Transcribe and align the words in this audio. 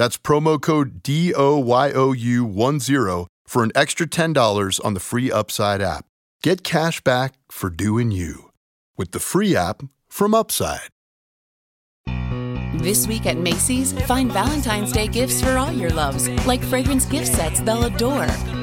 That's 0.00 0.16
promo 0.16 0.56
code 0.58 1.02
DOYOU10 1.02 3.26
for 3.46 3.62
an 3.62 3.70
extra 3.74 4.06
$10 4.06 4.80
on 4.82 4.94
the 4.94 5.00
free 5.00 5.30
Upside 5.30 5.82
app. 5.82 6.06
Get 6.42 6.64
cash 6.64 7.02
back 7.02 7.34
for 7.50 7.68
doing 7.68 8.10
you 8.10 8.50
with 8.96 9.12
the 9.12 9.18
free 9.18 9.54
app 9.54 9.82
from 10.08 10.32
Upside. 10.32 10.88
This 12.80 13.06
week 13.06 13.26
at 13.26 13.36
Macy's, 13.36 13.92
find 14.06 14.32
Valentine's 14.32 14.90
Day 14.90 15.06
gifts 15.06 15.42
for 15.42 15.58
all 15.58 15.70
your 15.70 15.90
loves, 15.90 16.30
like 16.46 16.64
fragrance 16.64 17.04
gift 17.04 17.26
sets 17.26 17.60
they'll 17.60 17.84
adore. 17.84 18.26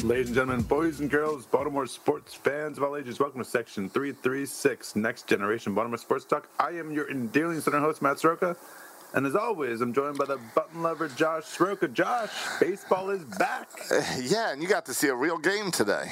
Ladies 0.04 0.28
and 0.28 0.34
gentlemen, 0.34 0.62
boys 0.62 1.00
and 1.00 1.10
girls, 1.10 1.44
Baltimore 1.46 1.86
sports 1.86 2.34
fans 2.34 2.78
of 2.78 2.84
all 2.84 2.96
ages, 2.96 3.18
welcome 3.20 3.42
to 3.42 3.48
Section 3.48 3.88
336, 3.90 4.96
Next 4.96 5.26
Generation 5.26 5.74
Baltimore 5.74 5.98
Sports 5.98 6.24
Talk. 6.24 6.48
I 6.58 6.70
am 6.70 6.90
your 6.90 7.10
endearing 7.10 7.60
center 7.60 7.80
host, 7.80 8.00
Matt 8.00 8.18
Soroka. 8.18 8.56
And 9.12 9.26
as 9.26 9.34
always, 9.36 9.80
I'm 9.80 9.92
joined 9.92 10.16
by 10.18 10.24
the 10.24 10.38
button 10.54 10.82
lover, 10.82 11.08
Josh 11.08 11.44
Soroka. 11.44 11.88
Josh, 11.88 12.30
baseball 12.60 13.10
is 13.10 13.22
back. 13.38 13.68
Yeah, 14.20 14.52
and 14.52 14.62
you 14.62 14.68
got 14.68 14.86
to 14.86 14.94
see 14.94 15.08
a 15.08 15.14
real 15.14 15.38
game 15.38 15.70
today. 15.70 16.06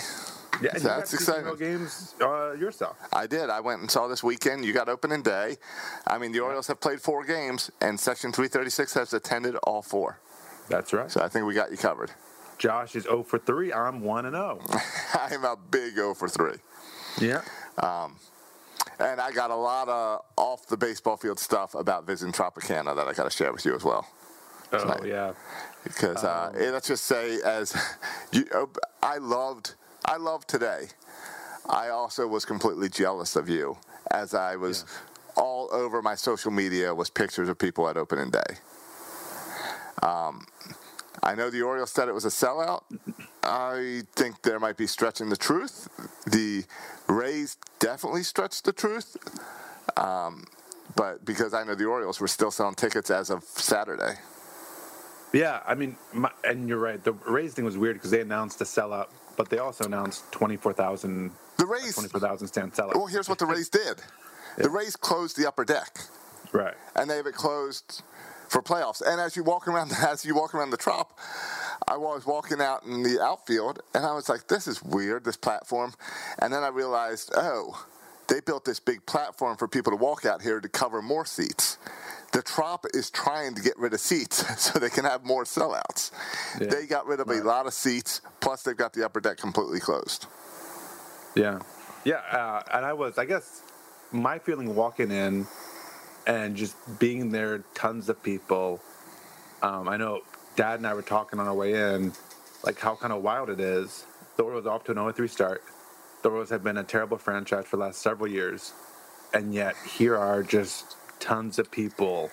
Yeah, 0.60 0.71
and 0.75 0.82
So 0.82 0.88
you 0.88 0.88
got 0.88 0.97
that's 0.98 1.10
to 1.12 1.16
see 1.16 1.22
exciting. 1.22 1.44
real 1.47 1.56
games 1.56 2.15
uh, 2.21 2.53
yourself. 2.53 2.97
I 3.12 3.27
did. 3.27 3.48
I 3.50 3.60
went 3.60 3.81
and 3.81 3.91
saw 3.91 4.06
this 4.09 4.22
weekend. 4.22 4.65
You 4.65 4.72
got 4.72 4.88
opening 4.88 5.22
day. 5.22 5.56
I 6.06 6.19
mean, 6.19 6.32
the 6.32 6.41
Orioles 6.41 6.66
have 6.66 6.81
played 6.81 7.00
four 7.00 7.25
games, 7.25 7.71
and 7.81 7.98
Section 7.98 8.32
336 8.32 8.94
has 8.94 9.12
attended 9.15 9.56
all 9.65 9.81
four. 9.82 10.19
That's 10.69 10.93
right. 10.93 11.10
So 11.10 11.22
I 11.22 11.28
think 11.28 11.47
we 11.47 11.54
got 11.54 11.71
you 11.71 11.77
covered. 11.78 12.10
Josh 12.59 12.97
is 12.97 13.05
0 13.05 13.23
for 13.23 13.39
3. 13.39 13.73
I'm 13.73 14.01
1 14.01 14.27
and 14.27 14.37
oh. 14.37 14.61
0. 14.71 14.81
I'm 15.15 15.45
a 15.45 15.57
big 15.71 15.95
0 15.95 16.15
for 16.15 16.29
3. 16.29 16.53
Yeah. 17.21 17.43
Um, 17.79 18.17
And 19.01 19.21
I 19.21 19.31
got 19.31 19.51
a 19.51 19.57
lot 19.57 19.89
of 19.89 20.23
off 20.37 20.67
the 20.67 20.77
baseball 20.77 21.17
field 21.17 21.39
stuff 21.39 21.75
about 21.75 22.05
visiting 22.07 22.33
Tropicana 22.33 22.97
that 22.97 23.07
I 23.07 23.13
got 23.13 23.25
to 23.25 23.31
share 23.31 23.53
with 23.53 23.65
you 23.65 23.75
as 23.77 23.85
well. 23.85 24.07
Oh, 24.73 24.79
Tonight. 24.79 25.07
yeah. 25.07 25.33
because 25.85 26.25
uh, 26.25 26.51
Um, 26.53 26.73
let's 26.73 26.89
just 26.89 27.05
say 27.05 27.41
as 27.43 27.75
you, 28.33 28.45
I 29.03 29.19
loved 29.19 29.75
I 30.05 30.17
loved 30.17 30.49
today. 30.49 30.89
I 31.69 31.89
also 31.91 32.27
was 32.27 32.45
completely 32.45 32.89
jealous 32.89 33.37
of 33.37 33.49
you 33.49 33.77
as 34.11 34.35
I 34.35 34.57
was 34.57 34.85
all 35.37 35.69
over 35.73 36.03
my 36.03 36.15
social 36.17 36.51
media 36.51 36.95
was 36.95 37.09
pictures 37.11 37.49
of 37.49 37.57
people 37.59 37.89
at 37.89 37.97
opening 37.97 38.31
day. 38.31 38.59
Um, 40.03 40.47
I 41.23 41.34
know 41.34 41.51
the 41.51 41.62
Orioles 41.62 41.91
said 41.91 42.09
it 42.09 42.15
was 42.15 42.25
a 42.25 42.29
sellout. 42.29 42.83
I 43.43 44.03
think 44.15 44.43
there 44.43 44.61
might 44.61 44.77
be 44.77 44.87
stretching 44.87 45.29
the 45.29 45.37
truth. 45.37 45.89
The 46.27 46.65
Rays 47.09 47.56
definitely 47.81 48.23
stretched 48.23 48.65
the 48.65 48.73
truth. 48.73 49.17
Um, 49.97 50.45
but 50.97 51.25
because 51.25 51.55
I 51.55 51.65
know 51.65 51.75
the 51.75 51.87
Orioles 51.87 52.21
were 52.21 52.28
still 52.28 52.51
selling 52.51 52.75
tickets 52.75 53.11
as 53.11 53.31
of 53.31 53.43
Saturday. 53.45 54.15
Yeah, 55.33 55.61
I 55.67 55.75
mean, 55.75 55.97
my, 56.12 56.31
and 56.45 56.69
you're 56.69 56.78
right. 56.78 57.03
The 57.03 57.12
Rays 57.12 57.55
thing 57.55 57.65
was 57.65 57.77
weird 57.77 57.97
because 57.97 58.11
they 58.11 58.21
announced 58.21 58.61
a 58.61 58.65
sellout, 58.65 59.09
but 59.37 59.51
they 59.51 59.59
also 59.59 59.84
announced 59.84 60.31
24,000 60.33 61.31
The 61.59 61.67
Rays 61.67 61.95
24,000 61.95 62.49
stand 62.49 62.73
sellout. 62.73 62.95
Well, 62.95 63.07
here's 63.07 63.28
what 63.28 63.39
the 63.39 63.47
Rays 63.47 63.69
did. 63.69 64.01
The 64.57 64.71
Rays 64.71 64.97
closed 64.97 65.37
the 65.37 65.47
upper 65.47 65.65
deck, 65.65 65.99
Right. 66.53 66.75
and 66.97 67.11
they 67.11 67.17
have 67.17 67.27
it 67.27 67.34
closed 67.34 68.03
for 68.48 68.62
playoffs. 68.62 69.03
And 69.04 69.20
as 69.20 69.36
you 69.36 69.44
walk 69.44 69.69
around, 69.69 69.92
as 70.06 70.25
you 70.25 70.34
walk 70.34 70.54
around 70.54 70.70
the 70.70 70.76
trop, 70.76 71.19
I 71.86 71.97
was 71.97 72.26
walking 72.26 72.60
out 72.60 72.84
in 72.84 73.03
the 73.03 73.20
outfield, 73.22 73.81
and 73.94 74.04
I 74.04 74.14
was 74.14 74.28
like, 74.28 74.48
"This 74.48 74.66
is 74.66 74.82
weird, 74.82 75.25
this 75.25 75.36
platform." 75.36 75.94
And 76.38 76.53
then 76.53 76.62
I 76.62 76.69
realized, 76.69 77.32
oh, 77.36 77.86
they 78.28 78.41
built 78.41 78.64
this 78.64 78.78
big 78.78 79.04
platform 79.06 79.56
for 79.56 79.66
people 79.66 79.91
to 79.91 79.97
walk 79.97 80.25
out 80.26 80.42
here 80.42 80.60
to 80.60 80.69
cover 80.69 81.00
more 81.00 81.25
seats. 81.25 81.78
The 82.32 82.42
trop 82.42 82.84
is 82.92 83.10
trying 83.10 83.54
to 83.54 83.62
get 83.62 83.78
rid 83.78 83.94
of 83.94 84.00
seats 84.00 84.44
so 84.62 84.78
they 84.78 84.91
can 84.91 85.04
have 85.04 85.25
more 85.25 85.44
sellouts. 85.44 86.10
Yeah. 86.60 86.66
They 86.69 86.86
got 86.86 87.06
rid 87.06 87.20
of 87.20 87.30
a 87.30 87.42
lot 87.42 87.66
of 87.66 87.72
seats, 87.72 88.20
plus 88.41 88.62
they've 88.62 88.76
got 88.76 88.92
the 88.92 89.04
upper 89.04 89.20
deck 89.20 89.38
completely 89.38 89.80
closed. 89.80 90.26
Yeah. 91.34 91.60
Yeah. 92.04 92.16
Uh, 92.30 92.62
and 92.72 92.84
I 92.84 92.92
was, 92.92 93.16
I 93.16 93.25
guess, 93.25 93.62
my 94.12 94.38
feeling 94.38 94.75
walking 94.75 95.10
in 95.10 95.47
and 96.28 96.56
just 96.56 96.77
being 97.00 97.33
there, 97.33 97.61
tons 97.75 98.11
of 98.11 98.22
people. 98.22 98.83
Um, 99.62 99.89
I 99.89 99.99
know 99.99 100.22
Dad 100.56 100.77
and 100.81 100.89
I 100.89 100.94
were 100.94 101.03
talking 101.03 101.41
on 101.41 101.49
our 101.49 101.55
way 101.55 101.75
in, 101.75 102.12
like 102.65 102.81
how 102.81 102.97
kind 102.97 103.12
of 103.12 103.22
wild 103.22 103.50
it 103.50 103.61
is. 103.61 104.06
The 104.37 104.44
Orioles 104.44 104.66
off 104.66 104.84
to 104.87 104.93
an 104.93 104.99
0 104.99 105.12
3 105.12 105.28
start. 105.28 105.62
The 106.22 106.31
Orioles 106.31 106.50
have 106.50 106.65
been 106.65 106.78
a 106.78 106.84
terrible 106.84 107.19
franchise 107.19 107.66
for 107.66 107.77
the 107.78 107.84
last 107.84 108.03
several 108.03 108.28
years. 108.31 108.75
And 109.34 109.55
yet, 109.55 109.77
here 109.98 110.16
are 110.16 110.42
just 110.45 110.97
tons 111.21 111.59
of 111.59 111.71
people 111.71 112.30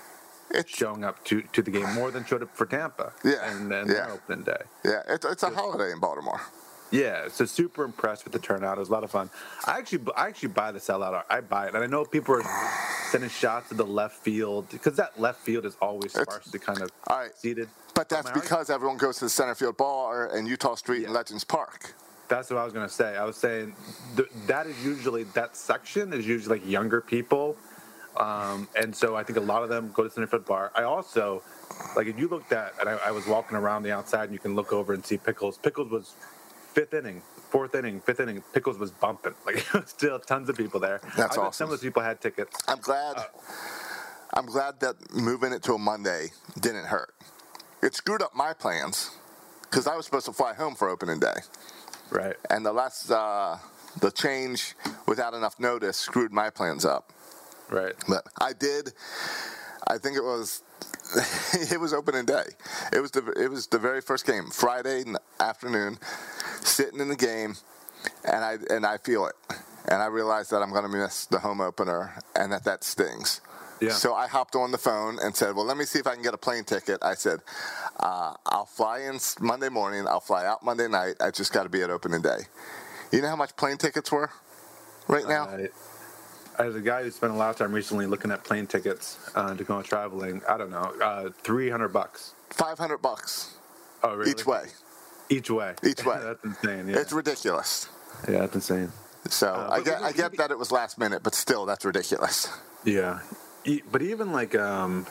It's 0.51 0.71
showing 0.75 1.03
up 1.03 1.23
to, 1.25 1.43
to 1.53 1.61
the 1.63 1.71
game, 1.71 1.93
more 1.93 2.11
than 2.11 2.25
showed 2.25 2.43
up 2.43 2.55
for 2.55 2.65
Tampa. 2.65 3.13
Yeah, 3.25 3.51
And 3.51 3.71
then 3.71 3.87
yeah. 3.89 4.11
opening 4.11 4.45
day. 4.45 4.63
yeah, 4.85 5.01
it's, 5.09 5.25
it's 5.25 5.43
a 5.43 5.51
holiday 5.51 5.91
in 5.91 5.99
Baltimore. 5.99 6.41
Yeah, 6.91 7.27
so 7.29 7.45
super 7.45 7.83
impressed 7.83 8.23
with 8.23 8.33
the 8.33 8.39
turnout. 8.39 8.77
It 8.77 8.79
was 8.79 8.89
a 8.89 8.93
lot 8.93 9.03
of 9.03 9.11
fun. 9.11 9.29
I 9.65 9.77
actually, 9.77 10.05
I 10.15 10.27
actually 10.27 10.49
buy 10.49 10.71
the 10.71 10.79
sellout. 10.79 11.23
I 11.29 11.41
buy 11.41 11.67
it, 11.67 11.75
and 11.75 11.83
I 11.83 11.87
know 11.87 12.05
people 12.05 12.35
are 12.35 12.43
sending 13.09 13.29
shots 13.29 13.69
to 13.69 13.75
the 13.75 13.85
left 13.85 14.17
field 14.17 14.69
because 14.69 14.95
that 14.97 15.19
left 15.19 15.41
field 15.41 15.65
is 15.65 15.75
always 15.81 16.13
sparsely 16.13 16.59
kind 16.59 16.81
of 16.81 16.91
all 17.07 17.19
right. 17.19 17.35
seated. 17.35 17.69
But 17.95 18.09
that's 18.09 18.31
because 18.31 18.69
everyone 18.69 18.97
goes 18.97 19.17
to 19.19 19.25
the 19.25 19.29
center 19.29 19.55
field 19.55 19.77
bar 19.77 20.27
and 20.35 20.47
Eutaw 20.47 20.77
Street 20.77 21.05
and 21.05 21.13
Legends 21.13 21.43
Park. 21.43 21.93
That's 22.27 22.49
what 22.49 22.59
I 22.59 22.63
was 22.63 22.73
gonna 22.73 22.89
say. 22.89 23.15
I 23.15 23.23
was 23.23 23.37
saying 23.37 23.75
th- 24.15 24.29
that 24.47 24.65
is 24.65 24.83
usually 24.83 25.23
that 25.35 25.55
section 25.55 26.11
is 26.13 26.27
usually 26.27 26.59
like 26.59 26.67
younger 26.67 26.99
people, 27.01 27.55
um, 28.17 28.67
and 28.75 28.95
so 28.95 29.15
I 29.15 29.23
think 29.23 29.37
a 29.37 29.41
lot 29.41 29.63
of 29.63 29.69
them 29.69 29.91
go 29.93 30.03
to 30.03 30.09
center 30.09 30.27
field 30.27 30.45
bar. 30.45 30.71
I 30.75 30.83
also 30.83 31.43
like 31.95 32.07
if 32.07 32.17
you 32.17 32.27
looked 32.27 32.51
at 32.51 32.73
and 32.79 32.89
I, 32.89 32.93
I 33.05 33.11
was 33.11 33.27
walking 33.27 33.57
around 33.57 33.83
the 33.83 33.91
outside 33.91 34.25
and 34.25 34.33
you 34.33 34.39
can 34.39 34.55
look 34.55 34.73
over 34.73 34.93
and 34.93 35.05
see 35.05 35.17
Pickles. 35.17 35.57
Pickles 35.57 35.91
was 35.91 36.15
fifth 36.75 36.93
inning, 36.93 37.21
fourth 37.49 37.73
inning, 37.73 38.01
fifth 38.01 38.19
inning, 38.19 38.43
Pickles 38.53 38.77
was 38.77 38.91
bumping. 38.91 39.33
Like 39.45 39.65
still 39.87 40.19
tons 40.19 40.49
of 40.49 40.57
people 40.57 40.79
there. 40.79 41.01
That's 41.17 41.37
I 41.37 41.41
awesome. 41.41 41.53
Some 41.53 41.65
of 41.65 41.71
those 41.71 41.81
people 41.81 42.03
had 42.03 42.21
tickets. 42.21 42.57
I'm 42.67 42.79
glad. 42.79 43.15
I'm 44.33 44.45
glad 44.45 44.79
that 44.81 44.95
moving 45.13 45.53
it 45.53 45.63
to 45.63 45.73
a 45.73 45.77
Monday 45.79 46.27
didn't 46.59 46.85
hurt. 46.85 47.13
It 47.81 47.95
screwed 47.95 48.21
up 48.21 48.35
my 48.35 48.53
plans 48.53 49.11
because 49.63 49.87
I 49.87 49.95
was 49.95 50.05
supposed 50.05 50.25
to 50.25 50.33
fly 50.33 50.53
home 50.53 50.75
for 50.75 50.89
opening 50.89 51.19
day, 51.19 51.37
Right. 52.09 52.35
and 52.49 52.65
the 52.65 52.73
last 52.73 53.09
uh, 53.11 53.57
the 54.01 54.11
change 54.11 54.75
without 55.07 55.33
enough 55.33 55.59
notice 55.59 55.97
screwed 55.97 56.33
my 56.33 56.49
plans 56.49 56.83
up. 56.85 57.13
Right. 57.69 57.93
But 58.09 58.23
I 58.41 58.53
did. 58.53 58.93
I 59.87 59.97
think 59.97 60.17
it 60.17 60.23
was. 60.23 60.63
it 61.71 61.79
was 61.79 61.93
opening 61.93 62.25
day. 62.25 62.45
It 62.91 62.99
was 62.99 63.11
the 63.11 63.31
it 63.31 63.49
was 63.49 63.67
the 63.67 63.79
very 63.79 64.01
first 64.01 64.25
game, 64.25 64.49
Friday 64.51 65.03
afternoon, 65.39 65.97
sitting 66.61 66.99
in 66.99 67.09
the 67.09 67.15
game, 67.15 67.55
and 68.23 68.43
I 68.43 68.57
and 68.69 68.85
I 68.85 68.97
feel 68.97 69.27
it, 69.27 69.35
and 69.87 70.01
I 70.01 70.07
realize 70.07 70.49
that 70.49 70.61
I'm 70.61 70.71
going 70.71 70.83
to 70.83 70.97
miss 70.97 71.25
the 71.25 71.39
home 71.39 71.61
opener, 71.61 72.15
and 72.35 72.51
that 72.51 72.63
that 72.65 72.83
stings. 72.83 73.41
Yeah. 73.81 73.91
So 73.91 74.15
I 74.15 74.27
hopped 74.27 74.55
on 74.55 74.71
the 74.71 74.77
phone 74.77 75.19
and 75.21 75.35
said, 75.35 75.55
"Well, 75.55 75.65
let 75.65 75.77
me 75.77 75.85
see 75.85 75.99
if 75.99 76.07
I 76.07 76.13
can 76.13 76.23
get 76.23 76.33
a 76.33 76.37
plane 76.37 76.63
ticket." 76.63 76.99
I 77.03 77.13
said, 77.13 77.41
uh, 77.99 78.33
"I'll 78.45 78.65
fly 78.65 78.99
in 78.99 79.19
Monday 79.39 79.69
morning. 79.69 80.07
I'll 80.07 80.21
fly 80.21 80.45
out 80.45 80.63
Monday 80.63 80.87
night. 80.87 81.15
I 81.21 81.31
just 81.31 81.51
got 81.53 81.63
to 81.63 81.69
be 81.69 81.81
at 81.81 81.89
opening 81.89 82.21
day." 82.21 82.39
You 83.11 83.21
know 83.21 83.29
how 83.29 83.35
much 83.35 83.55
plane 83.55 83.77
tickets 83.77 84.11
were 84.11 84.31
right 85.07 85.27
now? 85.27 85.45
Uh, 85.45 85.67
as 86.59 86.75
a 86.75 86.81
guy 86.81 87.03
who 87.03 87.11
spent 87.11 87.33
a 87.33 87.35
lot 87.35 87.49
of 87.49 87.55
time 87.57 87.71
recently 87.73 88.05
looking 88.05 88.31
at 88.31 88.43
plane 88.43 88.67
tickets 88.67 89.17
uh, 89.35 89.53
to 89.55 89.63
go 89.63 89.81
traveling, 89.81 90.41
I 90.47 90.57
don't 90.57 90.71
know, 90.71 90.93
uh, 91.01 91.29
three 91.43 91.69
hundred 91.69 91.89
bucks. 91.89 92.33
Five 92.49 92.77
hundred 92.77 92.99
bucks 92.99 93.57
Oh, 94.03 94.15
really? 94.15 94.31
each 94.31 94.45
way. 94.45 94.65
Each 95.29 95.49
way. 95.49 95.73
Each 95.83 96.05
way. 96.05 96.19
that's 96.23 96.43
insane. 96.43 96.87
Yeah. 96.87 96.97
It's 96.99 97.11
ridiculous. 97.13 97.89
yeah, 98.29 98.39
that's 98.39 98.55
insane. 98.55 98.91
So 99.29 99.47
Uh, 99.53 99.69
I 99.71 99.81
get 99.81 100.01
I 100.03 100.11
get 100.11 100.37
that 100.37 100.51
it 100.51 100.57
was 100.59 100.71
last 100.71 100.97
minute, 100.99 101.23
but 101.23 101.33
still, 101.33 101.65
that's 101.65 101.83
ridiculous. 101.85 102.47
Yeah, 102.83 103.19
but 103.91 104.03
even 104.03 104.31
like 104.31 104.53
um, 104.55 105.07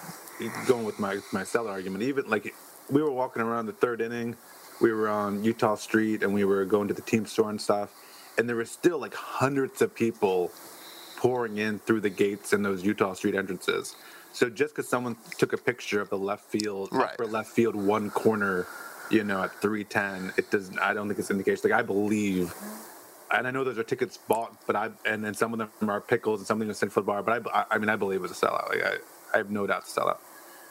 going 0.69 0.85
with 0.85 1.01
my 1.01 1.19
my 1.33 1.43
seller 1.43 1.71
argument, 1.73 2.05
even 2.05 2.29
like 2.31 2.55
we 2.89 3.03
were 3.03 3.11
walking 3.11 3.43
around 3.43 3.67
the 3.67 3.73
third 3.73 4.01
inning, 4.01 4.37
we 4.81 4.93
were 4.93 5.09
on 5.09 5.43
Eutaw 5.43 5.77
Street 5.77 6.23
and 6.23 6.33
we 6.33 6.45
were 6.45 6.65
going 6.65 6.87
to 6.87 6.95
the 6.95 7.03
team 7.03 7.27
store 7.27 7.51
and 7.51 7.61
stuff, 7.61 7.91
and 8.39 8.49
there 8.49 8.55
were 8.55 8.65
still 8.65 8.99
like 9.01 9.15
hundreds 9.15 9.83
of 9.83 9.93
people 9.93 10.53
pouring 11.25 11.59
in 11.59 11.81
through 11.81 12.03
the 12.03 12.11
gates 12.11 12.53
and 12.55 12.65
those 12.65 12.85
Eutaw 12.85 13.17
Street 13.17 13.37
entrances. 13.37 13.97
So 14.35 14.51
just 14.51 14.77
because 14.77 14.89
someone 14.91 15.17
took 15.39 15.55
a 15.55 15.59
picture 15.59 16.01
of 16.03 16.11
the 16.11 16.19
left 16.19 16.45
field, 16.51 16.91
Right. 16.93 17.13
upper 17.15 17.27
left 17.27 17.51
field 17.51 17.77
one 17.77 18.11
corner, 18.11 18.69
you 19.11 19.25
know, 19.25 19.45
at 19.45 19.53
three 19.63 19.85
ten, 19.85 20.33
it 20.39 20.51
doesn't. 20.53 20.79
I 20.81 20.95
don't 20.95 21.09
think 21.09 21.21
it's 21.21 21.31
indication. 21.33 21.71
Like 21.71 21.81
I 21.81 21.83
believe 21.83 22.55
and 23.33 23.47
I 23.49 23.53
know 23.53 23.65
those 23.65 23.79
are 23.79 23.85
tickets 23.85 24.19
bought, 24.19 24.53
but 24.67 24.77
I 24.77 24.91
and 25.07 25.25
then 25.25 25.35
some 25.35 25.55
of 25.55 25.61
them 25.81 25.91
are 25.91 26.01
pickles 26.03 26.41
and 26.41 26.47
some 26.49 26.57
of 26.63 26.69
them 26.69 26.71
are 26.71 26.75
the 26.75 27.03
Bar. 27.03 27.23
But 27.25 27.55
I, 27.55 27.65
I 27.73 27.79
mean, 27.79 27.91
I 27.91 27.97
believe 27.97 28.21
it 28.21 28.23
was 28.23 28.33
a 28.33 28.47
sellout. 28.47 28.71
Like 28.71 28.85
I, 28.85 28.95
I 29.35 29.39
have 29.39 29.51
no 29.51 29.67
doubt 29.67 29.83
it's 29.85 29.97
a 29.97 30.01
sellout. 30.01 30.19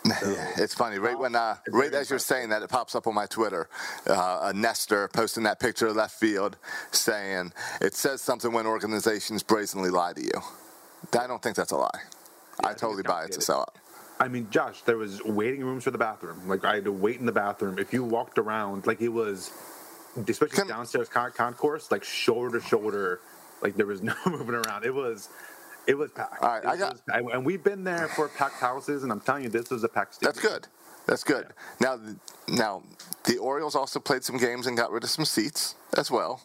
Yeah, 0.24 0.50
it's 0.58 0.74
funny. 0.74 0.98
Right 1.00 1.18
when, 1.18 1.36
uh, 1.36 1.56
right 1.70 1.94
as 1.94 2.10
you're 2.10 2.20
saying 2.20 2.50
that, 2.50 2.62
it 2.62 2.70
pops 2.70 2.96
up 2.96 3.08
on 3.08 3.16
my 3.16 3.26
Twitter. 3.26 3.70
Uh, 4.08 4.40
a 4.44 4.54
Nestor 4.54 5.10
posting 5.14 5.44
that 5.44 5.60
picture 5.60 5.88
of 5.88 5.96
left 5.96 6.20
field, 6.20 6.58
saying 6.92 7.54
it 7.82 7.94
says 7.96 8.22
something 8.22 8.52
when 8.52 8.66
organizations 8.66 9.44
brazenly 9.44 9.90
lie 9.90 10.14
to 10.14 10.22
you. 10.22 10.42
I 11.18 11.28
don't 11.28 11.42
think 11.42 11.56
that's 11.56 11.72
a 11.72 11.78
lie. 11.78 11.90
I 12.64 12.68
think 12.70 12.80
totally 12.80 13.04
buy 13.04 13.26
it's 13.26 13.38
a 13.38 13.52
sellout. 13.52 13.76
I 14.20 14.28
mean, 14.28 14.48
Josh, 14.50 14.82
there 14.84 14.98
was 14.98 15.24
waiting 15.24 15.64
rooms 15.64 15.84
for 15.84 15.92
the 15.92 15.98
bathroom. 15.98 16.48
Like 16.48 16.64
I 16.66 16.76
had 16.76 16.86
to 16.86 16.92
wait 16.92 17.20
in 17.20 17.26
the 17.26 17.32
bathroom. 17.32 17.80
If 17.80 17.94
you 17.94 18.04
walked 18.04 18.38
around, 18.38 18.86
like 18.88 19.02
it 19.02 19.10
was, 19.10 19.52
especially 20.16 20.56
Can- 20.56 20.68
downstairs 20.68 21.10
con- 21.10 21.32
concourse, 21.32 21.92
like 21.92 22.04
shoulder 22.04 22.60
to 22.60 22.66
shoulder, 22.66 23.20
like 23.62 23.76
there 23.76 23.86
was 23.86 24.02
no 24.10 24.14
moving 24.26 24.56
around. 24.56 24.86
It 24.86 24.94
was, 24.94 25.30
it 25.88 25.96
was 25.98 26.12
packed. 26.12 26.42
All 26.42 26.50
right, 26.50 26.66
I 26.66 26.78
got- 26.78 26.94
was- 27.08 27.30
and 27.34 27.46
we've 27.46 27.64
been 27.64 27.84
there 27.84 28.08
for 28.10 28.28
packed 28.30 28.56
houses, 28.60 29.04
and 29.04 29.12
I'm 29.12 29.20
telling 29.22 29.44
you, 29.44 29.50
this 29.50 29.70
was 29.70 29.84
a 29.84 29.90
packed. 29.90 30.16
Stadium. 30.16 30.34
That's 30.34 30.48
good. 30.48 30.68
That's 31.06 31.24
good. 31.24 31.48
Now, 31.82 32.00
now 32.48 32.84
the 33.26 33.38
Orioles 33.38 33.76
also 33.76 34.00
played 34.00 34.24
some 34.24 34.38
games 34.38 34.68
and 34.68 34.78
got 34.78 34.92
rid 34.92 35.04
of 35.04 35.10
some 35.10 35.26
seats 35.26 35.76
as 35.98 36.10
well, 36.10 36.42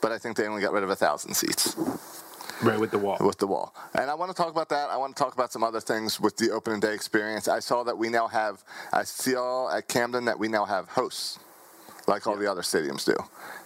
but 0.00 0.12
I 0.12 0.18
think 0.18 0.36
they 0.36 0.46
only 0.46 0.62
got 0.62 0.72
rid 0.72 0.84
of 0.84 0.90
a 0.90 0.96
thousand 0.96 1.34
seats. 1.34 1.74
Right 2.62 2.78
with 2.78 2.92
the 2.92 2.98
wall. 2.98 3.16
with 3.20 3.38
the 3.38 3.46
wall. 3.48 3.74
And 3.94 4.08
I 4.08 4.14
want 4.14 4.30
to 4.30 4.36
talk 4.36 4.50
about 4.52 4.68
that. 4.68 4.88
I 4.88 4.96
want 4.96 5.16
to 5.16 5.20
talk 5.20 5.34
about 5.34 5.50
some 5.50 5.64
other 5.64 5.80
things 5.80 6.20
with 6.20 6.36
the 6.36 6.52
opening 6.52 6.78
day 6.78 6.94
experience. 6.94 7.48
I 7.48 7.58
saw 7.58 7.82
that 7.82 7.98
we 7.98 8.08
now 8.08 8.28
have, 8.28 8.62
I 8.92 9.02
saw 9.02 9.68
at 9.76 9.88
Camden 9.88 10.26
that 10.26 10.38
we 10.38 10.46
now 10.46 10.64
have 10.64 10.86
hosts, 10.88 11.40
like 12.06 12.24
all 12.28 12.36
the 12.36 12.48
other 12.48 12.62
stadiums 12.62 13.04
do. 13.04 13.16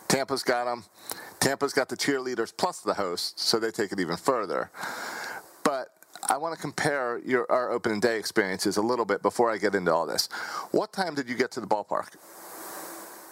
Tampa's 0.08 0.42
got 0.42 0.64
them. 0.64 0.84
Tampa's 1.46 1.72
got 1.72 1.88
the 1.88 1.96
cheerleaders 1.96 2.52
plus 2.56 2.80
the 2.80 2.94
hosts, 2.94 3.44
so 3.44 3.60
they 3.60 3.70
take 3.70 3.92
it 3.92 4.00
even 4.00 4.16
further. 4.16 4.68
But 5.62 5.90
I 6.28 6.38
want 6.38 6.56
to 6.56 6.60
compare 6.60 7.20
your 7.24 7.46
our 7.52 7.70
opening 7.70 8.00
day 8.00 8.18
experiences 8.18 8.76
a 8.78 8.82
little 8.82 9.04
bit 9.04 9.22
before 9.22 9.48
I 9.48 9.56
get 9.56 9.76
into 9.76 9.94
all 9.94 10.06
this. 10.06 10.28
What 10.72 10.92
time 10.92 11.14
did 11.14 11.28
you 11.28 11.36
get 11.36 11.52
to 11.52 11.60
the 11.60 11.66
ballpark? 11.68 12.16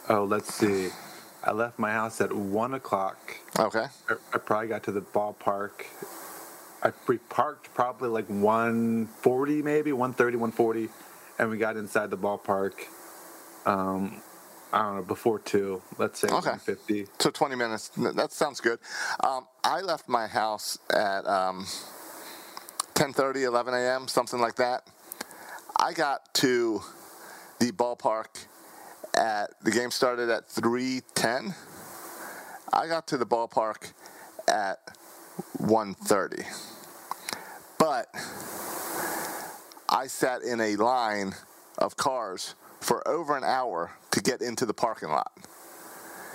Oh, 0.09 0.23
let's 0.23 0.55
see. 0.55 0.91
I 1.43 1.51
left 1.51 1.77
my 1.81 1.91
house 1.91 2.21
at 2.21 2.33
one 2.33 2.75
o'clock. 2.75 3.19
Okay. 3.59 3.87
I, 4.09 4.15
I 4.33 4.39
probably 4.39 4.69
got 4.69 4.85
to 4.85 4.93
the 4.93 5.03
ballpark. 5.03 5.83
I 6.85 6.93
we 7.09 7.19
parked 7.19 7.75
probably 7.75 8.11
like 8.11 8.29
140 8.29 9.63
maybe 9.63 9.93
130 9.93 10.37
140 10.37 10.89
and 11.41 11.51
we 11.51 11.57
got 11.57 11.77
inside 11.77 12.11
the 12.11 12.19
ballpark 12.19 12.75
um 13.67 14.23
I 14.73 14.83
don't 14.83 14.97
know 14.97 15.03
before 15.03 15.39
2 15.39 15.83
let's 15.99 16.19
say 16.21 16.29
Okay. 16.29 16.51
150 16.57 17.07
So 17.19 17.31
20 17.31 17.57
minutes. 17.57 17.91
That 17.97 18.33
sounds 18.33 18.61
good. 18.61 18.79
Um, 19.23 19.47
I 19.63 19.81
left 19.81 20.09
my 20.09 20.27
house 20.27 20.79
at 20.93 21.27
um, 21.27 21.67
10:30, 22.95 23.45
11 23.45 23.75
a.m., 23.75 24.09
something 24.09 24.41
like 24.41 24.57
that. 24.57 24.89
I 25.77 25.93
got 25.93 26.33
to 26.37 26.83
the 27.59 27.73
ballpark 27.73 28.47
at 29.17 29.51
the 29.63 29.71
game 29.71 29.91
started 29.91 30.29
at 30.31 30.49
3:10. 30.49 31.55
I 32.73 32.87
got 32.89 33.07
to 33.09 33.17
the 33.17 33.27
ballpark 33.27 33.93
at 34.49 34.79
1:30. 35.59 36.45
But 37.79 38.07
I 39.89 40.07
sat 40.07 40.43
in 40.43 40.61
a 40.61 40.77
line 40.77 41.35
of 41.79 41.97
cars 41.97 42.55
for 42.85 43.07
over 43.09 43.37
an 43.37 43.45
hour 43.45 43.91
to 44.11 44.21
get 44.21 44.41
into 44.41 44.65
the 44.67 44.75
parking 44.75 45.09
lot 45.09 45.33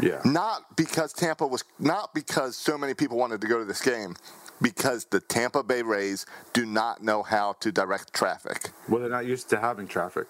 yeah 0.02 0.20
not 0.26 0.76
because 0.76 1.14
Tampa 1.14 1.46
was 1.46 1.64
not 1.78 2.14
because 2.14 2.56
so 2.58 2.78
many 2.78 2.94
people 2.94 3.18
wanted 3.18 3.42
to 3.42 3.48
go 3.48 3.60
to 3.60 3.66
this 3.66 3.82
game, 3.82 4.16
because 4.62 5.06
the 5.06 5.20
Tampa 5.20 5.62
Bay 5.64 5.82
Rays 5.82 6.26
do 6.54 6.66
not 6.66 7.04
know 7.04 7.22
how 7.24 7.54
to 7.60 7.72
direct 7.72 8.14
traffic. 8.14 8.72
well 8.88 9.02
they're 9.02 9.10
not 9.10 9.26
used 9.26 9.50
to 9.50 9.60
having 9.60 9.88
traffic 9.88 10.28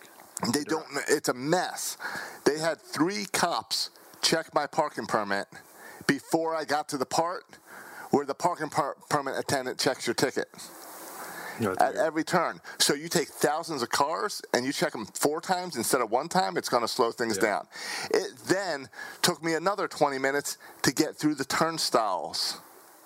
They 0.53 0.63
don't. 0.63 0.85
It's 1.09 1.27
a 1.29 1.33
mess. 1.33 1.97
They 2.45 2.59
had 2.59 2.79
three 2.81 3.25
cops 3.33 3.89
check 4.21 4.53
my 4.53 4.67
parking 4.67 5.05
permit 5.05 5.47
before 6.07 6.55
I 6.55 6.63
got 6.65 6.88
to 6.89 6.97
the 6.97 7.05
part 7.05 7.43
where 8.11 8.25
the 8.25 8.33
parking 8.35 8.69
per- 8.69 8.95
permit 9.09 9.35
attendant 9.38 9.77
checks 9.79 10.07
your 10.07 10.13
ticket 10.13 10.47
at 11.61 11.95
every 11.95 12.23
turn. 12.23 12.59
So 12.79 12.93
you 12.93 13.09
take 13.09 13.27
thousands 13.27 13.81
of 13.81 13.89
cars 13.89 14.41
and 14.53 14.65
you 14.65 14.71
check 14.71 14.91
them 14.93 15.05
four 15.05 15.41
times 15.41 15.75
instead 15.75 16.01
of 16.01 16.09
one 16.11 16.27
time, 16.29 16.57
it's 16.57 16.69
going 16.69 16.81
to 16.83 16.87
slow 16.87 17.11
things 17.11 17.37
Yeah. 17.37 17.43
down. 17.43 17.67
It 18.11 18.37
then 18.47 18.89
took 19.21 19.43
me 19.43 19.53
another 19.53 19.87
20 19.87 20.17
minutes 20.17 20.57
to 20.83 20.91
get 20.93 21.15
through 21.15 21.35
the 21.35 21.45
turnstiles 21.45 22.57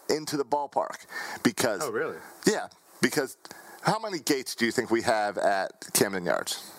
into 0.10 0.38
the 0.38 0.46
ballpark 0.46 1.06
because 1.44 1.82
oh 1.84 1.90
really 1.92 2.18
yeah, 2.46 2.68
because 3.02 3.38
how 3.82 3.98
many 4.00 4.20
gates 4.20 4.54
do 4.54 4.66
you 4.66 4.72
think 4.72 4.92
we 4.92 5.02
have 5.02 5.38
at 5.38 5.72
Camden 5.94 6.26
Yards? 6.26 6.70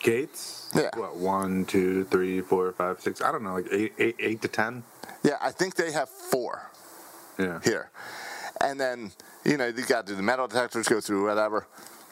gates 0.00 0.70
Yeah. 0.74 0.90
what 0.94 1.16
one 1.16 1.64
two 1.64 2.04
three 2.04 2.40
four 2.40 2.70
five 2.72 3.00
six 3.00 3.20
I 3.20 3.32
don't 3.32 3.42
know 3.42 3.54
like 3.54 3.66
eight 3.72 3.92
eight, 3.98 4.16
eight 4.20 4.42
to 4.42 4.48
ten 4.48 4.84
Yeah, 5.24 5.36
I 5.40 5.50
think 5.50 5.74
they 5.74 5.90
have 5.92 6.08
4 6.08 6.70
yeah 7.38 7.60
here. 7.64 7.90
And 8.60 8.78
then, 8.80 9.10
you 9.46 9.56
know, 9.56 9.66
you 9.66 9.84
got 9.86 10.06
to 10.06 10.12
do 10.12 10.16
the 10.16 10.22
metal 10.22 10.48
detectors, 10.48 10.88
go 10.88 11.00
through 11.00 11.26
whatever. 11.26 11.66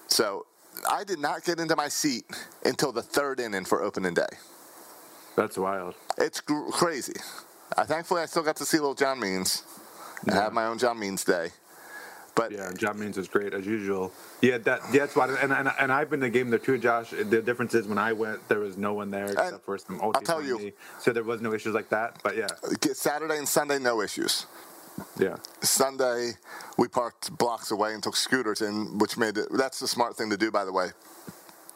So 0.08 0.46
I 0.88 1.04
did 1.04 1.18
not 1.18 1.44
get 1.44 1.58
into 1.58 1.76
my 1.76 1.88
seat 1.88 2.24
until 2.64 2.92
the 2.92 3.02
third 3.02 3.40
inning 3.40 3.64
for 3.64 3.82
opening 3.82 4.14
day. 4.14 4.26
that's 5.36 5.58
wild 5.58 5.94
It's 6.18 6.40
gr- 6.40 6.70
crazy. 6.70 7.14
I 7.76 7.84
thankfully 7.84 8.22
I 8.22 8.26
still 8.26 8.42
got 8.42 8.56
to 8.56 8.64
see 8.64 8.78
little 8.78 8.94
John 8.94 9.18
Means 9.20 9.64
and 10.26 10.34
have 10.34 10.52
my 10.52 10.66
own 10.66 10.78
John 10.78 10.98
Means 10.98 11.24
day. 11.24 11.48
But 12.36 12.50
Yeah, 12.52 12.70
John 12.76 12.98
Means 12.98 13.16
is 13.16 13.28
great 13.28 13.54
as 13.54 13.64
usual. 13.64 14.12
Yeah, 14.42 14.58
that 14.58 14.80
yeah, 14.92 15.00
that's 15.00 15.14
why. 15.16 15.28
And, 15.40 15.52
and 15.52 15.70
and 15.78 15.92
I've 15.92 16.10
been 16.10 16.18
to 16.20 16.26
the 16.26 16.30
game 16.30 16.50
there 16.50 16.58
too, 16.58 16.78
Josh. 16.78 17.10
The 17.10 17.40
difference 17.40 17.74
is 17.74 17.86
when 17.86 17.96
I 17.98 18.12
went, 18.12 18.46
there 18.48 18.58
was 18.58 18.76
no 18.76 18.92
one 18.92 19.10
there 19.12 19.26
except 19.26 19.64
for 19.64 19.78
some 19.78 20.00
old 20.00 20.16
I'll 20.16 20.22
tell 20.22 20.42
you- 20.42 20.58
me. 20.58 20.72
so 21.00 21.12
there 21.12 21.22
was 21.22 21.40
no 21.40 21.52
issues 21.54 21.74
like 21.74 21.88
that. 21.90 22.18
But 22.24 22.36
yeah, 22.36 22.48
Saturday 22.92 23.38
and 23.38 23.48
Sunday, 23.48 23.78
no 23.78 24.00
issues. 24.02 24.46
Yeah, 25.18 25.36
Sunday, 25.60 26.32
we 26.78 26.88
parked 26.88 27.36
blocks 27.38 27.70
away 27.70 27.94
and 27.94 28.02
took 28.02 28.16
scooters 28.16 28.62
in, 28.62 28.98
which 28.98 29.16
made 29.16 29.36
it. 29.38 29.48
That's 29.52 29.80
the 29.80 29.88
smart 29.88 30.16
thing 30.16 30.30
to 30.30 30.36
do, 30.36 30.50
by 30.50 30.64
the 30.64 30.72
way. 30.72 30.88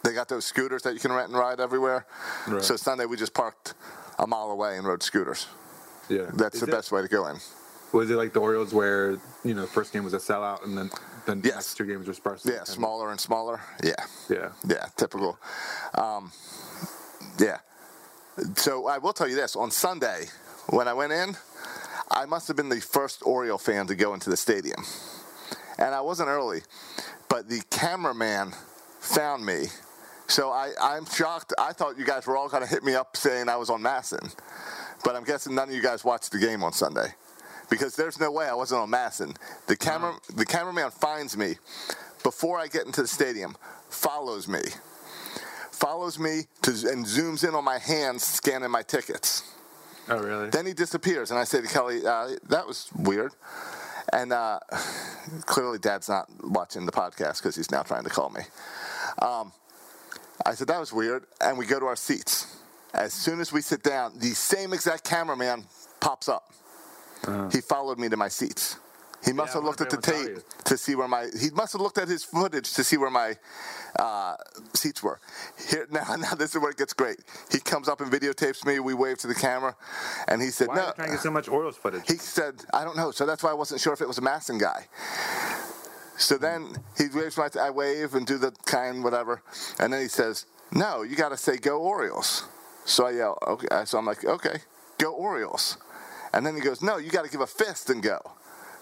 They 0.04 0.12
got 0.14 0.28
those 0.28 0.44
scooters 0.44 0.82
that 0.82 0.94
you 0.94 1.00
can 1.00 1.12
rent 1.12 1.28
and 1.28 1.36
ride 1.38 1.60
everywhere. 1.60 2.06
Right. 2.46 2.62
So 2.62 2.76
Sunday, 2.76 3.04
we 3.06 3.16
just 3.16 3.34
parked 3.34 3.74
a 4.18 4.26
mile 4.26 4.50
away 4.50 4.76
and 4.78 4.86
rode 4.86 5.02
scooters. 5.02 5.46
Yeah, 6.08 6.30
That's 6.34 6.54
Is 6.56 6.60
the 6.62 6.66
best 6.68 6.90
way 6.92 7.02
to 7.02 7.08
go 7.08 7.26
in. 7.26 7.36
Was 7.92 8.10
it 8.10 8.16
like 8.16 8.32
the 8.32 8.40
Orioles 8.40 8.72
where 8.72 9.12
you 9.44 9.54
know 9.54 9.62
the 9.62 9.66
first 9.66 9.92
game 9.92 10.04
was 10.04 10.14
a 10.14 10.18
sellout 10.18 10.64
and 10.64 10.76
then 10.76 10.90
the 11.26 11.36
Yes. 11.48 11.54
next 11.54 11.74
two 11.76 11.84
games 11.86 12.06
were 12.06 12.14
sparse? 12.14 12.44
Yeah, 12.44 12.64
smaller 12.64 13.10
and 13.10 13.20
smaller. 13.20 13.60
Yeah. 13.82 13.94
Yeah. 14.28 14.50
Yeah, 14.66 14.86
typical. 14.96 15.38
Um, 15.94 16.30
yeah. 17.38 17.58
So 18.56 18.86
I 18.88 18.98
will 18.98 19.12
tell 19.12 19.28
you 19.28 19.34
this: 19.36 19.56
on 19.56 19.70
Sunday, 19.70 20.26
when 20.70 20.86
I 20.86 20.92
went 20.92 21.12
in, 21.12 21.36
I 22.10 22.24
must 22.26 22.48
have 22.48 22.56
been 22.56 22.68
the 22.68 22.80
first 22.80 23.22
Oriole 23.24 23.58
fan 23.58 23.86
to 23.86 23.94
go 23.94 24.14
into 24.14 24.30
the 24.30 24.36
stadium, 24.36 24.84
and 25.78 25.94
I 25.94 26.00
wasn't 26.00 26.28
early, 26.28 26.62
but 27.28 27.48
the 27.48 27.62
cameraman 27.70 28.52
found 29.00 29.44
me. 29.44 29.66
So 30.26 30.50
I, 30.50 30.72
I'm 30.80 31.06
shocked. 31.06 31.54
I 31.58 31.72
thought 31.72 31.98
you 31.98 32.04
guys 32.04 32.26
were 32.26 32.36
all 32.36 32.48
going 32.48 32.62
to 32.62 32.68
hit 32.68 32.84
me 32.84 32.94
up 32.94 33.16
saying 33.16 33.48
I 33.48 33.56
was 33.56 33.70
on 33.70 33.82
MASN, 33.82 34.34
but 35.04 35.16
I'm 35.16 35.24
guessing 35.24 35.54
none 35.54 35.68
of 35.68 35.74
you 35.74 35.82
guys 35.82 36.04
watched 36.04 36.32
the 36.32 36.38
game 36.38 36.62
on 36.62 36.72
Sunday, 36.72 37.14
because 37.70 37.96
there's 37.96 38.18
no 38.20 38.30
way 38.30 38.46
I 38.46 38.54
wasn't 38.54 38.80
on 38.80 38.90
MASN. 38.90 39.36
The 39.66 39.76
camera, 39.76 40.12
mm. 40.12 40.36
the 40.36 40.46
cameraman 40.46 40.90
finds 40.90 41.36
me 41.36 41.56
before 42.22 42.58
I 42.58 42.66
get 42.66 42.86
into 42.86 43.02
the 43.02 43.08
stadium, 43.08 43.56
follows 43.90 44.48
me, 44.48 44.60
follows 45.70 46.18
me 46.18 46.42
to, 46.62 46.70
and 46.70 47.06
zooms 47.06 47.46
in 47.46 47.54
on 47.54 47.64
my 47.64 47.78
hands 47.78 48.24
scanning 48.24 48.70
my 48.70 48.82
tickets. 48.82 49.54
Oh 50.08 50.18
really? 50.18 50.50
Then 50.50 50.66
he 50.66 50.72
disappears, 50.72 51.30
and 51.30 51.38
I 51.38 51.44
say 51.44 51.60
to 51.60 51.66
Kelly, 51.66 52.04
uh, 52.04 52.30
"That 52.48 52.66
was 52.66 52.88
weird." 52.96 53.32
And 54.12 54.32
uh, 54.32 54.60
clearly, 55.46 55.78
Dad's 55.78 56.08
not 56.08 56.28
watching 56.42 56.86
the 56.86 56.92
podcast 56.92 57.38
because 57.38 57.56
he's 57.56 57.70
now 57.70 57.82
trying 57.82 58.04
to 58.04 58.10
call 58.10 58.30
me. 58.30 58.40
Um, 59.20 59.52
I 60.46 60.54
said 60.54 60.68
that 60.68 60.80
was 60.80 60.92
weird, 60.92 61.24
and 61.40 61.58
we 61.58 61.66
go 61.66 61.78
to 61.78 61.86
our 61.86 61.96
seats. 61.96 62.56
As 62.94 63.12
soon 63.12 63.40
as 63.40 63.52
we 63.52 63.60
sit 63.60 63.82
down, 63.82 64.18
the 64.18 64.28
same 64.28 64.72
exact 64.72 65.04
cameraman 65.04 65.64
pops 66.00 66.28
up. 66.28 66.52
He 67.52 67.60
followed 67.60 67.98
me 67.98 68.08
to 68.08 68.16
my 68.16 68.28
seats. 68.28 68.76
He 69.24 69.32
must. 69.32 69.50
Yeah, 69.50 69.54
have 69.54 69.64
looked 69.64 69.80
at 69.80 69.90
the 69.90 69.96
I 69.96 70.16
wonder 70.16 70.32
if 70.32 70.48
tape 70.48 70.64
to 70.64 70.78
see 70.78 70.94
where 70.94 71.08
my. 71.08 71.28
He 71.40 71.50
must 71.50 71.72
have 71.72 71.82
looked 71.82 71.98
at 71.98 72.08
his 72.08 72.24
footage 72.24 72.72
to 72.74 72.84
see 72.84 72.96
where 72.96 73.10
my 73.10 73.34
uh, 73.98 74.36
seats 74.74 75.02
were. 75.02 75.20
Here 75.70 75.86
now, 75.90 76.14
now 76.16 76.34
this 76.34 76.54
is 76.54 76.60
where 76.60 76.70
it 76.70 76.76
gets 76.76 76.92
great. 76.92 77.18
He 77.50 77.60
comes 77.60 77.88
up 77.88 78.00
and 78.00 78.10
videotapes 78.10 78.64
me. 78.64 78.78
We 78.80 78.94
wave 78.94 79.18
to 79.18 79.26
the 79.26 79.34
camera, 79.34 79.76
and 80.28 80.40
he 80.40 80.50
said, 80.50 80.68
Why 80.68 80.76
"No." 80.76 80.82
are 80.82 80.86
you 80.86 80.92
trying 80.94 81.08
to 81.08 81.14
get 81.14 81.22
so 81.22 81.30
much 81.30 81.48
Orioles 81.48 81.76
footage? 81.76 82.02
He 82.06 82.16
said, 82.16 82.64
I 82.72 82.84
don't 82.84 82.96
know. 82.96 83.10
So 83.10 83.26
that's 83.26 83.42
why 83.42 83.50
I 83.50 83.54
wasn't 83.54 83.80
sure 83.80 83.92
if 83.92 84.00
it 84.00 84.08
was 84.08 84.18
a 84.18 84.22
MASN 84.22 84.60
guy. 84.60 84.86
So 86.18 86.36
then 86.36 86.74
he 86.96 87.04
waves 87.14 87.38
my, 87.38 87.48
I 87.60 87.70
wave 87.70 88.14
and 88.14 88.26
do 88.26 88.38
the 88.38 88.50
kind 88.66 89.04
whatever. 89.04 89.40
And 89.78 89.92
then 89.92 90.02
he 90.02 90.08
says, 90.08 90.46
no, 90.72 91.02
you 91.02 91.16
got 91.16 91.28
to 91.30 91.36
say 91.36 91.56
go 91.56 91.80
Orioles. 91.80 92.44
So 92.84 93.06
I 93.06 93.12
yell, 93.12 93.38
okay. 93.46 93.68
So 93.84 93.98
I'm 93.98 94.04
like, 94.04 94.24
okay, 94.24 94.58
go 94.98 95.12
Orioles. 95.12 95.78
And 96.34 96.44
then 96.44 96.54
he 96.56 96.60
goes, 96.60 96.82
no, 96.82 96.98
you 96.98 97.10
got 97.10 97.24
to 97.24 97.30
give 97.30 97.40
a 97.40 97.46
fist 97.46 97.88
and 97.88 98.02
go. 98.02 98.18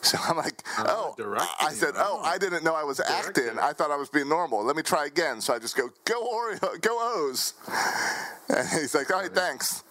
So 0.12 0.18
I'm 0.22 0.36
like, 0.36 0.62
Oh, 0.78 1.14
directing 1.16 1.48
I 1.60 1.72
said, 1.72 1.94
oh. 1.96 2.20
I 2.22 2.38
didn't 2.38 2.62
know 2.64 2.75
I 2.75 2.84
was 2.84 3.00
acting. 3.00 3.58
I 3.60 3.72
thought 3.72 3.90
I 3.90 3.96
was 3.96 4.08
being 4.08 4.28
normal. 4.28 4.62
Let 4.64 4.76
me 4.76 4.82
try 4.82 5.06
again. 5.06 5.40
So 5.40 5.52
I 5.54 5.58
just 5.58 5.76
go, 5.76 5.88
go 6.04 6.20
Oreo, 6.22 6.80
go 6.80 6.96
O's. 7.00 7.54
And 8.48 8.68
he's 8.68 8.94
like, 8.94 9.10
all 9.10 9.20
right, 9.22 9.34
thanks. 9.34 9.82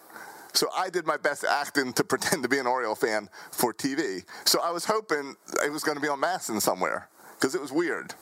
So 0.54 0.68
I 0.74 0.88
did 0.88 1.06
my 1.06 1.18
best 1.18 1.44
acting 1.44 1.92
to 1.92 2.02
pretend 2.04 2.42
to 2.44 2.48
be 2.48 2.58
an 2.58 2.66
Oriole 2.66 2.94
fan 2.94 3.28
for 3.50 3.74
TV. 3.74 4.24
So 4.46 4.60
I 4.62 4.70
was 4.70 4.86
hoping 4.86 5.36
it 5.62 5.70
was 5.70 5.84
going 5.84 5.96
to 5.96 6.00
be 6.00 6.08
on 6.08 6.18
MASN 6.22 6.62
somewhere 6.62 7.08
because 7.34 7.54
it 7.54 7.60
was 7.60 7.70
weird. 7.70 8.14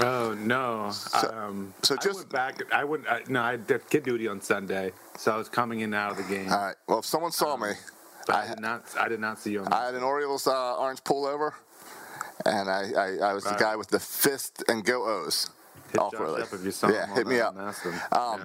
Oh 0.00 0.34
no! 0.38 0.90
So- 0.92 1.28
um, 1.30 1.74
so 1.82 1.94
I 1.98 2.02
just- 2.04 2.16
went 2.16 2.28
back. 2.30 2.60
I 2.72 2.84
went. 2.84 3.08
I, 3.08 3.22
no, 3.28 3.42
I 3.42 3.56
did 3.56 3.88
kid 3.90 4.04
duty 4.04 4.28
on 4.28 4.40
Sunday, 4.40 4.92
so 5.16 5.32
I 5.32 5.36
was 5.38 5.48
coming 5.48 5.80
in 5.80 5.86
and 5.86 5.94
out 5.96 6.10
of 6.12 6.18
the 6.18 6.22
game. 6.34 6.52
All 6.52 6.58
right. 6.66 6.76
Well, 6.86 6.98
if 7.00 7.04
someone 7.06 7.32
saw 7.32 7.56
me, 7.56 7.70
but 7.70 7.76
I, 8.28 8.42
I- 8.42 8.48
did 8.48 8.60
not. 8.60 8.84
I 8.98 9.08
did 9.08 9.20
not 9.20 9.38
see 9.38 9.52
you 9.52 9.62
on. 9.64 9.72
I 9.72 9.86
had 9.86 9.94
an 9.94 10.02
Orioles 10.02 10.46
uh, 10.46 10.76
orange 10.76 11.02
pullover, 11.04 11.52
and 12.44 12.68
I, 12.70 12.90
I, 12.96 13.30
I 13.30 13.32
was 13.34 13.44
the 13.44 13.50
Right. 13.50 13.58
guy 13.60 13.76
with 13.76 13.88
the 13.88 14.00
fist 14.00 14.64
and 14.68 14.84
go 14.84 15.04
O's. 15.06 15.50
Hit 15.92 16.00
Off 16.02 16.14
up 16.20 16.52
if 16.52 16.64
you 16.64 16.70
saw 16.70 16.90
yeah, 16.90 17.06
hit 17.14 17.26
me 17.26 17.40
up. 17.40 17.56
Um, 17.56 17.72
Yeah. 18.12 18.38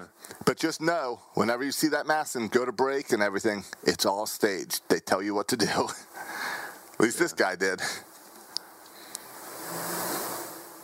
But 0.46 0.58
just 0.58 0.80
know, 0.80 1.20
whenever 1.34 1.62
you 1.66 1.74
see 1.74 1.90
that 1.90 2.06
MASN, 2.06 2.50
go 2.50 2.64
to 2.64 2.72
break 2.72 3.12
and 3.12 3.22
everything, 3.22 3.66
it's 3.84 4.06
all 4.06 4.26
staged. 4.26 4.82
They 4.88 5.00
tell 5.02 5.22
you 5.22 5.34
what 5.36 5.50
to 5.50 5.58
do. 5.58 5.66
At 6.94 7.00
least 7.00 7.20
this 7.20 7.34
guy 7.34 7.58
did. 7.58 7.82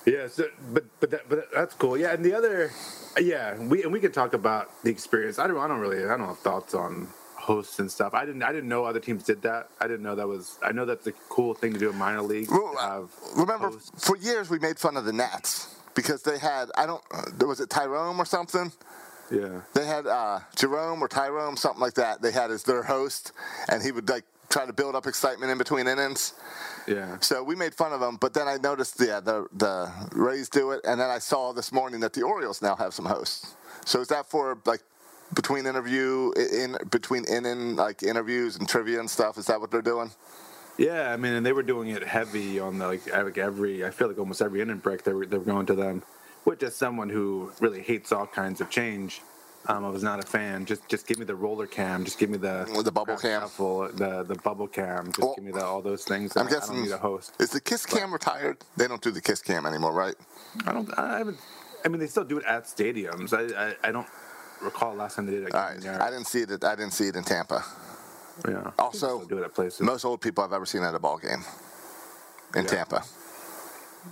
Yeah, 0.06 0.28
so, 0.28 0.46
but 0.74 0.84
but 1.00 1.12
that, 1.12 1.30
but 1.30 1.48
that's 1.54 1.76
cool. 1.76 1.98
Yeah, 1.98 2.14
and 2.14 2.26
the 2.26 2.34
other, 2.34 2.72
yeah, 3.20 3.56
we 3.58 3.84
and 3.84 3.92
we 3.94 4.00
could 4.00 4.14
talk 4.14 4.34
about 4.34 4.70
the 4.84 4.90
experience. 4.90 5.40
I 5.40 5.48
don't 5.48 5.58
I 5.58 5.68
don't 5.68 5.80
really 5.80 6.04
I 6.04 6.18
don't 6.18 6.28
have 6.28 6.40
thoughts 6.40 6.74
on 6.74 7.08
hosts 7.40 7.80
and 7.80 7.92
stuff. 7.92 8.14
I 8.14 8.26
didn't 8.26 8.44
I 8.44 8.52
didn't 8.52 8.70
know 8.70 8.86
other 8.86 9.00
teams 9.00 9.24
did 9.24 9.42
that. 9.44 9.70
I 9.80 9.88
didn't 9.88 10.04
know 10.04 10.16
that 10.16 10.28
was. 10.28 10.60
I 10.64 10.72
know 10.72 10.86
that's 10.86 11.08
a 11.08 11.14
cool 11.30 11.54
thing 11.54 11.74
to 11.74 11.80
do 11.80 11.90
in 11.90 11.98
minor 11.98 12.22
league. 12.22 12.50
Well, 12.52 12.76
have 12.78 13.10
Remember, 13.36 13.70
hosts. 13.70 14.06
for 14.06 14.18
years 14.18 14.50
we 14.50 14.60
made 14.60 14.78
fun 14.78 14.98
of 14.98 15.06
the 15.06 15.14
Nats 15.14 15.76
because 15.96 16.24
they 16.24 16.38
had 16.38 16.70
I 16.76 16.86
don't 16.86 17.04
uh, 17.14 17.46
was 17.48 17.60
it 17.60 17.70
Tyrone 17.70 18.18
or 18.20 18.26
something? 18.26 18.72
Yeah. 19.32 19.62
They 19.74 19.86
had 19.86 20.08
uh, 20.08 20.40
Jerome 20.56 21.02
or 21.04 21.08
Tyrone, 21.08 21.56
something 21.56 21.82
like 21.82 21.94
that. 21.96 22.22
They 22.22 22.32
had 22.32 22.52
as 22.52 22.64
their 22.64 22.84
host, 22.84 23.32
and 23.70 23.84
he 23.84 23.92
would 23.92 24.10
like 24.10 24.24
try 24.50 24.66
to 24.66 24.74
build 24.74 24.96
up 24.96 25.06
excitement 25.06 25.52
in 25.52 25.58
between 25.58 25.88
innings. 25.88 26.34
Yeah. 26.88 27.20
So 27.20 27.44
we 27.44 27.56
made 27.56 27.76
fun 27.76 27.94
of 27.94 28.00
them, 28.00 28.18
but 28.20 28.34
then 28.34 28.48
I 28.48 28.58
noticed, 28.58 28.96
yeah, 29.00 29.20
the 29.20 29.48
the 29.54 29.92
Rays 30.14 30.50
do 30.50 30.72
it, 30.72 30.82
and 30.84 31.00
then 31.00 31.10
I 31.10 31.20
saw 31.20 31.54
this 31.54 31.72
morning 31.72 32.00
that 32.02 32.14
the 32.14 32.24
Orioles 32.24 32.62
now 32.62 32.76
have 32.76 32.94
some 32.94 33.06
hosts. 33.06 33.56
So 33.86 34.02
is 34.02 34.08
that 34.10 34.30
for 34.30 34.58
like 34.66 34.82
between 35.34 35.66
interview 35.66 36.32
in 36.38 36.78
between 36.90 37.26
inning 37.26 37.76
like 37.76 38.04
interviews 38.04 38.56
and 38.58 38.68
trivia 38.68 39.00
and 39.00 39.10
stuff? 39.10 39.38
Is 39.38 39.46
that 39.48 39.60
what 39.62 39.72
they're 39.72 39.82
doing? 39.82 40.12
Yeah, 40.78 41.12
I 41.12 41.18
mean, 41.18 41.34
and 41.34 41.46
they 41.46 41.52
were 41.52 41.64
doing 41.64 41.90
it 41.90 42.04
heavy 42.04 42.60
on 42.60 42.78
the, 42.80 42.88
like 42.88 43.12
like 43.12 43.38
every. 43.38 43.86
I 43.86 43.90
feel 43.92 44.08
like 44.08 44.18
almost 44.18 44.42
every 44.42 44.62
inning 44.62 44.78
break 44.78 45.04
they 45.04 45.14
were 45.14 45.26
they 45.26 45.38
were 45.38 45.44
going 45.46 45.66
to 45.68 45.76
them. 45.76 46.04
Which, 46.46 46.64
as 46.64 46.76
someone 46.76 47.10
who 47.10 47.52
really 47.60 47.82
hates 47.82 48.12
all 48.14 48.26
kinds 48.26 48.62
of 48.62 48.70
change, 48.70 49.22
um, 49.68 49.84
I 49.84 49.90
was 49.90 50.04
not 50.04 50.24
a 50.24 50.28
fan. 50.28 50.66
Just 50.66 50.88
just 50.88 51.06
give 51.06 51.20
me 51.20 51.26
the 51.26 51.36
roller 51.36 51.68
cam. 51.68 52.06
Just 52.06 52.18
give 52.18 52.30
me 52.30 52.38
the 52.38 52.66
The 52.82 52.92
bubble 52.94 53.18
cam. 53.18 53.42
shuffle, 53.42 53.90
the 53.92 54.24
the 54.24 54.36
bubble 54.36 54.68
cam. 54.70 55.08
Just 55.08 55.20
Well, 55.20 55.36
give 55.36 55.44
me 55.44 55.52
the, 55.52 55.66
all 55.66 55.82
those 55.82 56.06
things. 56.06 56.36
I'm 56.38 56.44
I- 56.48 56.50
I 56.50 56.54
guessing 56.54 56.76
don't 56.76 56.86
need 56.86 56.92
a 56.94 56.98
host. 56.98 57.34
is 57.40 57.50
the 57.50 57.60
Kiss 57.60 57.86
Cam 57.86 58.14
retired? 58.14 58.58
They 58.78 58.88
don't 58.88 59.02
do 59.02 59.12
the 59.12 59.22
Kiss 59.22 59.42
Cam 59.42 59.66
anymore, 59.66 59.92
right? 59.92 60.16
I 60.66 60.72
don't. 60.72 60.90
I 60.98 61.18
haven't. 61.18 61.40
I 61.84 61.90
mean, 61.90 62.00
they 62.00 62.08
still 62.08 62.24
do 62.24 62.38
it 62.38 62.46
at 62.46 62.64
stadiums. 62.64 63.34
I 63.34 63.72
I, 63.72 63.90
I 63.90 63.92
don't 63.92 64.08
recall 64.62 64.96
last 64.96 65.16
time 65.16 65.26
they 65.26 65.34
did 65.34 65.44
it. 65.48 65.54
All 65.56 65.62
right, 65.62 65.86
I 65.86 66.10
didn't 66.10 66.28
see 66.28 66.42
it. 66.42 66.64
I 66.64 66.76
didn't 66.76 66.94
see 66.94 67.08
it 67.08 67.16
in 67.16 67.24
Tampa. 67.24 67.64
Yeah. 68.48 68.72
Also, 68.80 69.26
do 69.26 69.38
it 69.40 69.44
at 69.44 69.54
places. 69.54 69.82
Most 69.82 70.06
old 70.06 70.22
people 70.22 70.44
I've 70.44 70.54
ever 70.54 70.66
seen 70.66 70.84
at 70.84 70.96
a 70.96 71.00
ball 71.00 71.18
game 71.18 71.44
in 72.56 72.64
Yeah. 72.64 72.70
Tampa. 72.70 73.04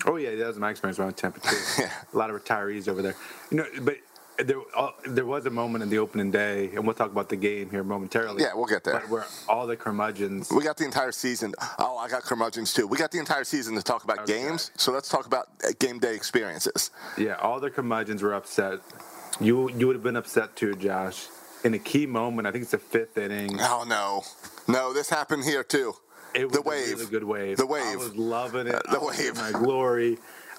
Oh 0.06 0.18
yeah, 0.18 0.36
that 0.36 0.48
was 0.48 0.58
my 0.58 0.70
experience 0.72 1.00
around 1.00 1.16
Tampa 1.16 1.40
too. 1.40 1.56
Yeah. 1.80 1.92
A 2.14 2.18
lot 2.18 2.30
of 2.30 2.42
retirees 2.44 2.88
over 2.88 3.02
there. 3.02 3.16
You 3.52 3.58
know, 3.58 3.66
but 3.82 3.98
there 4.38 4.58
uh, 4.76 4.92
there 5.06 5.26
was 5.26 5.46
a 5.46 5.50
moment 5.50 5.82
in 5.82 5.90
the 5.90 5.98
opening 5.98 6.30
day, 6.30 6.70
and 6.76 6.86
we'll 6.86 6.94
talk 6.94 7.10
about 7.12 7.30
the 7.30 7.36
game 7.38 7.70
here 7.72 7.84
momentarily. 7.84 8.44
Yeah, 8.44 8.54
we'll 8.54 8.66
get 8.66 8.84
there. 8.84 8.96
But 9.00 9.10
where 9.10 9.26
all 9.48 9.66
the 9.66 9.76
curmudgeons. 9.78 10.52
We 10.52 10.64
got 10.64 10.78
the 10.78 10.84
entire 10.86 11.12
season. 11.14 11.54
Oh, 11.80 11.98
I 11.98 12.08
got 12.10 12.22
curmudgeons 12.24 12.74
too. 12.74 12.86
We 12.86 12.98
got 12.98 13.12
the 13.12 13.18
entire 13.20 13.46
season 13.46 13.76
to 13.76 13.82
talk 13.82 14.04
about 14.04 14.20
Okay. 14.20 14.34
games. 14.44 14.72
So 14.76 14.92
let's 14.92 15.10
talk 15.10 15.26
about 15.26 15.48
uh, 15.64 15.70
game 15.80 15.98
day 16.00 16.14
experiences. 16.16 16.92
Yeah, 17.18 17.36
all 17.36 17.60
the 17.60 17.72
curmudgeons 17.72 18.22
were 18.22 18.34
upset. 18.34 18.80
You 19.42 19.70
you 19.72 19.88
would 19.88 19.96
have 19.96 20.04
been 20.04 20.18
upset 20.18 20.56
too, 20.56 20.76
Josh. 20.76 21.28
In 21.64 21.74
a 21.74 21.80
key 21.80 22.06
moment, 22.08 22.48
I 22.48 22.52
think 22.52 22.64
it's 22.64 22.72
the 22.72 22.80
fifth 22.80 23.18
inning. 23.18 23.58
Oh 23.62 23.86
no, 23.88 24.24
no, 24.68 24.94
this 24.94 25.10
happened 25.10 25.46
here 25.46 25.64
too. 25.64 25.96
It 26.36 26.46
was 26.46 26.54
the 26.54 26.60
a 26.60 26.64
wave. 26.64 26.90
really 27.00 27.06
good 27.12 27.24
wave. 27.24 27.58
The 27.58 27.68
wave. 27.68 27.84
I 27.86 27.96
was 27.98 28.16
loving 28.16 28.68
it. 28.68 28.76
Uh, 28.76 29.00
the 29.00 29.06
wave. 29.06 29.36
My 29.38 29.52
glory. 29.52 30.18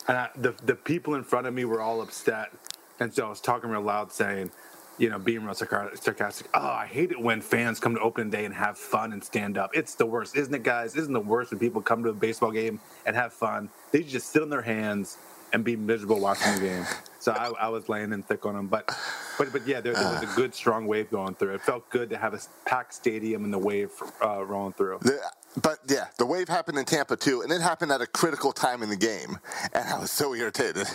And 0.08 0.16
I, 0.18 0.30
the 0.36 0.54
the 0.64 0.76
people 0.76 1.14
in 1.16 1.24
front 1.24 1.46
of 1.46 1.54
me 1.54 1.64
were 1.66 1.80
all 1.80 2.00
upset, 2.02 2.52
and 3.00 3.12
so 3.14 3.26
I 3.26 3.30
was 3.30 3.40
talking 3.40 3.70
real 3.70 3.82
loud, 3.82 4.12
saying, 4.12 4.50
you 4.98 5.10
know, 5.10 5.18
being 5.18 5.44
real 5.44 5.54
sarcastic. 5.54 6.48
Oh, 6.54 6.60
I 6.66 6.86
hate 6.86 7.10
it 7.12 7.20
when 7.20 7.42
fans 7.42 7.80
come 7.80 7.94
to 7.96 8.00
opening 8.00 8.30
day 8.30 8.44
and 8.46 8.54
have 8.54 8.78
fun 8.78 9.12
and 9.12 9.22
stand 9.24 9.58
up. 9.58 9.70
It's 9.74 9.94
the 9.96 10.06
worst, 10.06 10.36
isn't 10.36 10.54
it, 10.54 10.62
guys? 10.64 10.96
Isn't 10.96 11.12
the 11.12 11.20
worst 11.20 11.50
when 11.52 11.60
people 11.60 11.82
come 11.82 12.04
to 12.04 12.10
a 12.10 12.14
baseball 12.14 12.52
game 12.52 12.80
and 13.06 13.16
have 13.16 13.32
fun? 13.34 13.70
They 13.92 14.02
just 14.02 14.30
sit 14.32 14.42
on 14.42 14.50
their 14.50 14.62
hands 14.62 15.18
and 15.52 15.64
be 15.64 15.76
miserable 15.76 16.20
watching 16.20 16.54
the 16.54 16.60
game. 16.60 16.84
So 17.20 17.32
I, 17.32 17.66
I 17.66 17.68
was 17.68 17.88
laying 17.88 18.12
in 18.12 18.22
thick 18.22 18.46
on 18.46 18.54
them, 18.54 18.68
but 18.68 18.90
but 19.38 19.52
but 19.52 19.66
yeah, 19.66 19.80
there, 19.80 19.92
there 19.92 20.12
was 20.12 20.22
a 20.22 20.36
good 20.36 20.54
strong 20.54 20.86
wave 20.86 21.10
going 21.10 21.34
through. 21.34 21.54
It 21.54 21.62
felt 21.62 21.88
good 21.90 22.10
to 22.10 22.16
have 22.16 22.32
a 22.32 22.40
packed 22.64 22.94
stadium 22.94 23.44
and 23.44 23.52
the 23.52 23.58
wave 23.58 23.90
uh, 24.24 24.44
rolling 24.44 24.72
through. 24.74 24.98
The, 25.02 25.20
but 25.60 25.78
yeah, 25.88 26.06
the 26.18 26.26
wave 26.26 26.48
happened 26.48 26.78
in 26.78 26.84
Tampa 26.84 27.16
too, 27.16 27.42
and 27.42 27.52
it 27.52 27.60
happened 27.60 27.90
at 27.92 28.00
a 28.00 28.06
critical 28.06 28.52
time 28.52 28.82
in 28.82 28.88
the 28.88 28.96
game, 28.96 29.38
and 29.72 29.88
I 29.88 29.98
was 29.98 30.10
so 30.10 30.34
irritated 30.34 30.86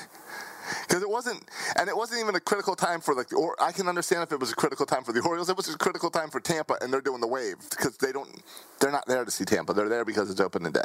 because 0.87 1.01
it 1.03 1.09
wasn't, 1.09 1.43
and 1.77 1.89
it 1.89 1.95
wasn't 1.97 2.21
even 2.21 2.35
a 2.35 2.39
critical 2.39 2.75
time 2.75 3.01
for 3.01 3.13
like. 3.15 3.29
The 3.29 3.35
Or 3.37 3.55
I 3.61 3.71
can 3.71 3.87
understand 3.87 4.23
if 4.23 4.31
it 4.31 4.39
was 4.39 4.51
a 4.51 4.55
critical 4.55 4.85
time 4.85 5.03
for 5.03 5.11
the 5.13 5.21
Orioles. 5.21 5.49
It 5.49 5.57
was 5.57 5.69
a 5.73 5.77
critical 5.77 6.09
time 6.09 6.29
for 6.29 6.39
Tampa, 6.39 6.77
and 6.81 6.91
they're 6.93 7.01
doing 7.01 7.21
the 7.21 7.27
wave 7.27 7.55
because 7.69 7.97
they 7.97 8.11
don't. 8.11 8.29
They're 8.79 8.91
not 8.91 9.05
there 9.07 9.23
to 9.25 9.31
see 9.31 9.45
Tampa. 9.45 9.73
They're 9.73 9.89
there 9.89 10.05
because 10.05 10.29
it's 10.29 10.41
open 10.41 10.63
today. 10.63 10.83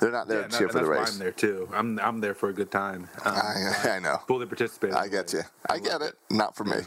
They're 0.00 0.10
not 0.12 0.28
there 0.28 0.42
Yeah, 0.42 0.46
to 0.48 0.58
cheer 0.58 0.68
and 0.68 0.72
for 0.72 0.80
the 0.84 0.88
why 0.90 1.04
I'm 1.04 1.18
there 1.18 1.32
too. 1.32 1.68
I'm 1.74 1.98
I'm 2.00 2.20
there 2.20 2.34
for 2.34 2.48
a 2.48 2.52
good 2.52 2.70
time. 2.70 3.08
Um, 3.24 3.34
I, 3.36 3.90
I 3.96 3.98
know. 4.00 4.18
fully 4.26 4.46
participate. 4.46 4.94
I 4.94 5.08
get 5.08 5.32
you. 5.32 5.42
I 5.68 5.78
get 5.78 6.02
it. 6.02 6.14
Not 6.30 6.56
for 6.56 6.64
me. 6.64 6.78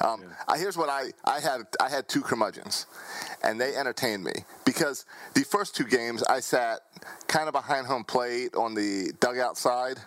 Um, 0.00 0.24
I, 0.48 0.58
here's 0.58 0.76
what 0.76 0.88
I, 0.88 1.10
I 1.24 1.40
had. 1.40 1.62
I 1.80 1.88
had 1.88 2.08
two 2.08 2.20
curmudgeons, 2.22 2.86
and 3.42 3.60
they 3.60 3.74
entertained 3.74 4.24
me 4.24 4.32
because 4.64 5.04
the 5.34 5.42
first 5.44 5.74
two 5.76 5.84
games 5.84 6.22
I 6.24 6.40
sat 6.40 6.80
kind 7.28 7.48
of 7.48 7.52
behind 7.52 7.86
home 7.86 8.04
plate 8.04 8.54
on 8.54 8.74
the 8.74 9.12
dugout 9.20 9.56
side, 9.56 9.98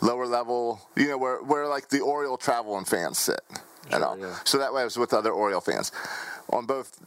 lower 0.00 0.26
level. 0.26 0.80
You 0.96 1.08
know 1.08 1.18
where 1.18 1.42
where 1.42 1.66
like 1.66 1.88
the 1.88 2.00
Oriole 2.00 2.36
travel 2.36 2.76
and 2.78 2.86
fans 2.86 3.18
sit. 3.18 3.40
and 3.90 4.02
all. 4.02 4.18
yeah. 4.18 4.36
So 4.44 4.58
that 4.58 4.72
way 4.72 4.82
I 4.82 4.84
was 4.84 4.96
with 4.96 5.12
other 5.12 5.30
Oriole 5.30 5.60
fans. 5.60 5.92
On 6.50 6.66
both 6.66 6.98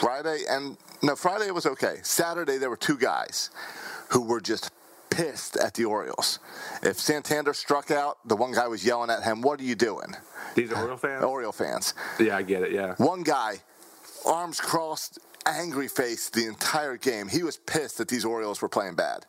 Friday 0.00 0.42
and 0.48 0.76
no 1.02 1.16
Friday 1.16 1.46
it 1.46 1.54
was 1.54 1.66
okay. 1.66 1.96
Saturday 2.02 2.58
there 2.58 2.70
were 2.70 2.76
two 2.76 2.96
guys 2.96 3.50
who 4.10 4.22
were 4.22 4.40
just 4.40 4.70
pissed 5.10 5.56
at 5.56 5.74
the 5.74 5.84
Orioles. 5.84 6.38
If 6.82 6.98
Santander 6.98 7.52
struck 7.52 7.90
out, 7.90 8.16
the 8.26 8.36
one 8.36 8.52
guy 8.52 8.66
was 8.66 8.84
yelling 8.84 9.10
at 9.10 9.22
him, 9.22 9.42
"What 9.42 9.60
are 9.60 9.64
you 9.64 9.74
doing?" 9.74 10.16
These 10.54 10.72
are 10.72 10.80
Oriole 10.82 10.96
fans. 10.96 11.24
Oriole 11.24 11.52
fans. 11.52 11.94
Yeah, 12.18 12.36
I 12.36 12.42
get 12.42 12.62
it. 12.62 12.72
Yeah. 12.72 12.94
One 12.96 13.22
guy, 13.22 13.60
arms 14.24 14.60
crossed, 14.60 15.18
angry 15.46 15.88
face 15.88 16.30
the 16.30 16.46
entire 16.46 16.96
game. 16.96 17.28
He 17.28 17.42
was 17.42 17.56
pissed 17.56 17.98
that 17.98 18.08
these 18.08 18.24
Orioles 18.24 18.62
were 18.62 18.68
playing 18.68 18.94
bad. 18.94 19.26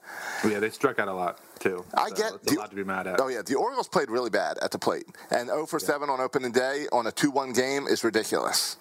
Yeah, 0.47 0.59
they 0.59 0.69
struck 0.69 0.99
out 0.99 1.07
a 1.07 1.13
lot 1.13 1.39
too. 1.63 1.85
I 1.95 2.09
so 2.09 2.15
get 2.15 2.33
it's 2.43 2.51
a 2.51 2.55
lot 2.59 2.69
to 2.69 2.75
be 2.75 2.83
mad 2.83 3.07
at. 3.07 3.19
Oh 3.21 3.29
yeah, 3.29 3.41
the 3.41 3.55
Orioles 3.55 3.87
played 3.87 4.09
really 4.09 4.29
bad 4.29 4.57
at 4.61 4.71
the 4.71 4.77
plate, 4.79 5.05
and 5.31 5.47
0 5.49 5.65
for 5.65 5.79
7 5.79 6.09
on 6.09 6.19
opening 6.19 6.51
day 6.51 6.85
on 6.91 7.07
a 7.07 7.11
2-1 7.11 7.55
game 7.55 7.87
is 7.87 8.03
ridiculous 8.03 8.77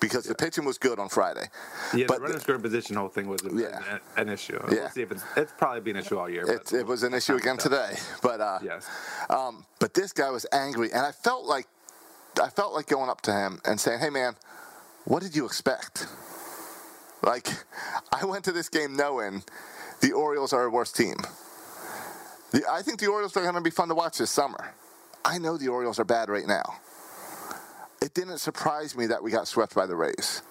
because 0.00 0.24
the 0.24 0.34
pitching 0.34 0.64
was 0.64 0.76
good 0.76 0.98
on 0.98 1.08
Friday. 1.08 1.46
Yeah, 1.94 2.06
but 2.08 2.16
the 2.16 2.22
running 2.24 2.40
scoring 2.40 2.60
position 2.62 2.96
whole 2.96 3.08
thing 3.08 3.28
was 3.28 3.40
a, 3.44 3.50
Yeah. 3.54 3.78
an, 3.94 4.00
an 4.16 4.28
issue. 4.28 4.58
Yeah. 4.68 4.74
We'll 4.80 4.88
see 4.90 5.02
if 5.02 5.12
it's 5.12 5.22
it's 5.36 5.52
probably 5.56 5.80
been 5.80 5.96
an 5.96 6.02
issue 6.04 6.18
all 6.18 6.28
year. 6.28 6.44
it, 6.50 6.72
it 6.72 6.86
was 6.86 7.04
an 7.04 7.14
issue 7.14 7.36
again 7.36 7.56
today. 7.66 7.94
But 8.22 8.40
uh, 8.40 8.58
Yes. 8.62 8.86
Um, 9.30 9.64
but 9.78 9.94
this 9.94 10.12
guy 10.12 10.30
was 10.30 10.44
angry, 10.52 10.90
and 10.92 11.06
I 11.06 11.12
felt 11.12 11.44
like 11.46 11.66
I 12.42 12.48
felt 12.50 12.74
like 12.74 12.86
going 12.88 13.08
up 13.08 13.20
to 13.22 13.32
him 13.32 13.60
and 13.64 13.80
saying, 13.80 14.00
"Hey, 14.00 14.10
man, 14.10 14.34
what 15.04 15.22
did 15.22 15.36
you 15.36 15.46
expect?" 15.46 16.06
Like, 17.22 17.46
I 18.12 18.24
went 18.24 18.44
to 18.44 18.52
this 18.52 18.68
game 18.68 18.96
knowing 18.96 19.44
the 20.00 20.12
Orioles 20.12 20.52
are 20.52 20.64
a 20.64 20.70
worse 20.70 20.90
team. 20.92 21.16
The, 22.54 22.62
I 22.70 22.82
think 22.82 23.00
the 23.00 23.08
Orioles 23.08 23.36
are 23.36 23.42
going 23.42 23.56
to 23.56 23.60
be 23.60 23.70
fun 23.70 23.88
to 23.88 23.96
watch 23.96 24.18
this 24.18 24.30
summer. 24.30 24.74
I 25.24 25.38
know 25.38 25.56
the 25.58 25.68
Orioles 25.68 25.98
are 25.98 26.04
bad 26.04 26.28
right 26.28 26.46
now. 26.46 26.76
It 28.00 28.14
didn't 28.14 28.38
surprise 28.38 28.96
me 28.96 29.06
that 29.06 29.24
we 29.24 29.32
got 29.32 29.48
swept 29.48 29.74
by 29.74 29.86
the 29.86 29.96
Rays. 29.96 30.42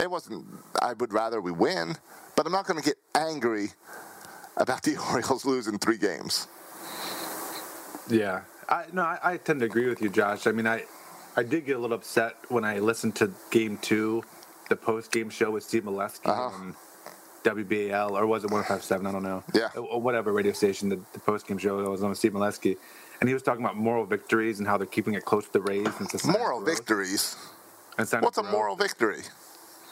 It 0.00 0.10
wasn't. 0.10 0.46
I 0.80 0.94
would 0.94 1.12
rather 1.12 1.42
we 1.42 1.52
win, 1.52 1.96
but 2.34 2.46
I'm 2.46 2.52
not 2.52 2.66
going 2.66 2.80
to 2.80 2.84
get 2.84 2.96
angry 3.14 3.68
about 4.56 4.84
the 4.84 4.96
Orioles 5.10 5.44
losing 5.44 5.78
three 5.78 5.98
games. 5.98 6.48
Yeah, 8.08 8.42
I 8.68 8.86
no, 8.92 9.02
I, 9.02 9.18
I 9.22 9.36
tend 9.36 9.60
to 9.60 9.66
agree 9.66 9.86
with 9.88 10.00
you, 10.00 10.08
Josh. 10.10 10.46
I 10.46 10.52
mean, 10.52 10.66
I 10.66 10.84
I 11.36 11.42
did 11.42 11.66
get 11.66 11.76
a 11.76 11.78
little 11.78 11.96
upset 11.96 12.36
when 12.48 12.64
I 12.64 12.78
listened 12.78 13.16
to 13.16 13.32
Game 13.50 13.78
Two, 13.82 14.24
the 14.70 14.76
post 14.76 15.12
game 15.12 15.30
show 15.30 15.50
with 15.50 15.64
Steve 15.64 15.84
Melewski 15.84 16.26
Uh-huh. 16.28 16.42
on 16.42 16.76
WBAL 17.44 18.10
or 18.12 18.26
was 18.26 18.44
it 18.44 18.50
157? 18.50 19.06
I 19.06 19.12
don't 19.12 19.22
know. 19.22 19.44
Yeah. 19.54 19.68
or 19.76 20.00
whatever 20.00 20.32
radio 20.32 20.52
station. 20.52 20.88
The, 20.88 21.00
the 21.12 21.20
post 21.20 21.46
game 21.46 21.58
show 21.58 21.76
was 21.90 22.02
on 22.02 22.08
with 22.08 22.18
Steve 22.18 22.32
Melewski, 22.32 22.76
and 23.20 23.28
he 23.28 23.34
was 23.34 23.42
talking 23.42 23.64
about 23.64 23.76
moral 23.76 24.06
victories 24.06 24.58
and 24.58 24.66
how 24.66 24.76
they're 24.76 24.86
keeping 24.86 25.14
it 25.14 25.24
close 25.24 25.46
to 25.46 25.52
the 25.52 25.60
Rays. 25.60 25.86
And 25.86 26.02
it's 26.02 26.14
a 26.14 26.18
sign 26.18 26.34
of 26.34 26.40
Moral 26.40 26.60
victories. 26.60 27.36
And 27.98 28.08
sign 28.08 28.18
of 28.18 28.24
What's 28.24 28.38
a 28.38 28.42
moral 28.42 28.76
victory? 28.76 29.22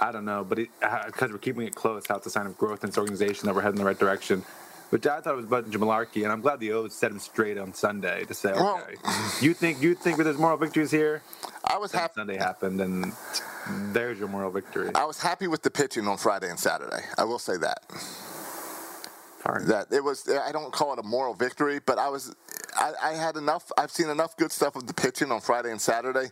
I 0.01 0.11
don't 0.11 0.25
know, 0.25 0.43
but 0.43 0.57
because 0.57 1.23
uh, 1.23 1.29
we're 1.31 1.39
keeping 1.39 1.65
it 1.65 1.77
close, 1.77 2.07
how 2.09 2.17
it's 2.17 2.27
a 2.27 2.31
sign 2.31 2.47
of 2.47 2.59
growth 2.59 2.83
in 2.83 2.91
this 2.91 2.99
organization 2.99 3.47
that 3.47 3.55
we're 3.55 3.61
heading 3.61 3.79
in 3.79 3.85
the 3.85 3.89
right 3.89 3.99
direction. 3.99 4.45
Which 4.93 5.07
I 5.07 5.23
thought 5.23 5.33
it 5.33 5.37
was 5.37 5.47
a 5.47 5.49
bunch 5.49 5.75
of 5.75 5.81
malarkey, 5.81 6.23
and 6.23 6.31
I'm 6.31 6.43
glad 6.43 6.61
the 6.61 6.73
O's 6.73 6.93
set 6.93 7.11
him 7.11 7.19
straight 7.19 7.57
on 7.57 7.73
Sunday 7.73 8.27
to 8.27 8.35
say, 8.35 8.53
Well- 8.53 8.83
okay, 8.83 8.97
you 9.41 9.55
think 9.55 9.81
you 9.81 9.95
think 9.95 10.19
there's 10.19 10.37
moral 10.37 10.59
victories 10.59 10.91
here? 10.91 11.23
I 11.65 11.79
was 11.79 11.93
happy. 11.93 12.13
Sunday 12.17 12.37
happened, 12.37 12.79
and 12.83 13.15
there's 13.95 14.19
your 14.19 14.29
moral 14.29 14.51
victory. 14.51 14.91
I 14.95 15.07
was 15.07 15.19
happy 15.19 15.47
with 15.47 15.63
the 15.63 15.71
pitching 15.71 16.07
on 16.07 16.19
Friday 16.19 16.51
and 16.51 16.59
Saturday. 16.59 17.05
I 17.17 17.25
will 17.25 17.39
say 17.39 17.57
that. 17.57 17.79
That 19.67 19.87
it 19.91 20.05
was. 20.05 20.29
I 20.29 20.53
don't 20.53 20.73
call 20.73 20.93
it 20.93 20.99
a 20.99 21.03
moral 21.03 21.33
victory, 21.33 21.81
but 21.85 21.99
I 21.99 22.11
was. 22.11 22.35
I, 22.77 22.93
I 23.03 23.13
had 23.15 23.37
enough. 23.37 23.73
I've 23.79 23.91
seen 23.91 24.11
enough 24.11 24.37
good 24.37 24.53
stuff 24.53 24.77
of 24.77 24.87
the 24.87 24.95
pitching 24.95 25.33
on 25.33 25.41
Friday 25.41 25.71
and 25.71 25.81
Saturday 25.81 26.27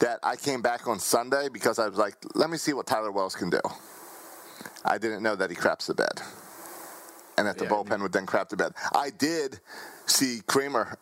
that 0.00 0.18
I 0.22 0.36
came 0.36 0.62
back 0.62 0.88
on 0.88 0.98
Sunday 0.98 1.48
because 1.52 1.78
I 1.78 1.88
was 1.88 1.98
like, 1.98 2.14
let 2.34 2.48
me 2.50 2.56
see 2.56 2.72
what 2.72 2.86
Tyler 2.86 3.12
Wells 3.12 3.34
can 3.34 3.50
do. 3.50 3.60
I 4.84 4.98
didn't 4.98 5.22
know 5.22 5.36
that 5.36 5.50
he 5.50 5.56
craps 5.56 5.86
the 5.86 5.94
bed, 5.94 6.20
and 7.38 7.46
that 7.46 7.58
the 7.58 7.64
Yeah, 7.64 7.70
bullpen 7.70 8.02
would 8.02 8.12
then 8.12 8.26
crap 8.26 8.48
the 8.48 8.56
bed. 8.56 8.72
I 8.94 9.10
did 9.10 9.60
see 10.06 10.40
Kremer, 10.46 10.96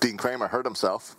Dean 0.00 0.16
Kremer, 0.16 0.48
hurt 0.48 0.64
himself. 0.64 1.16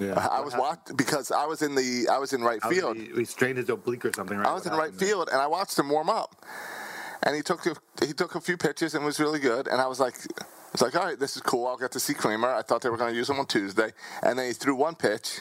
Yeah. 0.00 0.14
I 0.30 0.40
was 0.40 0.54
watching 0.54 0.94
because 0.96 1.32
I 1.32 1.44
was 1.46 1.60
in 1.62 1.74
the 1.74 2.08
I 2.10 2.18
was 2.18 2.32
in 2.32 2.42
right 2.42 2.62
field. 2.62 2.96
He, 2.96 3.06
he 3.06 3.24
strained 3.24 3.58
his 3.58 3.68
oblique 3.68 4.04
or 4.04 4.12
something, 4.12 4.38
right? 4.38 4.46
I 4.46 4.52
was 4.52 4.64
What 4.64 4.72
in 4.72 4.78
right 4.78 4.84
happened 4.86 5.00
there? 5.00 5.08
field 5.08 5.28
and 5.32 5.40
I 5.40 5.46
watched 5.48 5.76
him 5.78 5.88
warm 5.88 6.08
up, 6.08 6.44
and 7.24 7.34
he 7.34 7.42
took 7.42 7.66
a, 7.66 7.74
he 8.04 8.12
took 8.12 8.34
a 8.36 8.40
few 8.40 8.56
pitches 8.56 8.94
and 8.94 9.04
was 9.04 9.18
really 9.18 9.40
good. 9.40 9.66
And 9.66 9.80
I 9.80 9.88
was 9.88 9.98
like, 9.98 10.14
it's 10.72 10.82
like, 10.82 10.94
all 10.94 11.04
right, 11.04 11.18
this 11.18 11.34
is 11.34 11.42
cool. 11.42 11.66
I'll 11.66 11.76
get 11.76 11.90
to 11.92 12.00
see 12.00 12.14
Kremer. 12.14 12.48
I 12.54 12.62
thought 12.62 12.82
they 12.82 12.90
were 12.90 12.96
going 12.96 13.10
to 13.10 13.16
use 13.16 13.28
him 13.28 13.40
on 13.40 13.46
Tuesday, 13.46 13.90
and 14.22 14.38
then 14.38 14.46
he 14.46 14.52
threw 14.52 14.76
one 14.76 14.94
pitch, 14.94 15.40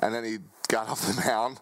and 0.00 0.12
then 0.12 0.24
he 0.24 0.38
got 0.68 0.88
off 0.92 1.02
the 1.02 1.20
mound, 1.24 1.60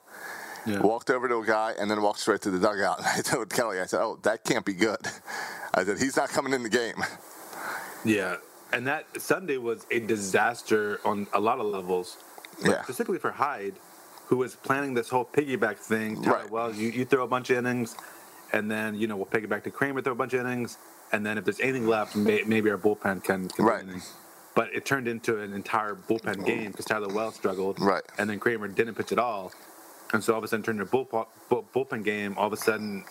Yeah. 0.68 0.80
walked 0.80 1.10
over 1.10 1.28
to 1.28 1.36
a 1.38 1.46
guy, 1.46 1.74
and 1.78 1.90
then 1.90 2.02
walked 2.02 2.20
straight 2.20 2.42
to 2.42 2.50
the 2.50 2.58
dugout. 2.58 2.98
And 2.98 3.06
I 3.16 3.20
told 3.22 3.50
Kelly, 3.50 3.80
I 3.80 3.86
said, 3.86 4.00
oh, 4.00 4.18
that 4.22 4.44
can't 4.44 4.64
be 4.64 4.74
good. 4.74 4.98
I 5.74 5.84
said, 5.84 5.98
he's 5.98 6.16
not 6.16 6.30
coming 6.30 6.52
in 6.52 6.62
the 6.62 6.68
game. 6.70 6.96
Yeah, 8.04 8.36
and 8.72 8.86
that 8.86 9.06
Sunday 9.20 9.56
was 9.58 9.86
a 9.90 10.00
disaster 10.00 11.00
on 11.04 11.26
a 11.32 11.40
lot 11.40 11.58
of 11.58 11.66
levels. 11.66 12.16
Yeah. 12.64 12.82
Specifically 12.82 13.18
for 13.18 13.30
Hyde, 13.30 13.74
who 14.26 14.36
was 14.36 14.56
planning 14.56 14.94
this 14.94 15.08
whole 15.08 15.24
piggyback 15.24 15.76
thing. 15.76 16.22
Tyler 16.22 16.38
Right. 16.38 16.50
Wells, 16.50 16.76
you, 16.76 16.90
you 16.90 17.04
throw 17.04 17.24
a 17.24 17.28
bunch 17.28 17.50
of 17.50 17.58
innings, 17.58 17.96
and 18.52 18.70
then 18.70 18.94
you 18.94 19.06
know 19.06 19.16
we'll 19.16 19.26
piggyback 19.26 19.64
to 19.64 19.70
Kremer, 19.70 20.02
throw 20.02 20.12
a 20.12 20.16
bunch 20.16 20.34
of 20.34 20.40
innings, 20.46 20.78
and 21.12 21.24
then 21.24 21.38
if 21.38 21.44
there's 21.44 21.60
anything 21.60 21.86
left, 21.86 22.16
may, 22.16 22.42
maybe 22.46 22.70
our 22.70 22.78
bullpen 22.78 23.22
can, 23.24 23.48
can 23.48 23.64
Right. 23.64 23.84
But 24.54 24.74
it 24.74 24.84
turned 24.84 25.06
into 25.06 25.40
an 25.40 25.52
entire 25.52 25.94
bullpen 25.94 26.44
game 26.44 26.72
because 26.72 26.84
Tyler 26.86 27.08
Wells 27.08 27.36
struggled, 27.36 27.80
Right. 27.80 28.02
And 28.18 28.28
then 28.28 28.40
Kremer 28.40 28.68
didn't 28.68 28.94
pitch 28.94 29.12
at 29.12 29.18
all, 29.18 29.52
and 30.12 30.24
so 30.24 30.32
all 30.34 30.38
of 30.38 30.44
a 30.44 30.48
sudden 30.48 30.64
turn 30.64 30.76
your 30.76 30.86
a 30.86 30.88
bull, 30.88 31.04
bull, 31.48 31.66
bullpen 31.74 32.04
game. 32.04 32.36
All 32.38 32.46
of 32.48 32.52
a 32.52 32.56
sudden, 32.56 33.04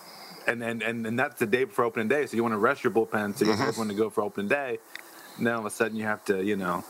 and 0.46 0.62
and, 0.62 0.82
and 0.82 1.06
and 1.06 1.18
that's 1.18 1.38
the 1.38 1.46
day 1.46 1.64
before 1.64 1.84
opening 1.84 2.08
day, 2.08 2.26
so 2.26 2.36
you 2.36 2.42
want 2.42 2.54
to 2.54 2.58
rest 2.58 2.84
your 2.84 2.92
bullpen, 2.92 3.36
so 3.36 3.44
you 3.44 3.52
Mm-hmm. 3.52 3.60
want 3.60 3.68
everyone 3.68 3.88
to 3.88 3.94
go 3.94 4.10
for 4.10 4.22
opening 4.22 4.48
day. 4.48 4.78
Now 5.38 5.54
all 5.54 5.60
of 5.60 5.66
a 5.66 5.70
sudden 5.70 5.96
you 5.96 6.04
have 6.04 6.24
to, 6.26 6.44
you 6.44 6.56
know, 6.56 6.84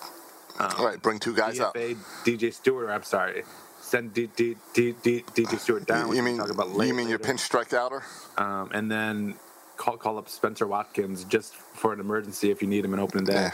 All 0.79 0.87
right, 0.87 1.01
bring 1.03 1.19
two 1.19 1.35
guys 1.35 1.61
up. 1.61 1.75
DFA 1.75 1.97
DJ 2.25 2.53
Stewart. 2.55 2.91
I'm 2.91 3.03
sorry, 3.05 3.45
send 3.81 4.15
D, 4.15 4.29
D, 4.37 4.57
D, 4.75 4.95
D, 5.03 5.25
DJ 5.35 5.59
Stewart 5.61 5.87
down. 5.87 6.15
You 6.15 6.23
mean 6.23 6.39
talk 6.39 6.51
about 6.51 6.69
you 6.87 6.95
mean 6.95 7.09
your 7.09 7.19
pinch 7.19 7.41
strikeouter? 7.49 8.03
Um, 8.39 8.71
and 8.73 8.91
then 8.91 9.35
call 9.77 9.97
call 9.99 10.19
up 10.19 10.29
Spencer 10.29 10.67
Watkins 10.67 11.25
just 11.25 11.55
for 11.55 11.93
an 11.93 12.01
emergency 12.01 12.51
if 12.51 12.63
you 12.63 12.69
need 12.69 12.85
him 12.85 12.95
in 12.95 13.01
opening 13.01 13.25
day. 13.27 13.35
Yeah. 13.35 13.51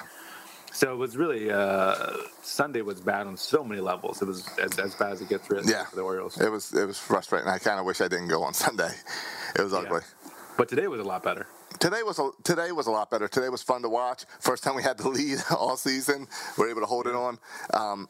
So 0.75 0.93
it 0.93 0.97
was 0.97 1.17
really 1.17 1.51
uh, 1.53 1.95
Sunday 2.43 2.83
was 2.83 3.01
bad 3.01 3.27
on 3.29 3.37
so 3.37 3.63
many 3.63 3.81
levels. 3.81 4.21
It 4.21 4.27
was 4.27 4.47
as, 4.59 4.77
as 4.79 4.95
bad 4.97 5.13
as 5.13 5.21
it 5.23 5.29
gets 5.29 5.47
for, 5.47 5.61
Yeah. 5.63 5.85
for 5.85 5.95
the 5.97 6.03
Orioles. 6.03 6.39
It 6.41 6.51
was 6.51 6.73
it 6.75 6.85
was 6.85 6.99
frustrating. 6.99 7.49
I 7.49 7.59
kind 7.59 7.79
of 7.79 7.87
wish 7.87 8.01
I 8.01 8.09
didn't 8.09 8.29
go 8.29 8.43
on 8.43 8.53
Sunday. 8.67 8.91
It 9.57 9.63
was 9.63 9.73
ugly. 9.73 10.01
But 10.59 10.69
today 10.69 10.89
was 10.89 11.01
a 11.01 11.05
lot 11.05 11.23
better. 11.23 11.47
Today 11.79 12.03
was 12.03 12.19
a, 12.19 12.31
today 12.43 12.71
was 12.73 12.87
a 12.87 12.91
lot 12.91 13.09
better. 13.11 13.29
Today 13.29 13.49
was 13.49 13.63
fun 13.63 13.83
to 13.83 13.89
watch. 13.89 14.25
First 14.41 14.63
time 14.65 14.75
we 14.75 14.83
had 14.83 14.99
the 14.99 15.09
lead 15.09 15.39
all 15.51 15.77
season. 15.77 16.27
We 16.59 16.65
were 16.65 16.71
able 16.71 16.81
to 16.81 16.87
hold 16.87 17.07
it 17.07 17.15
on. 17.15 17.39
Um, 17.73 18.09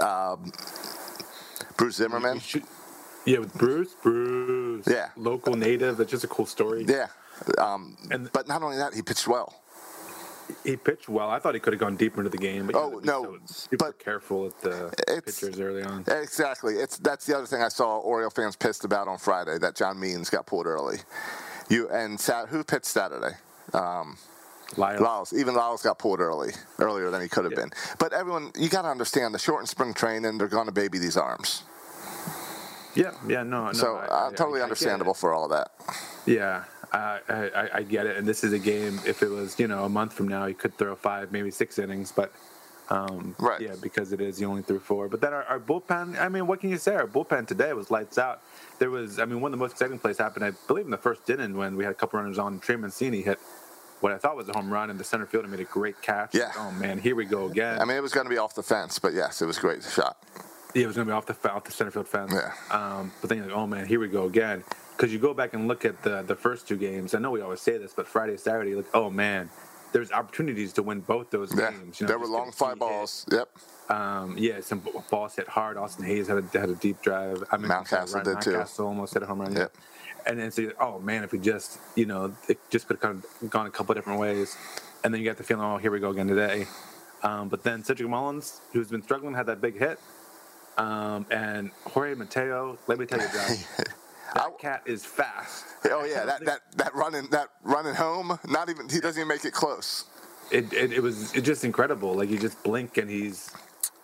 um, 0.00 0.52
Bruce 1.76 1.96
Zimmermann. 1.96 2.40
Yeah, 3.26 3.38
with 3.38 3.54
Bruce, 3.54 3.94
Bruce, 4.02 4.86
Yeah. 4.86 5.08
local 5.16 5.54
native. 5.56 5.98
It's 6.00 6.10
just 6.10 6.24
a 6.24 6.28
cool 6.28 6.46
story. 6.46 6.84
Yeah. 6.88 7.08
Um, 7.58 7.96
And- 8.10 8.30
but 8.32 8.46
not 8.48 8.62
only 8.62 8.76
that, 8.76 8.92
he 8.94 9.02
pitched 9.02 9.26
well. 9.26 9.54
He 10.62 10.76
pitched 10.76 11.08
well. 11.08 11.30
I 11.30 11.38
thought 11.38 11.54
he 11.54 11.60
could 11.60 11.72
have 11.72 11.80
gone 11.80 11.96
deeper 11.96 12.20
into 12.20 12.30
the 12.30 12.36
game, 12.38 12.66
but 12.66 12.76
Oh, 12.76 13.00
no, 13.02 13.22
so 13.22 13.38
super 13.46 13.76
but 13.86 13.98
careful 13.98 14.42
with 14.44 14.60
the 14.60 14.92
pitchers 15.24 15.58
early 15.58 15.82
on. 15.82 16.04
Exactly. 16.06 16.74
It's 16.74 16.98
that's 16.98 17.24
the 17.26 17.36
other 17.36 17.46
thing 17.46 17.62
I 17.62 17.68
saw 17.68 17.98
Oriole 17.98 18.30
fans 18.30 18.54
pissed 18.56 18.84
about 18.84 19.08
on 19.08 19.18
Friday 19.18 19.58
that 19.58 19.74
John 19.74 19.98
Means 19.98 20.28
got 20.30 20.46
pulled 20.46 20.66
early. 20.66 20.98
You 21.70 21.88
and 21.88 22.20
Sat, 22.20 22.48
who 22.48 22.62
pitched 22.62 22.84
Saturday? 22.86 23.36
Um, 23.72 24.18
Lyles. 24.76 25.00
Lyles. 25.00 25.32
Even 25.32 25.54
Lyles 25.54 25.82
got 25.82 25.98
pulled 25.98 26.20
early, 26.20 26.52
earlier 26.78 27.10
than 27.10 27.22
he 27.22 27.28
could 27.28 27.44
have 27.44 27.52
Yeah. 27.52 27.60
been. 27.60 27.70
But 27.98 28.12
everyone, 28.12 28.50
you 28.56 28.68
got 28.68 28.82
to 28.82 28.88
understand 28.88 29.34
the 29.34 29.38
shortened 29.38 29.68
spring 29.68 29.94
training. 29.94 30.36
They're 30.38 30.48
going 30.48 30.66
to 30.66 30.72
baby 30.72 30.98
these 30.98 31.16
arms. 31.16 31.62
Yeah, 32.94 33.10
yeah, 33.26 33.42
no, 33.42 33.66
no. 33.66 33.72
so 33.72 33.96
I- 33.96 34.06
uh, 34.06 34.08
I- 34.08 34.26
I- 34.28 34.32
totally 34.32 34.60
I 34.60 34.62
it. 34.62 34.64
understandable 34.64 35.14
for 35.14 35.32
all 35.34 35.48
that. 35.48 35.72
Yeah, 36.26 36.64
I, 36.94 37.50
I, 37.54 37.68
I 37.74 37.82
get 37.82 38.06
it, 38.06 38.16
and 38.16 38.26
this 38.26 38.44
is 38.44 38.52
a 38.52 38.58
game. 38.58 39.00
If 39.06 39.22
it 39.22 39.28
was, 39.30 39.58
you 39.58 39.66
know, 39.68 39.84
a 39.84 39.88
month 39.88 40.12
from 40.12 40.28
now, 40.28 40.46
you 40.46 40.54
could 40.54 40.76
throw 40.78 40.94
five, 40.94 41.32
maybe 41.32 41.50
six 41.50 41.78
innings, 41.78 42.12
but 42.12 42.32
um, 42.90 43.34
Right. 43.38 43.60
yeah, 43.60 43.74
because 43.80 44.12
it 44.12 44.20
is, 44.20 44.40
you 44.40 44.48
only 44.48 44.62
threw 44.62 44.78
four. 44.78 45.08
But 45.08 45.20
then 45.20 45.32
our, 45.32 45.44
our 45.44 45.58
bullpen, 45.60 46.18
I 46.20 46.28
mean, 46.28 46.46
what 46.46 46.60
can 46.60 46.70
you 46.70 46.76
say? 46.76 46.94
Our 46.94 47.06
bullpen 47.06 47.46
today 47.46 47.72
was 47.72 47.90
lights 47.90 48.18
out. 48.18 48.42
There 48.78 48.90
was, 48.90 49.18
I 49.18 49.24
mean, 49.24 49.40
one 49.40 49.52
of 49.52 49.58
the 49.58 49.62
most 49.64 49.72
exciting 49.72 49.98
plays 49.98 50.18
happened, 50.18 50.44
I 50.44 50.52
believe, 50.66 50.84
in 50.84 50.90
the 50.90 50.98
first 50.98 51.28
inning 51.30 51.56
when 51.56 51.76
we 51.76 51.84
had 51.84 51.90
a 51.92 51.94
couple 51.94 52.20
runners 52.20 52.38
on. 52.38 52.60
Trey 52.60 52.76
Mancini 52.76 53.22
hit 53.22 53.38
what 54.00 54.12
I 54.12 54.18
thought 54.18 54.36
was 54.36 54.48
a 54.50 54.52
home 54.52 54.70
run 54.70 54.90
in 54.90 54.98
the 54.98 55.04
center 55.04 55.24
field 55.24 55.44
and 55.44 55.50
made 55.50 55.60
a 55.60 55.64
great 55.64 56.00
catch. 56.02 56.34
Yeah. 56.34 56.52
Oh 56.58 56.70
man, 56.72 56.98
here 56.98 57.14
we 57.16 57.24
go 57.24 57.46
again. 57.46 57.80
I 57.80 57.86
mean, 57.86 57.96
it 57.96 58.02
was 58.02 58.12
going 58.12 58.26
to 58.26 58.30
be 58.30 58.36
off 58.38 58.54
the 58.54 58.62
fence, 58.62 58.98
but 58.98 59.14
yes, 59.14 59.40
it 59.40 59.46
was 59.46 59.56
a 59.56 59.60
great 59.62 59.82
shot. 59.82 60.18
Yeah, 60.74 60.84
it 60.84 60.86
was 60.88 60.96
going 60.96 61.06
to 61.06 61.12
be 61.12 61.16
off 61.16 61.26
the 61.26 61.52
off 61.52 61.64
the 61.64 61.72
center 61.72 61.90
field 61.90 62.08
fence. 62.08 62.32
Yeah. 62.34 62.52
Um, 62.70 63.12
but 63.20 63.28
then 63.28 63.38
you're 63.38 63.46
like, 63.48 63.56
oh 63.56 63.66
man, 63.66 63.86
here 63.86 64.00
we 64.00 64.08
go 64.08 64.24
again. 64.26 64.64
Because 64.96 65.12
you 65.12 65.18
go 65.18 65.34
back 65.34 65.54
and 65.54 65.68
look 65.68 65.84
at 65.84 66.02
the 66.02 66.22
the 66.22 66.36
first 66.36 66.66
two 66.68 66.76
games. 66.76 67.14
I 67.14 67.18
know 67.18 67.30
we 67.30 67.40
always 67.40 67.60
say 67.60 67.78
this, 67.78 67.92
but 67.94 68.06
Friday, 68.06 68.36
Saturday, 68.36 68.74
like, 68.74 68.86
oh 68.94 69.10
man, 69.10 69.50
there's 69.92 70.10
opportunities 70.12 70.72
to 70.74 70.82
win 70.82 71.00
both 71.00 71.30
those 71.30 71.54
Yeah, 71.56 71.70
games. 71.70 72.00
You 72.00 72.06
know, 72.06 72.08
there 72.08 72.18
were 72.18 72.26
long 72.26 72.50
fly 72.52 72.68
key 72.68 72.70
hit. 72.72 72.78
balls. 72.80 73.26
Yep. 73.30 73.48
Um, 73.90 74.36
yeah, 74.38 74.60
some 74.60 74.80
b- 74.80 74.90
balls 75.10 75.36
hit 75.36 75.46
hard. 75.48 75.76
Austin 75.76 76.04
Hays 76.06 76.26
had 76.28 76.38
a, 76.38 76.58
had 76.58 76.70
a 76.70 76.74
deep 76.74 77.02
drive. 77.02 77.44
I 77.52 77.56
mean, 77.58 77.70
Mountcastle 77.70 78.24
did 78.24 78.40
too. 78.40 78.50
Mountcastle 78.52 78.84
almost 78.86 79.14
hit 79.14 79.22
a 79.22 79.26
home 79.26 79.42
run. 79.42 79.54
Yep. 79.54 79.72
And 80.26 80.38
then 80.38 80.50
so, 80.50 80.72
oh 80.80 80.98
man, 81.00 81.22
if 81.22 81.32
we 81.32 81.38
just, 81.38 81.78
you 81.94 82.06
know, 82.06 82.34
it 82.48 82.58
just 82.70 82.88
could 82.88 82.98
have 83.02 83.24
gone 83.50 83.66
a 83.66 83.70
couple 83.70 83.94
different 83.94 84.18
ways. 84.18 84.56
And 85.04 85.12
then 85.12 85.20
you 85.20 85.26
got 85.28 85.36
the 85.36 85.44
feeling, 85.44 85.64
oh, 85.64 85.76
here 85.76 85.90
we 85.90 86.00
go 86.00 86.10
again 86.10 86.26
today. 86.28 86.66
Um, 87.22 87.48
but 87.48 87.62
then 87.62 87.84
Cedric 87.84 88.08
Mullins, 88.08 88.60
who's 88.72 88.88
been 88.88 89.02
struggling, 89.02 89.34
had 89.34 89.46
that 89.46 89.60
big 89.60 89.78
hit. 89.78 89.98
Um, 90.78 91.26
and 91.30 91.70
Jorge 91.86 92.14
Mateo, 92.14 92.78
let 92.88 92.98
me 92.98 93.06
tell 93.06 93.20
you, 93.20 93.28
Josh, 93.32 93.64
that 94.34 94.58
cat 94.58 94.82
is 94.86 95.04
fast. 95.04 95.64
Oh 95.90 96.04
yeah, 96.04 96.24
that, 96.24 96.44
that 96.44 96.60
that 96.76 96.94
running 96.94 97.28
that 97.30 97.50
running 97.62 97.94
home. 97.94 98.38
Not 98.48 98.68
even 98.70 98.88
he 98.88 99.00
doesn't 99.00 99.20
even 99.20 99.28
make 99.28 99.44
it 99.44 99.52
close. 99.52 100.04
It, 100.50 100.72
it, 100.72 100.92
it 100.92 101.00
was 101.02 101.32
it's 101.34 101.46
just 101.46 101.64
incredible. 101.64 102.14
Like 102.14 102.28
you 102.30 102.38
just 102.38 102.62
blink 102.64 102.98
and 102.98 103.08
he's 103.10 103.50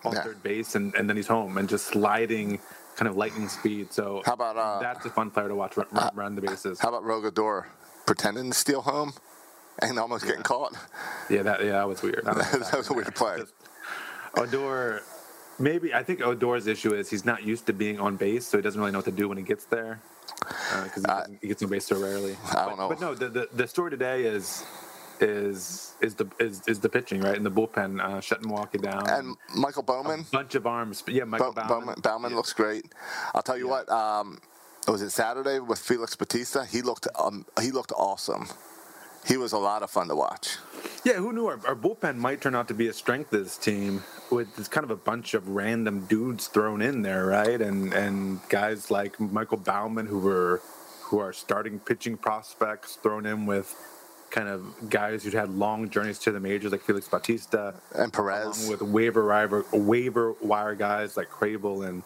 on 0.05 0.13
Yeah. 0.15 0.23
third 0.23 0.43
base, 0.43 0.75
and, 0.77 0.95
and 0.95 1.09
then 1.09 1.17
he's 1.17 1.27
home 1.27 1.59
and 1.59 1.69
just 1.69 1.87
sliding, 1.89 2.59
kind 2.97 3.09
of 3.09 3.17
lightning 3.17 3.49
speed. 3.49 3.93
So 3.93 4.23
How 4.25 4.33
about, 4.35 4.57
uh, 4.57 4.81
that's 4.81 5.05
a 5.07 5.11
fun 5.11 5.31
player 5.31 5.49
to 5.49 5.55
watch 5.55 5.77
run, 5.77 5.87
run, 5.93 6.11
run 6.15 6.35
the 6.37 6.41
bases. 6.43 6.81
How 6.81 6.89
about 6.89 7.03
Rogador 7.05 7.67
pretending 8.07 8.51
to 8.51 8.57
steal 8.57 8.81
home 8.83 9.13
and 9.83 9.99
almost 9.99 10.25
getting 10.27 10.43
caught? 10.43 10.75
Yeah, 11.29 11.43
that 11.43 11.61
yeah, 11.65 11.73
that 11.73 11.89
was 11.89 12.03
weird. 12.03 12.23
I 12.27 12.35
don't 12.35 12.39
that 12.71 12.77
was 12.79 12.89
a 12.91 12.95
weird 12.95 13.15
play. 13.15 13.39
Odor, 14.37 15.03
maybe 15.61 15.95
I 15.95 16.03
think 16.03 16.21
Odor's 16.21 16.67
issue 16.67 16.95
is 16.95 17.11
he's 17.11 17.25
not 17.25 17.45
used 17.45 17.67
to 17.67 17.73
being 17.73 18.01
on 18.01 18.17
base, 18.17 18.47
so 18.47 18.59
he 18.59 18.63
doesn't 18.63 18.81
really 18.81 18.93
know 18.93 18.99
what 18.99 19.05
to 19.07 19.13
do 19.13 19.29
when 19.29 19.39
he 19.39 19.45
gets 19.45 19.65
there 19.67 20.01
because 20.85 21.05
he, 21.29 21.39
he 21.43 21.49
gets 21.49 21.63
on 21.63 21.69
base 21.69 21.87
so 21.87 22.01
rarely. 22.01 22.37
I 22.51 22.67
don't 22.67 22.77
but, 22.77 22.77
know. 22.77 22.89
But 22.89 23.01
no, 23.01 23.15
the, 23.15 23.29
the 23.29 23.49
the 23.55 23.69
story 23.69 23.91
today 23.91 24.25
is 24.25 24.65
is 25.21 25.95
is 26.01 26.15
the 26.15 26.27
is, 26.41 26.63
is 26.67 26.81
the 26.81 26.89
pitching 26.89 27.21
right 27.21 27.37
in 27.37 27.45
the 27.45 27.51
bullpen 27.51 28.01
uh, 28.01 28.21
shutting 28.21 28.49
Milwaukee 28.49 28.79
down 28.79 29.09
And 29.09 29.37
Michael 29.55 29.83
Bowman, 29.83 30.21
a 30.21 30.25
bunch 30.33 30.55
of 30.55 30.67
arms. 30.67 31.03
But 31.03 31.15
yeah, 31.15 31.25
Michael 31.25 31.53
Bo- 31.53 31.63
Baumann. 31.63 31.81
Bowman, 31.81 31.95
Baumann 32.03 32.31
Yeah. 32.33 32.37
looks 32.37 32.53
great. 32.53 32.87
I'll 33.35 33.43
tell 33.43 33.59
you 33.59 33.69
what. 33.69 33.89
Um, 33.91 34.41
was 34.89 35.03
it 35.03 35.11
Saturday 35.11 35.61
with 35.61 35.79
Felix 35.79 36.17
Bautista? 36.17 36.65
He 36.65 36.83
looked 36.83 37.07
um, 37.19 37.47
he 37.61 37.71
looked 37.71 37.93
awesome. 37.93 38.49
He 39.27 39.37
was 39.37 39.53
a 39.53 39.59
lot 39.59 39.83
of 39.83 39.91
fun 39.91 40.09
to 40.09 40.17
watch. 40.17 40.57
Yeah, 41.05 41.15
who 41.15 41.33
knew 41.33 41.47
our, 41.47 41.61
our 41.67 41.77
bullpen 41.77 42.17
might 42.17 42.41
turn 42.41 42.55
out 42.55 42.69
to 42.69 42.75
be 42.75 42.89
a 42.89 42.93
strength 42.93 43.33
of 43.33 43.45
this 43.45 43.57
team 43.57 44.03
with 44.31 44.55
this 44.57 44.69
kind 44.69 44.85
of 44.85 44.91
a 44.91 44.97
bunch 44.97 45.35
of 45.35 45.49
random 45.49 46.07
dudes 46.07 46.49
thrown 46.49 46.83
in 46.83 47.03
there, 47.03 47.27
right? 47.27 47.61
And 47.61 47.93
and 47.93 48.41
guys 48.49 48.91
like 48.91 49.19
Michael 49.21 49.59
Baumann 49.59 50.07
who 50.07 50.19
were 50.19 50.61
who 51.05 51.19
are 51.19 51.33
starting 51.33 51.79
pitching 51.81 52.17
prospects 52.17 52.97
thrown 52.97 53.27
in 53.27 53.47
with 53.47 53.75
kind 54.31 54.49
of 54.49 54.91
guys 54.91 55.25
who'd 55.25 55.35
had 55.35 55.51
long 55.51 55.91
journeys 55.91 56.19
to 56.21 56.31
the 56.33 56.41
majors 56.41 56.73
like 56.73 56.83
Felix 56.83 57.09
Bautista 57.09 57.75
And 57.97 58.13
Perez. 58.13 58.59
along 58.69 58.71
with 58.71 58.83
waiver 58.83 59.27
wire 59.27 59.65
waiver 59.73 60.35
wire 60.41 60.75
guys 60.75 61.17
like 61.17 61.31
Krehbiel 61.31 61.89
and 61.89 62.03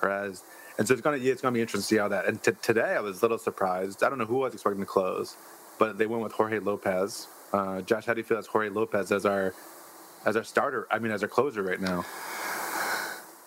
Perez. 0.00 0.42
And 0.78 0.86
so 0.88 0.94
it's 0.94 1.02
gonna 1.02 1.18
yeah, 1.18 1.32
it's 1.32 1.42
gonna 1.42 1.52
be 1.54 1.60
interesting 1.60 1.82
to 1.82 1.86
see 1.96 1.98
how 1.98 2.08
that. 2.08 2.26
And 2.26 2.42
t- 2.42 2.52
today 2.62 2.94
I 2.96 3.00
was 3.00 3.18
a 3.18 3.22
little 3.22 3.38
surprised. 3.38 4.02
I 4.02 4.08
don't 4.08 4.18
know 4.18 4.24
who 4.26 4.42
I 4.42 4.44
was 4.46 4.54
expecting 4.54 4.80
to 4.82 4.86
close, 4.86 5.36
but 5.78 5.98
they 5.98 6.06
went 6.06 6.22
with 6.22 6.32
Jorge 6.32 6.58
Lopez. 6.58 7.28
Uh, 7.52 7.80
Josh, 7.82 8.06
how 8.06 8.14
do 8.14 8.20
you 8.20 8.24
feel 8.24 8.38
as 8.38 8.46
Jorge 8.46 8.68
Lopez 8.68 9.12
as 9.12 9.24
our 9.26 9.54
as 10.24 10.36
our 10.36 10.44
starter? 10.44 10.86
I 10.90 10.98
mean, 10.98 11.12
as 11.12 11.22
our 11.22 11.28
closer 11.28 11.62
right 11.62 11.80
now. 11.80 12.04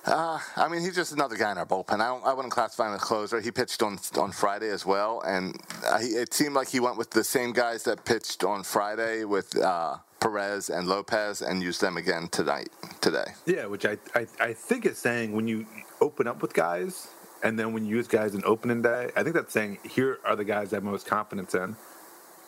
Uh, 0.06 0.40
I 0.56 0.68
mean, 0.70 0.82
he's 0.82 0.96
just 0.96 1.12
another 1.12 1.36
guy 1.36 1.52
in 1.52 1.58
our 1.58 1.66
bullpen. 1.66 1.96
I, 1.96 2.08
don't, 2.08 2.26
I 2.26 2.34
wouldn't 2.34 2.54
classify 2.54 2.88
him 2.88 2.96
as 2.96 3.02
a 3.02 3.06
closer. 3.06 3.42
He 3.42 3.52
pitched 3.52 3.84
on 3.84 4.00
on 4.18 4.32
Friday 4.32 4.70
as 4.70 4.86
well, 4.86 5.22
and 5.22 5.56
uh, 5.86 6.00
he, 6.00 6.08
it 6.08 6.34
seemed 6.34 6.56
like 6.56 6.70
he 6.70 6.80
went 6.80 6.98
with 6.98 7.12
the 7.12 7.24
same 7.24 7.52
guys 7.52 7.84
that 7.84 8.06
pitched 8.06 8.44
on 8.44 8.64
Friday 8.64 9.26
with 9.26 9.56
uh, 9.58 9.98
Perez 10.20 10.70
and 10.70 10.88
Lopez, 10.88 11.42
and 11.42 11.62
used 11.62 11.82
them 11.82 11.98
again 11.98 12.28
tonight 12.30 12.70
today. 13.02 13.26
Yeah, 13.46 13.66
which 13.66 13.86
I, 13.86 13.98
I 14.16 14.26
I 14.40 14.54
think 14.54 14.86
is 14.86 14.98
saying 14.98 15.34
when 15.34 15.48
you 15.48 15.68
open 16.02 16.28
up 16.28 16.42
with 16.42 16.54
guys 16.54 17.10
and 17.44 17.58
then 17.58 17.74
when 17.74 17.86
you 17.86 17.96
use 17.98 18.08
guys 18.08 18.36
in 18.36 18.44
opening 18.46 18.82
day, 18.82 19.12
I 19.16 19.24
think 19.24 19.36
that's 19.36 19.54
saying 19.54 19.80
here 19.84 20.20
are 20.26 20.36
the 20.36 20.44
guys 20.44 20.74
I 20.74 20.78
have 20.78 20.84
most 20.84 21.06
confidence 21.06 21.56
in. 21.56 21.76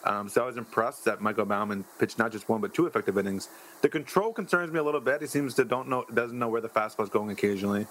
Um, 0.03 0.27
so 0.29 0.43
I 0.43 0.45
was 0.47 0.57
impressed 0.57 1.05
that 1.05 1.21
Michael 1.21 1.45
Baumann 1.45 1.85
pitched 1.99 2.17
not 2.17 2.31
just 2.31 2.49
one 2.49 2.59
but 2.61 2.73
two 2.73 2.87
effective 2.87 3.17
innings. 3.17 3.49
The 3.81 3.89
control 3.89 4.33
concerns 4.33 4.71
me 4.71 4.79
a 4.79 4.83
little 4.83 5.01
bit. 5.01 5.21
He 5.21 5.27
seems 5.27 5.53
to 5.55 5.65
don't 5.65 5.87
know 5.87 6.05
doesn't 6.13 6.37
know 6.37 6.47
where 6.49 6.61
the 6.61 6.69
fastball's 6.69 7.09
going 7.09 7.29
occasionally. 7.29 7.85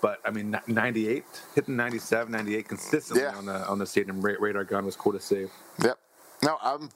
But 0.00 0.20
I 0.24 0.30
mean, 0.30 0.58
98 0.66 1.24
hitting 1.54 1.76
97, 1.76 2.32
98 2.32 2.66
consistently 2.68 3.22
Yeah. 3.24 3.36
on 3.36 3.44
the 3.44 3.66
on 3.68 3.78
the 3.78 3.86
stadium 3.86 4.22
ra- 4.22 4.36
radar 4.40 4.64
gun 4.64 4.86
was 4.86 4.96
cool 4.96 5.12
to 5.12 5.20
see. 5.20 5.46
Yep. 5.82 5.98
No, 6.42 6.56
I'm 6.62 6.88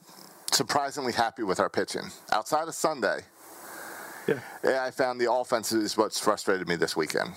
surprisingly 0.51 1.13
happy 1.13 1.43
with 1.43 1.59
our 1.59 1.69
pitching. 1.69 2.09
Outside 2.31 2.67
of 2.67 2.73
Sunday, 2.73 3.19
Yeah, 4.27 4.39
yeah, 4.63 4.83
I 4.83 4.89
found 4.89 5.21
the 5.21 5.31
offense 5.31 5.71
is 5.71 5.95
what's 5.95 6.19
frustrated 6.19 6.67
me 6.67 6.75
this 6.75 6.95
weekend. 6.95 7.33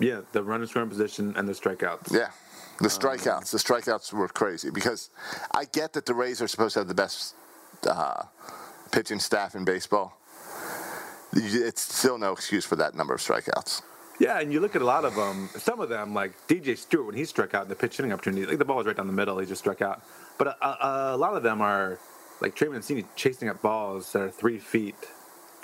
yeah, 0.00 0.20
the 0.32 0.42
runner 0.42 0.66
scoring 0.66 0.88
position 0.88 1.34
and 1.36 1.46
the 1.46 1.52
strikeouts. 1.52 2.10
Yeah. 2.12 2.30
The 2.80 2.88
strikeouts. 2.88 3.50
The 3.50 3.58
strikeouts 3.58 4.12
were 4.12 4.28
crazy 4.28 4.70
because 4.70 5.10
I 5.54 5.64
get 5.64 5.94
that 5.94 6.04
the 6.04 6.14
Rays 6.14 6.42
are 6.42 6.48
supposed 6.48 6.74
to 6.74 6.80
have 6.80 6.88
the 6.88 6.94
best 6.94 7.34
uh, 7.88 8.24
pitching 8.92 9.18
staff 9.18 9.54
in 9.54 9.64
baseball. 9.64 10.18
It's 11.32 11.80
still 11.80 12.18
no 12.18 12.32
excuse 12.32 12.64
for 12.64 12.76
that 12.76 12.94
number 12.94 13.14
of 13.14 13.20
strikeouts. 13.20 13.82
Yeah, 14.18 14.40
and 14.40 14.52
you 14.52 14.60
look 14.60 14.74
at 14.74 14.82
a 14.82 14.84
lot 14.86 15.04
of 15.04 15.14
them. 15.14 15.50
Some 15.56 15.80
of 15.80 15.88
them, 15.88 16.14
like 16.14 16.32
DJ 16.48 16.76
Stewart, 16.76 17.06
when 17.06 17.14
he 17.14 17.24
struck 17.24 17.54
out 17.54 17.64
in 17.64 17.68
the 17.68 17.74
pitch 17.74 17.96
hitting 17.96 18.12
opportunity, 18.12 18.46
like 18.46 18.58
the 18.58 18.64
ball 18.64 18.78
was 18.78 18.86
right 18.86 18.96
down 18.96 19.06
the 19.06 19.12
middle, 19.12 19.38
he 19.38 19.46
just 19.46 19.60
struck 19.60 19.82
out. 19.82 20.02
But 20.38 20.48
a, 20.48 20.66
a, 20.66 21.14
a 21.14 21.16
lot 21.16 21.34
of 21.34 21.42
them 21.42 21.60
are 21.60 21.98
like 22.40 22.54
Trey 22.54 22.68
Mancini 22.68 23.04
chasing 23.14 23.48
up 23.48 23.60
balls 23.60 24.12
that 24.12 24.22
are 24.22 24.30
three 24.30 24.58
feet 24.58 24.96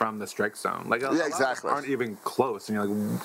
from 0.02 0.18
the 0.18 0.26
strike 0.26 0.56
zone. 0.56 0.86
Like 0.88 1.02
a, 1.02 1.06
a 1.06 1.06
lot 1.06 1.12
of 1.12 1.18
them 1.18 1.26
exactly. 1.28 1.70
aren't 1.70 1.88
even 1.88 2.16
close, 2.24 2.68
and 2.68 2.74
you're 2.76 2.86
like, 2.86 3.20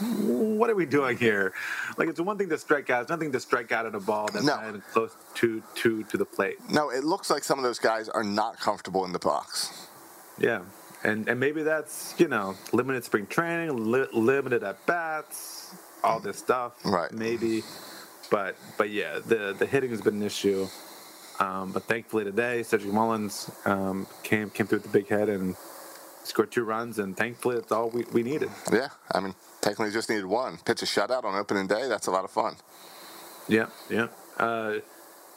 what 0.60 0.70
are 0.70 0.76
we 0.76 0.86
doing 0.86 1.18
here? 1.18 1.52
Like 1.98 2.08
it's 2.08 2.20
one 2.20 2.38
thing 2.38 2.50
to 2.50 2.58
strike 2.60 2.92
out, 2.92 3.02
it's 3.02 3.10
nothing 3.10 3.32
to 3.32 3.40
strike 3.40 3.72
out 3.72 3.88
at 3.88 3.96
a 3.96 4.00
ball 4.00 4.28
that's 4.32 4.46
No. 4.46 4.56
not 4.58 4.68
even 4.68 4.84
close 4.94 5.16
to 5.36 5.64
to 5.76 6.04
to 6.04 6.18
the 6.18 6.26
plate. 6.26 6.58
No, 6.70 6.92
it 6.92 7.04
looks 7.04 7.32
like 7.32 7.44
some 7.44 7.58
of 7.58 7.64
those 7.64 7.80
guys 7.80 8.10
are 8.10 8.24
not 8.24 8.60
comfortable 8.60 9.06
in 9.06 9.12
the 9.12 9.18
box. 9.20 9.88
Yeah, 10.38 10.62
and 11.04 11.28
and 11.28 11.40
maybe 11.40 11.64
that's 11.64 12.14
you 12.20 12.28
know 12.28 12.54
limited 12.74 13.04
spring 13.04 13.26
training, 13.26 13.92
li- 13.92 14.08
limited 14.14 14.64
at 14.64 14.86
bats, 14.86 15.74
all 16.04 16.20
this 16.20 16.38
stuff. 16.38 16.74
Right. 16.86 17.12
Maybe, 17.12 17.64
but 18.30 18.56
but 18.78 18.92
yeah, 18.92 19.18
the 19.26 19.56
the 19.58 19.66
hitting 19.66 19.90
has 19.90 20.02
been 20.02 20.16
an 20.18 20.24
issue. 20.24 20.68
Um, 21.40 21.72
but 21.72 21.84
thankfully 21.84 22.24
today, 22.24 22.64
Cedric 22.64 22.94
Mullins 22.94 23.50
um, 23.66 24.06
came 24.24 24.52
came 24.52 24.68
through 24.68 24.80
with 24.80 24.92
the 24.92 25.00
big 25.00 25.08
head 25.08 25.30
and 25.30 25.56
scored 26.28 26.52
two 26.52 26.64
runs, 26.64 27.00
and 27.00 27.16
thankfully 27.16 27.56
that's 27.56 27.72
all 27.72 27.90
we, 27.90 28.04
we 28.12 28.24
needed. 28.24 28.50
Yeah, 28.72 28.90
I 29.12 29.20
mean, 29.20 29.36
technically 29.62 29.92
just 29.92 30.10
needed 30.10 30.26
one. 30.26 30.58
Pitch 30.66 30.82
a 30.82 30.86
shutout 30.86 31.24
on 31.24 31.36
opening 31.36 31.68
day. 31.68 31.88
That's 31.88 32.08
a 32.08 32.12
lot 32.12 32.24
of 32.24 32.32
fun. 32.32 32.56
Yeah, 33.48 33.68
yeah. 33.90 34.08
Uh, 34.38 34.80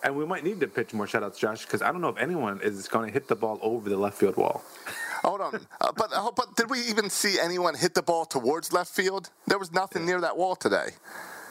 and 0.03 0.17
we 0.17 0.25
might 0.25 0.45
need 0.45 0.61
to 0.61 0.67
pitch 0.67 0.93
more 0.95 1.07
shutouts, 1.07 1.39
Josh, 1.39 1.65
because 1.65 1.83
I 1.83 1.93
don't 1.93 2.01
know 2.01 2.09
if 2.09 2.17
anyone 2.19 2.61
is 2.63 2.89
going 2.89 3.09
to 3.09 3.13
hit 3.13 3.29
the 3.29 3.37
ball 3.37 3.59
over 3.63 3.89
the 3.89 3.97
left 3.97 4.19
field 4.19 4.37
wall. 4.37 4.63
Hold 5.23 5.43
on, 5.43 5.67
uh, 5.81 5.93
but 5.95 6.11
uh, 6.15 6.31
but 6.35 6.57
did 6.57 6.71
we 6.71 6.81
even 6.81 7.11
see 7.11 7.39
anyone 7.39 7.75
hit 7.75 7.95
the 7.95 8.03
ball 8.03 8.25
towards 8.25 8.73
left 8.73 8.91
field? 8.91 9.29
There 9.47 9.59
was 9.59 9.71
nothing 9.71 10.07
near 10.07 10.19
that 10.23 10.39
wall 10.39 10.57
today. 10.57 10.91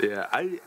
Yeah, 0.02 0.26
I 0.32 0.60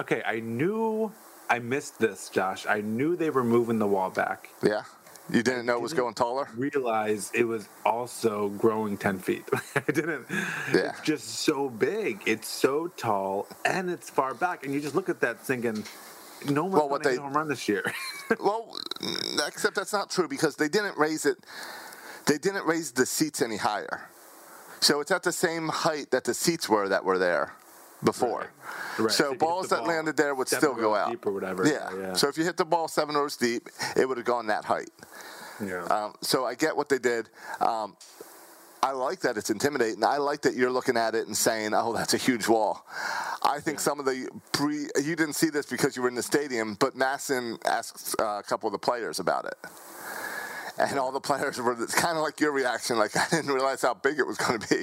okay. 0.00 0.22
I 0.26 0.40
knew 0.40 1.12
I 1.48 1.60
missed 1.60 2.00
this, 2.00 2.28
Josh. 2.28 2.66
I 2.66 2.80
knew 2.80 3.14
they 3.14 3.30
were 3.30 3.44
moving 3.44 3.78
the 3.78 3.86
wall 3.86 4.10
back. 4.10 4.48
Yeah, 4.60 4.82
you 5.32 5.42
didn't 5.42 5.66
know 5.66 5.74
it 5.74 5.80
was 5.82 5.92
going 5.94 6.14
taller. 6.14 6.48
Realize 6.56 7.30
it 7.34 7.44
was 7.44 7.68
also 7.84 8.48
growing 8.50 8.96
ten 8.96 9.18
feet. 9.18 9.44
I 9.76 9.80
didn't. 9.92 10.26
Yeah. 10.30 10.90
It's 10.90 11.00
just 11.02 11.24
so 11.28 11.68
big. 11.68 12.20
It's 12.26 12.48
so 12.48 12.88
tall, 12.96 13.46
and 13.64 13.90
it's 13.90 14.10
far 14.10 14.34
back. 14.34 14.64
And 14.64 14.74
you 14.74 14.80
just 14.80 14.94
look 14.94 15.08
at 15.08 15.20
that 15.20 15.40
thinking, 15.40 15.84
no 16.48 16.62
one's 16.64 16.72
Well, 16.74 16.80
going 16.82 16.90
what 16.90 17.02
to 17.04 17.08
they- 17.10 17.16
home 17.16 17.32
run 17.34 17.48
this 17.48 17.68
year. 17.68 17.84
Well, 18.40 18.74
except 19.46 19.74
that's 19.74 19.92
not 19.92 20.08
true 20.10 20.26
because 20.26 20.56
they 20.56 20.68
didn't 20.68 20.96
raise 20.96 21.26
it. 21.26 21.36
They 22.26 22.38
didn't 22.38 22.64
raise 22.66 22.90
the 22.92 23.04
seats 23.04 23.42
any 23.42 23.56
higher, 23.58 24.08
so 24.80 25.00
it's 25.00 25.10
at 25.10 25.22
the 25.22 25.32
same 25.32 25.68
height 25.68 26.10
that 26.12 26.24
the 26.24 26.32
seats 26.32 26.66
were 26.68 26.88
that 26.88 27.04
were 27.04 27.18
there. 27.18 27.52
Before. 28.04 28.50
Right. 28.98 29.10
So 29.10 29.24
if 29.24 29.26
you 29.26 29.30
hit 29.30 29.38
balls 29.38 29.68
that 29.68 29.78
ball 29.80 29.88
landed 29.88 30.16
there 30.16 30.34
would 30.34 30.48
still 30.48 30.74
go 30.74 30.94
out. 30.94 31.10
deep 31.10 31.24
or 31.24 31.32
whatever. 31.32 31.66
Yeah. 31.66 31.90
yeah. 31.96 32.12
So 32.14 32.28
if 32.28 32.36
you 32.36 32.44
hit 32.44 32.56
the 32.56 32.64
ball 32.64 32.88
seven 32.88 33.14
rows 33.14 33.36
deep, 33.36 33.68
it 33.96 34.08
would 34.08 34.16
have 34.16 34.26
gone 34.26 34.46
that 34.48 34.64
height. 34.64 34.90
yeah. 35.64 35.84
Um, 35.84 36.14
so 36.20 36.44
I 36.44 36.54
get 36.54 36.76
what 36.76 36.88
they 36.88 36.98
did. 36.98 37.28
Um, 37.60 37.96
I 38.84 38.90
like 38.90 39.20
that 39.20 39.36
it's 39.36 39.50
intimidating. 39.50 40.02
I 40.02 40.16
like 40.16 40.42
that 40.42 40.56
you're 40.56 40.70
looking 40.70 40.96
at 40.96 41.14
it 41.14 41.28
and 41.28 41.36
saying, 41.36 41.72
"Oh, 41.72 41.92
that's 41.92 42.14
a 42.14 42.16
huge 42.16 42.48
wall." 42.48 42.84
I 43.44 43.60
think 43.60 43.78
some 43.78 44.00
of 44.00 44.06
the 44.06 44.28
pre 44.50 44.88
you 45.00 45.14
didn't 45.14 45.34
see 45.34 45.50
this 45.50 45.66
because 45.66 45.94
you 45.94 46.02
were 46.02 46.08
in 46.08 46.16
the 46.16 46.22
stadium, 46.22 46.74
but 46.80 46.96
MASN 46.96 47.64
asked 47.64 48.16
uh, 48.20 48.40
a 48.40 48.42
couple 48.42 48.66
of 48.66 48.72
the 48.72 48.80
players 48.80 49.20
about 49.20 49.44
it, 49.44 49.54
and 50.78 50.98
all 50.98 51.12
the 51.12 51.20
players 51.20 51.60
were 51.60 51.80
it's 51.80 51.94
kind 51.94 52.16
of 52.16 52.24
like 52.24 52.40
your 52.40 52.50
reaction, 52.50 52.98
like 52.98 53.16
I 53.16 53.28
didn't 53.30 53.52
realize 53.52 53.82
how 53.82 53.94
big 53.94 54.18
it 54.18 54.26
was 54.26 54.36
going 54.36 54.58
to 54.58 54.68
be. 54.68 54.82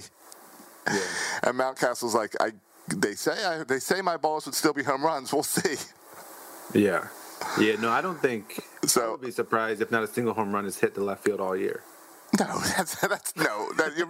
yeah. 0.88 1.00
And 1.44 1.60
Mountcastle's 1.60 2.16
like, 2.16 2.36
I 2.40 2.52
they 2.98 3.16
say 3.16 3.44
I, 3.44 3.64
they 3.64 3.80
say 3.80 4.02
my 4.02 4.18
balls 4.18 4.46
would 4.46 4.56
still 4.56 4.74
be 4.74 4.84
home 4.84 5.04
runs. 5.04 5.32
We'll 5.34 5.44
see. 5.44 5.76
Yeah. 6.74 7.08
Yeah, 7.60 7.76
no, 7.80 7.90
I 7.90 8.02
don't 8.02 8.22
think. 8.22 8.64
So- 8.86 9.08
I 9.08 9.12
would 9.12 9.22
be 9.22 9.32
surprised 9.32 9.82
if 9.82 9.92
not 9.92 10.04
a 10.04 10.08
single 10.08 10.34
home 10.34 10.54
run 10.54 10.66
is 10.66 10.78
hit 10.80 10.94
to 10.96 11.04
left 11.04 11.24
field 11.24 11.40
all 11.40 11.56
year. 11.56 11.84
No, 12.40 12.60
that's 12.78 12.96
that's 13.08 13.36
no. 13.36 13.72
That, 13.78 13.98
you're, 13.98 14.08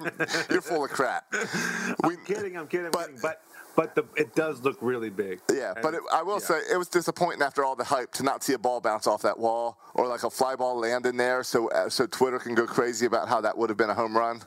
you're 0.49 0.61
full 0.61 0.83
of 0.83 0.91
crap. 0.91 1.33
We, 2.03 2.15
I'm 2.15 2.25
kidding. 2.25 2.57
I'm 2.57 2.67
kidding. 2.67 2.91
But-. 2.91 3.09
But 3.21 3.41
but 3.75 3.95
the, 3.95 4.03
it 4.17 4.35
does 4.35 4.61
look 4.61 4.77
really 4.81 5.09
big. 5.09 5.39
Yeah, 5.49 5.71
And 5.73 5.81
but 5.81 5.93
it, 5.93 6.01
I 6.11 6.21
will 6.21 6.39
yeah. 6.39 6.47
say 6.47 6.59
it 6.73 6.75
was 6.77 6.89
disappointing 6.89 7.41
after 7.41 7.63
all 7.63 7.77
the 7.77 7.85
hype 7.85 8.11
to 8.13 8.23
not 8.23 8.43
see 8.43 8.51
a 8.51 8.57
ball 8.57 8.81
bounce 8.81 9.07
off 9.07 9.21
that 9.21 9.39
wall 9.39 9.77
or 9.93 10.05
like 10.05 10.23
a 10.23 10.29
fly 10.29 10.57
ball 10.57 10.77
land 10.77 11.05
in 11.05 11.15
there, 11.15 11.43
so 11.43 11.69
uh, 11.69 11.87
so 11.87 12.05
Twitter 12.05 12.39
can 12.39 12.55
go 12.55 12.65
crazy 12.65 13.05
about 13.05 13.29
how 13.29 13.39
that 13.39 13.57
would 13.57 13.69
have 13.69 13.77
been 13.77 13.89
a 13.89 13.93
home 13.93 14.17
run. 14.17 14.41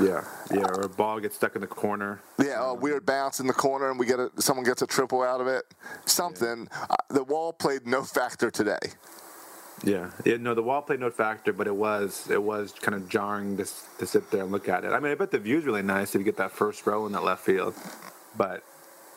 Yeah, 0.00 0.24
yeah, 0.50 0.62
or 0.62 0.82
a 0.82 0.88
ball 0.88 1.20
gets 1.20 1.36
stuck 1.36 1.54
in 1.56 1.60
the 1.60 1.66
corner. 1.66 2.20
Yeah, 2.38 2.70
a 2.70 2.74
weird 2.74 3.04
bounce 3.04 3.38
in 3.38 3.46
the 3.46 3.52
corner 3.52 3.90
and 3.90 3.98
we 3.98 4.06
get 4.06 4.18
a, 4.18 4.30
someone 4.38 4.64
gets 4.64 4.80
a 4.80 4.86
triple 4.86 5.22
out 5.22 5.40
of 5.40 5.46
it. 5.46 5.64
Something. 6.06 6.68
Uh, 6.72 6.96
the 7.08 7.22
wall 7.24 7.52
played 7.52 7.86
no 7.86 8.02
factor 8.02 8.50
today. 8.50 8.78
Yeah, 9.84 10.10
yeah. 10.24 10.36
No, 10.38 10.54
the 10.54 10.62
wall 10.62 10.82
played 10.82 11.00
no 11.00 11.10
factor, 11.10 11.52
but 11.52 11.66
it 11.66 11.74
was 11.74 12.30
it 12.30 12.42
was 12.42 12.72
kind 12.72 12.94
of 12.94 13.08
jarring 13.08 13.56
to 13.58 13.66
to 13.98 14.06
sit 14.06 14.30
there 14.30 14.42
and 14.42 14.52
look 14.52 14.68
at 14.68 14.84
it. 14.84 14.92
I 14.92 15.00
mean, 15.00 15.12
I 15.12 15.14
bet 15.14 15.30
the 15.30 15.38
view's 15.38 15.64
really 15.64 15.82
nice 15.82 16.14
if 16.14 16.18
you 16.18 16.24
get 16.24 16.36
that 16.38 16.52
first 16.52 16.86
row 16.86 17.06
in 17.06 17.12
that 17.12 17.24
left 17.24 17.44
field, 17.44 17.74
but 18.36 18.62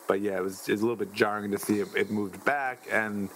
but 0.07 0.21
yeah, 0.21 0.37
it 0.37 0.43
was 0.43 0.67
it 0.67 0.73
was 0.73 0.81
a 0.81 0.85
little 0.85 0.97
bit 0.97 1.13
jarring 1.13 1.51
to 1.51 1.57
see 1.57 1.79
it, 1.79 1.87
it 1.95 2.11
moved 2.11 2.43
back 2.45 2.87
and 2.91 3.29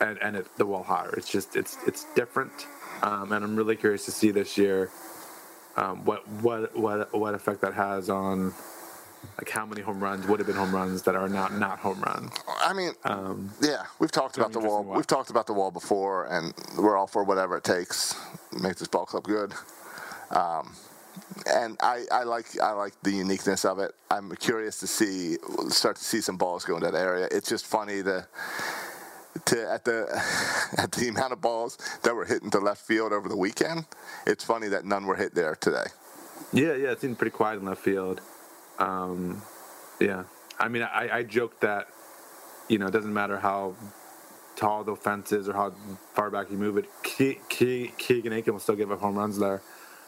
and 0.00 0.18
and 0.22 0.36
it, 0.36 0.46
the 0.58 0.66
wall 0.66 0.82
higher. 0.82 1.12
It's 1.16 1.30
just 1.30 1.56
it's 1.56 1.76
it's 1.86 2.04
different, 2.14 2.66
um, 3.02 3.32
and 3.32 3.44
I'm 3.44 3.56
really 3.56 3.76
curious 3.76 4.04
to 4.04 4.12
see 4.12 4.30
this 4.30 4.56
year 4.56 4.90
um, 5.78 6.04
what 6.04 6.26
what 6.42 6.76
what 6.76 7.14
what 7.14 7.34
effect 7.34 7.60
that 7.62 7.74
has 7.74 8.10
on 8.10 8.52
like 9.38 9.50
how 9.50 9.66
many 9.66 9.82
home 9.82 10.00
runs 10.02 10.26
would 10.26 10.38
have 10.40 10.46
been 10.46 10.56
home 10.56 10.74
runs 10.74 11.02
that 11.02 11.14
are 11.14 11.28
not 11.28 11.50
not 11.54 11.78
home 11.78 12.00
runs. 12.00 12.32
I 12.60 12.72
mean, 12.72 12.92
Um, 13.04 13.50
yeah, 13.60 13.82
we've 14.00 14.10
talked 14.12 14.36
about 14.38 14.52
the 14.52 14.60
wall. 14.60 14.82
watch. 14.84 14.96
We've 14.96 15.06
talked 15.06 15.30
about 15.30 15.46
the 15.46 15.52
wall 15.54 15.70
before, 15.70 16.26
and 16.26 16.52
we're 16.76 16.96
all 16.96 17.06
for 17.06 17.24
whatever 17.24 17.56
it 17.56 17.64
takes 17.64 18.14
to 18.52 18.58
make 18.60 18.76
this 18.76 18.88
ball 18.88 19.06
club 19.06 19.24
good. 19.24 19.52
Um, 20.30 20.74
and 21.46 21.76
I, 21.80 22.04
I 22.12 22.22
like 22.24 22.46
I 22.60 22.72
like 22.72 22.94
the 23.02 23.12
uniqueness 23.12 23.64
of 23.64 23.78
it. 23.78 23.92
I'm 24.10 24.30
curious 24.36 24.78
to 24.80 24.86
see 24.86 25.36
start 25.68 25.96
to 25.96 26.04
see 26.04 26.20
some 26.20 26.36
balls 26.36 26.64
go 26.64 26.76
in 26.76 26.82
that 26.82 26.94
area. 26.94 27.28
It's 27.30 27.48
just 27.48 27.66
funny 27.66 28.02
to 28.02 28.26
to 29.46 29.70
at 29.70 29.84
the 29.84 30.06
at 30.78 30.92
the 30.92 31.08
amount 31.08 31.32
of 31.32 31.40
balls 31.40 31.78
that 32.04 32.14
were 32.14 32.24
hitting 32.24 32.46
into 32.46 32.58
left 32.60 32.82
field 32.86 33.12
over 33.12 33.28
the 33.28 33.36
weekend. 33.36 33.86
It's 34.26 34.44
funny 34.44 34.68
that 34.68 34.84
none 34.84 35.06
were 35.06 35.16
hit 35.16 35.34
there 35.34 35.56
today. 35.56 35.86
Yeah, 36.52 36.74
yeah, 36.74 36.92
it 36.92 37.00
seemed 37.00 37.18
pretty 37.18 37.32
quiet 37.32 37.60
in 37.60 37.66
left 37.66 37.82
field. 37.82 38.20
Um, 38.78 39.42
yeah, 40.00 40.24
I 40.58 40.68
mean, 40.68 40.82
I, 40.82 41.18
I 41.18 41.22
joked 41.24 41.60
that 41.62 41.88
you 42.68 42.78
know 42.78 42.86
it 42.88 42.92
doesn't 42.92 43.14
matter 43.14 43.38
how 43.38 43.76
tall 44.56 44.84
the 44.84 44.96
fence 44.96 45.32
is 45.32 45.48
or 45.48 45.54
how 45.54 45.72
far 46.14 46.30
back 46.30 46.50
you 46.50 46.58
move 46.58 46.78
it, 46.78 46.86
Ke- 47.02 47.40
Ke- 47.48 47.96
Keegan 47.98 48.32
Akin 48.32 48.52
will 48.54 48.60
still 48.60 48.76
give 48.76 48.92
up 48.92 49.00
home 49.00 49.16
runs 49.16 49.38
there. 49.38 49.62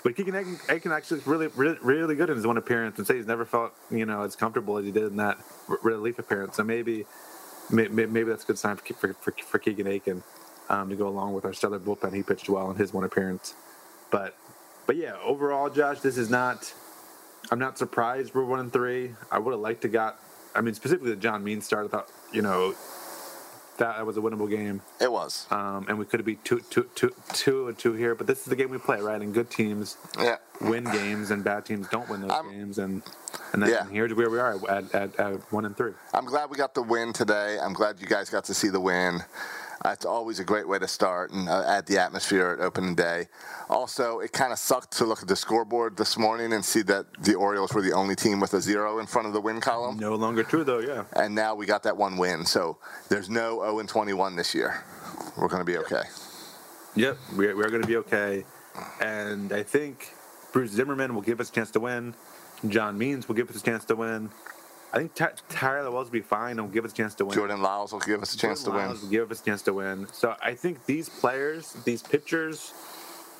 But 0.04 0.16
Keegan 0.16 0.34
Akin, 0.36 0.58
Akin 0.68 0.92
actually 0.92 1.20
is 1.20 1.26
really, 1.26 1.48
really, 1.48 1.78
really 1.82 2.14
good 2.16 2.30
in 2.30 2.36
his 2.36 2.46
one 2.46 2.56
appearance, 2.58 2.98
and 2.98 3.06
say 3.06 3.16
he's 3.16 3.26
never 3.26 3.44
felt 3.44 3.72
you 3.90 4.06
know 4.06 4.22
as 4.22 4.36
comfortable 4.36 4.78
as 4.78 4.84
he 4.84 4.92
did 4.92 5.04
in 5.04 5.16
that 5.16 5.38
relief 5.82 6.18
appearance. 6.18 6.56
So 6.56 6.64
maybe, 6.64 6.98
may- 6.98 7.04
may- 7.04 7.06
maybe 7.72 8.24
that's 8.24 8.44
a 8.44 8.46
good 8.46 8.58
sign 8.58 8.76
for 8.76 9.14
for, 9.14 9.32
for, 9.32 9.58
Keegan 9.58 9.86
Akin 9.86 10.22
um, 10.68 10.90
to 10.90 10.96
go 10.96 11.08
along 11.08 11.34
with 11.34 11.44
our 11.44 11.52
stellar 11.52 11.78
bullpen. 11.78 12.14
He 12.14 12.22
pitched 12.22 12.48
well 12.48 12.70
in 12.70 12.76
his 12.76 12.92
one 12.92 13.04
appearance, 13.04 13.54
but 14.10 14.36
but 14.86 14.96
yeah, 14.96 15.16
overall, 15.24 15.70
Josh, 15.70 16.00
this 16.00 16.18
is 16.18 16.30
not. 16.30 16.72
I'm 17.50 17.58
not 17.58 17.78
surprised 17.78 18.34
we're 18.34 18.44
one 18.44 18.60
and 18.60 18.72
three. 18.72 19.12
I 19.30 19.38
would 19.38 19.52
have 19.52 19.60
liked 19.60 19.82
to 19.82 19.88
got. 19.88 20.18
I 20.54 20.60
mean, 20.60 20.74
specifically 20.74 21.10
the 21.10 21.16
John 21.16 21.44
Mean 21.44 21.60
start. 21.60 21.86
I 21.86 21.88
thought 21.88 22.08
you 22.32 22.42
know 22.42 22.74
that 23.80 24.06
was 24.06 24.16
a 24.16 24.20
winnable 24.20 24.48
game, 24.48 24.82
It 25.00 25.10
was. 25.10 25.46
um, 25.50 25.86
and 25.88 25.98
we 25.98 26.04
could 26.04 26.20
have 26.20 26.26
been 26.26 26.38
two, 26.44 26.60
two, 26.70 26.88
two, 26.94 27.12
two 27.32 27.68
and 27.68 27.76
two 27.78 27.94
here. 27.94 28.14
But 28.14 28.26
this 28.26 28.38
is 28.40 28.44
the 28.44 28.56
game 28.56 28.70
we 28.70 28.78
play, 28.78 29.00
right? 29.00 29.20
And 29.20 29.34
good 29.34 29.50
teams 29.50 29.96
Yeah. 30.18 30.36
win 30.60 30.84
games, 30.84 31.30
and 31.30 31.42
bad 31.42 31.64
teams 31.64 31.88
don't 31.88 32.08
win 32.08 32.20
those 32.20 32.30
I'm- 32.30 32.48
games. 32.50 32.78
And 32.78 33.02
and 33.52 33.62
then 33.62 33.70
Yeah. 33.70 33.84
here's 33.86 34.14
where 34.14 34.30
we 34.30 34.38
are 34.38 34.54
at, 34.68 34.94
at, 34.94 35.16
at 35.18 35.52
one 35.52 35.64
and 35.64 35.76
three. 35.76 35.92
I'm 36.14 36.24
glad 36.26 36.50
we 36.50 36.56
got 36.56 36.74
the 36.74 36.82
win 36.82 37.12
today. 37.12 37.58
I'm 37.60 37.72
glad 37.72 38.00
you 38.00 38.06
guys 38.06 38.30
got 38.30 38.44
to 38.44 38.54
see 38.54 38.68
the 38.68 38.80
win. 38.80 39.24
Uh, 39.82 39.90
it's 39.90 40.04
always 40.04 40.38
a 40.40 40.44
great 40.44 40.68
way 40.68 40.78
to 40.78 40.86
start 40.86 41.30
and 41.32 41.48
uh, 41.48 41.64
add 41.66 41.86
the 41.86 41.98
atmosphere 41.98 42.56
at 42.58 42.64
opening 42.64 42.94
day. 42.94 43.26
Also, 43.70 44.18
it 44.20 44.30
kind 44.30 44.52
of 44.52 44.58
sucked 44.58 44.90
to 44.90 45.06
look 45.06 45.22
at 45.22 45.28
the 45.28 45.36
scoreboard 45.36 45.96
this 45.96 46.18
morning 46.18 46.52
and 46.52 46.62
see 46.62 46.82
that 46.82 47.06
the 47.22 47.34
Orioles 47.34 47.72
were 47.72 47.80
the 47.80 47.92
only 47.92 48.14
team 48.14 48.40
with 48.40 48.52
a 48.52 48.60
zero 48.60 48.98
in 48.98 49.06
front 49.06 49.26
of 49.26 49.32
the 49.32 49.40
win 49.40 49.58
column. 49.58 49.98
No 49.98 50.14
longer 50.16 50.42
true 50.42 50.64
though. 50.64 50.80
Yeah. 50.80 51.04
And 51.14 51.34
now 51.34 51.54
we 51.54 51.64
got 51.64 51.82
that 51.84 51.96
one 51.96 52.18
win. 52.18 52.44
So 52.44 52.76
there's 53.08 53.30
no 53.30 53.60
0 53.60 53.78
and 53.78 53.88
21 53.88 54.36
this 54.36 54.54
year. 54.54 54.84
We're 55.38 55.48
going 55.48 55.64
to 55.64 55.64
be 55.64 55.78
okay. 55.78 56.02
Yep, 56.96 57.16
we're, 57.36 57.56
we're 57.56 57.70
going 57.70 57.82
to 57.82 57.88
be 57.88 57.96
okay. 57.96 58.44
And 59.00 59.52
I 59.52 59.62
think 59.62 60.12
Bruce 60.52 60.72
Zimmermann 60.72 61.14
will 61.14 61.22
give 61.22 61.40
us 61.40 61.48
a 61.48 61.52
chance 61.52 61.70
to 61.72 61.80
win. 61.80 62.14
John 62.68 62.98
Means 62.98 63.28
will 63.28 63.34
give 63.34 63.48
us 63.48 63.56
a 63.56 63.62
chance 63.62 63.86
to 63.86 63.96
win. 63.96 64.30
I 64.92 64.98
think 64.98 65.14
Ty- 65.14 65.32
Tyler 65.48 65.90
Wells 65.90 66.06
will 66.08 66.12
be 66.12 66.20
fine 66.20 66.52
and 66.52 66.62
will 66.62 66.68
give 66.74 66.84
us 66.84 66.92
a 66.92 66.94
chance 66.94 67.14
to 67.16 67.24
win. 67.24 67.34
Jordan 67.34 67.62
Lyles 67.62 67.92
will 67.92 68.00
give 68.00 68.22
us 68.22 68.34
a 68.34 68.38
chance 68.38 68.60
to 68.60 68.66
Jordan 68.66 68.80
win. 68.80 68.88
Lyles 68.88 69.02
will 69.02 69.10
give 69.10 69.30
us 69.30 69.40
a 69.40 69.44
chance 69.44 69.62
to 69.62 69.72
win. 69.72 70.06
So 70.12 70.34
I 70.42 70.54
think 70.54 70.86
these 70.86 71.08
players, 71.08 71.72
these 71.84 72.02
pitchers, 72.02 72.72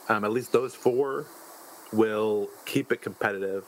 um, 0.09 0.25
at 0.25 0.33
least 0.33 0.53
those 0.53 0.75
four, 0.75 1.27
will 1.93 2.49
keep 2.67 2.93
it 2.93 3.03
competitive. 3.03 3.65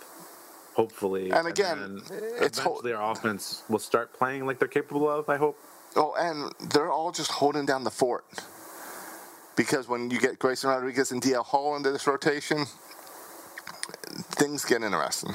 Hopefully, 0.75 1.31
And 1.31 1.47
again, 1.49 2.03
then 2.09 2.21
it's 2.41 2.59
ho- 2.59 2.81
our 2.95 3.13
offense 3.13 3.63
will 3.69 3.79
start 3.79 4.15
playing 4.15 4.47
like 4.47 4.59
they're 4.59 4.69
capable 4.69 5.09
of. 5.09 5.29
I 5.29 5.37
hope. 5.37 5.59
Oh, 5.97 6.15
and 6.19 6.53
they're 6.73 6.91
all 6.91 7.13
just 7.13 7.31
holding 7.31 7.67
down 7.67 7.85
the 7.85 7.91
fort. 7.91 8.25
Because 9.55 9.89
when 9.89 10.11
you 10.11 10.19
get 10.19 10.39
Grayson 10.39 10.71
Rodriguez 10.71 11.13
and 11.13 11.21
DL 11.21 11.45
Hall 11.45 11.77
into 11.77 11.91
this 11.93 12.07
rotation, 12.07 12.65
things 14.33 14.65
get 14.65 14.83
interesting. 14.83 15.35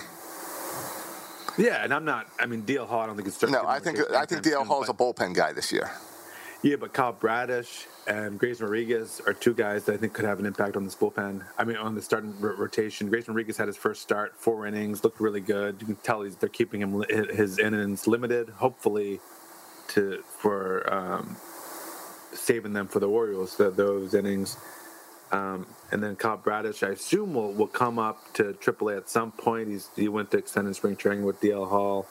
Yeah, 1.58 1.84
and 1.84 1.94
I'm 1.94 2.06
not. 2.06 2.28
I 2.40 2.46
mean, 2.46 2.64
DL 2.64 2.88
Hall. 2.88 3.02
I 3.02 3.08
don't 3.08 3.16
think 3.16 3.28
it's 3.28 3.42
No, 3.44 3.66
I 3.66 3.80
think 3.80 4.00
I 4.12 4.26
think 4.26 4.44
DL 4.44 4.66
Hall 4.66 4.84
is 4.84 4.90
a 4.90 4.94
bullpen 4.94 5.34
guy 5.34 5.54
this 5.54 5.72
year. 5.72 5.90
Yeah, 6.64 6.76
but 6.78 6.92
Kyle 6.92 7.14
Bradish 7.14 7.86
and 8.08 8.40
Grayson 8.40 8.66
Rodriguez 8.66 9.22
are 9.26 9.34
two 9.34 9.54
guys 9.54 9.86
that 9.86 9.94
I 9.94 9.98
think 9.98 10.14
could 10.14 10.26
have 10.26 10.40
an 10.40 10.46
impact 10.46 10.76
on 10.76 10.84
this 10.86 10.96
bullpen. 10.96 11.44
I 11.58 11.64
mean, 11.64 11.78
on 11.78 11.94
the 11.94 12.02
starting 12.02 12.40
rotation. 12.40 13.10
Grayson 13.10 13.34
Rodriguez 13.34 13.58
had 13.58 13.68
his 13.68 13.78
first 13.78 14.02
start, 14.02 14.34
four 14.38 14.66
innings, 14.66 15.04
looked 15.04 15.20
really 15.20 15.40
good. 15.40 15.78
You 15.80 15.86
can 15.86 15.96
tell 15.98 16.24
he's, 16.24 16.36
they're 16.36 16.50
keeping 16.50 16.82
him 16.82 16.96
li- 16.96 17.28
his 17.34 17.60
innings 17.60 18.08
limited, 18.08 18.50
hopefully, 18.50 19.20
to 19.90 20.24
for 20.40 20.92
um, 20.92 21.38
saving 22.34 22.74
them 22.74 22.88
for 22.88 23.00
the 23.00 23.08
Orioles 23.08 23.58
that 23.58 23.78
those 23.78 24.14
innings. 24.16 24.58
Um, 25.32 25.68
and 25.92 26.04
then 26.04 26.16
Kyle 26.16 26.38
Bradish, 26.38 26.84
I 26.84 26.90
assume, 26.90 27.34
will, 27.34 27.54
will 27.54 27.68
come 27.68 28.00
up 28.00 28.34
to 28.34 28.54
AAA 28.54 28.98
at 28.98 29.10
some 29.10 29.32
point. 29.32 29.70
He's 29.70 29.90
he 29.96 30.08
went 30.10 30.32
to 30.32 30.38
extended 30.38 30.76
spring 30.76 30.96
training 30.96 31.26
with 31.26 31.42
DL 31.42 31.70
Hall, 31.70 32.08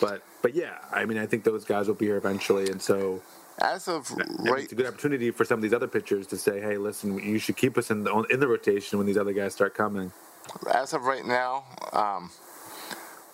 but 0.00 0.22
but 0.42 0.54
yeah, 0.54 0.78
I 0.92 1.04
mean, 1.04 1.18
I 1.18 1.26
think 1.26 1.44
those 1.44 1.64
guys 1.64 1.88
will 1.88 1.94
be 1.94 2.06
here 2.06 2.16
eventually, 2.16 2.70
and 2.70 2.80
so. 2.82 3.22
As 3.60 3.88
of 3.88 4.10
right, 4.40 4.64
It's 4.64 4.72
a 4.72 4.76
good 4.76 4.86
opportunity 4.86 5.32
for 5.32 5.44
some 5.44 5.58
of 5.58 5.62
these 5.62 5.74
other 5.74 5.88
pitchers 5.88 6.28
to 6.28 6.36
say, 6.36 6.60
"Hey, 6.60 6.78
listen, 6.78 7.18
you 7.18 7.38
should 7.40 7.56
keep 7.56 7.76
us 7.76 7.90
in 7.90 8.04
the 8.04 8.14
in 8.30 8.40
the 8.40 8.48
rotation 8.48 8.98
when 8.98 9.06
these 9.06 9.18
other 9.18 9.32
guys 9.32 9.52
start 9.54 9.74
coming." 9.74 10.12
as 10.74 10.92
of 10.94 11.04
right 11.04 11.24
now, 11.26 11.64
um, 11.92 12.30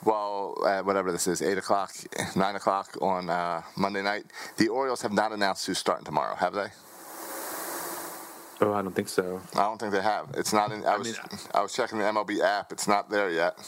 well, 0.05 0.57
uh, 0.64 0.83
whatever 0.83 1.12
this 1.12 1.27
is, 1.27 1.42
eight 1.42 1.59
o'clock, 1.59 1.92
nine 2.37 2.57
o'clock 2.57 2.97
on 3.01 3.31
uh, 3.31 3.62
Monday 3.77 4.03
night, 4.03 4.25
the 4.57 4.68
Orioles 4.68 5.03
have 5.03 5.12
not 5.12 5.33
announced 5.33 5.66
who's 5.66 5.79
starting 5.79 6.05
tomorrow, 6.05 6.35
have 6.37 6.55
they? 6.55 6.68
Oh, 8.64 8.72
I 8.72 8.81
don't 8.81 8.94
think 8.94 9.09
so. 9.09 9.42
I 9.55 9.64
don't 9.64 9.79
think 9.79 9.92
they 9.92 10.00
have. 10.00 10.31
It's 10.35 10.55
not 10.55 10.72
in. 10.72 10.87
I 10.87 10.96
was 10.96 11.09
mean, 11.09 11.16
I 11.53 11.61
was 11.61 11.74
checking 11.74 11.98
the 11.98 12.05
MLB 12.05 12.40
app. 12.40 12.72
It's 12.72 12.88
not 12.88 13.11
there 13.11 13.31
yet. 13.31 13.59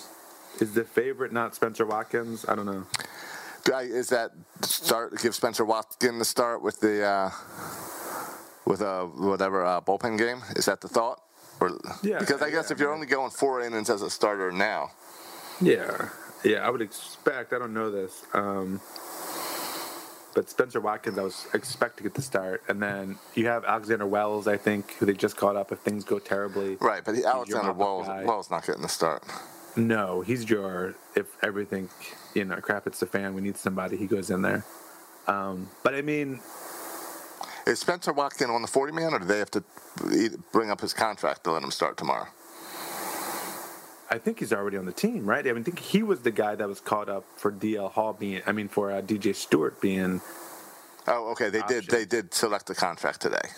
Is 0.59 0.73
the 0.73 0.85
favorite 0.85 1.33
not 1.33 1.55
Spencer 1.55 1.85
Watkins? 1.85 2.47
I 2.49 2.55
don't 2.55 2.65
know. 2.65 2.85
Guy, 3.65 3.83
Is 3.83 4.09
that 4.09 4.31
start? 4.63 5.21
Give 5.21 5.35
Spencer 5.35 5.67
Watkins 5.67 6.19
the 6.19 6.25
start 6.25 6.63
with 6.63 6.81
the 6.81 7.05
uh, 7.05 7.31
with 8.65 8.81
a 8.81 9.07
whatever 9.17 9.67
uh, 9.67 9.83
bullpen 9.83 10.17
game. 10.17 10.41
Is 10.57 10.65
that 10.65 10.81
the 10.81 10.89
thought? 10.89 11.21
Or, 11.61 11.79
Yeah, 12.03 12.19
Because 12.19 12.41
I 12.41 12.51
guess 12.51 12.67
yeah, 12.71 12.75
if 12.75 12.81
you're 12.81 12.91
I 12.91 12.95
only 12.95 13.07
going 13.07 13.31
four 13.31 13.61
innings 13.63 13.91
as 13.91 14.01
a 14.03 14.09
starter 14.09 14.51
now, 14.51 14.93
Yeah, 15.61 16.09
Yeah, 16.45 16.67
I 16.67 16.71
would 16.71 16.83
expect. 16.83 17.53
I 17.53 17.59
don't 17.59 17.75
know 17.75 17.91
this, 17.91 18.25
um, 18.33 18.81
but 20.37 20.51
Spencer 20.51 20.81
Watkins, 20.81 21.19
I 21.19 21.23
was 21.23 21.47
expect 21.55 21.97
to 21.97 22.03
get 22.03 22.13
the 22.13 22.21
start, 22.21 22.63
and 22.69 22.81
then 22.81 23.19
you 23.35 23.47
have 23.47 23.65
Alexander 23.65 24.07
Wells, 24.07 24.47
I 24.47 24.59
think, 24.59 24.93
who 24.99 25.07
they 25.07 25.15
just 25.15 25.35
caught 25.35 25.57
up 25.57 25.73
if 25.73 25.79
things 25.79 26.05
go 26.05 26.19
terribly. 26.19 26.77
Right, 26.77 27.03
but 27.03 27.15
Alexander 27.25 27.73
Wells, 27.73 28.07
guy. 28.07 28.23
Wells 28.23 28.51
not 28.51 28.67
getting 28.67 28.83
the 28.83 28.89
start. 28.89 29.25
No, 29.77 30.21
he's 30.21 30.49
your 30.49 30.95
if 31.15 31.43
everything, 31.43 31.89
you 32.35 32.45
know, 32.45 32.57
crap 32.57 32.85
hits 32.85 33.01
the 33.01 33.07
fan, 33.07 33.33
we 33.35 33.41
need 33.41 33.57
somebody. 33.57 33.97
He 33.97 34.07
goes 34.07 34.29
in 34.29 34.43
there. 34.43 34.63
Um, 35.27 35.71
but 35.83 35.95
I 35.95 36.03
mean, 36.03 36.41
Is 37.67 37.81
Spencer 37.81 38.13
Watkins 38.13 38.51
on 38.51 38.61
the 38.61 38.69
40 38.69 38.93
man, 38.93 39.15
or 39.15 39.19
do 39.19 39.25
they 39.25 39.39
have 39.39 39.51
to 39.53 39.65
e- 40.15 40.37
bring 40.53 40.71
up 40.71 40.83
his 40.83 40.93
contract 40.93 41.45
to 41.45 41.53
let 41.53 41.63
him 41.63 41.71
start 41.71 41.97
tomorrow? 41.97 42.29
I 44.11 44.19
think 44.19 44.39
he's 44.39 44.53
already 44.53 44.77
on 44.77 44.87
the 44.87 44.93
team, 44.93 45.27
right? 45.29 45.47
I 45.47 45.53
mean, 45.53 45.63
I 45.63 45.65
think 45.65 45.79
he 45.81 46.03
was 46.03 46.21
the 46.21 46.31
guy 46.31 46.55
that 46.55 46.69
was 46.69 46.81
called 46.81 47.09
up 47.09 47.25
for 47.37 47.51
DL 47.51 47.91
Hall 47.91 48.13
being, 48.13 48.43
I 48.47 48.53
mean, 48.53 48.69
for 48.69 48.93
uh, 48.93 49.03
DJ 49.03 49.35
Stewart 49.35 49.81
being, 49.81 50.21
Oh, 51.09 51.31
okay. 51.33 51.51
They 51.51 51.63
did. 51.63 51.87
They 51.87 52.05
did 52.05 52.35
select 52.35 52.67
the 52.67 52.75
contract 52.75 53.21
today. 53.21 53.49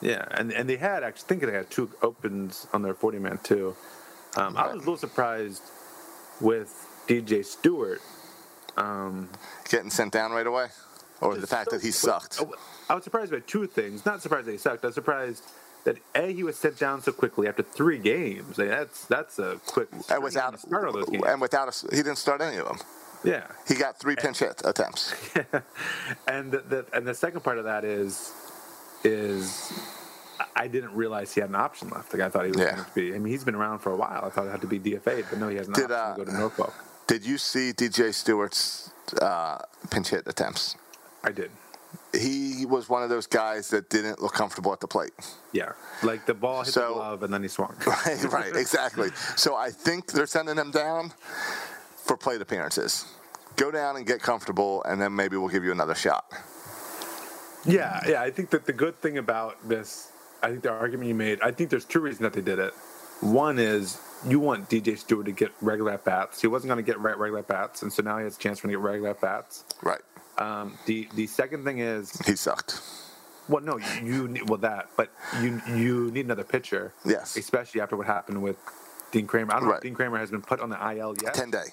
yeah, 0.00 0.24
and 0.30 0.50
and 0.52 0.68
they 0.68 0.76
had 0.76 1.02
actually 1.04 1.24
I 1.24 1.28
think 1.28 1.42
they 1.42 1.52
had 1.52 1.70
two 1.70 1.90
opens 2.02 2.66
on 2.72 2.82
their 2.82 2.94
40 2.94 3.18
man 3.18 3.38
too. 3.42 3.76
Um, 4.36 4.56
I 4.56 4.66
was 4.66 4.76
a 4.76 4.78
little 4.78 4.96
surprised 4.96 5.62
with 6.40 6.70
DJ 7.06 7.44
Stewart. 7.44 8.00
Getting 9.68 9.90
sent 9.90 10.12
down 10.12 10.32
right 10.32 10.46
away, 10.46 10.68
or 11.20 11.36
the 11.36 11.46
fact 11.46 11.70
that 11.70 11.82
he 11.82 11.90
sucked. 11.90 12.42
I 12.88 12.94
was 12.94 13.04
surprised 13.04 13.32
by 13.32 13.40
two 13.40 13.66
things. 13.66 14.06
Not 14.06 14.22
surprised 14.22 14.46
that 14.46 14.52
he 14.52 14.58
sucked. 14.58 14.84
I 14.84 14.88
was 14.88 14.94
surprised 14.94 15.44
that 15.86 15.96
a 16.14 16.32
he 16.32 16.42
was 16.42 16.56
sent 16.58 16.78
down 16.78 17.00
so 17.02 17.10
quickly 17.12 17.48
after 17.48 17.62
three 17.62 17.98
games. 17.98 18.58
Like, 18.58 18.68
that's 18.68 19.06
that's 19.06 19.38
a 19.38 19.58
quick. 19.66 19.88
And 20.10 20.22
without, 20.22 20.60
start 20.60 20.84
all 20.86 20.92
those 20.92 21.08
games. 21.08 21.24
and 21.26 21.40
without, 21.40 21.68
a, 21.68 21.90
he 21.96 22.02
didn't 22.02 22.16
start 22.18 22.40
any 22.42 22.58
of 22.58 22.66
them. 22.66 22.78
yeah, 23.24 23.46
He 23.66 23.74
got 23.74 23.98
three 23.98 24.14
pinch 24.16 24.38
hit 24.40 24.60
attempts. 24.64 25.14
and 26.28 26.52
the, 26.52 26.58
the 26.58 26.86
and 26.92 27.06
the 27.06 27.14
second 27.14 27.40
part 27.42 27.58
of 27.58 27.64
that 27.64 27.84
is 27.84 28.32
is 29.04 29.72
I- 30.38 30.64
I 30.64 30.68
didn't 30.68 30.94
realize 30.94 31.32
he 31.34 31.40
had 31.40 31.50
an 31.50 31.56
option 31.56 31.88
left. 31.88 32.12
Like 32.12 32.22
I 32.22 32.28
thought 32.28 32.44
he 32.44 32.50
was 32.50 32.60
Yeah. 32.60 32.72
going 32.74 32.84
to 32.84 32.94
be. 32.94 33.14
I 33.14 33.18
mean, 33.18 33.32
he's 33.32 33.44
been 33.44 33.54
around 33.54 33.78
for 33.80 33.92
a 33.92 33.96
while. 33.96 34.22
I 34.24 34.28
thought 34.30 34.46
it 34.46 34.50
had 34.50 34.60
to 34.62 34.66
be 34.66 34.78
DFA, 34.78 35.24
but 35.30 35.38
no, 35.38 35.48
he 35.48 35.56
has 35.56 35.68
an 35.68 35.74
Did, 35.74 35.90
option 35.90 35.96
uh, 35.96 36.14
to 36.16 36.24
go 36.24 36.30
to 36.30 36.38
Norfolk. 36.38 36.74
Did 37.06 37.24
you 37.24 37.38
see 37.38 37.72
DJ 37.72 38.12
Stewart's 38.12 38.90
uh, 39.22 39.58
pinch 39.90 40.08
hit 40.08 40.24
attempts? 40.26 40.76
I 41.24 41.30
did. 41.32 41.50
He 42.18 42.64
was 42.66 42.88
one 42.88 43.02
of 43.02 43.08
those 43.10 43.26
guys 43.26 43.68
that 43.70 43.90
didn't 43.90 44.20
look 44.22 44.32
comfortable 44.32 44.72
at 44.72 44.80
the 44.80 44.86
plate. 44.88 45.12
Yeah, 45.52 45.72
like 46.02 46.26
the 46.26 46.34
ball 46.34 46.62
hit 46.64 46.72
So- 46.74 46.88
the 46.88 46.94
glove 46.94 47.22
and 47.22 47.32
then 47.32 47.42
he 47.42 47.48
swung. 47.48 47.74
Right, 47.86 48.22
right, 48.32 48.56
exactly. 48.56 49.10
So 49.36 49.54
I 49.56 49.70
think 49.70 50.12
they're 50.12 50.26
sending 50.26 50.56
him 50.56 50.70
down 50.70 51.12
for 52.04 52.16
plate 52.16 52.40
appearances. 52.40 53.04
Go 53.56 53.70
down 53.70 53.96
and 53.96 54.06
get 54.06 54.20
comfortable, 54.20 54.82
and 54.84 55.00
then 55.00 55.14
maybe 55.16 55.36
we'll 55.36 55.48
give 55.48 55.64
you 55.64 55.72
another 55.72 55.94
shot. 55.94 56.24
Yeah, 57.64 58.00
yeah. 58.06 58.22
I 58.22 58.30
think 58.30 58.50
that 58.50 58.64
the 58.66 58.72
good 58.72 58.96
thing 59.00 59.18
about 59.18 59.66
this, 59.68 60.10
I 60.42 60.48
think 60.50 60.62
the 60.62 60.70
argument 60.70 61.08
you 61.08 61.14
made, 61.14 61.40
I 61.40 61.50
think 61.50 61.70
there's 61.70 61.84
two 61.84 62.00
reasons 62.00 62.20
that 62.20 62.32
they 62.32 62.42
did 62.42 62.58
it. 62.58 62.72
One 63.22 63.58
is 63.58 63.98
you 64.26 64.38
want 64.40 64.68
DJ 64.68 64.96
Stewart 64.98 65.24
to 65.26 65.32
get 65.32 65.50
regular 65.60 65.92
at 65.92 66.04
bats. 66.04 66.40
He 66.40 66.46
wasn't 66.48 66.68
going 66.68 66.84
to 66.84 66.88
get 66.88 66.98
regular 67.00 67.38
at 67.38 67.48
bats, 67.48 67.82
and 67.82 67.92
so 67.92 68.02
now 68.02 68.18
he 68.18 68.24
has 68.24 68.36
a 68.36 68.38
chance 68.38 68.58
for 68.60 68.66
him 68.68 68.72
to 68.72 68.78
get 68.78 68.84
regular 68.84 69.10
at 69.10 69.20
bats. 69.20 69.64
Right. 69.82 70.02
Um, 70.38 70.78
the 70.86 71.08
the 71.14 71.26
second 71.26 71.64
thing 71.64 71.78
is, 71.78 72.12
He 72.26 72.36
sucked. 72.36 72.80
well, 73.48 73.62
no, 73.62 73.78
you 74.02 74.28
need 74.28 74.48
well 74.48 74.58
that, 74.58 74.90
but 74.96 75.10
you 75.40 75.60
you 75.68 76.10
need 76.10 76.26
another 76.26 76.44
pitcher. 76.44 76.92
Yes. 77.04 77.36
especially 77.36 77.80
after 77.80 77.96
what 77.96 78.06
happened 78.06 78.42
with 78.42 78.56
Dean 79.12 79.26
Kremer. 79.26 79.52
I 79.52 79.56
don't 79.56 79.64
know 79.64 79.70
Right. 79.70 79.76
if 79.78 79.82
Dean 79.82 79.94
Kremer 79.94 80.18
has 80.18 80.30
been 80.30 80.42
put 80.42 80.60
on 80.60 80.68
the 80.68 80.76
IL 80.94 81.14
yet. 81.22 81.32
10 81.34 81.50
day. 81.50 81.64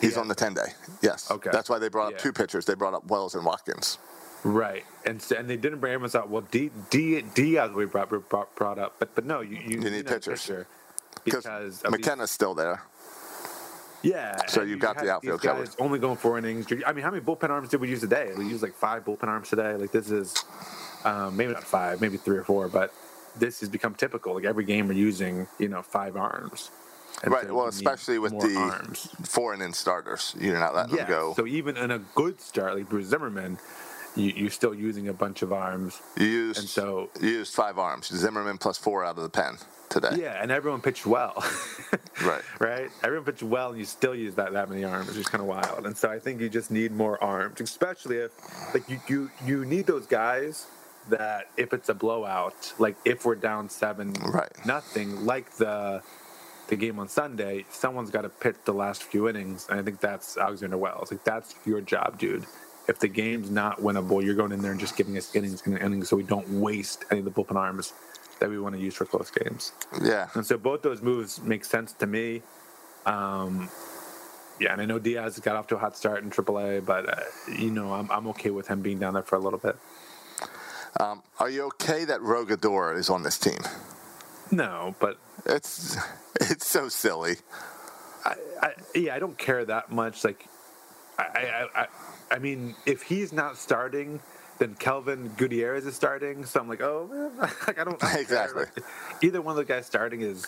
He's 0.00 0.14
Yeah. 0.14 0.20
on 0.20 0.28
the 0.28 0.34
10 0.34 0.54
day. 0.54 0.74
Yes. 1.02 1.30
Okay. 1.30 1.50
That's 1.52 1.68
why 1.68 1.78
they 1.78 1.88
brought 1.88 2.06
up 2.08 2.12
Yeah. 2.12 2.18
two 2.18 2.32
pitchers. 2.32 2.64
They 2.64 2.74
brought 2.74 2.94
up 2.94 3.04
Wells 3.06 3.34
and 3.34 3.44
Watkins. 3.44 3.98
Right, 4.44 4.84
and 5.04 5.22
so, 5.22 5.36
and 5.36 5.48
they 5.48 5.56
didn't 5.56 5.78
bring 5.78 5.92
everyone 5.92 6.10
out. 6.20 6.28
Well, 6.28 6.42
D, 6.50 6.72
D, 6.90 7.20
Diaz 7.22 7.70
we 7.72 7.84
brought, 7.84 8.08
brought 8.28 8.54
brought 8.56 8.76
up, 8.78 8.96
but 8.98 9.14
but 9.14 9.24
no, 9.24 9.40
you 9.40 9.56
you, 9.58 9.76
need 9.78 9.86
another 9.86 10.02
pitchers. 10.02 10.40
pitcher 10.42 10.66
Because 11.24 11.44
because 11.44 11.80
these- 11.82 11.90
McKenna's 11.92 12.32
still 12.32 12.52
there. 12.54 12.82
Yeah. 14.02 14.46
So 14.46 14.60
you've 14.60 14.70
you 14.70 14.76
got 14.78 14.98
the 14.98 15.10
outfield 15.10 15.42
covered. 15.42 15.70
Only 15.78 15.98
going 15.98 16.16
four 16.16 16.38
innings. 16.38 16.66
I 16.86 16.92
mean, 16.92 17.04
how 17.04 17.10
many 17.10 17.22
bullpen 17.22 17.50
arms 17.50 17.68
did 17.68 17.80
we 17.80 17.88
use 17.88 18.00
today? 18.00 18.32
We 18.36 18.46
used 18.46 18.62
like 18.62 18.74
five 18.74 19.04
bullpen 19.04 19.28
arms 19.28 19.48
today. 19.48 19.74
Like 19.74 19.92
this 19.92 20.10
is 20.10 20.34
um, 21.04 21.36
maybe 21.36 21.52
not 21.52 21.64
five, 21.64 22.00
maybe 22.00 22.16
three 22.16 22.38
or 22.38 22.44
four, 22.44 22.68
but 22.68 22.92
this 23.38 23.60
has 23.60 23.68
become 23.68 23.94
typical. 23.94 24.34
Like 24.34 24.44
every 24.44 24.64
game 24.64 24.88
we're 24.88 24.94
using, 24.94 25.46
you 25.58 25.68
know, 25.68 25.82
five 25.82 26.16
arms. 26.16 26.70
And 27.22 27.32
Right. 27.32 27.46
so 27.46 27.54
Well, 27.54 27.66
need 27.66 27.74
especially 27.74 28.18
with 28.18 28.32
the 28.40 28.56
arms. 28.56 29.08
four 29.24 29.52
and 29.52 29.62
in 29.62 29.72
starters. 29.72 30.34
You're 30.40 30.58
not 30.58 30.74
letting 30.74 30.96
Yeah. 30.96 31.04
them 31.04 31.10
go. 31.10 31.34
So 31.34 31.46
even 31.46 31.76
in 31.76 31.90
a 31.90 31.98
good 31.98 32.40
start 32.40 32.74
like 32.76 32.88
Bruce 32.88 33.06
Zimmermann, 33.06 33.58
you, 34.16 34.32
you're 34.36 34.50
still 34.50 34.74
using 34.74 35.08
a 35.08 35.12
bunch 35.12 35.42
of 35.42 35.52
arms. 35.52 36.00
you 36.16 36.26
used, 36.26 36.58
and 36.60 36.68
so- 36.68 37.10
you 37.20 37.28
used 37.28 37.54
five 37.54 37.78
arms. 37.78 38.08
Zimmermann 38.08 38.58
plus 38.58 38.78
four 38.78 39.04
out 39.04 39.16
of 39.16 39.22
the 39.22 39.30
pen 39.30 39.56
today. 39.88 40.16
Yeah, 40.18 40.40
and 40.42 40.50
everyone 40.50 40.80
pitched 40.80 41.06
well. 41.06 41.42
Right. 42.22 42.42
right? 42.60 42.90
Everyone 43.02 43.24
pitched 43.24 43.42
well, 43.42 43.70
and 43.70 43.78
you 43.78 43.84
still 43.86 44.14
use 44.14 44.34
that 44.34 44.52
that 44.52 44.68
many 44.68 44.84
arms, 44.84 45.08
which 45.08 45.16
is 45.16 45.26
kind 45.28 45.40
of 45.40 45.48
wild. 45.48 45.86
And 45.86 45.96
so 45.96 46.10
I 46.10 46.18
think 46.18 46.40
you 46.42 46.48
just 46.50 46.70
need 46.70 46.92
more 46.92 47.22
arms, 47.24 47.60
especially 47.60 48.18
if 48.18 48.30
like 48.74 48.88
you 48.88 49.00
you 49.08 49.30
you 49.46 49.64
need 49.64 49.86
those 49.86 50.06
guys 50.06 50.66
that 51.08 51.46
if 51.56 51.72
it's 51.72 51.88
a 51.88 51.94
blowout, 51.94 52.74
like 52.78 52.96
if 53.04 53.24
we're 53.24 53.34
down 53.34 53.68
seven 53.70 54.12
Right. 54.12 54.52
nothing, 54.66 55.24
like 55.26 55.52
the 55.56 56.02
the 56.68 56.76
game 56.76 56.98
on 57.00 57.08
Sunday, 57.08 57.64
someone's 57.70 58.10
got 58.10 58.22
to 58.22 58.28
pitch 58.28 58.56
the 58.66 58.74
last 58.74 59.02
few 59.02 59.26
innings, 59.28 59.66
and 59.70 59.80
I 59.80 59.82
think 59.82 60.00
that's 60.00 60.36
Alexander 60.36 60.76
Wells. 60.76 61.10
Like 61.10 61.24
that's 61.24 61.54
your 61.64 61.80
job, 61.80 62.18
dude. 62.18 62.44
If 62.88 62.98
the 62.98 63.08
game's 63.08 63.50
not 63.50 63.80
winnable, 63.80 64.24
you're 64.24 64.34
going 64.34 64.52
in 64.52 64.62
there 64.62 64.72
and 64.72 64.80
just 64.80 64.96
giving 64.96 65.16
us 65.16 65.34
innings 65.34 65.62
and 65.66 65.78
innings, 65.78 66.08
so 66.08 66.16
we 66.16 66.24
don't 66.24 66.48
waste 66.60 67.04
any 67.10 67.20
of 67.20 67.24
the 67.26 67.30
bullpen 67.30 67.56
arms 67.56 67.92
that 68.40 68.50
we 68.50 68.58
want 68.58 68.74
to 68.74 68.80
use 68.80 68.94
for 68.94 69.04
close 69.04 69.30
games. 69.30 69.72
Yeah. 70.02 70.28
And 70.34 70.44
so 70.46 70.58
both 70.58 70.82
those 70.82 71.02
moves 71.02 71.40
make 71.42 71.64
sense 71.64 71.92
to 71.94 72.06
me. 72.06 72.42
Um, 73.06 73.68
yeah, 74.60 74.72
and 74.72 74.82
I 74.82 74.86
know 74.86 74.98
Diaz 74.98 75.38
got 75.40 75.56
off 75.56 75.68
to 75.68 75.76
a 75.76 75.78
hot 75.78 75.96
start 75.96 76.24
in 76.24 76.30
AAA, 76.30 76.84
but 76.84 77.08
uh, 77.08 77.22
you 77.58 77.70
know 77.70 77.92
I'm 77.92 78.10
I'm 78.10 78.28
okay 78.28 78.50
with 78.50 78.68
him 78.68 78.82
being 78.82 78.98
down 78.98 79.14
there 79.14 79.22
for 79.22 79.36
a 79.36 79.40
little 79.40 79.58
bit. 79.60 79.76
Are 81.40 81.50
you 81.50 81.64
okay 81.64 82.04
that 82.04 82.20
Rogador 82.20 82.96
is 82.96 83.10
on 83.10 83.22
this 83.24 83.38
team? 83.38 83.58
No, 84.50 84.94
but 85.00 85.18
It's 85.46 85.96
it's 86.40 86.66
so 86.66 86.88
silly. 86.88 87.36
I, 88.24 88.34
I 88.62 88.72
yeah 88.94 89.14
I 89.14 89.18
don't 89.18 89.38
care 89.38 89.64
that 89.64 89.90
much. 89.90 90.24
Like 90.24 90.46
I 91.18 91.24
I, 91.24 91.82
I 91.82 91.86
I 92.32 92.38
mean 92.38 92.74
if 92.86 93.02
he's 93.02 93.32
not 93.32 93.56
starting. 93.56 94.20
Then 94.58 94.74
Kelvin 94.76 95.32
Gutierrez 95.38 95.86
is 95.86 95.96
starting, 95.96 96.44
so 96.44 96.60
I'm 96.60 96.68
like, 96.68 96.82
oh, 96.82 97.32
like 97.66 97.78
I 97.80 97.84
don't 97.84 97.98
don't 97.98 98.00
care. 98.00 98.20
Exactly. 98.20 98.64
Either 99.22 99.40
one 99.42 99.52
of 99.52 99.56
the 99.56 99.64
guys 99.64 99.86
starting 99.86 100.20
is 100.20 100.46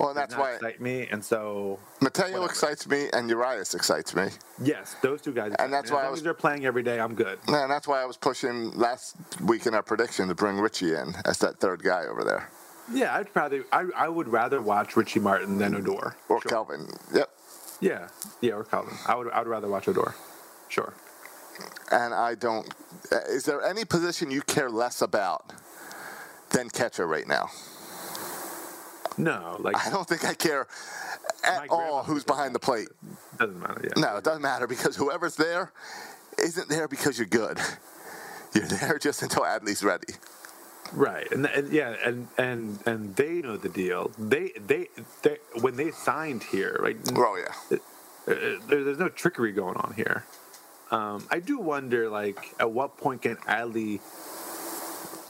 Well, 0.00 0.08
and 0.08 0.18
that's 0.18 0.36
why 0.36 0.54
excite 0.54 0.80
me, 0.80 1.06
and 1.12 1.22
so 1.24 1.78
Mateo 2.00 2.24
whatever. 2.28 2.46
excites 2.46 2.88
me 2.88 3.08
and 3.12 3.28
Urias 3.30 3.74
excites 3.74 4.16
me. 4.16 4.28
yes, 4.60 4.96
those 5.02 5.20
two 5.22 5.32
guys. 5.32 5.52
excite 5.52 5.70
that's 5.70 5.90
me. 5.90 5.94
why 5.94 6.00
as 6.00 6.02
I 6.02 6.06
long 6.06 6.10
was- 6.12 6.20
as 6.20 6.24
they're 6.24 6.34
playing 6.34 6.64
every 6.66 6.82
day, 6.82 6.98
I'm 6.98 7.14
good. 7.14 7.38
Yeah, 7.48 7.62
And 7.62 7.70
that's 7.70 7.86
why 7.86 8.02
I 8.02 8.04
was 8.06 8.16
pushing 8.16 8.72
last 8.72 9.14
week 9.42 9.66
in 9.66 9.74
our 9.74 9.82
prediction 9.82 10.26
to 10.28 10.34
bring 10.34 10.58
Richie 10.58 10.94
in 10.94 11.14
as 11.24 11.38
that 11.38 11.60
third 11.60 11.84
guy 11.84 12.06
over 12.06 12.24
there. 12.24 12.48
Yeah, 12.92 13.14
I'd 13.14 13.28
rather 13.36 13.64
I, 13.70 13.84
I 13.94 14.08
would 14.08 14.28
rather 14.28 14.60
watch 14.60 14.96
Richie 14.96 15.20
Martin 15.20 15.58
than 15.58 15.76
Odor. 15.76 16.16
Or 16.28 16.40
Sure. 16.40 16.48
Kelvin. 16.50 16.88
Yep. 17.14 17.30
Yeah, 17.80 18.08
yeah, 18.40 18.54
or 18.54 18.64
Calvin. 18.64 18.94
I 19.06 19.14
would 19.14 19.30
I 19.30 19.38
would 19.40 19.46
rather 19.48 19.68
watch 19.68 19.86
Odor. 19.86 20.14
Sure. 20.68 20.92
And 21.90 22.14
I 22.14 22.34
don't. 22.36 22.68
uh, 23.12 23.16
Is 23.28 23.44
there 23.44 23.62
any 23.62 23.84
position 23.84 24.30
you 24.30 24.42
care 24.42 24.70
less 24.70 25.02
about 25.02 25.52
than 26.50 26.70
catcher 26.70 27.06
right 27.06 27.28
now? 27.28 27.48
No, 29.18 29.56
like 29.60 29.76
I 29.86 29.90
don't 29.90 30.08
think 30.08 30.24
I 30.24 30.34
care 30.34 30.66
at 31.44 31.66
all 31.70 32.02
who's 32.04 32.24
behind 32.24 32.54
the 32.54 32.58
plate. 32.58 32.88
doesn't 33.38 33.60
matter. 33.60 33.80
Yeah. 33.84 34.00
No, 34.00 34.16
it 34.16 34.24
doesn't 34.24 34.42
matter 34.42 34.66
because 34.66 34.96
whoever's 34.96 35.36
there 35.36 35.72
isn't 36.38 36.68
there 36.68 36.88
because 36.88 37.18
you're 37.18 37.26
good. 37.28 37.58
You're 38.54 38.66
there 38.66 38.98
just 38.98 39.22
until 39.22 39.44
Adley's 39.44 39.82
ready. 39.82 40.14
Right, 40.92 41.30
and, 41.32 41.46
and 41.46 41.72
yeah, 41.72 41.96
and 42.04 42.28
and 42.38 42.78
and 42.86 43.16
they 43.16 43.42
know 43.42 43.56
the 43.56 43.70
deal. 43.70 44.10
They 44.18 44.52
they, 44.66 44.88
they 45.22 45.38
when 45.60 45.76
they 45.76 45.90
signed 45.90 46.42
here, 46.44 46.78
right? 46.80 46.96
Oh 47.16 47.36
yeah. 47.36 47.78
uh, 48.28 48.34
there, 48.68 48.84
there's 48.84 48.98
no 48.98 49.08
trickery 49.08 49.52
going 49.52 49.76
on 49.76 49.94
here. 49.96 50.24
Um, 50.92 51.26
I 51.30 51.40
do 51.40 51.58
wonder, 51.58 52.10
like, 52.10 52.54
at 52.60 52.70
what 52.72 52.98
point 52.98 53.22
can 53.22 53.36
Adley 53.38 54.00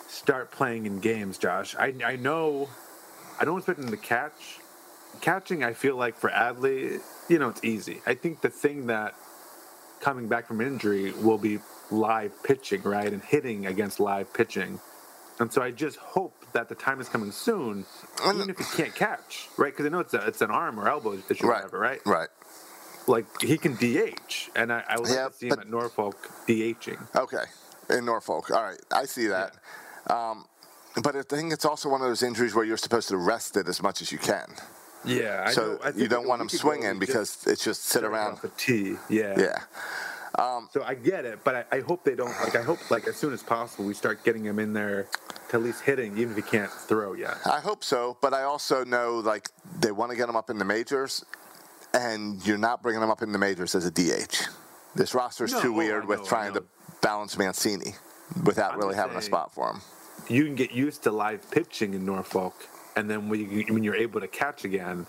start 0.08 0.52
playing 0.52 0.86
in 0.86 1.00
games, 1.00 1.38
Josh? 1.38 1.76
I 1.76 1.94
I 2.04 2.16
know, 2.16 2.68
I 3.40 3.44
don't 3.46 3.58
expect 3.58 3.80
him 3.80 3.90
to 3.90 3.96
catch. 3.98 4.58
Catching, 5.20 5.64
I 5.64 5.74
feel 5.74 5.96
like 5.96 6.16
for 6.16 6.30
Adley, 6.30 7.00
you 7.28 7.38
know, 7.38 7.50
it's 7.50 7.64
easy. 7.64 8.02
I 8.06 8.14
think 8.14 8.42
the 8.42 8.50
thing 8.50 8.88
that 8.88 9.14
coming 10.00 10.28
back 10.28 10.48
from 10.48 10.60
injury 10.60 11.12
will 11.12 11.38
be 11.38 11.60
live 11.90 12.32
pitching, 12.44 12.82
right, 12.82 13.12
and 13.12 13.22
hitting 13.22 13.66
against 13.66 14.00
live 14.00 14.32
pitching. 14.34 14.80
And 15.40 15.52
so 15.52 15.62
I 15.62 15.70
just 15.72 15.98
hope 15.98 16.34
that 16.54 16.68
the 16.68 16.76
time 16.76 17.00
is 17.00 17.08
coming 17.08 17.32
soon, 17.32 17.86
even 18.26 18.50
if 18.50 18.58
he 18.58 18.64
can't 18.76 18.94
catch, 18.94 19.48
right? 19.58 19.72
Because 19.72 19.86
I 19.86 19.90
know 19.90 20.00
it's 20.00 20.14
a, 20.14 20.26
it's 20.26 20.42
an 20.42 20.50
arm 20.50 20.80
or 20.80 20.88
elbow 20.88 21.14
issue, 21.30 21.46
Right. 21.46 21.56
whatever, 21.64 21.78
right? 21.78 22.00
Right. 22.06 22.28
Like 23.08 23.26
he 23.40 23.58
can 23.58 23.74
DH, 23.74 24.50
and 24.56 24.72
I, 24.72 24.84
I 24.88 24.96
would 24.98 25.08
like 25.08 25.16
Yeah, 25.16 25.28
to 25.28 25.34
see 25.34 25.46
him 25.48 25.60
at 25.60 25.68
Norfolk 25.68 26.30
DHing. 26.46 26.98
Okay, 27.16 27.44
in 27.90 28.04
Norfolk. 28.04 28.50
All 28.50 28.62
right, 28.62 28.80
I 28.92 29.04
see 29.06 29.26
that. 29.28 29.54
Um, 30.08 30.46
but 31.02 31.16
I 31.16 31.22
think 31.22 31.52
it's 31.52 31.64
also 31.64 31.88
one 31.88 32.02
of 32.02 32.08
those 32.08 32.22
injuries 32.22 32.54
where 32.54 32.64
you're 32.64 32.76
supposed 32.76 33.08
to 33.08 33.16
rest 33.16 33.56
it 33.56 33.68
as 33.68 33.82
much 33.82 34.02
as 34.02 34.12
you 34.12 34.18
can. 34.18 34.48
Yeah, 35.04 35.44
I 35.46 35.52
so 35.52 35.62
know. 35.74 35.78
I 35.84 35.90
you 35.90 36.08
don't 36.08 36.28
want 36.28 36.42
him 36.42 36.48
swinging 36.48 36.98
because 36.98 37.34
just 37.36 37.46
it's 37.48 37.64
just 37.64 37.84
sit 37.84 38.04
around. 38.04 38.38
a 38.44 38.48
tee. 38.56 38.96
Yeah. 39.08 39.38
Yeah. 39.38 39.58
So 40.72 40.82
I 40.84 40.94
get 40.94 41.24
it, 41.24 41.40
but 41.44 41.66
I, 41.72 41.78
I 41.78 41.80
hope 41.80 42.04
they 42.04 42.14
don't. 42.14 42.34
Like 42.40 42.56
I 42.56 42.62
hope 42.62 42.90
like 42.90 43.06
as 43.08 43.16
soon 43.16 43.32
as 43.32 43.42
possible 43.42 43.84
we 43.84 43.94
start 43.94 44.24
getting 44.24 44.44
him 44.44 44.58
in 44.58 44.72
there 44.72 45.08
to 45.50 45.56
at 45.56 45.62
least 45.62 45.82
hitting, 45.82 46.16
even 46.18 46.30
if 46.30 46.36
he 46.36 46.42
can't 46.50 46.70
throw 46.70 47.12
yet. 47.14 47.36
I 47.46 47.60
hope 47.60 47.84
so, 47.84 48.16
but 48.22 48.32
I 48.34 48.44
also 48.44 48.84
know 48.84 49.18
like 49.18 49.50
they 49.80 49.92
want 49.92 50.10
to 50.12 50.16
get 50.16 50.28
him 50.28 50.36
up 50.36 50.50
in 50.50 50.58
the 50.58 50.64
majors, 50.64 51.24
and 51.94 52.44
you're 52.46 52.58
not 52.58 52.82
bringing 52.82 53.02
him 53.02 53.10
up 53.10 53.22
in 53.22 53.32
the 53.32 53.38
majors 53.38 53.74
as 53.74 53.86
a 53.86 53.90
DH. 53.90 54.48
This 54.94 55.14
roster's 55.14 55.52
No, 55.52 55.60
too 55.60 55.74
oh, 55.74 55.78
weird 55.78 56.06
with 56.06 56.24
trying 56.26 56.54
to 56.54 56.64
balance 57.00 57.38
Mancini 57.38 57.94
without 58.44 58.72
I'm 58.72 58.78
really 58.78 58.94
having 58.94 59.16
a 59.16 59.22
spot 59.22 59.54
for 59.54 59.70
him. 59.70 59.80
You 60.28 60.44
can 60.44 60.54
get 60.54 60.72
used 60.72 61.02
to 61.04 61.10
live 61.10 61.50
pitching 61.50 61.94
in 61.94 62.04
Norfolk, 62.04 62.54
and 62.96 63.10
then 63.10 63.28
when, 63.28 63.40
you, 63.40 63.64
when 63.72 63.82
you're 63.82 63.96
able 63.96 64.20
to 64.20 64.28
catch 64.28 64.64
again 64.64 65.06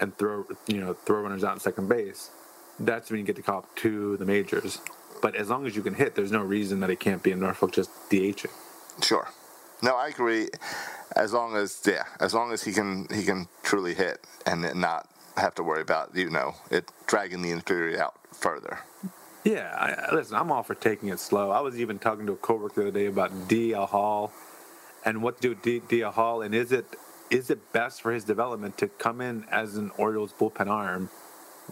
and 0.00 0.16
throw, 0.16 0.44
you 0.66 0.80
know, 0.80 0.94
throw 0.94 1.22
runners 1.22 1.44
out 1.44 1.54
in 1.54 1.60
second 1.60 1.88
base, 1.88 2.30
that's 2.78 3.10
when 3.10 3.20
you 3.20 3.26
get 3.26 3.36
to 3.36 3.42
call 3.42 3.58
up 3.58 3.76
to 3.76 4.16
the 4.18 4.24
majors. 4.24 4.78
But 5.20 5.36
as 5.36 5.50
long 5.50 5.66
as 5.66 5.76
you 5.76 5.82
can 5.82 5.94
hit, 5.94 6.14
there's 6.14 6.32
no 6.32 6.42
reason 6.42 6.80
that 6.80 6.90
he 6.90 6.96
can't 6.96 7.22
be 7.22 7.30
in 7.30 7.40
Norfolk 7.40 7.72
just 7.72 7.90
DHing. 8.10 8.50
Sure. 9.02 9.28
No, 9.82 9.96
I 9.96 10.08
agree. 10.08 10.48
As 11.16 11.32
long 11.32 11.56
as 11.56 11.80
yeah, 11.86 12.04
as 12.20 12.34
long 12.34 12.52
as 12.52 12.62
he 12.62 12.72
can 12.72 13.06
he 13.12 13.24
can 13.24 13.46
truly 13.62 13.94
hit 13.94 14.24
and 14.46 14.74
not 14.74 15.08
have 15.36 15.54
to 15.56 15.62
worry 15.62 15.82
about 15.82 16.14
you 16.14 16.30
know 16.30 16.54
it 16.70 16.90
dragging 17.06 17.42
the 17.42 17.50
injury 17.50 17.98
out 17.98 18.14
further. 18.32 18.80
Yeah, 19.44 19.74
I, 20.10 20.14
listen, 20.14 20.36
I'm 20.36 20.52
all 20.52 20.62
for 20.62 20.76
taking 20.76 21.08
it 21.08 21.18
slow. 21.18 21.50
I 21.50 21.60
was 21.60 21.80
even 21.80 21.98
talking 21.98 22.26
to 22.26 22.32
a 22.32 22.36
coworker 22.36 22.82
the 22.82 22.88
other 22.88 22.98
day 22.98 23.06
about 23.06 23.32
DL 23.48 23.88
Hall 23.88 24.32
and 25.04 25.22
what 25.22 25.40
do 25.40 25.50
with 25.50 25.62
D- 25.62 25.80
DL 25.80 26.12
Hall, 26.12 26.42
and 26.42 26.54
is 26.54 26.72
it 26.72 26.86
is 27.30 27.50
it 27.50 27.72
best 27.72 28.02
for 28.02 28.12
his 28.12 28.24
development 28.24 28.76
to 28.78 28.88
come 28.88 29.20
in 29.20 29.46
as 29.50 29.76
an 29.76 29.90
Orioles 29.96 30.32
bullpen 30.34 30.68
arm 30.68 31.08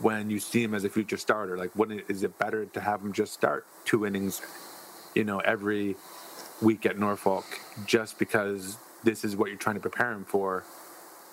when 0.00 0.30
you 0.30 0.40
see 0.40 0.62
him 0.62 0.74
as 0.74 0.84
a 0.84 0.88
future 0.88 1.18
starter? 1.18 1.56
Like, 1.58 1.70
it, 1.90 2.06
is 2.08 2.22
it 2.22 2.38
better 2.38 2.64
to 2.64 2.80
have 2.80 3.02
him 3.02 3.12
just 3.12 3.34
start 3.34 3.66
two 3.84 4.06
innings, 4.06 4.40
you 5.14 5.22
know, 5.22 5.38
every 5.40 5.96
week 6.62 6.86
at 6.86 6.98
Norfolk, 6.98 7.44
just 7.86 8.18
because 8.18 8.78
this 9.04 9.22
is 9.22 9.36
what 9.36 9.48
you're 9.50 9.58
trying 9.58 9.76
to 9.76 9.80
prepare 9.80 10.12
him 10.12 10.24
for? 10.24 10.64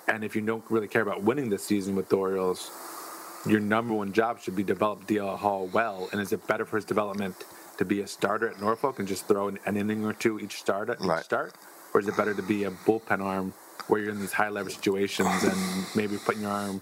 And 0.08 0.24
if 0.24 0.36
you 0.36 0.42
don't 0.42 0.64
really 0.70 0.88
care 0.88 1.02
about 1.04 1.24
winning 1.24 1.50
this 1.50 1.64
season 1.66 1.96
with 1.96 2.10
the 2.10 2.18
Orioles, 2.18 2.72
your 3.48 3.60
number 3.60 3.94
one 3.94 4.14
job 4.14 4.42
should 4.42 4.56
be 4.56 4.64
develop 4.64 5.08
DL 5.08 5.38
Hall 5.38 5.68
well. 5.74 6.10
And 6.12 6.22
is 6.22 6.34
it 6.34 6.46
better 6.48 6.66
for 6.66 6.78
his 6.78 6.86
development 6.86 7.36
to 7.78 7.86
be 7.86 8.02
a 8.02 8.08
starter 8.08 8.50
at 8.50 8.62
Norfolk 8.62 9.00
and 9.00 9.08
just 9.08 9.28
throw 9.28 9.50
an, 9.50 9.60
an 9.66 9.78
inning 9.78 10.06
or 10.06 10.14
two 10.14 10.40
each 10.40 10.58
start 10.60 10.90
at 10.90 11.02
each 11.02 11.06
Right. 11.08 11.24
start, 11.24 11.54
or 11.94 12.00
is 12.02 12.08
it 12.08 12.18
better 12.18 12.34
to 12.34 12.44
be 12.44 12.66
a 12.66 12.72
bullpen 12.72 13.22
arm 13.22 13.54
where 13.88 14.02
you're 14.02 14.12
in 14.12 14.20
these 14.20 14.34
high 14.34 14.50
leverage 14.50 14.76
situations 14.76 15.44
and 15.44 15.58
maybe 15.96 16.18
putting 16.18 16.44
your 16.44 16.52
arm 16.52 16.82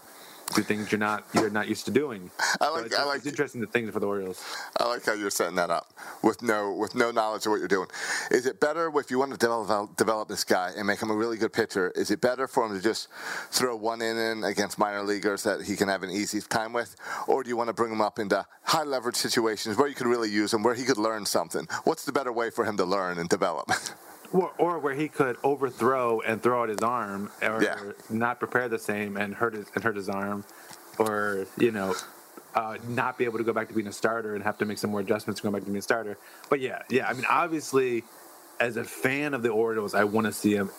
do 0.53 0.61
things 0.61 0.91
you're 0.91 0.99
not 0.99 1.25
you're 1.33 1.49
not 1.49 1.67
used 1.67 1.85
to 1.85 1.91
doing? 1.91 2.29
I 2.61 2.65
So 2.67 2.73
like- 2.73 2.85
it's, 2.85 2.95
I 2.95 3.03
like- 3.03 3.17
it's 3.17 3.27
interesting 3.27 3.61
the 3.61 3.67
things 3.67 3.89
for 3.91 3.99
the 3.99 4.07
Orioles. 4.07 4.43
I 4.79 4.85
like 4.87 5.03
how 5.05 5.13
you're 5.13 5.29
setting 5.31 5.55
that 5.55 5.69
up 5.69 5.93
with 6.21 6.41
no 6.41 6.71
with 6.73 6.93
no 6.95 7.11
knowledge 7.11 7.45
of 7.45 7.51
what 7.51 7.59
you're 7.59 7.67
doing. 7.67 7.87
Is 8.31 8.45
it 8.45 8.59
better 8.59 8.91
if 8.99 9.09
you 9.09 9.17
want 9.17 9.31
to 9.31 9.37
develop 9.37 9.95
develop 9.97 10.27
this 10.29 10.43
guy 10.43 10.71
and 10.77 10.85
make 10.85 11.01
him 11.01 11.09
a 11.09 11.15
really 11.15 11.37
good 11.37 11.51
pitcher? 11.53 11.91
Is 11.95 12.11
it 12.11 12.21
better 12.21 12.47
for 12.47 12.65
him 12.65 12.75
to 12.75 12.81
just 12.81 13.07
throw 13.49 13.75
one 13.75 14.01
inning 14.01 14.43
against 14.43 14.77
minor 14.77 15.01
leaguers 15.03 15.43
that 15.43 15.61
he 15.63 15.75
can 15.75 15.87
have 15.87 16.03
an 16.03 16.09
easy 16.11 16.39
time 16.41 16.73
with, 16.73 16.95
or 17.27 17.43
do 17.43 17.49
you 17.49 17.57
want 17.57 17.67
to 17.69 17.73
bring 17.73 17.91
him 17.91 18.01
up 18.01 18.19
into 18.19 18.45
high 18.63 18.83
leverage 18.83 19.15
situations 19.15 19.77
where 19.77 19.87
you 19.87 19.95
could 19.95 20.07
really 20.07 20.29
use 20.29 20.53
him, 20.53 20.61
where 20.63 20.75
he 20.75 20.83
could 20.83 20.97
learn 20.97 21.25
something? 21.25 21.67
What's 21.85 22.05
the 22.05 22.11
better 22.11 22.31
way 22.31 22.49
for 22.49 22.65
him 22.65 22.77
to 22.77 22.85
learn 22.85 23.17
and 23.17 23.27
develop? 23.29 23.69
Or, 24.31 24.51
or 24.57 24.79
where 24.79 24.93
he 24.95 25.07
could 25.07 25.37
overthrow 25.43 26.21
and 26.21 26.41
throw 26.41 26.63
out 26.63 26.69
his 26.69 26.81
arm, 26.81 27.31
or 27.41 27.61
Yeah. 27.63 27.77
not 28.09 28.39
prepare 28.39 28.67
the 28.69 28.79
same 28.79 29.17
and 29.17 29.33
hurt 29.35 29.53
his 29.53 29.67
and 29.75 29.83
hurt 29.83 29.95
his 29.95 30.09
arm, 30.09 30.43
or 30.99 31.45
you 31.57 31.71
know, 31.71 31.93
uh, 32.55 32.77
not 32.87 33.17
be 33.17 33.25
able 33.25 33.37
to 33.37 33.43
go 33.43 33.53
back 33.53 33.67
to 33.67 33.73
being 33.73 33.87
a 33.87 33.91
starter 33.93 34.33
and 34.35 34.43
have 34.43 34.57
to 34.57 34.65
make 34.65 34.77
some 34.77 34.89
more 34.91 34.99
adjustments 35.01 35.41
to 35.41 35.47
go 35.47 35.51
back 35.51 35.61
to 35.61 35.65
being 35.67 35.77
a 35.77 35.81
starter. 35.81 36.17
But 36.49 36.59
yeah, 36.59 36.81
yeah. 36.89 37.07
I 37.07 37.13
mean, 37.13 37.25
obviously, 37.29 38.03
as 38.59 38.77
a 38.77 38.83
fan 38.83 39.33
of 39.33 39.43
the 39.43 39.49
Orioles, 39.49 39.93
I 39.93 40.05
want 40.05 40.25
to 40.27 40.33
see 40.33 40.55
him 40.55 40.69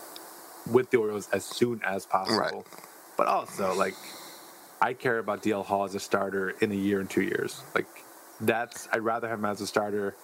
with 0.71 0.91
the 0.91 0.99
Orioles 0.99 1.29
as 1.33 1.45
soon 1.45 1.81
as 1.85 2.07
possible. 2.07 2.39
Right. 2.39 2.81
But 3.17 3.29
also, 3.29 3.75
like, 3.75 3.95
I 4.81 4.93
care 4.95 5.19
about 5.19 5.43
DL 5.43 5.65
Hall 5.65 5.85
as 5.85 5.95
a 5.95 6.01
starter 6.01 6.51
in 6.61 6.73
a 6.73 6.75
year 6.75 7.01
and 7.01 7.09
two 7.09 7.23
years. 7.23 7.63
Like, 7.75 7.87
that's 8.41 8.89
I'd 8.93 9.01
rather 9.03 9.29
have 9.29 9.39
him 9.39 9.45
as 9.47 9.61
a 9.61 9.67
starter 9.67 10.15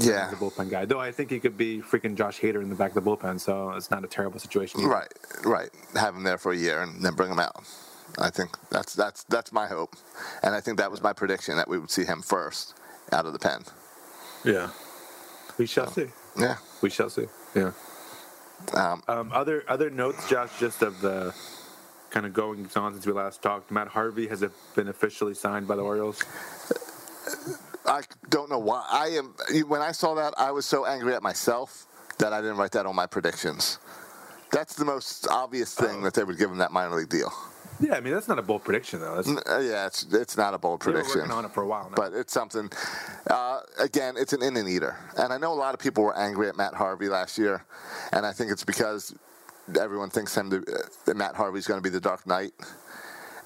yeah, 0.00 0.30
a 0.32 0.34
bullpen 0.34 0.70
guy. 0.70 0.84
Though 0.84 1.00
I 1.00 1.12
think 1.12 1.30
he 1.30 1.40
could 1.40 1.56
be 1.56 1.80
freaking 1.80 2.16
Josh 2.16 2.40
Hader 2.40 2.62
in 2.62 2.68
the 2.70 2.74
back 2.76 2.94
of 2.94 3.02
the 3.04 3.10
bullpen, 3.10 3.40
so 3.40 3.70
it's 3.70 3.90
not 3.90 4.04
a 4.04 4.08
terrible 4.08 4.38
situation. 4.40 4.80
either. 4.80 4.88
right, 4.90 5.12
right. 5.44 5.70
Have 5.94 6.14
him 6.16 6.22
there 6.22 6.38
for 6.38 6.52
a 6.52 6.56
year 6.56 6.82
and 6.82 7.04
then 7.04 7.14
bring 7.14 7.30
him 7.30 7.38
out. 7.40 7.64
I 8.18 8.30
think 8.30 8.50
that's 8.70 8.94
that's 8.94 9.24
that's 9.24 9.52
my 9.52 9.66
hope, 9.66 9.96
and 10.42 10.54
I 10.54 10.60
think 10.60 10.78
that 10.78 10.90
was 10.90 11.02
my 11.02 11.12
prediction 11.12 11.56
that 11.56 11.68
we 11.68 11.78
would 11.78 11.90
see 11.90 12.04
him 12.04 12.22
first 12.22 12.74
out 13.12 13.26
of 13.26 13.32
the 13.32 13.38
pen. 13.38 13.64
Yeah. 14.44 14.70
We 15.58 15.66
shall 15.66 15.86
see. 15.90 16.08
Yeah. 16.36 16.56
We 16.82 16.90
shall 16.90 17.10
see. 17.10 17.26
Yeah. 17.54 17.72
Um, 18.72 19.02
Um, 19.08 19.30
other 19.32 19.64
other 19.68 19.90
notes, 19.90 20.28
Josh, 20.28 20.50
just 20.58 20.82
of 20.82 21.00
the 21.00 21.34
kind 22.10 22.26
of 22.26 22.32
going 22.32 22.68
on 22.76 22.92
since 22.92 23.06
we 23.06 23.12
last 23.12 23.42
talked. 23.42 23.70
Matt 23.70 23.88
Harvey 23.88 24.28
has 24.28 24.44
been 24.74 24.88
officially 24.88 25.34
signed 25.34 25.66
by 25.66 25.76
the 25.76 25.82
Orioles. 25.82 26.22
I 27.86 28.02
don't 28.30 28.50
know 28.50 28.58
why. 28.58 28.84
I 28.90 29.08
am. 29.08 29.34
When 29.68 29.82
I 29.82 29.92
saw 29.92 30.14
that, 30.14 30.34
I 30.38 30.50
was 30.50 30.64
so 30.66 30.86
angry 30.86 31.14
at 31.14 31.22
myself 31.22 31.86
that 32.18 32.32
I 32.32 32.40
didn't 32.40 32.56
write 32.56 32.72
that 32.72 32.86
on 32.86 32.94
my 32.94 33.06
predictions. 33.06 33.78
That's 34.52 34.74
the 34.74 34.84
most 34.84 35.26
obvious 35.28 35.74
thing 35.74 36.02
that 36.02 36.14
they 36.14 36.22
would 36.24 36.38
give 36.38 36.50
him 36.50 36.58
that 36.58 36.70
minor 36.72 36.94
league 36.96 37.08
deal. 37.08 37.32
Yeah, 37.80 37.94
I 37.96 38.00
mean 38.00 38.14
that's 38.14 38.28
not 38.28 38.38
a 38.38 38.42
bold 38.42 38.62
prediction 38.62 39.00
though. 39.00 39.16
That's, 39.20 39.28
uh, 39.50 39.58
Yeah, 39.58 39.86
it's 39.86 40.06
it's 40.12 40.36
not 40.36 40.54
a 40.54 40.58
bold 40.58 40.80
they 40.80 40.86
were 40.86 40.92
prediction, 40.92 41.22
working 41.22 41.32
on 41.32 41.44
it 41.44 41.50
for 41.52 41.64
a 41.64 41.66
while 41.66 41.88
now. 41.90 41.96
but 41.96 42.12
it's 42.12 42.32
something. 42.32 42.70
Uh, 43.28 43.60
again, 43.80 44.14
it's 44.16 44.32
an 44.32 44.42
in 44.44 44.56
and 44.56 44.68
eater, 44.68 44.96
and 45.18 45.32
I 45.32 45.38
know 45.38 45.52
a 45.52 45.54
lot 45.58 45.74
of 45.74 45.80
people 45.80 46.04
were 46.04 46.16
angry 46.16 46.48
at 46.48 46.56
Matt 46.56 46.74
Harvey 46.74 47.08
last 47.08 47.36
year, 47.36 47.64
and 48.12 48.24
I 48.24 48.32
think 48.32 48.52
it's 48.52 48.62
because 48.64 49.12
everyone 49.80 50.08
thinks 50.10 50.36
him 50.36 50.50
to, 50.50 50.58
uh, 50.58 50.86
that 51.06 51.16
Matt 51.16 51.34
Harvey's 51.34 51.66
going 51.66 51.78
to 51.78 51.82
be 51.82 51.90
the 51.90 52.00
Dark 52.00 52.24
Knight, 52.28 52.52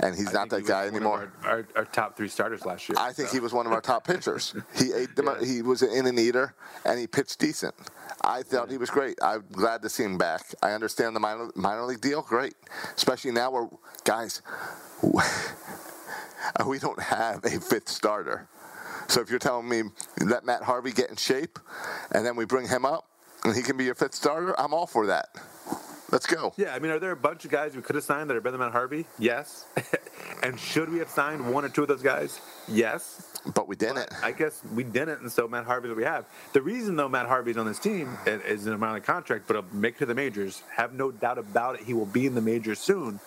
and 0.01 0.15
he's 0.15 0.29
I 0.29 0.33
not 0.33 0.51
that 0.51 0.61
he 0.61 0.67
guy 0.67 0.87
anymore. 0.87 1.33
Our, 1.43 1.51
our, 1.51 1.69
our 1.77 1.85
top 1.87 2.17
three 2.17 2.29
starters 2.29 2.65
last 2.65 2.89
year. 2.89 2.97
I 2.99 3.13
think 3.13 3.29
so. 3.29 3.35
he 3.35 3.41
was 3.41 3.53
one 3.53 3.67
of 3.67 3.73
our 3.73 3.81
top 3.81 4.07
pitchers. 4.07 4.55
He 4.77 4.93
ate 4.97 5.17
them. 5.17 5.27
Yeah. 5.27 5.47
He 5.47 5.63
was 5.63 5.83
an 5.83 5.91
in 5.93 6.07
and 6.07 6.19
eater, 6.19 6.55
and 6.85 6.99
he 6.99 7.07
pitched 7.07 7.39
decent. 7.39 7.75
I 8.23 8.43
thought 8.43 8.71
he 8.71 8.79
was 8.79 8.91
great. 8.91 9.19
I'm 9.23 9.45
glad 9.53 9.83
to 9.83 9.89
see 9.89 10.05
him 10.05 10.19
back. 10.19 10.43
I 10.63 10.73
understand 10.73 11.17
the 11.17 11.21
minor 11.21 11.51
minor 11.55 11.85
league 11.85 12.01
deal. 12.01 12.23
Great, 12.23 12.55
especially 12.97 13.33
now 13.33 13.51
where 13.51 13.69
guys, 14.05 14.43
we 16.67 16.79
don't 16.79 17.01
have 17.01 17.45
a 17.45 17.61
fifth 17.61 17.89
starter. 17.89 18.49
So 19.09 19.23
if 19.23 19.31
you're 19.31 19.39
telling 19.39 19.69
me 19.69 19.83
let 20.25 20.45
Matt 20.45 20.63
Harvey 20.63 20.93
get 20.93 21.11
in 21.11 21.17
shape, 21.17 21.59
and 22.13 22.25
then 22.25 22.37
we 22.37 22.45
bring 22.45 22.69
him 22.69 22.85
up, 22.85 23.09
and 23.45 23.55
he 23.55 23.63
can 23.63 23.77
be 23.77 23.85
your 23.85 23.95
fifth 23.95 24.15
starter, 24.15 24.59
I'm 24.61 24.75
all 24.75 24.87
for 24.87 25.07
that. 25.07 25.29
Let's 26.11 26.27
go. 26.27 26.55
Yeah, 26.57 26.75
I 26.75 26.79
mean, 26.79 26.91
are 26.91 26.99
there 26.99 27.11
a 27.11 27.17
bunch 27.17 27.45
of 27.45 27.51
guys 27.51 27.77
we 27.77 27.83
could 27.83 27.95
have 27.95 28.05
signed 28.05 28.31
that 28.31 28.37
are 28.37 28.41
better 28.41 28.57
than 28.57 28.61
Matt 28.61 28.73
Harvey? 28.73 29.05
Yes. 29.19 29.67
and 30.43 30.59
should 30.59 30.91
we 30.91 30.99
have 31.01 31.11
signed 31.11 31.53
one 31.53 31.67
or 31.67 31.69
two 31.69 31.83
of 31.83 31.89
those 31.89 32.03
guys? 32.03 32.41
Yes. 32.67 33.31
But 33.55 33.69
we 33.69 33.77
didn't. 33.77 34.09
I 34.23 34.33
guess 34.33 34.63
we 34.75 34.85
didn't, 34.85 35.21
and 35.21 35.31
so 35.31 35.47
Matt 35.47 35.67
Harvey's 35.67 35.91
what 35.91 35.99
we 35.99 36.05
have. 36.05 36.25
The 36.55 36.63
reason, 36.63 36.97
though, 36.97 37.09
Matt 37.11 37.27
Harvey's 37.27 37.59
on 37.59 37.67
this 37.67 37.79
team 37.79 38.17
is 38.27 38.67
in 38.67 38.73
a 38.73 38.79
minor 38.79 38.95
league 38.95 39.05
contract, 39.05 39.45
but 39.47 39.55
he'll 39.55 39.79
make 39.79 39.97
it 39.97 39.99
to 39.99 40.07
the 40.07 40.15
majors. 40.15 40.63
Have 40.77 40.95
no 40.95 41.11
doubt 41.11 41.37
about 41.37 41.75
it. 41.75 41.83
He 41.83 41.93
will 41.93 42.07
be 42.07 42.27
in 42.27 42.35
the 42.35 42.41
majors 42.41 42.79
soon. 42.79 43.21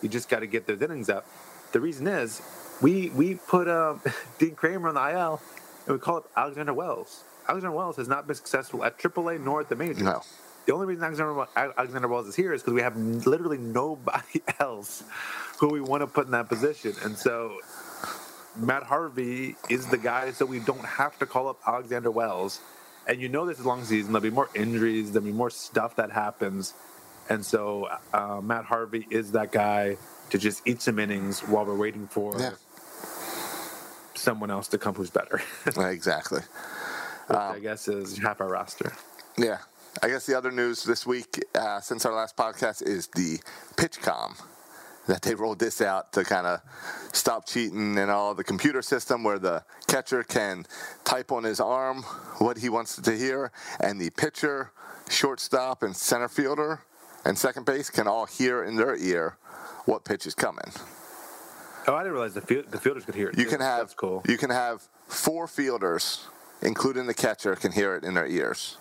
You 0.00 0.08
just 0.08 0.28
got 0.28 0.40
to 0.40 0.46
get 0.46 0.66
those 0.66 0.80
innings 0.80 1.10
up. 1.10 1.26
The 1.72 1.80
reason 1.80 2.06
is 2.06 2.42
we 2.80 3.10
we 3.10 3.34
put 3.34 3.68
um, 3.68 4.00
Dean 4.38 4.54
Kremer 4.54 4.88
on 4.88 4.94
the 4.94 5.18
IL, 5.18 5.40
and 5.86 5.94
we 5.94 5.98
call 5.98 6.18
it 6.18 6.24
Alexander 6.36 6.74
Wells. 6.74 7.24
Alexander 7.48 7.76
Wells 7.76 7.96
has 7.96 8.08
not 8.08 8.26
been 8.26 8.36
successful 8.36 8.84
at 8.84 8.98
AAA 8.98 9.42
nor 9.44 9.60
at 9.60 9.68
the 9.68 9.76
majors. 9.76 10.02
No. 10.02 10.22
The 10.66 10.72
only 10.74 10.86
reason 10.86 11.02
Alexander, 11.04 11.46
Alexander 11.56 12.08
Wells 12.08 12.26
is 12.28 12.36
here 12.36 12.52
is 12.52 12.62
because 12.62 12.74
we 12.74 12.82
have 12.82 12.96
literally 12.96 13.58
nobody 13.58 14.42
else 14.60 15.02
who 15.58 15.68
we 15.68 15.80
want 15.80 16.02
to 16.02 16.06
put 16.06 16.26
in 16.26 16.32
that 16.32 16.48
position. 16.48 16.94
And 17.02 17.16
so 17.16 17.58
Matt 18.56 18.84
Harvey 18.84 19.56
is 19.68 19.86
the 19.86 19.98
guy 19.98 20.30
so 20.32 20.44
we 20.46 20.60
don't 20.60 20.84
have 20.84 21.18
to 21.18 21.26
call 21.26 21.48
up 21.48 21.58
Alexander 21.66 22.10
Wells. 22.10 22.60
And 23.06 23.20
you 23.20 23.28
know 23.28 23.46
this 23.46 23.58
is 23.58 23.64
a 23.64 23.68
long 23.68 23.84
season. 23.84 24.12
There'll 24.12 24.22
be 24.22 24.30
more 24.30 24.50
injuries. 24.54 25.12
There'll 25.12 25.26
be 25.26 25.32
more 25.32 25.50
stuff 25.50 25.96
that 25.96 26.12
happens. 26.12 26.74
And 27.28 27.44
so 27.44 27.88
uh, 28.12 28.40
Matt 28.42 28.64
Harvey 28.66 29.06
is 29.10 29.32
that 29.32 29.52
guy 29.52 29.96
to 30.30 30.38
just 30.38 30.66
eat 30.68 30.82
some 30.82 30.98
innings 30.98 31.40
while 31.40 31.64
we're 31.64 31.76
waiting 31.76 32.06
for 32.06 32.38
Yeah. 32.38 32.50
someone 34.14 34.50
else 34.50 34.68
to 34.68 34.78
come 34.78 34.94
who's 34.94 35.10
better. 35.10 35.40
Which 35.64 35.76
Exactly. 35.78 36.42
I 37.28 37.58
guess 37.60 37.88
is 37.88 38.18
half 38.18 38.40
our 38.40 38.48
roster. 38.48 38.92
Yeah. 39.38 39.58
I 40.02 40.08
guess 40.08 40.26
the 40.26 40.36
other 40.36 40.50
news 40.50 40.84
this 40.84 41.06
week, 41.06 41.42
uh, 41.54 41.80
since 41.80 42.06
our 42.06 42.14
last 42.14 42.36
podcast, 42.36 42.82
is 42.86 43.08
the 43.08 43.38
PitchCom 43.76 44.40
that 45.06 45.22
they 45.22 45.34
rolled 45.34 45.58
this 45.58 45.80
out 45.80 46.12
to 46.12 46.24
kind 46.24 46.46
of 46.46 46.60
stop 47.12 47.46
cheating 47.46 47.98
and 47.98 48.10
all 48.10 48.34
the 48.34 48.44
computer 48.44 48.82
system 48.82 49.24
where 49.24 49.38
the 49.38 49.64
catcher 49.88 50.22
can 50.22 50.64
type 51.04 51.32
on 51.32 51.42
his 51.42 51.58
arm 51.58 52.02
what 52.38 52.58
he 52.58 52.68
wants 52.68 52.96
to 52.96 53.16
hear, 53.16 53.50
and 53.80 54.00
the 54.00 54.10
pitcher, 54.10 54.70
shortstop, 55.08 55.82
and 55.82 55.96
center 55.96 56.28
fielder 56.28 56.82
and 57.24 57.36
second 57.36 57.66
base 57.66 57.90
can 57.90 58.06
all 58.06 58.26
hear 58.26 58.64
in 58.64 58.76
their 58.76 58.96
ear 58.96 59.36
what 59.84 60.04
pitch 60.04 60.26
is 60.26 60.34
coming. 60.34 60.72
Oh, 61.86 61.94
I 61.94 62.00
didn't 62.02 62.12
realize 62.12 62.34
the 62.34 62.40
field, 62.40 62.66
the 62.70 62.78
fielders 62.78 63.04
could 63.04 63.14
hear 63.14 63.28
it. 63.30 63.38
You 63.38 63.44
too. 63.44 63.50
can 63.50 63.60
have 63.60 63.80
That's 63.80 63.94
cool. 63.94 64.22
you 64.28 64.38
can 64.38 64.50
have 64.50 64.82
four 65.08 65.46
fielders, 65.46 66.26
including 66.62 67.06
the 67.06 67.14
catcher, 67.14 67.56
can 67.56 67.72
hear 67.72 67.96
it 67.96 68.04
in 68.04 68.14
their 68.14 68.26
ears, 68.26 68.76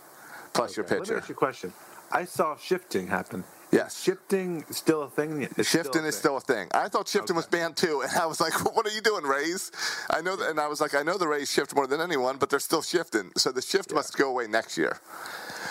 plus 0.53 0.77
your 0.77 0.85
Okay, 0.85 0.99
Let 0.99 1.09
me 1.09 1.15
ask 1.15 1.29
you 1.29 1.35
a 1.35 1.37
question. 1.37 1.73
I 2.11 2.25
saw 2.25 2.55
shifting 2.57 3.07
happen. 3.07 3.43
Yes. 3.71 4.01
Shifting 4.01 4.65
still 4.71 5.03
a 5.03 5.09
thing? 5.09 5.43
It's 5.55 5.69
Shifting 5.69 6.03
a 6.03 6.07
is 6.07 6.15
thing. 6.15 6.19
still 6.19 6.37
a 6.37 6.41
thing. 6.41 6.69
I 6.73 6.87
thought 6.89 7.07
shifting 7.07 7.35
was 7.35 7.45
banned 7.45 7.77
too, 7.77 8.01
and 8.01 8.11
I 8.17 8.25
was 8.25 8.41
like, 8.41 8.53
"What 8.75 8.87
are 8.87 8.91
you 8.91 9.01
doing, 9.01 9.23
Rays?" 9.23 9.71
I 10.09 10.21
know, 10.21 10.35
that, 10.35 10.49
and 10.49 10.59
I 10.59 10.67
was 10.67 10.81
like, 10.81 10.95
"I 10.95 11.03
know 11.03 11.17
the 11.19 11.27
Rays 11.27 11.51
shift 11.51 11.75
more 11.75 11.85
than 11.85 12.01
anyone, 12.01 12.37
but 12.37 12.49
they're 12.49 12.59
still 12.59 12.81
shifting, 12.81 13.31
so 13.37 13.51
the 13.51 13.61
shift 13.61 13.93
must 13.93 14.17
go 14.17 14.29
away 14.29 14.47
next 14.47 14.75
year." 14.75 14.99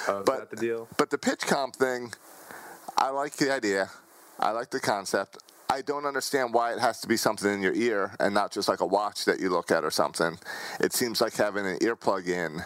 Oh, 0.07 0.21
is 0.21 0.27
But 0.27 0.39
that 0.39 0.51
the 0.51 0.57
deal? 0.57 0.89
But 0.97 1.11
the 1.11 1.19
PitchCom 1.19 1.75
thing, 1.75 2.13
I 2.97 3.11
like 3.11 3.35
the 3.37 3.53
idea. 3.53 3.91
I 4.39 4.53
like 4.53 4.71
the 4.71 4.81
concept. 4.81 5.39
I 5.69 5.83
don't 5.83 6.07
understand 6.07 6.55
why 6.55 6.73
it 6.73 6.79
has 6.79 7.01
to 7.01 7.09
be 7.09 7.17
something 7.17 7.53
in 7.53 7.61
your 7.63 7.75
ear 7.75 8.15
and 8.21 8.33
not 8.33 8.53
just 8.53 8.69
like 8.69 8.81
a 8.81 8.87
watch 8.87 9.25
that 9.27 9.41
you 9.41 9.51
look 9.51 9.71
at 9.73 9.85
or 9.85 9.91
something. 9.91 10.39
It 10.81 10.93
seems 10.95 11.21
like 11.21 11.35
having 11.35 11.67
an 11.67 11.79
earplug 11.81 12.27
in 12.29 12.63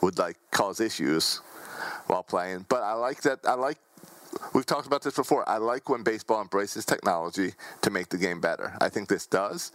would 0.00 0.18
like 0.18 0.38
cause 0.52 0.80
issues 0.80 1.40
while 2.08 2.22
playing. 2.24 2.66
But 2.68 2.82
I 2.82 2.94
like 2.94 3.22
that. 3.22 3.40
I 3.44 3.54
like. 3.54 3.78
We've 4.54 4.66
talked 4.66 4.86
about 4.86 5.02
this 5.02 5.14
before. 5.14 5.48
I 5.48 5.56
like 5.58 5.88
when 5.88 6.02
baseball 6.02 6.42
embraces 6.42 6.84
technology 6.84 7.54
to 7.82 7.90
make 7.90 8.10
the 8.10 8.18
game 8.18 8.40
better. 8.40 8.76
I 8.80 8.88
think 8.90 9.08
this 9.08 9.26
does. 9.26 9.72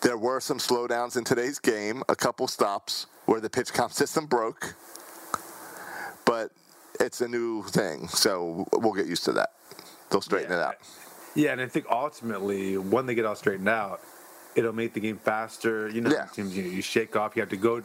There 0.00 0.16
were 0.16 0.40
some 0.40 0.58
slowdowns 0.58 1.16
in 1.16 1.24
today's 1.24 1.58
game, 1.58 2.02
a 2.08 2.16
couple 2.16 2.48
stops 2.48 3.06
where 3.26 3.40
the 3.40 3.50
PitchCom 3.50 3.92
system 4.02 4.26
broke 4.26 4.74
but 6.24 6.52
it's 7.00 7.20
a 7.20 7.28
new 7.28 7.62
thing, 7.64 8.06
so 8.08 8.66
we'll 8.72 8.92
get 8.92 9.06
used 9.06 9.24
to 9.24 9.32
that. 9.32 9.50
They'll 10.10 10.20
straighten 10.20 10.52
it 10.52 10.60
out. 10.60 10.76
Yeah, 11.34 11.52
and 11.52 11.60
I 11.60 11.66
think 11.66 11.86
ultimately, 11.90 12.78
when 12.78 13.06
they 13.06 13.14
get 13.14 13.24
all 13.24 13.34
straightened 13.34 13.68
out, 13.68 14.00
it'll 14.54 14.72
make 14.72 14.94
the 14.94 15.00
game 15.00 15.18
faster. 15.18 15.88
You 15.88 16.00
know, 16.02 16.10
Yeah. 16.10 16.26
teams 16.26 16.56
you, 16.56 16.64
you 16.64 16.82
shake 16.82 17.16
off. 17.16 17.34
You 17.34 17.40
have 17.42 17.48
to 17.50 17.56
go. 17.56 17.82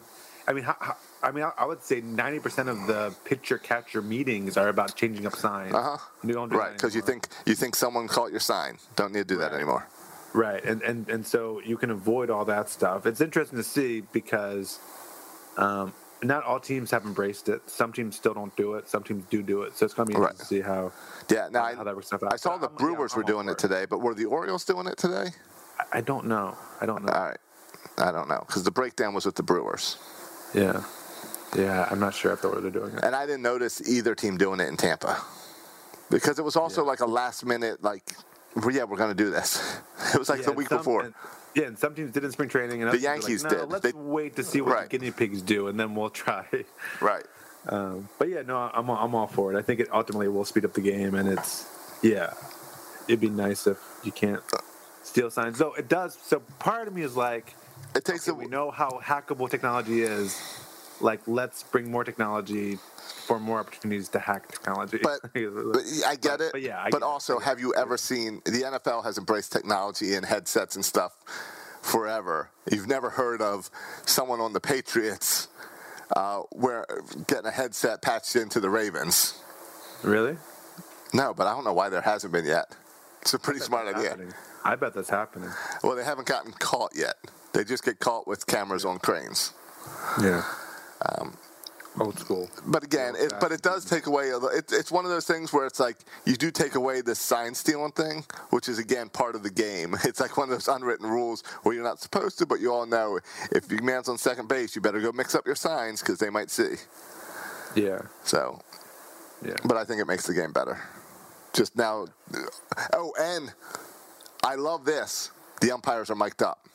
I 0.48 0.54
mean, 0.54 0.64
how, 0.66 0.76
how, 0.80 0.96
I 1.28 1.32
mean, 1.32 1.44
I, 1.44 1.52
I 1.58 1.66
would 1.66 1.84
say 1.84 2.02
ninety 2.02 2.40
percent 2.40 2.70
of 2.70 2.88
the 2.88 3.14
pitcher 3.26 3.58
catcher 3.58 4.02
meetings 4.02 4.56
are 4.58 4.70
about 4.70 4.96
changing 4.96 5.26
up 5.28 5.36
signs. 5.36 5.74
Uh 5.74 5.82
huh. 5.84 5.98
You 6.24 6.34
don't 6.34 6.50
do 6.50 6.58
Right, 6.58 6.74
because 6.74 6.96
you 6.96 7.02
think 7.02 7.28
you 7.46 7.56
think 7.56 7.76
someone 7.76 8.08
caught 8.08 8.32
your 8.32 8.40
sign. 8.40 8.78
Don't 8.96 9.12
need 9.14 9.28
to 9.28 9.34
do 9.36 9.38
that 9.38 9.54
anymore. 9.54 9.86
Right, 10.34 10.64
and, 10.64 10.82
and 10.84 11.10
and 11.10 11.26
so 11.26 11.62
you 11.66 11.78
can 11.78 11.92
avoid 11.92 12.30
all 12.30 12.46
that 12.46 12.70
stuff. 12.70 13.06
It's 13.06 13.22
interesting 13.22 13.58
to 13.58 13.64
see 13.64 14.02
because 14.14 14.80
um, 15.58 15.94
not 16.24 16.44
all 16.44 16.60
teams 16.60 16.92
have 16.92 17.06
embraced 17.06 17.50
it. 17.50 17.62
Some 17.70 17.92
teams 17.94 18.16
still 18.16 18.34
don't 18.34 18.56
do 18.56 18.76
it. 18.76 18.88
Some 18.88 19.04
teams 19.04 19.26
do 19.30 19.42
do 19.44 19.64
it. 19.64 19.78
So 19.78 19.86
it's 19.86 19.94
going 19.94 20.08
to 20.08 20.12
be 20.14 20.16
interesting 20.16 20.38
Right. 20.40 20.40
to 20.40 20.46
see 20.46 20.62
how 20.62 20.92
Yeah. 21.30 21.50
Now 21.52 21.76
how 21.76 21.84
that 21.84 21.96
works 21.96 22.12
out. 22.14 22.24
I, 22.24 22.34
I 22.34 22.36
saw 22.38 22.52
But 22.58 22.62
the 22.62 22.68
I'm- 22.68 22.76
Brewers 22.78 23.14
I'm 23.14 23.18
were 23.20 23.24
doing 23.24 23.48
for 23.48 23.52
it 23.54 23.58
today, 23.60 23.86
but 23.90 24.00
were 24.00 24.14
the 24.14 24.26
Orioles 24.26 24.64
doing 24.66 24.88
it 24.88 24.98
today? 24.98 25.28
I, 25.80 25.98
I 25.98 26.02
don't 26.02 26.26
know. 26.28 26.56
I 26.82 26.86
don't 26.86 27.04
know. 27.04 27.12
All 27.14 27.26
right. 27.30 27.38
I 28.00 28.12
don't 28.12 28.28
know 28.30 28.44
because 28.48 28.64
the 28.64 28.72
breakdown 28.72 29.14
was 29.16 29.26
with 29.26 29.36
the 29.36 29.44
Brewers, 29.44 29.98
yeah, 30.54 30.84
yeah. 31.58 31.88
I'm 31.92 32.00
not 32.00 32.14
sure 32.14 32.32
if 32.34 32.42
they're 32.42 32.70
doing 32.72 32.94
it. 32.96 33.04
and 33.04 33.16
I 33.16 33.26
didn't 33.26 33.42
notice 33.42 33.82
either 33.88 34.16
team 34.16 34.38
doing 34.38 34.60
it 34.60 34.68
in 34.68 34.78
Tampa 34.78 35.22
because 36.10 36.40
it 36.40 36.46
was 36.46 36.56
also 36.56 36.84
like 36.84 37.00
a 37.02 37.06
last 37.06 37.46
minute 37.46 37.84
like, 37.84 38.04
yeah, 38.72 38.84
we're 38.86 38.98
going 38.98 39.10
to 39.10 39.16
do 39.24 39.30
this. 39.30 39.80
It 40.14 40.18
was 40.20 40.30
like 40.30 40.40
Yeah, 40.40 40.46
the 40.48 40.52
week 40.54 40.70
some- 40.70 40.78
before. 40.80 41.02
and- 41.04 41.14
yeah, 41.56 41.64
and 41.66 41.78
some 41.80 41.96
teams 41.96 42.12
did 42.12 42.24
in 42.24 42.32
spring 42.32 42.50
training, 42.50 42.84
and 42.84 42.92
The 42.92 42.96
other 42.96 42.98
teams 42.98 43.04
were 43.04 43.10
Yankees 43.12 43.44
like, 43.44 43.52
no, 43.54 43.60
did. 43.62 43.70
Let's 43.72 43.84
They- 43.84 43.92
wait 43.94 44.36
to 44.36 44.44
see 44.44 44.62
what 44.62 44.74
Right. 44.76 44.90
the 44.90 44.98
guinea 45.00 45.12
pigs 45.12 45.42
do, 45.42 45.68
and 45.70 45.80
then 45.80 45.96
we'll 45.96 46.10
try. 46.26 46.46
right. 47.02 47.26
Um, 47.68 48.08
but 48.20 48.30
yeah, 48.30 48.44
no, 48.44 48.56
I'm 48.58 48.90
all- 48.90 49.04
I'm 49.04 49.14
all 49.16 49.26
for 49.28 49.52
it. 49.54 49.58
I 49.58 49.64
think 49.64 49.80
it 49.80 49.90
ultimately 49.92 50.28
will 50.28 50.46
speed 50.46 50.66
up 50.66 50.74
the 50.74 50.82
game, 50.82 51.16
and 51.16 51.28
it's 51.28 51.66
yeah, 52.04 52.34
it'd 53.08 53.20
be 53.20 53.30
nice 53.30 53.66
if 53.68 53.80
you 54.04 54.12
can't 54.12 54.42
steal 55.04 55.32
signs. 55.32 55.58
Though 55.58 55.74
it 55.74 55.90
does. 55.90 56.16
So 56.24 56.40
part 56.60 56.88
of 56.88 56.94
me 56.94 57.02
is 57.02 57.18
like, 57.18 57.56
It 57.96 58.06
takes 58.06 58.30
okay, 58.30 58.38
a 58.38 58.40
we 58.40 58.46
know 58.48 58.70
how 58.72 59.00
hackable 59.04 59.50
technology 59.50 60.04
is. 60.04 60.40
Like, 61.00 61.22
let's 61.28 61.64
bring 61.64 61.92
more 61.92 62.04
technology 62.04 62.78
for 63.26 63.40
more 63.40 63.60
opportunities 63.60 64.10
to 64.10 64.20
hack 64.20 64.48
technology. 64.52 65.00
But, 65.02 65.20
but 65.34 65.84
I 66.06 66.16
get 66.16 66.40
But- 66.40 66.42
it. 66.42 66.52
but 66.54 66.62
yeah, 66.62 66.80
I 66.82 66.86
but 66.90 67.00
get 67.00 67.06
it. 67.06 67.10
also, 67.10 67.40
I 67.40 67.44
have 67.44 67.60
you 67.60 67.74
ever 67.76 67.98
seen 67.98 68.42
the 68.46 68.64
NFL 68.64 69.04
has 69.04 69.18
embraced 69.18 69.52
technology 69.52 70.16
and 70.16 70.26
headsets 70.26 70.76
and 70.76 70.84
stuff 70.84 71.14
forever? 71.82 72.50
You've 72.72 72.88
never 72.88 73.10
heard 73.12 73.42
of 73.42 73.70
someone 74.06 74.40
on 74.40 74.54
the 74.54 74.60
Patriots 74.60 75.48
uh, 76.16 76.40
where 76.52 76.86
getting 77.28 77.46
a 77.46 77.52
headset 77.52 78.02
patched 78.02 78.36
into 78.36 78.60
the 78.60 78.70
Ravens. 78.70 79.42
really, 80.04 80.38
No, 81.14 81.34
but 81.34 81.48
I 81.48 81.54
don't 81.54 81.64
know 81.64 81.74
why 81.74 81.90
there 81.90 82.02
hasn't 82.02 82.34
been 82.34 82.46
yet. 82.46 82.76
It's 83.22 83.34
a 83.34 83.40
pretty 83.40 83.60
smart 83.60 83.88
idea. 83.88 84.10
happening. 84.10 84.34
I 84.64 84.76
bet 84.76 84.94
that's 84.94 85.10
happening. 85.10 85.50
Well, 85.84 85.96
they 85.96 86.04
haven't 86.04 86.28
gotten 86.28 86.54
caught 86.54 86.92
yet. 86.96 87.16
They 87.54 87.64
just 87.64 87.84
get 87.84 88.00
caught 88.00 88.28
with 88.28 88.46
cameras 88.48 88.84
on 88.86 89.00
cranes. 89.00 89.54
Yeah. 90.22 90.44
Um, 91.06 91.38
Old 92.00 92.20
school. 92.20 92.48
But 92.68 92.84
again, 92.84 93.16
it, 93.18 93.34
but 93.42 93.52
it 93.52 93.64
does 93.64 93.84
take 93.84 94.06
away. 94.06 94.26
It, 94.30 94.66
it's 94.72 94.92
one 94.92 95.04
of 95.04 95.10
those 95.10 95.26
things 95.26 95.52
where 95.52 95.66
it's 95.66 95.80
like 95.80 95.98
you 96.26 96.36
do 96.36 96.52
take 96.52 96.76
away 96.76 97.02
this 97.02 97.18
sign 97.18 97.56
stealing 97.56 97.92
thing, 97.92 98.24
which 98.52 98.70
is 98.70 98.78
again 98.78 99.10
part 99.10 99.34
of 99.34 99.42
the 99.42 99.50
game. 99.50 99.96
It's 100.04 100.20
like 100.20 100.38
one 100.38 100.48
of 100.50 100.52
those 100.56 100.68
unwritten 100.68 101.08
rules 101.10 101.42
where 101.64 101.74
you're 101.74 101.84
not 101.84 102.00
supposed 102.00 102.38
to, 102.38 102.46
but 102.46 102.60
you 102.60 102.72
all 102.72 102.86
know 102.86 103.20
if 103.52 103.72
your 103.72 103.82
man's 103.82 104.10
on 104.10 104.18
second 104.20 104.48
base, 104.48 104.76
you 104.76 104.82
better 104.82 105.02
go 105.02 105.12
mix 105.12 105.34
up 105.34 105.48
your 105.48 105.56
signs 105.56 106.02
because 106.02 106.20
they 106.20 106.30
might 106.30 106.52
see. 106.52 106.76
Yeah. 107.76 108.02
So, 108.24 108.62
Yeah. 109.44 109.56
but 109.66 109.76
I 109.78 109.84
think 109.84 110.00
it 110.00 110.06
makes 110.08 110.28
the 110.28 110.36
game 110.36 110.54
better. 110.54 110.80
Just 111.54 111.76
now. 111.76 112.06
Uh, 112.32 112.40
oh, 112.94 113.12
and 113.20 113.52
I 114.44 114.54
love 114.56 114.86
this. 114.86 115.32
The 115.62 115.72
umpires 115.72 116.12
are 116.12 116.16
mic'd 116.16 116.44
up. 116.44 116.68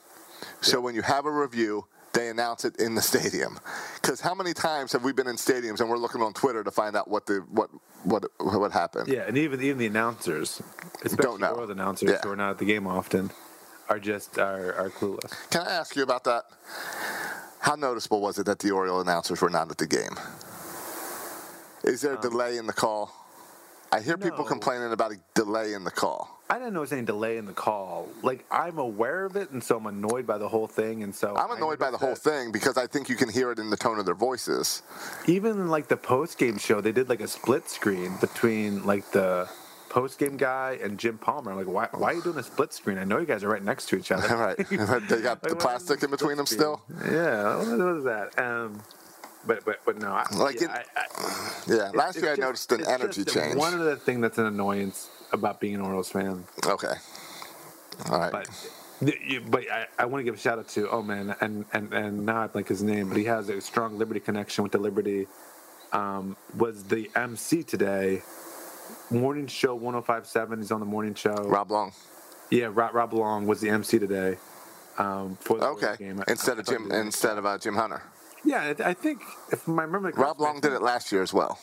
So 0.61 0.81
when 0.81 0.97
you 0.97 1.03
have 1.03 1.27
a 1.27 1.31
review, 1.31 1.87
they 2.13 2.29
announce 2.29 2.65
it 2.65 2.77
in 2.77 2.95
the 2.95 3.03
stadium. 3.13 3.59
Because 4.01 4.21
how 4.21 4.35
many 4.35 4.53
times 4.53 4.93
have 4.93 5.05
we 5.05 5.13
been 5.13 5.27
in 5.27 5.37
stadiums 5.37 5.81
and 5.81 5.89
we're 5.89 5.99
looking 5.99 6.23
on 6.23 6.33
Twitter 6.33 6.63
to 6.65 6.71
find 6.71 6.97
out 6.97 7.09
what 7.09 7.27
the 7.27 7.45
what 7.51 7.71
what 8.05 8.25
what 8.39 8.73
happened? 8.73 9.09
Yeah, 9.09 9.23
and 9.27 9.37
even 9.39 9.61
even 9.63 9.79
the 9.79 9.87
announcers, 9.87 10.63
especially 11.05 11.17
Don't 11.23 11.41
know. 11.41 11.51
Orioles 11.51 11.71
announcers 11.71 12.11
Yeah. 12.11 12.21
who 12.23 12.31
are 12.31 12.37
not 12.37 12.51
at 12.51 12.59
the 12.59 12.65
game 12.65 12.87
often, 12.87 13.31
are 13.89 13.99
just 13.99 14.39
are, 14.39 14.75
are 14.75 14.91
clueless. 14.91 15.33
Can 15.51 15.63
I 15.63 15.73
ask 15.73 15.97
you 15.97 16.03
about 16.03 16.25
that? 16.25 16.45
How 17.61 17.77
noticeable 17.77 18.21
was 18.21 18.39
it 18.39 18.47
that 18.47 18.59
the 18.59 18.73
Oriole 18.73 19.01
announcers 19.01 19.41
were 19.41 19.51
not 19.51 19.71
at 19.71 19.79
the 19.79 19.87
game? 19.87 20.19
Is 21.85 22.01
there 22.01 22.13
a 22.13 22.17
um, 22.17 22.23
delay 22.23 22.57
in 22.57 22.67
the 22.67 22.73
call? 22.73 23.13
I 23.93 24.01
hear 24.01 24.17
people 24.17 24.41
Um, 24.41 24.47
complaining 24.49 24.93
about 24.93 25.13
a 25.13 25.19
delay 25.35 25.75
in 25.75 25.85
the 25.85 25.91
call. 25.91 26.41
I 26.49 26.59
didn't 26.59 26.75
notice 26.75 26.93
any 26.93 27.03
delay 27.03 27.37
in 27.37 27.47
the 27.47 27.53
call. 27.53 28.09
Like 28.23 28.45
I'm 28.51 28.79
aware 28.79 29.25
of 29.25 29.37
it, 29.37 29.51
and 29.51 29.63
so 29.63 29.77
I'm 29.77 29.87
annoyed 29.87 30.27
by 30.27 30.39
the 30.39 30.49
whole 30.49 30.67
thing. 30.67 31.03
And 31.03 31.15
so 31.15 31.37
I'm 31.37 31.51
annoyed 31.51 31.79
by 31.79 31.91
the 31.91 31.99
whole 31.99 32.15
thing 32.15 32.53
because 32.53 32.77
I 32.77 32.87
think 32.87 33.09
you 33.09 33.17
can 33.17 33.29
hear 33.29 33.51
it 33.53 33.59
in 33.59 33.71
the 33.71 33.77
tone 33.77 33.99
of 33.99 34.07
their 34.07 34.15
voices. 34.15 34.83
Even 35.27 35.69
like 35.69 35.89
the 35.89 35.97
post 35.97 36.39
game 36.39 36.59
show, 36.59 36.81
they 36.81 36.93
did 36.93 37.09
like 37.09 37.21
a 37.21 37.29
split 37.29 37.69
screen 37.71 38.17
between 38.21 38.85
like 38.85 39.11
the 39.13 39.49
post 39.89 40.19
game 40.19 40.37
guy 40.39 40.79
and 40.83 40.99
Jim 40.99 41.19
Palmer. 41.19 41.53
I'm 41.53 41.59
like, 41.59 41.67
why, 41.67 41.89
why 41.93 42.13
are 42.13 42.15
you 42.15 42.23
doing 42.23 42.39
a 42.39 42.43
split 42.43 42.73
screen? 42.73 42.97
I 42.99 43.05
know 43.05 43.19
you 43.19 43.27
guys 43.27 43.45
are 43.45 43.49
right 43.49 43.63
next 43.63 43.87
to 43.91 43.97
each 43.97 44.11
other. 44.11 44.35
right. 44.37 44.57
They 45.09 45.21
got 45.23 45.43
the 45.43 45.51
Like, 45.51 45.59
why 45.59 45.61
plastic 45.61 46.03
in 46.03 46.11
between 46.11 46.39
them 46.39 46.47
still. 46.47 46.83
Yeah, 47.11 47.57
what 47.59 47.79
what 47.79 47.97
is 47.97 48.05
that? 48.05 48.39
Um, 48.39 48.83
but 49.47 49.65
but 49.65 49.81
but 49.85 49.99
no, 49.99 50.13
I, 50.13 50.27
Like 50.35 50.61
yeah, 50.61 50.75
it- 50.77 50.87
I, 50.97 51.01
I, 51.01 51.63
Yeah, 51.67 51.91
last 51.95 52.17
it's 52.17 52.23
year 52.23 52.33
I 52.33 52.37
just- 52.37 52.71
noticed 52.71 52.73
an 52.73 52.87
energy 52.87 53.25
change. 53.25 53.57
One 53.57 53.75
of 53.75 53.81
the 53.81 53.97
thing 53.97 54.21
that's 54.21 54.39
an 54.39 54.47
annoyance 54.47 55.09
about 55.33 55.61
being 55.61 55.75
an 55.75 55.81
Orioles 55.81 56.11
fan, 56.11 56.45
Okay. 56.67 56.93
All 58.11 58.19
right. 58.19 58.33
but 58.33 58.49
but 59.51 59.65
I, 59.71 59.87
I 59.99 60.05
want 60.07 60.21
to 60.21 60.25
give 60.25 60.35
a 60.35 60.39
shout 60.39 60.59
out 60.59 60.69
to 60.69 60.89
oh 60.91 61.03
man, 61.03 61.35
and 61.41 61.65
and 61.73 61.93
and 61.93 62.25
now 62.27 62.43
I 62.55 62.63
his 62.63 62.83
name, 62.83 63.09
but 63.09 63.17
he 63.19 63.25
has 63.25 63.49
a 63.49 63.61
strong 63.61 63.99
Liberty 63.99 64.21
connection 64.21 64.63
with 64.63 64.73
the 64.73 64.79
Liberty. 64.79 65.27
Um, 65.93 66.37
was 66.57 66.85
the 66.85 67.11
MC 67.15 67.63
today? 67.63 68.23
Morning 69.11 69.47
show 69.47 69.79
105.7. 69.79 70.59
He's 70.59 70.71
on 70.73 70.81
the 70.81 70.87
morning 70.87 71.15
show. 71.15 71.35
Rob 71.35 71.71
Long. 71.71 71.93
Yeah, 72.51 72.71
Rob, 72.73 72.95
Rob 72.95 73.13
Long 73.13 73.47
was 73.47 73.61
the 73.61 73.69
MC 73.71 73.99
today. 73.99 74.39
Um, 74.99 75.37
for 75.41 75.59
the 75.59 75.67
Okay. 75.69 75.95
Game. 75.99 76.23
Instead 76.29 76.57
I 76.57 76.61
of 76.61 76.67
Jim, 76.67 76.83
he 76.85 76.89
did 76.91 76.97
a- 76.97 77.01
instead 77.01 77.39
of 77.39 77.45
uh, 77.47 77.59
Jim 77.59 77.75
Hunter. 77.75 78.03
Yeah, 78.45 78.75
I 78.85 78.93
think 78.95 79.23
if 79.51 79.69
I 79.69 79.73
remember. 79.83 80.11
Rob 80.11 80.41
Long 80.41 80.61
did 80.61 80.73
it 80.73 80.83
last 80.83 81.13
year 81.13 81.23
as 81.23 81.33
well. 81.33 81.59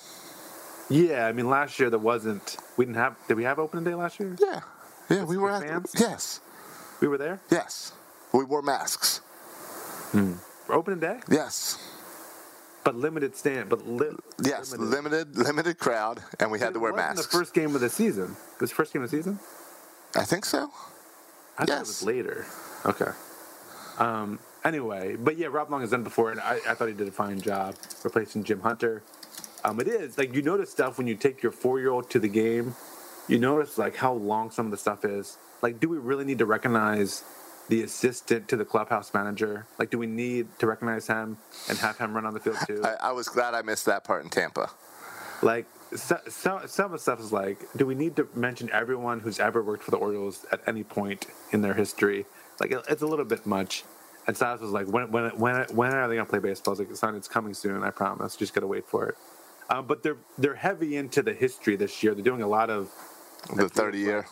Yeah, 0.90 1.28
I 1.28 1.34
mean 1.34 1.50
last 1.50 1.80
year 1.80 1.90
there 1.90 2.00
wasn't. 2.00 2.58
We 2.78 2.86
didn't 2.86 2.98
have. 2.98 3.16
Did 3.28 3.38
we 3.38 3.44
have 3.44 3.60
opening 3.60 3.84
day 3.86 3.94
last 3.96 4.20
year? 4.20 4.36
Yeah. 4.40 4.62
Yeah, 5.10 5.24
we 5.24 5.38
were 5.38 5.52
at. 5.52 5.64
fans? 5.64 5.92
Yes. 5.98 6.40
We 7.02 7.08
were 7.08 7.18
there. 7.18 7.40
Yes. 7.52 7.94
We 8.34 8.44
wore 8.44 8.62
masks. 8.62 9.22
For 10.12 10.74
opening 10.74 11.00
day, 11.00 11.20
Yes. 11.30 11.78
but 12.84 12.96
limited 12.96 13.36
stand. 13.36 13.70
But 13.70 13.88
li- 13.88 14.16
Yes. 14.44 14.76
Limited, 14.76 15.36
limited 15.38 15.78
crowd, 15.80 16.22
and 16.40 16.50
we 16.52 16.60
had 16.60 16.74
to 16.74 16.80
wear 16.80 16.94
masks. 16.94 17.26
The 17.26 17.32
first 17.38 17.54
game 17.54 17.76
of 17.76 17.82
the 17.82 17.90
season. 17.90 18.36
It 18.56 18.62
was 18.62 18.70
the 18.70 18.76
first 18.76 18.94
game 18.94 19.04
of 19.04 19.10
the 19.12 19.18
season. 19.18 19.40
I 20.16 20.24
think 20.24 20.46
so. 20.46 20.72
I 21.58 21.66
thought 21.66 21.70
it 21.70 21.72
Yes. 21.74 21.88
was 21.88 22.04
later. 22.04 22.46
Okay. 22.86 23.12
Um. 23.98 24.40
Anyway, 24.64 25.16
but 25.16 25.38
yeah, 25.38 25.48
Rob 25.48 25.72
Long 25.72 25.82
has 25.82 25.92
done 25.92 26.02
it 26.02 26.06
before, 26.06 26.32
and 26.32 26.40
I, 26.40 26.60
I 26.68 26.74
thought 26.74 26.88
he 26.90 26.94
did 26.94 27.08
a 27.08 27.12
fine 27.12 27.40
job 27.40 27.76
replacing 28.04 28.44
Jim 28.44 28.62
Hunter. 28.62 29.04
Um, 29.64 29.80
it 29.80 29.88
is 29.88 30.18
like 30.18 30.34
you 30.34 30.42
notice 30.42 30.70
stuff 30.70 30.98
when 30.98 31.08
you 31.08 31.16
take 31.16 31.42
your 31.44 31.52
four-year-old 31.52 32.10
to 32.12 32.20
the 32.20 32.28
game. 32.28 32.76
You 33.28 33.40
notice 33.40 33.78
like 33.78 33.98
how 33.98 34.14
long 34.14 34.52
some 34.52 34.66
of 34.66 34.72
the 34.72 34.78
stuff 34.78 35.06
is. 35.06 35.38
Like, 35.62 35.80
do 35.80 35.90
we 35.90 35.98
really 35.98 36.26
need 36.26 36.40
to 36.40 36.46
recognize 36.46 37.24
the 37.68 37.84
assistant 37.84 38.48
to 38.48 38.56
the 38.56 38.66
clubhouse 38.66 39.14
manager? 39.14 39.68
Like, 39.78 39.90
do 39.90 39.98
we 39.98 40.08
need 40.08 40.48
to 40.60 40.68
recognize 40.68 41.08
him 41.08 41.38
and 41.68 41.78
have 41.80 41.98
him 41.98 42.14
run 42.14 42.26
on 42.26 42.34
the 42.34 42.40
field 42.40 42.58
too? 42.68 42.82
I, 42.84 43.10
I 43.10 43.12
was 43.12 43.28
glad 43.28 43.54
I 43.54 43.62
missed 43.62 43.86
that 43.86 44.04
part 44.04 44.24
in 44.24 44.30
Tampa. 44.30 44.72
Like 45.42 45.68
so, 45.96 46.20
so, 46.28 46.62
some 46.66 46.86
of 46.86 46.92
the 46.92 47.00
stuff 47.00 47.20
is 47.20 47.32
like, 47.32 47.60
do 47.76 47.86
we 47.86 47.96
need 47.96 48.16
to 48.18 48.28
mention 48.36 48.70
everyone 48.72 49.22
who's 49.22 49.40
ever 49.40 49.64
worked 49.64 49.84
for 49.84 49.92
the 49.92 49.98
Orioles 49.98 50.46
at 50.52 50.62
any 50.68 50.84
point 50.84 51.26
in 51.52 51.62
their 51.62 51.74
history? 51.74 52.26
Like 52.60 52.72
it, 52.72 52.84
it's 52.90 53.02
a 53.02 53.08
little 53.08 53.26
bit 53.26 53.46
much. 53.46 53.84
And 54.30 54.38
Silas 54.38 54.62
was 54.62 54.72
like, 54.72 54.88
when 54.88 55.12
when 55.12 55.32
when 55.40 55.66
when 55.76 55.94
are 55.94 56.08
they 56.10 56.16
gonna 56.16 56.28
play 56.30 56.40
baseball? 56.40 56.74
I 56.74 56.80
was 56.80 56.90
like, 56.90 56.98
son, 56.98 57.16
it's 57.18 57.30
coming 57.30 57.56
soon. 57.56 57.84
I 57.84 57.92
promise. 57.92 58.38
Just 58.38 58.56
gotta 58.56 58.68
wait 58.68 58.88
for 58.88 59.10
it. 59.10 59.18
Um, 59.70 59.88
but 59.88 60.04
they're 60.04 60.20
they're 60.38 60.56
heavy 60.56 60.98
into 60.98 61.24
the 61.24 61.34
history 61.34 61.78
this 61.78 62.04
year. 62.04 62.16
They're 62.16 62.24
doing 62.26 62.44
a 62.44 62.48
lot 62.50 62.72
of 62.72 62.92
The 63.56 63.70
30 63.70 64.00
year. 64.00 64.28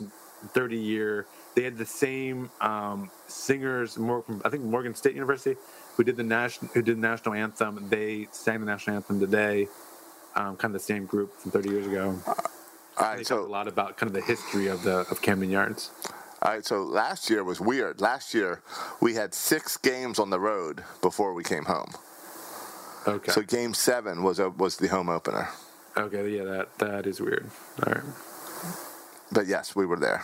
30 0.54 0.78
year. 0.78 1.28
They 1.56 1.64
had 1.64 1.78
the 1.78 1.86
same 1.88 2.52
um, 2.62 3.12
singers, 3.28 3.98
more 3.98 4.24
from 4.24 4.42
I 4.46 4.50
think 4.50 4.64
Morgan 4.64 4.96
State 4.96 5.16
University, 5.16 5.58
who 5.98 6.06
did 6.06 6.18
the 6.18 6.24
national 6.24 6.72
who 6.74 6.84
did 6.84 6.98
the 6.98 7.02
national 7.02 7.36
anthem. 7.36 7.90
They 7.90 8.30
sang 8.32 8.62
the 8.62 8.68
national 8.68 8.98
anthem 8.98 9.20
today. 9.20 9.70
Um, 10.36 10.58
kind 10.58 10.76
of 10.76 10.82
the 10.82 10.86
same 10.86 11.06
group 11.08 11.34
from 11.40 11.52
30 11.52 11.70
years 11.70 11.88
ago. 11.88 12.20
All 12.98 13.06
They 13.14 13.18
right, 13.18 13.26
talked 13.26 13.44
a 13.48 13.52
lot 13.52 13.68
about 13.68 13.98
kind 13.98 14.10
of 14.10 14.14
the 14.14 14.22
history 14.22 14.68
of 14.68 14.84
the 14.84 15.08
of 15.12 15.22
Camden 15.22 15.50
Yards. 15.52 15.92
All 16.42 16.54
right, 16.54 16.66
so 16.66 16.84
last 16.84 17.30
year 17.30 17.44
was 17.44 17.60
weird. 17.60 18.00
Last 18.00 18.34
year 18.34 18.62
we 19.02 19.16
had 19.16 19.34
six 19.34 19.78
games 19.78 20.20
on 20.20 20.30
the 20.30 20.40
road 20.40 20.84
before 21.02 21.34
we 21.34 21.44
came 21.44 21.66
home. 21.66 21.92
Okay. 23.08 23.32
So 23.32 23.42
game 23.42 23.74
seven 23.74 24.22
was 24.22 24.38
a, 24.40 24.50
was 24.50 24.78
the 24.78 24.88
home 24.88 25.10
opener. 25.10 25.50
okay. 25.98 26.30
Yeah. 26.30 26.44
That 26.44 26.78
that 26.80 27.08
is 27.08 27.20
weird. 27.22 27.50
All 27.86 27.94
right. 27.94 28.04
But 29.32 29.48
yes, 29.48 29.76
we 29.76 29.86
were 29.86 29.98
there. 30.00 30.24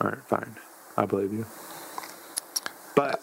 All 0.00 0.08
right. 0.10 0.22
Fine. 0.28 0.56
I 0.96 1.04
believe 1.06 1.32
you. 1.32 1.46
But. 2.94 3.20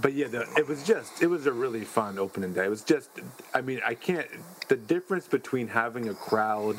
But 0.00 0.12
yeah, 0.14 0.28
the, 0.28 0.46
it 0.56 0.68
was 0.68 0.84
just 0.84 1.20
it 1.20 1.26
was 1.26 1.46
a 1.46 1.52
really 1.52 1.84
fun 1.84 2.18
opening 2.20 2.52
day. 2.52 2.66
It 2.66 2.70
was 2.70 2.84
just, 2.84 3.10
I 3.52 3.60
mean, 3.60 3.80
I 3.84 3.94
can't. 3.94 4.28
The 4.68 4.76
difference 4.76 5.26
between 5.26 5.66
having 5.66 6.08
a 6.08 6.14
crowd 6.14 6.76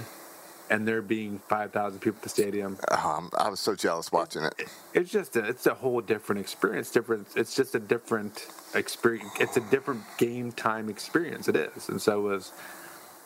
and 0.69 0.87
there 0.87 1.01
being 1.01 1.39
five 1.49 1.71
thousand 1.71 1.99
people 1.99 2.17
at 2.17 2.23
the 2.23 2.29
stadium 2.29 2.77
Um, 2.91 3.29
I 3.37 3.49
was 3.49 3.59
so 3.59 3.75
jealous 3.75 4.11
watching 4.11 4.43
it. 4.43 4.53
it's 4.93 5.11
just 5.11 5.35
a, 5.35 5.45
it's 5.47 5.65
a 5.67 5.73
whole 5.73 6.01
different 6.01 6.41
experience 6.41 6.91
different 6.91 7.27
it's 7.35 7.55
just 7.55 7.75
a 7.75 7.79
different 7.79 8.47
experience 8.75 9.31
it's 9.39 9.57
a 9.57 9.61
different 9.71 10.01
game 10.17 10.51
time 10.51 10.89
experience 10.89 11.47
it 11.47 11.55
is 11.55 11.89
and 11.89 12.01
so 12.01 12.19
it 12.19 12.29
was 12.29 12.51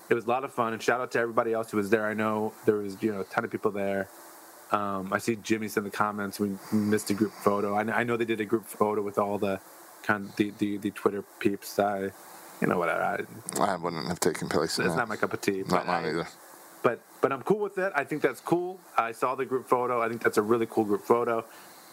it 0.10 0.14
was 0.16 0.26
a 0.26 0.30
lot 0.30 0.44
of 0.44 0.54
fun 0.54 0.74
and 0.74 0.82
shout 0.82 1.02
out 1.02 1.12
to 1.12 1.20
everybody 1.20 1.54
else 1.54 1.72
who 1.72 1.78
was 1.78 1.89
there 1.89 2.06
i 2.08 2.14
know 2.14 2.54
there 2.66 2.76
was 2.78 3.02
you 3.04 3.12
know 3.12 3.22
a 3.22 3.26
ton 3.26 3.44
of 3.46 3.52
people 3.52 3.72
there 3.72 4.08
um, 4.72 5.12
i 5.14 5.18
see 5.18 5.36
Jimmy's 5.36 5.78
in 5.78 5.84
the 5.84 5.89
comments 5.91 6.39
we 6.39 6.52
missed 6.72 7.10
a 7.10 7.14
group 7.14 7.34
photo 7.34 7.76
I, 7.76 7.82
I 8.00 8.04
know 8.04 8.18
they 8.18 8.26
did 8.26 8.41
a 8.41 8.46
group 8.46 8.66
photo 8.66 9.02
with 9.02 9.18
all 9.18 9.38
the 9.38 9.60
kind 10.04 10.30
of 10.30 10.36
the, 10.38 10.52
the, 10.58 10.78
the 10.78 10.91
twitter 10.91 11.24
peeps 11.39 11.80
i 11.80 12.10
you 12.62 12.68
know 12.68 12.78
whatever 12.78 13.02
I, 13.04 13.62
I 13.62 13.76
wouldn't 13.78 14.08
have 14.08 14.20
taken 14.20 14.48
place 14.50 14.80
it's 14.80 14.89
that. 14.89 14.96
not 14.98 15.08
my 15.10 15.16
cup 15.18 15.34
of 15.34 15.41
tea 15.41 15.64
Not 15.68 15.88
mine 15.88 16.06
I- 16.06 16.10
either. 16.10 16.28
But 16.84 17.00
but 17.22 17.32
I'm 17.34 17.44
cool 17.44 17.60
with 17.60 17.78
it. 17.80 17.94
I 17.96 18.06
think 18.06 18.22
that's 18.22 18.42
cool. 18.42 18.80
I 18.98 19.14
saw 19.14 19.36
the 19.36 19.46
group 19.46 19.68
photo. 19.68 20.02
I 20.02 20.10
think 20.10 20.24
that's 20.24 20.38
a 20.38 20.44
really 20.44 20.68
cool 20.68 20.86
group 20.86 21.04
photo. 21.04 21.46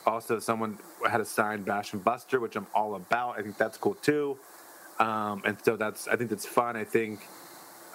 Also, 0.06 0.40
someone 0.40 0.78
had 1.08 1.20
a 1.20 1.26
signed 1.26 1.64
Bash 1.66 1.92
and 1.94 2.04
Buster, 2.04 2.40
which 2.40 2.56
I'm 2.56 2.66
all 2.74 2.96
about. 2.96 3.38
I 3.38 3.42
think 3.42 3.58
that's 3.58 3.78
cool 3.78 3.94
too. 3.96 4.38
Um, 4.98 5.42
and 5.44 5.56
so 5.64 5.76
that's 5.76 6.08
I 6.08 6.16
think 6.16 6.30
that's 6.30 6.46
fun. 6.46 6.76
I 6.76 6.84
think. 6.84 7.20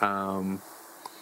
Um, 0.01 0.61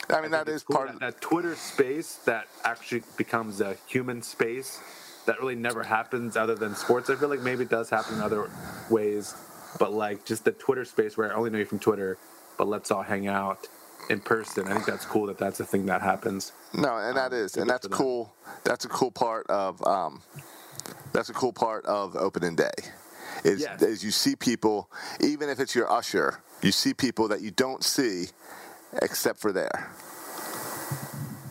I 0.10 0.22
mean, 0.22 0.34
I 0.34 0.44
that 0.44 0.50
is 0.50 0.64
cool 0.64 0.78
part 0.78 0.90
of 0.90 1.00
that, 1.00 1.16
that 1.16 1.22
Twitter 1.22 1.56
space 1.56 2.16
that 2.26 2.48
actually 2.66 3.04
becomes 3.18 3.62
a 3.62 3.78
human 3.88 4.22
space 4.22 4.80
that 5.26 5.40
really 5.40 5.56
never 5.56 5.84
happens 5.84 6.38
other 6.38 6.56
than 6.56 6.76
sports. 6.76 7.10
I 7.10 7.16
feel 7.16 7.30
like 7.30 7.42
maybe 7.42 7.64
it 7.64 7.70
does 7.70 7.90
happen 7.90 8.16
in 8.16 8.22
other 8.22 8.50
ways, 8.90 9.36
but 9.80 9.94
like 9.94 10.26
just 10.26 10.46
the 10.46 10.52
Twitter 10.52 10.86
space 10.86 11.18
where 11.18 11.32
I 11.32 11.36
only 11.36 11.50
know 11.52 11.60
you 11.60 11.66
from 11.66 11.80
Twitter, 11.80 12.18
but 12.58 12.68
let's 12.68 12.92
all 12.92 13.04
hang 13.04 13.28
out 13.28 13.68
in 14.10 14.20
person. 14.20 14.68
I 14.68 14.74
think 14.74 14.86
that's 14.86 15.06
cool 15.06 15.28
that 15.28 15.38
that's 15.38 15.60
a 15.60 15.66
thing 15.66 15.86
that 15.88 16.02
happens. 16.02 16.52
No, 16.74 16.98
and 16.98 17.16
that 17.18 17.34
is, 17.34 17.58
and 17.58 17.70
that's 17.70 17.88
cool. 17.88 18.34
That's 18.64 18.86
a 18.86 18.90
cool 18.90 19.12
part 19.12 19.48
of 19.50 19.86
um, 19.88 20.22
that's 21.14 21.30
a 21.30 21.34
cool 21.34 21.54
part 21.54 21.86
of 21.86 22.16
opening 22.16 22.56
day. 22.56 22.72
Is 23.44 23.62
Yes. 23.62 23.82
is 23.82 24.04
you 24.04 24.12
see 24.12 24.36
people, 24.36 24.90
even 25.20 25.50
if 25.50 25.60
it's 25.60 25.74
your 25.76 25.92
usher, 25.92 26.40
you 26.62 26.72
see 26.72 26.94
people 26.94 27.28
that 27.30 27.42
you 27.42 27.52
don't 27.52 27.84
see 27.84 28.26
except 29.02 29.40
for 29.40 29.52
there. 29.52 29.90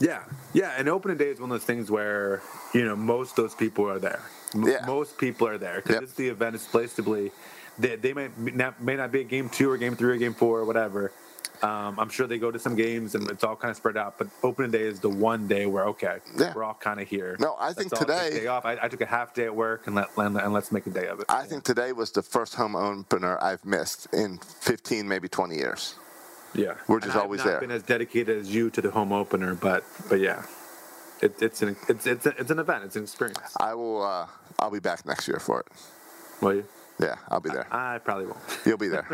Yeah, 0.00 0.24
yeah. 0.52 0.74
And 0.76 0.88
opening 0.88 1.16
day 1.16 1.28
is 1.28 1.40
one 1.40 1.50
of 1.50 1.60
those 1.60 1.66
things 1.66 1.90
where 1.90 2.42
you 2.74 2.84
know 2.84 2.96
most 2.96 3.30
of 3.30 3.36
those 3.44 3.54
people 3.54 3.88
are 3.88 3.98
there. 3.98 4.20
M- 4.54 4.64
Yeah. 4.66 4.84
Most 4.86 5.16
people 5.18 5.46
are 5.48 5.58
there 5.58 5.76
because 5.76 5.94
Yep. 5.94 6.02
it's 6.02 6.12
the 6.14 6.28
event. 6.28 6.54
It's 6.56 6.66
placed 6.66 6.96
to 6.96 7.02
be. 7.02 7.30
They, 7.78 7.96
they 7.96 8.12
may 8.12 8.28
not, 8.36 8.82
may 8.82 8.96
not 8.96 9.10
be 9.12 9.20
a 9.22 9.24
game 9.24 9.48
two 9.48 9.70
or 9.70 9.78
game 9.78 9.96
three 9.96 10.12
or 10.12 10.16
game 10.18 10.34
four 10.34 10.58
or 10.60 10.64
whatever. 10.66 11.10
Um, 11.62 11.98
I'm 12.00 12.08
sure 12.08 12.26
they 12.26 12.38
go 12.38 12.50
to 12.50 12.58
some 12.58 12.74
games 12.74 13.14
and 13.14 13.30
it's 13.30 13.44
all 13.44 13.54
kind 13.54 13.70
of 13.70 13.76
spread 13.76 13.96
out. 13.96 14.18
But 14.18 14.28
opening 14.42 14.72
day 14.72 14.82
is 14.82 14.98
the 14.98 15.08
one 15.08 15.46
day 15.46 15.66
where 15.66 15.84
okay, 15.86 16.18
Yeah. 16.36 16.52
we're 16.54 16.64
all 16.64 16.74
kind 16.74 17.00
of 17.00 17.08
here. 17.08 17.36
No, 17.38 17.54
I 17.58 17.72
think 17.72 17.92
today- 17.94 18.30
day 18.30 18.46
off. 18.48 18.64
I, 18.64 18.78
I 18.82 18.88
took 18.88 19.00
a 19.00 19.06
half 19.06 19.32
day 19.32 19.44
at 19.44 19.54
work 19.54 19.86
and 19.86 19.94
let 19.94 20.08
and, 20.16 20.36
and 20.36 20.52
let's 20.52 20.72
make 20.72 20.86
a 20.86 20.90
day 20.90 21.06
of 21.06 21.20
it. 21.20 21.26
I 21.28 21.44
think 21.44 21.62
today 21.62 21.92
was 21.92 22.10
the 22.10 22.22
first 22.22 22.56
home 22.56 22.74
opener 22.74 23.38
I've 23.40 23.64
missed 23.64 24.08
in 24.12 24.38
15, 24.38 25.06
maybe 25.06 25.28
20 25.28 25.54
years. 25.56 25.94
yeah, 26.54 26.74
we're 26.88 26.98
just 26.98 27.10
And 27.12 27.18
I've 27.18 27.22
always 27.22 27.38
not 27.40 27.46
there. 27.46 27.60
Been 27.60 27.70
as 27.70 27.82
dedicated 27.84 28.38
as 28.38 28.52
you 28.52 28.68
to 28.70 28.80
the 28.80 28.90
home 28.90 29.12
opener, 29.12 29.54
but 29.54 29.84
but 30.08 30.18
yeah, 30.18 30.42
it, 31.20 31.40
it's 31.40 31.62
an 31.62 31.76
it's 31.88 32.06
it's 32.08 32.26
a, 32.26 32.30
it's 32.40 32.50
an 32.50 32.58
event. 32.58 32.84
It's 32.84 32.96
an 32.96 33.04
experience. 33.04 33.38
I 33.60 33.74
will. 33.74 34.02
Uh, 34.02 34.26
I'll 34.58 34.70
be 34.72 34.80
back 34.80 35.06
next 35.06 35.28
year 35.28 35.38
for 35.38 35.60
it. 35.60 35.66
Will 36.40 36.54
you? 36.56 36.64
Yeah, 37.02 37.16
I'll 37.28 37.40
be 37.40 37.50
there. 37.50 37.66
I 37.74 37.98
probably 37.98 38.26
won't. 38.26 38.38
You'll 38.64 38.78
be 38.78 38.88
there. 38.88 39.06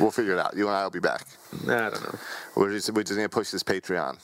we'll 0.00 0.10
figure 0.10 0.32
it 0.32 0.38
out. 0.40 0.56
You 0.56 0.66
and 0.66 0.76
I 0.76 0.82
will 0.82 0.90
be 0.90 0.98
back. 0.98 1.24
I 1.62 1.66
don't 1.90 2.02
know. 2.02 2.18
We're 2.56 2.72
just 2.72 2.90
we 2.92 3.04
just 3.04 3.16
need 3.16 3.22
to 3.24 3.28
push 3.28 3.50
this 3.50 3.62
Patreon. 3.62 4.18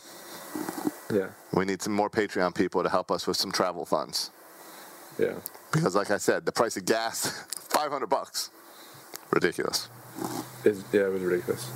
Yeah, 1.13 1.29
We 1.53 1.65
need 1.65 1.81
some 1.83 1.93
more 1.93 2.11
Patreon 2.11 2.55
people 2.55 2.83
to 2.83 2.89
help 2.89 3.11
us 3.13 3.27
with 3.27 3.37
some 3.37 3.53
travel 3.53 3.85
funds. 3.85 4.31
yeah. 5.19 5.35
Because, 5.71 5.95
like 5.97 6.11
I 6.13 6.19
said, 6.19 6.47
the 6.47 6.53
price 6.53 6.77
of 6.77 6.85
gas, 6.85 7.27
500 7.69 8.07
bucks. 8.07 8.51
Ridiculous. 9.31 9.89
It's, 10.65 10.83
yeah, 10.93 11.03
it 11.07 11.13
was 11.13 11.23
ridiculous. 11.23 11.69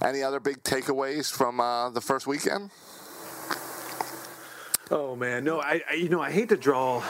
Any 0.00 0.22
other 0.22 0.38
big 0.40 0.62
takeaways 0.62 1.30
from 1.30 1.58
uh, 1.60 1.90
the 1.90 2.00
first 2.00 2.26
weekend? 2.26 2.70
Oh 4.90 5.16
man, 5.16 5.42
no, 5.44 5.60
I, 5.60 5.82
I 5.90 5.94
you 5.94 6.08
know 6.08 6.20
I 6.20 6.30
hate 6.30 6.48
to 6.50 6.56
draw. 6.56 7.02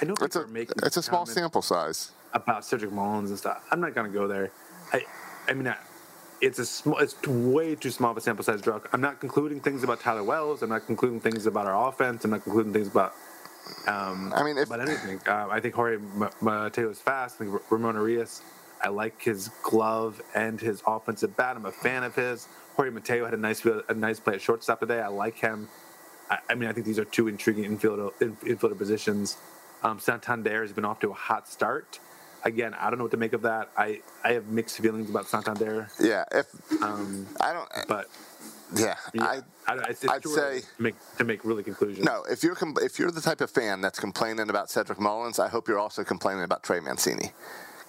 I 0.00 0.04
know 0.04 0.14
It's 0.20 0.36
a 0.36 0.44
it's 0.82 0.96
a 0.98 1.02
small 1.02 1.24
sample 1.24 1.62
size. 1.62 2.10
About 2.34 2.64
Cedric 2.64 2.92
Mullins 2.92 3.30
and 3.30 3.38
stuff. 3.38 3.64
I'm 3.70 3.80
not 3.80 3.94
gonna 3.94 4.08
go 4.10 4.28
there. 4.28 4.50
I 4.92 5.04
I 5.48 5.54
mean, 5.54 5.68
I, 5.68 5.76
it's 6.40 6.58
a 6.58 6.66
small, 6.66 6.98
it's 6.98 7.20
way 7.26 7.74
too 7.76 7.90
small 7.90 8.12
of 8.12 8.16
a 8.16 8.20
sample 8.20 8.44
size 8.44 8.60
draw. 8.62 8.80
I'm 8.92 9.00
not 9.00 9.20
concluding 9.20 9.60
things 9.60 9.84
about 9.84 10.00
Tyler 10.00 10.24
Wells. 10.24 10.62
I'm 10.62 10.70
not 10.70 10.86
concluding 10.86 11.20
things 11.20 11.46
about 11.46 11.66
our 11.66 11.88
offense. 11.88 12.24
I'm 12.24 12.30
not 12.32 12.44
concluding 12.44 12.72
things 12.72 12.88
about 12.88 13.14
um, 13.86 14.32
I 14.34 14.42
mean, 14.44 14.58
if 14.58 14.68
about 14.68 14.80
anything. 14.88 15.20
Uh, 15.26 15.48
I 15.50 15.60
think 15.60 15.74
Jorge 15.74 15.98
Ma- 15.98 16.30
Mateo 16.40 16.90
is 16.90 17.00
fast. 17.00 17.36
I 17.36 17.44
think 17.46 17.62
Ramon 17.70 17.96
Urias. 17.96 18.42
I 18.82 18.88
like 18.88 19.22
his 19.22 19.48
glove 19.62 20.20
and 20.34 20.60
his 20.60 20.82
offensive 20.86 21.36
bat. 21.36 21.56
I'm 21.56 21.66
a 21.66 21.72
fan 21.72 22.04
of 22.04 22.14
his. 22.16 22.48
Jorge 22.76 22.90
Mateo 22.90 23.24
had 23.24 23.34
a 23.34 23.38
nice 23.38 23.64
a 23.66 23.94
nice 23.94 24.20
play 24.20 24.34
at 24.34 24.42
shortstop 24.42 24.80
today. 24.80 25.00
I 25.00 25.08
like 25.08 25.38
him. 25.38 25.68
I, 26.30 26.38
I 26.50 26.54
mean, 26.54 26.68
I 26.68 26.72
think 26.72 26.86
these 26.86 26.98
are 26.98 27.04
two 27.04 27.28
intriguing 27.28 27.64
infielder 27.64 28.12
infielder 28.20 28.78
positions. 28.78 29.36
Um, 29.82 29.98
Santander 30.00 30.62
has 30.62 30.72
been 30.72 30.84
off 30.84 31.00
to 31.00 31.10
a 31.10 31.14
hot 31.14 31.48
start. 31.48 32.00
Again, 32.44 32.74
I 32.74 32.90
don't 32.90 32.98
know 32.98 33.04
what 33.04 33.12
to 33.12 33.16
make 33.16 33.32
of 33.34 33.42
that. 33.42 33.68
I, 33.76 34.00
I 34.24 34.32
have 34.32 34.46
mixed 34.48 34.78
feelings 34.78 35.08
about 35.08 35.28
Santander, 35.28 35.88
yeah, 36.00 36.24
if 36.32 36.46
um, 36.82 37.26
I 37.40 37.52
don't, 37.52 37.68
but 37.86 38.08
yeah, 38.74 38.96
yeah, 39.14 39.24
I 39.24 39.40
I, 39.68 39.76
it's, 39.90 40.02
it's 40.02 40.12
I'd 40.12 40.24
say- 40.26 40.60
to 40.76 40.82
make 40.82 40.94
to 41.18 41.24
make 41.24 41.44
really 41.44 41.62
conclusions. 41.62 42.04
no. 42.04 42.24
If 42.28 42.42
you're 42.42 42.56
com- 42.56 42.76
if 42.82 42.98
you're 42.98 43.12
the 43.12 43.20
type 43.20 43.40
of 43.42 43.50
fan 43.50 43.80
that's 43.80 44.00
complaining 44.00 44.50
about 44.50 44.70
Cedric 44.70 44.98
Mullins, 44.98 45.38
I 45.38 45.48
hope 45.48 45.68
you're 45.68 45.78
also 45.78 46.02
complaining 46.02 46.42
about 46.42 46.64
Trey 46.64 46.80
Mancini, 46.80 47.30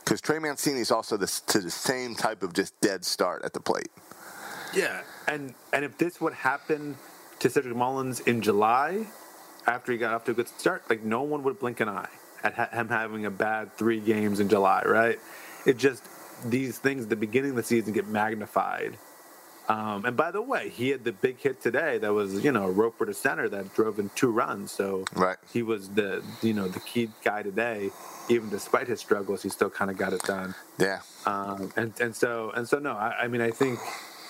because 0.04 0.22
Trey 0.22 0.38
Mancini 0.40 0.82
is 0.82 0.92
also 0.92 1.18
this 1.18 1.40
to 1.42 1.60
the 1.60 1.72
same 1.72 2.14
type 2.14 2.44
of 2.44 2.54
just 2.54 2.80
dead 2.80 3.04
start 3.06 3.44
at 3.44 3.54
the 3.54 3.60
plate. 3.60 3.90
Yeah, 4.76 5.02
and 5.28 5.56
and 5.74 5.84
if 5.84 5.98
this 5.98 6.22
would 6.22 6.34
happen 6.34 6.96
to 7.40 7.50
Cedric 7.50 7.76
Mullins 7.76 8.20
in 8.22 8.42
July, 8.42 9.08
after 9.66 9.92
he 9.92 9.98
got 9.98 10.14
off 10.14 10.26
to 10.26 10.32
a 10.32 10.36
good 10.36 10.48
start, 10.48 10.84
like 10.92 11.02
no 11.04 11.24
one 11.24 11.42
would 11.44 11.58
blink 11.60 11.80
an 11.80 11.90
eye 11.90 12.10
at 12.44 12.56
ha- 12.56 12.70
him 12.72 12.90
having 12.90 13.26
a 13.26 13.32
bad 13.32 13.74
three 13.78 14.00
games 14.02 14.40
in 14.40 14.50
July, 14.50 14.84
right? 14.86 15.20
It 15.66 15.78
just 15.78 16.04
these 16.46 16.80
things 16.80 17.06
at 17.06 17.10
the 17.10 17.16
beginning 17.18 17.52
of 17.52 17.58
the 17.58 17.64
season 17.64 17.94
get 17.94 18.08
magnified 18.08 18.98
Um, 19.70 20.06
and 20.06 20.18
by 20.18 20.32
the 20.32 20.42
way, 20.42 20.70
he 20.70 20.90
had 20.90 21.04
the 21.06 21.14
big 21.14 21.40
hit 21.40 21.62
today 21.62 21.98
that 22.00 22.14
was, 22.14 22.44
you 22.44 22.52
know, 22.52 22.66
a 22.66 22.72
roper 22.72 23.06
to 23.06 23.12
the 23.12 23.16
center 23.16 23.50
that 23.50 23.74
drove 23.76 24.00
in 24.00 24.10
two 24.16 24.32
runs. 24.32 24.72
So 24.72 25.06
Right. 25.16 25.38
he 25.54 25.64
was 25.64 25.90
the, 25.92 26.24
you 26.42 26.54
know, 26.54 26.68
the 26.70 26.82
key 26.82 27.10
guy 27.24 27.44
today. 27.44 27.92
Even 28.30 28.50
despite 28.50 28.88
his 28.88 29.00
struggles, 29.02 29.44
he 29.44 29.50
still 29.50 29.70
kind 29.72 29.92
of 29.92 29.98
got 29.98 30.14
it 30.14 30.24
done. 30.24 30.56
Yeah. 30.80 31.02
Um, 31.26 31.72
and 31.78 31.94
and 32.02 32.16
so 32.16 32.52
and 32.56 32.68
so 32.70 32.80
no, 32.80 32.94
I, 32.94 33.24
I 33.24 33.28
mean 33.30 33.42
I 33.42 33.52
think 33.52 33.80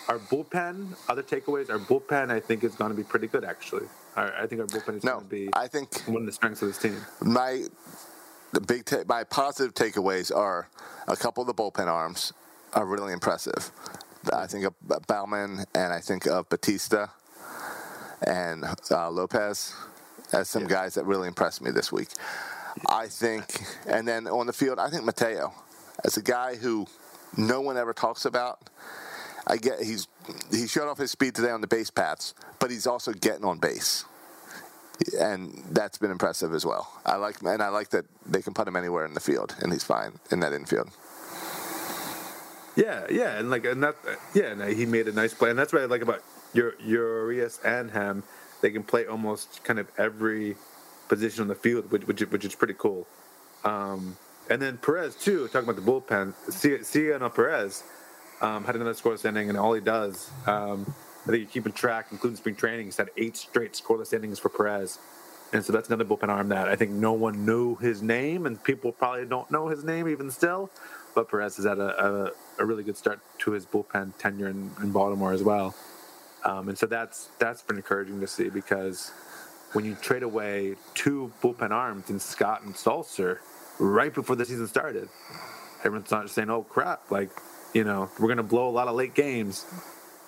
our 0.10 0.20
bullpen, 0.20 0.96
other 1.10 1.24
takeaways, 1.24 1.70
our 1.70 1.80
bullpen 1.80 2.32
I 2.32 2.40
think 2.40 2.64
is 2.64 2.76
going 2.76 2.92
to 2.92 2.98
be 2.98 3.04
pretty 3.04 3.28
good 3.28 3.46
actually. 3.46 3.88
Our, 4.16 4.34
I 4.36 4.48
think 4.48 4.62
our 4.62 4.68
bullpen 4.68 4.98
is 4.98 5.04
No, 5.04 5.14
going 5.14 5.24
to 5.26 5.30
be 5.30 5.50
I 5.54 5.68
think 5.68 6.02
one 6.04 6.18
of 6.22 6.26
the 6.26 6.32
strengths 6.32 6.62
of 6.62 6.68
this 6.68 6.78
team. 6.78 6.98
my 7.22 7.64
the 8.52 8.62
big 8.62 8.86
ta- 8.86 9.04
my 9.08 9.24
positive 9.24 9.74
takeaways 9.74 10.36
are 10.36 10.70
a 11.08 11.16
couple 11.16 11.42
of 11.42 11.48
the 11.48 11.54
bullpen 11.54 11.88
arms 11.88 12.32
are 12.74 12.86
really 12.86 13.14
impressive. 13.14 13.72
I 14.32 14.48
think 14.48 14.66
of 14.66 14.74
Baumann 15.08 15.66
and 15.76 15.92
I 15.94 16.00
think 16.00 16.28
of 16.28 16.48
Bautista 16.50 17.10
and 18.26 18.64
uh, 18.92 19.10
Lopez 19.10 19.74
as 20.32 20.50
some 20.50 20.64
Yeah. 20.64 20.70
guys 20.70 20.94
that 20.96 21.06
really 21.06 21.28
impressed 21.28 21.62
me 21.62 21.72
this 21.72 21.92
week. 21.92 22.10
I 22.88 23.08
think, 23.08 23.62
and 23.86 24.08
then 24.08 24.28
on 24.28 24.48
the 24.48 24.54
field, 24.54 24.80
I 24.80 24.90
think 24.90 25.04
Mateo 25.04 25.54
as 26.04 26.18
a 26.18 26.22
guy 26.24 26.56
who 26.56 26.88
no 27.38 27.62
one 27.62 27.78
ever 27.78 27.94
talks 27.94 28.26
about. 28.26 28.70
I 29.48 29.58
get 29.58 29.82
he's 29.82 30.08
he 30.52 30.68
showed 30.68 30.90
off 30.90 30.98
his 30.98 31.12
speed 31.12 31.36
today 31.36 31.52
on 31.52 31.62
the 31.62 31.68
base 31.68 31.90
paths, 31.90 32.34
but 32.60 32.72
he's 32.72 32.88
also 32.88 33.14
getting 33.14 33.46
on 33.46 33.60
base 33.60 34.06
and 35.20 35.64
that's 35.72 35.98
been 35.98 36.12
impressive 36.12 36.54
as 36.54 36.66
well. 36.66 36.88
I 37.06 37.16
like 37.16 37.42
and 37.42 37.62
I 37.62 37.70
like 37.70 37.90
that 37.90 38.06
they 38.26 38.42
can 38.42 38.54
put 38.54 38.68
him 38.68 38.76
anywhere 38.76 39.06
in 39.06 39.14
the 39.14 39.20
field, 39.20 39.56
and 39.60 39.72
he's 39.72 39.84
fine 39.84 40.20
in 40.32 40.40
that 40.42 40.54
infield. 40.54 40.90
Yeah, 42.76 43.06
yeah, 43.10 43.38
and 43.38 43.50
like 43.50 43.66
and 43.66 43.84
that 43.84 43.96
yeah, 44.34 44.52
and 44.52 44.62
he 44.64 44.86
made 44.86 45.08
a 45.08 45.12
nice 45.12 45.34
play, 45.34 45.50
and 45.50 45.60
that's 45.60 45.74
what 45.74 45.82
I 45.82 45.86
like 45.86 46.02
about 46.02 46.24
your 46.54 46.74
Urias 46.80 47.60
and 47.64 47.92
him. 47.92 48.24
They 48.62 48.72
can 48.72 48.84
play 48.84 49.06
almost 49.06 49.64
kind 49.64 49.80
of 49.80 49.88
every 49.98 50.56
position 51.10 51.42
on 51.42 51.48
the 51.48 51.56
field, 51.56 51.92
which 51.92 52.08
which, 52.08 52.22
which 52.22 52.46
is 52.46 52.56
pretty 52.56 52.76
cool. 52.78 53.08
Um, 53.64 54.18
and 54.50 54.62
then 54.62 54.78
Perez 54.78 55.16
too. 55.16 55.48
Talking 55.48 55.70
about 55.70 55.84
the 55.84 55.92
bullpen, 55.92 56.34
Cionel 56.50 57.30
Perez 57.30 57.84
um, 58.42 58.64
had 58.66 58.76
another 58.76 58.94
scoreless 58.94 59.26
inning, 59.26 59.50
and 59.50 59.58
all 59.58 59.74
he 59.74 59.82
does, 59.82 60.30
um, 60.48 60.94
I 61.24 61.28
think 61.28 61.44
you're 61.44 61.50
keeping 61.50 61.74
track, 61.74 62.08
including 62.12 62.38
spring 62.38 62.56
training, 62.56 62.86
he's 62.86 62.98
had 62.98 63.10
eight 63.18 63.38
straight 63.38 63.74
scoreless 63.74 64.14
innings 64.14 64.40
for 64.40 64.50
Perez. 64.50 65.00
And 65.54 65.64
so 65.64 65.72
that's 65.72 65.88
another 65.88 66.04
bullpen 66.04 66.30
arm 66.30 66.50
that 66.50 66.68
I 66.68 66.76
think 66.76 66.92
no 66.92 67.14
one 67.14 67.46
knew 67.46 67.76
his 67.76 68.02
name, 68.02 68.46
and 68.46 68.62
people 68.64 68.92
probably 68.92 69.26
don't 69.26 69.50
know 69.52 69.68
his 69.68 69.84
name 69.84 70.08
even 70.08 70.32
still. 70.32 70.70
But 71.16 71.30
Perez 71.30 71.58
has 71.58 71.66
had 71.66 71.78
a, 71.78 72.32
a, 72.60 72.64
a 72.64 72.66
really 72.66 72.84
good 72.84 72.98
start 72.98 73.20
to 73.40 73.52
his 73.52 73.66
bullpen 73.66 74.18
tenure 74.18 74.50
in, 74.50 74.72
in 74.82 74.92
Baltimore 74.92 75.32
as 75.32 75.44
well. 75.44 75.76
Um, 76.44 76.70
and 76.70 76.78
so 76.78 76.88
that's 76.88 77.30
that's 77.40 77.62
been 77.62 77.78
encouraging 77.78 78.20
to 78.20 78.28
see 78.28 78.50
because 78.50 79.12
when 79.74 79.86
you 79.86 79.96
trade 79.96 80.24
away 80.24 80.76
two 80.94 81.32
bullpen 81.42 81.72
arms 81.72 82.10
in 82.10 82.20
Scott 82.20 82.64
and 82.64 82.74
Sulser 82.74 83.40
right 83.80 84.14
before 84.14 84.36
the 84.36 84.46
season 84.46 84.68
started, 84.68 85.10
everyone's 85.84 86.12
not 86.12 86.30
saying, 86.30 86.50
"Oh 86.50 86.64
crap!" 86.64 87.12
Like, 87.12 87.30
you 87.74 87.84
know, 87.84 88.10
we're 88.20 88.28
going 88.28 88.38
to 88.38 88.44
blow 88.44 88.70
a 88.70 88.72
lot 88.72 88.88
of 88.88 88.96
late 88.96 89.14
games, 89.16 89.66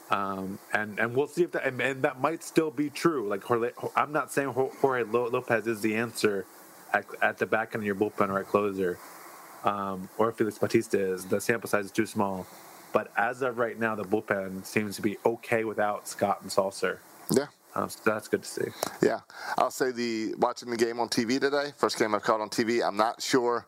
um, 0.09 0.59
and 0.73 0.99
and 0.99 1.15
we'll 1.15 1.27
see 1.27 1.43
if 1.43 1.51
that 1.53 1.65
and, 1.65 1.81
and 1.81 2.03
that 2.03 2.19
might 2.21 2.43
still 2.43 2.71
be 2.71 2.89
true. 2.89 3.27
Like, 3.27 3.43
Jorge, 3.43 3.71
I'm 3.95 4.11
not 4.11 4.31
saying 4.31 4.49
Jorge 4.53 5.03
Lopez 5.03 5.67
is 5.67 5.81
the 5.81 5.95
answer 5.95 6.45
at, 6.93 7.05
at 7.21 7.37
the 7.37 7.45
back 7.45 7.73
end 7.75 7.83
of 7.83 7.85
your 7.85 7.95
bullpen 7.95 8.29
or 8.29 8.39
at 8.39 8.47
closer, 8.47 8.97
um, 9.63 10.09
or 10.17 10.31
Felix 10.31 10.57
Bautista 10.57 10.99
is. 10.99 11.25
The 11.25 11.41
sample 11.41 11.69
size 11.69 11.85
is 11.85 11.91
too 11.91 12.05
small. 12.05 12.45
But 12.93 13.11
as 13.17 13.41
of 13.41 13.57
right 13.57 13.77
now, 13.77 13.95
the 13.95 14.05
bullpen 14.05 14.65
seems 14.65 14.95
to 14.95 15.01
be 15.01 15.17
okay 15.25 15.65
without 15.65 16.07
Scott 16.07 16.39
and 16.43 16.49
Sulser. 16.49 16.99
Yeah, 17.29 17.47
Um, 17.75 17.89
so 17.89 17.99
that's 18.05 18.29
good 18.29 18.43
to 18.43 18.49
see. 18.49 18.67
yeah. 19.01 19.19
I'll 19.57 19.71
say 19.71 19.91
the 19.91 20.33
watching 20.37 20.69
the 20.69 20.77
game 20.77 20.99
on 21.01 21.09
TV 21.09 21.39
today, 21.41 21.73
first 21.77 21.99
game 21.99 22.15
I've 22.15 22.23
caught 22.23 22.39
on 22.39 22.49
TV. 22.49 22.81
I'm 22.87 22.95
not 22.95 23.21
sure 23.21 23.65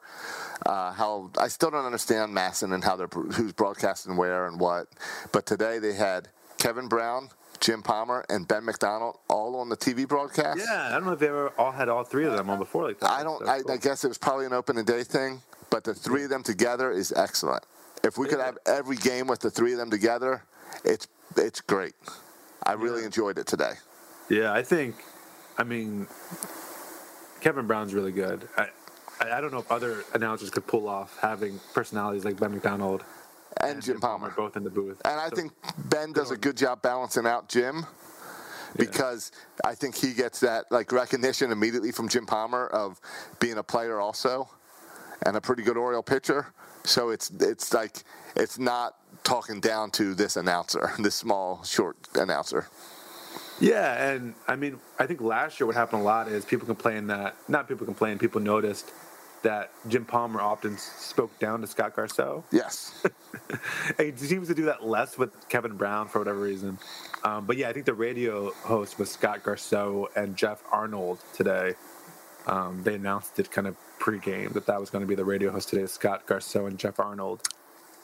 uh, 0.65 0.91
how. 0.93 1.31
I 1.39 1.47
still 1.47 1.71
don't 1.71 1.85
understand 1.85 2.35
MASN 2.35 2.73
and 2.73 2.83
how 2.83 2.95
they're 2.95 3.07
who's 3.07 3.53
broadcasting 3.53 4.17
where 4.17 4.47
and 4.47 4.59
what. 4.59 4.87
But 5.31 5.45
today 5.45 5.79
they 5.79 5.93
had 5.93 6.29
Kevin 6.57 6.87
Brown. 6.87 7.29
Jim 7.59 7.81
Palmer 7.81 8.23
and 8.29 8.47
Ben 8.47 8.63
McDonald 8.65 9.17
all 9.27 9.55
on 9.55 9.67
the 9.67 9.75
TV 9.75 10.07
broadcast. 10.07 10.59
Yeah, 10.59 10.89
I 10.89 10.91
don't 10.91 11.05
know 11.05 11.13
if 11.13 11.19
they 11.19 11.27
ever 11.27 11.49
all 11.57 11.71
had 11.71 11.89
all 11.89 12.03
three 12.03 12.25
of 12.25 12.33
them 12.33 12.51
on 12.51 12.59
before 12.59 12.83
like 12.83 12.99
that. 12.99 13.09
I 13.09 13.23
don't. 13.23 13.47
I, 13.47 13.61
cool. 13.61 13.71
I 13.71 13.77
guess 13.77 14.03
it 14.03 14.07
was 14.07 14.17
probably 14.19 14.45
an 14.45 14.53
open 14.53 14.77
and 14.77 14.85
day 14.85 15.03
thing, 15.03 15.41
but 15.71 15.83
the 15.83 15.95
three 15.95 16.23
of 16.23 16.29
them 16.29 16.43
together 16.43 16.91
is 16.91 17.11
excellent. 17.15 17.63
If 18.03 18.17
we 18.17 18.27
could 18.27 18.39
have 18.39 18.57
every 18.67 18.95
game 18.95 19.27
with 19.27 19.39
the 19.39 19.49
three 19.49 19.71
of 19.73 19.79
them 19.79 19.89
together, 19.89 20.43
it's 20.83 21.07
it's 21.35 21.61
great. 21.61 21.93
I 22.63 22.73
really 22.73 23.03
enjoyed 23.03 23.37
it 23.37 23.47
today. 23.47 23.73
Yeah, 24.29 24.53
I 24.53 24.61
think. 24.61 24.95
I 25.57 25.63
mean, 25.63 26.07
Kevin 27.41 27.65
Brown's 27.65 27.93
really 27.93 28.11
good. 28.11 28.47
I, 28.57 28.67
I 29.19 29.37
I 29.37 29.41
don't 29.41 29.51
know 29.51 29.59
if 29.59 29.71
other 29.71 30.03
announcers 30.13 30.49
could 30.49 30.65
pull 30.67 30.87
off 30.87 31.17
having 31.21 31.59
personalities 31.73 32.25
like 32.25 32.37
Ben 32.39 32.51
McDonald 32.51 33.03
And 33.61 33.81
Jim 33.81 33.99
Palmer. 33.99 34.31
both 34.35 34.55
in 34.55 34.63
the 34.63 34.69
booth. 34.69 35.01
And 35.05 35.19
I 35.19 35.29
So- 35.29 35.35
think 35.35 35.53
Ben 35.89 36.13
does 36.13 36.31
a 36.31 36.37
good 36.37 36.57
job 36.57 36.81
balancing 36.81 37.25
out 37.25 37.47
Jim 37.49 37.85
because 38.75 39.31
I 39.63 39.73
think 39.75 39.95
he 39.95 40.13
gets 40.13 40.39
that 40.41 40.71
like 40.71 40.91
recognition 40.91 41.51
immediately 41.51 41.91
from 41.91 42.07
Jim 42.09 42.25
Palmer 42.25 42.67
of 42.67 42.99
being 43.39 43.57
a 43.57 43.63
player 43.63 43.99
also 43.99 44.49
and 45.25 45.35
a 45.35 45.41
pretty 45.41 45.63
good 45.63 45.77
Oriole 45.77 46.03
pitcher. 46.03 46.47
So 46.83 47.09
it's 47.09 47.31
it's 47.39 47.73
like 47.73 48.03
it's 48.35 48.59
not 48.59 48.95
talking 49.23 49.59
down 49.59 49.89
to 49.91 50.13
this 50.13 50.35
announcer, 50.37 50.91
this 50.99 51.15
small 51.15 51.63
short 51.63 51.97
announcer. 52.15 52.67
Yeah, 53.59 54.09
and 54.11 54.35
I 54.47 54.55
mean, 54.55 54.79
I 54.99 55.07
think 55.07 55.19
last 55.19 55.59
year 55.59 55.65
what 55.65 55.75
happened 55.75 56.01
a 56.03 56.05
lot 56.05 56.27
is 56.27 56.45
people 56.45 56.67
complained 56.67 57.09
that 57.09 57.35
not 57.47 57.67
people 57.67 57.85
complained, 57.85 58.19
people 58.19 58.39
noticed 58.39 58.91
that 59.47 59.71
Jim 59.87 60.03
Palmer 60.03 60.41
often 60.41 60.77
spoke 60.77 61.39
down 61.39 61.61
to 61.61 61.67
Scott 61.67 61.95
Garceau. 61.95 62.43
Yes. 62.51 62.93
He 63.97 64.11
seems 64.17 64.49
to 64.49 64.53
do 64.53 64.65
that 64.65 64.85
less 64.85 65.17
with 65.17 65.47
Kevin 65.47 65.77
Brown 65.77 66.09
for 66.09 66.19
whatever 66.19 66.39
reason. 66.39 66.77
Um, 67.23 67.45
but 67.45 67.55
yeah, 67.55 67.69
I 67.69 67.73
think 67.73 67.85
the 67.85 67.93
radio 67.93 68.51
host 68.51 68.99
was 68.99 69.09
Scott 69.09 69.41
Garceau 69.43 70.07
and 70.17 70.35
Jeff 70.35 70.61
Arnold 70.69 71.19
today. 71.33 71.75
Um, 72.45 72.83
they 72.83 72.95
announced 72.95 73.39
it 73.39 73.49
kind 73.49 73.67
of 73.67 73.77
pregame 73.99 74.51
that 74.51 74.65
that 74.65 74.79
was 74.81 74.89
going 74.89 75.01
to 75.01 75.07
be 75.07 75.15
the 75.15 75.23
radio 75.23 75.49
host 75.49 75.69
today, 75.69 75.85
Scott 75.85 76.27
Garceau 76.27 76.67
and 76.67 76.77
Jeff 76.77 76.99
Arnold. 76.99 77.47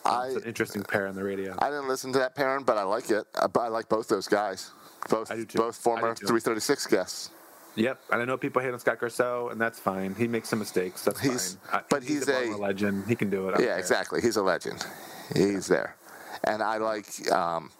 I 0.06 0.28
It's 0.28 0.38
an 0.38 0.44
interesting 0.44 0.84
pair 0.84 1.08
on 1.08 1.16
the 1.16 1.24
radio. 1.24 1.56
I 1.60 1.70
didn't 1.70 1.90
listen 1.90 2.14
to 2.14 2.20
that 2.20 2.36
pairing, 2.36 2.64
but 2.64 2.78
I 2.78 2.84
like 2.84 3.10
it. 3.10 3.26
I, 3.36 3.48
I 3.60 3.68
like 3.68 3.90
both 3.90 4.08
those 4.08 4.28
guys. 4.28 4.72
Both 5.10 5.30
I 5.30 5.36
do 5.36 5.46
too. 5.46 5.58
both 5.58 5.76
former 5.76 6.12
I 6.12 6.14
do 6.14 6.22
too. 6.22 6.28
336 6.28 6.88
guests. 6.88 7.32
Yep, 7.76 8.00
and 8.12 8.22
I 8.22 8.26
know 8.26 8.38
people 8.38 8.62
hate 8.62 8.72
on 8.74 8.80
Scott 8.80 9.00
Garceau, 9.00 9.52
and 9.52 9.60
that's 9.60 9.80
fine. 9.80 10.14
He 10.16 10.28
makes 10.28 10.48
some 10.50 10.60
mistakes. 10.60 11.04
That's 11.04 11.20
He's- 11.20 11.58
fine. 11.70 11.80
I- 11.82 11.84
but 11.90 12.04
he's 12.04 12.28
a, 12.28 12.52
a- 12.52 12.58
legend. 12.58 13.06
He 13.08 13.16
can 13.16 13.30
do 13.30 13.50
it. 13.50 13.60
Yeah, 13.60 13.78
exactly. 13.78 14.22
He's 14.22 14.36
a 14.38 14.44
legend. 14.44 14.86
He's 15.36 15.68
there, 15.68 15.96
and 16.44 16.62
I 16.62 16.78
like. 16.78 17.08
Um, 17.32 17.72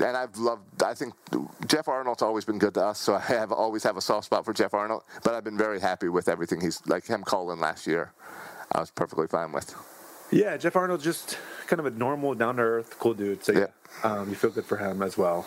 and 0.00 0.16
I've 0.16 0.36
loved. 0.38 0.82
I 0.82 0.94
think 0.94 1.12
Jeff 1.66 1.88
Arnold's 1.88 2.22
always 2.22 2.44
been 2.44 2.58
good 2.58 2.72
to 2.74 2.84
us, 2.86 2.98
so 3.00 3.16
I 3.16 3.20
have 3.20 3.50
always 3.52 3.82
have 3.82 3.96
a 3.96 4.00
soft 4.00 4.26
spot 4.26 4.44
for 4.44 4.52
Jeff 4.54 4.72
Arnold. 4.72 5.02
But 5.24 5.34
I've 5.34 5.42
been 5.44 5.58
very 5.58 5.80
happy 5.80 6.08
with 6.08 6.28
everything 6.28 6.60
he's 6.60 6.80
like 6.86 7.04
him 7.06 7.22
calling 7.24 7.58
last 7.60 7.86
year. 7.86 8.12
I 8.72 8.78
was 8.80 8.90
perfectly 8.92 9.26
fine 9.26 9.50
with. 9.52 9.74
Yeah, 10.30 10.56
Jeff 10.56 10.76
Arnold 10.76 11.00
just 11.02 11.36
kind 11.66 11.80
of 11.80 11.86
a 11.86 11.90
normal, 11.90 12.34
down 12.34 12.56
to 12.56 12.62
earth, 12.62 12.96
cool 12.98 13.14
dude. 13.14 13.42
So 13.44 13.52
yeah, 13.52 13.66
Yeah. 14.04 14.12
um, 14.20 14.28
you 14.28 14.34
feel 14.36 14.50
good 14.50 14.66
for 14.66 14.76
him 14.76 15.02
as 15.02 15.18
well. 15.18 15.46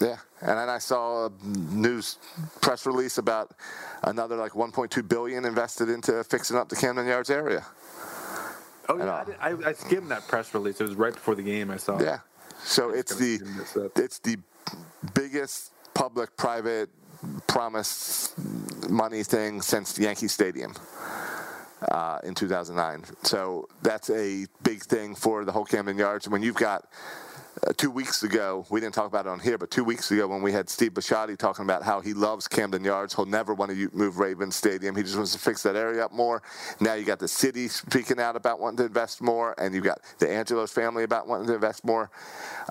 Yeah, 0.00 0.16
and 0.40 0.50
then 0.50 0.68
I 0.68 0.78
saw 0.78 1.26
a 1.26 1.30
news 1.42 2.18
press 2.60 2.86
release 2.86 3.18
about 3.18 3.52
another 4.04 4.36
like 4.36 4.52
1.2 4.52 5.08
billion 5.08 5.44
invested 5.44 5.88
into 5.88 6.22
fixing 6.24 6.56
up 6.56 6.68
the 6.68 6.76
Camden 6.76 7.06
Yards 7.06 7.30
area. 7.30 7.66
Oh 8.88 8.96
yeah, 8.96 9.04
know. 9.04 9.24
I, 9.40 9.50
I, 9.50 9.68
I 9.68 9.72
skimmed 9.72 10.10
that 10.10 10.26
press 10.28 10.54
release. 10.54 10.80
It 10.80 10.84
was 10.84 10.94
right 10.94 11.12
before 11.12 11.34
the 11.34 11.42
game. 11.42 11.70
I 11.70 11.76
saw. 11.76 12.00
Yeah. 12.00 12.20
So 12.62 12.90
it's 12.90 13.14
the 13.14 13.36
skim 13.36 13.56
this 13.56 13.76
up. 13.76 13.98
it's 13.98 14.18
the 14.18 14.36
biggest 15.14 15.72
public-private 15.94 16.90
promise 17.46 18.34
money 18.88 19.22
thing 19.22 19.60
since 19.60 19.98
Yankee 19.98 20.28
Stadium 20.28 20.74
uh, 21.90 22.18
in 22.24 22.34
2009. 22.34 23.04
So 23.22 23.68
that's 23.82 24.10
a 24.10 24.46
big 24.62 24.82
thing 24.82 25.14
for 25.14 25.44
the 25.44 25.52
whole 25.52 25.64
Camden 25.64 25.98
Yards. 25.98 26.28
When 26.28 26.42
you've 26.42 26.56
got 26.56 26.88
uh, 27.66 27.72
two 27.76 27.90
weeks 27.90 28.22
ago, 28.22 28.66
we 28.70 28.80
didn't 28.80 28.94
talk 28.94 29.06
about 29.06 29.26
it 29.26 29.28
on 29.30 29.40
here, 29.40 29.58
but 29.58 29.70
two 29.70 29.84
weeks 29.84 30.10
ago 30.10 30.26
when 30.26 30.42
we 30.42 30.52
had 30.52 30.68
Steve 30.68 30.92
Bisciotti 30.94 31.36
talking 31.36 31.64
about 31.64 31.82
how 31.82 32.00
he 32.00 32.12
loves 32.14 32.46
Camden 32.48 32.84
Yards, 32.84 33.14
he'll 33.14 33.26
never 33.26 33.54
want 33.54 33.70
to 33.70 33.90
move 33.92 34.18
Ravens 34.18 34.56
Stadium. 34.56 34.94
He 34.96 35.02
just 35.02 35.16
wants 35.16 35.32
to 35.32 35.38
fix 35.38 35.62
that 35.62 35.76
area 35.76 36.04
up 36.04 36.12
more. 36.12 36.42
Now 36.80 36.94
you 36.94 37.04
got 37.04 37.18
the 37.18 37.28
city 37.28 37.68
speaking 37.68 38.20
out 38.20 38.36
about 38.36 38.60
wanting 38.60 38.78
to 38.78 38.84
invest 38.86 39.20
more, 39.22 39.54
and 39.58 39.74
you've 39.74 39.84
got 39.84 40.00
the 40.18 40.30
Angelos 40.30 40.72
family 40.72 41.04
about 41.04 41.26
wanting 41.28 41.46
to 41.48 41.54
invest 41.54 41.84
more. 41.84 42.10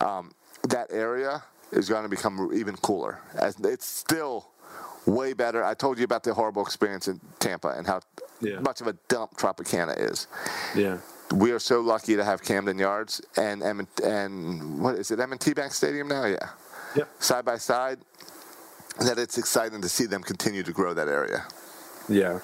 Um, 0.01 0.31
that 0.69 0.91
area 0.91 1.43
is 1.71 1.89
going 1.89 2.03
to 2.03 2.09
become 2.09 2.51
even 2.53 2.75
cooler. 2.77 3.19
As 3.35 3.59
it's 3.59 3.85
still 3.85 4.49
way 5.05 5.31
better. 5.33 5.63
I 5.63 5.73
told 5.73 5.97
you 5.97 6.03
about 6.03 6.23
the 6.23 6.33
horrible 6.33 6.61
experience 6.61 7.07
in 7.07 7.19
Tampa 7.39 7.69
and 7.69 7.87
how 7.87 8.01
Yeah. 8.41 8.59
much 8.59 8.81
of 8.81 8.87
a 8.87 8.93
dump 9.07 9.37
Tropicana 9.37 9.97
is. 9.97 10.27
Yeah. 10.75 10.97
We 11.33 11.51
are 11.51 11.59
so 11.59 11.81
lucky 11.81 12.15
to 12.15 12.23
have 12.23 12.41
Camden 12.41 12.77
Yards 12.77 13.21
and 13.35 13.61
M- 13.63 13.87
and 14.03 14.79
what 14.79 14.95
is 14.95 15.11
it 15.11 15.19
M&T 15.19 15.53
Bank 15.53 15.73
Stadium 15.73 16.07
now? 16.07 16.25
Yeah, 16.25 16.49
Yep. 16.95 17.09
side 17.19 17.45
by 17.45 17.57
side. 17.57 17.99
That 18.99 19.19
it's 19.19 19.37
exciting 19.37 19.81
to 19.81 19.89
see 19.89 20.05
them 20.07 20.23
continue 20.23 20.63
to 20.63 20.71
grow 20.71 20.93
that 20.95 21.07
area. 21.07 21.45
Yeah. 22.09 22.39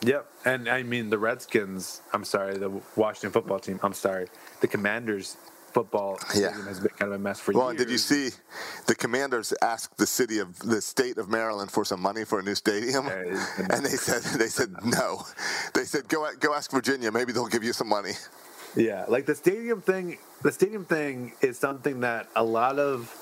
Yep. 0.00 0.26
And 0.46 0.68
I 0.68 0.82
mean 0.82 1.10
the 1.10 1.18
Redskins. 1.18 2.00
I'm 2.14 2.24
sorry, 2.24 2.56
the 2.56 2.70
Washington 2.96 3.32
football 3.32 3.58
team. 3.58 3.78
I'm 3.82 3.92
sorry, 3.92 4.28
the 4.60 4.66
Commanders 4.68 5.36
football 5.74 6.18
Yeah. 6.34 6.52
has 6.64 6.80
been 6.80 6.90
kind 6.90 7.12
of 7.12 7.20
a 7.20 7.22
mess 7.22 7.40
for 7.40 7.52
years. 7.52 7.58
Well, 7.58 7.72
years. 7.72 7.80
and 7.80 7.88
did 7.88 7.92
you 7.92 7.98
see 7.98 8.30
the 8.86 8.94
Commanders 8.94 9.52
asked 9.60 9.98
the 9.98 10.06
city 10.06 10.38
of 10.38 10.58
the 10.60 10.80
state 10.80 11.18
of 11.18 11.28
Maryland 11.28 11.70
for 11.70 11.84
some 11.84 12.00
money 12.00 12.24
for 12.24 12.38
a 12.38 12.42
new 12.42 12.54
stadium, 12.54 13.08
and 13.08 13.84
they 13.84 13.96
said 13.96 14.22
they 14.38 14.48
said 14.48 14.70
no. 14.84 15.22
They 15.74 15.84
said 15.84 16.08
go 16.08 16.26
go 16.40 16.54
ask 16.54 16.70
Virginia, 16.70 17.10
maybe 17.12 17.32
they'll 17.32 17.46
give 17.48 17.64
you 17.64 17.72
some 17.72 17.88
money. 17.88 18.12
Yeah, 18.76 19.04
like 19.08 19.26
the 19.26 19.34
stadium 19.34 19.80
thing. 19.82 20.18
The 20.42 20.52
stadium 20.52 20.84
thing 20.84 21.32
is 21.40 21.58
something 21.58 22.00
that 22.00 22.28
a 22.34 22.42
lot 22.42 22.78
of, 22.78 23.12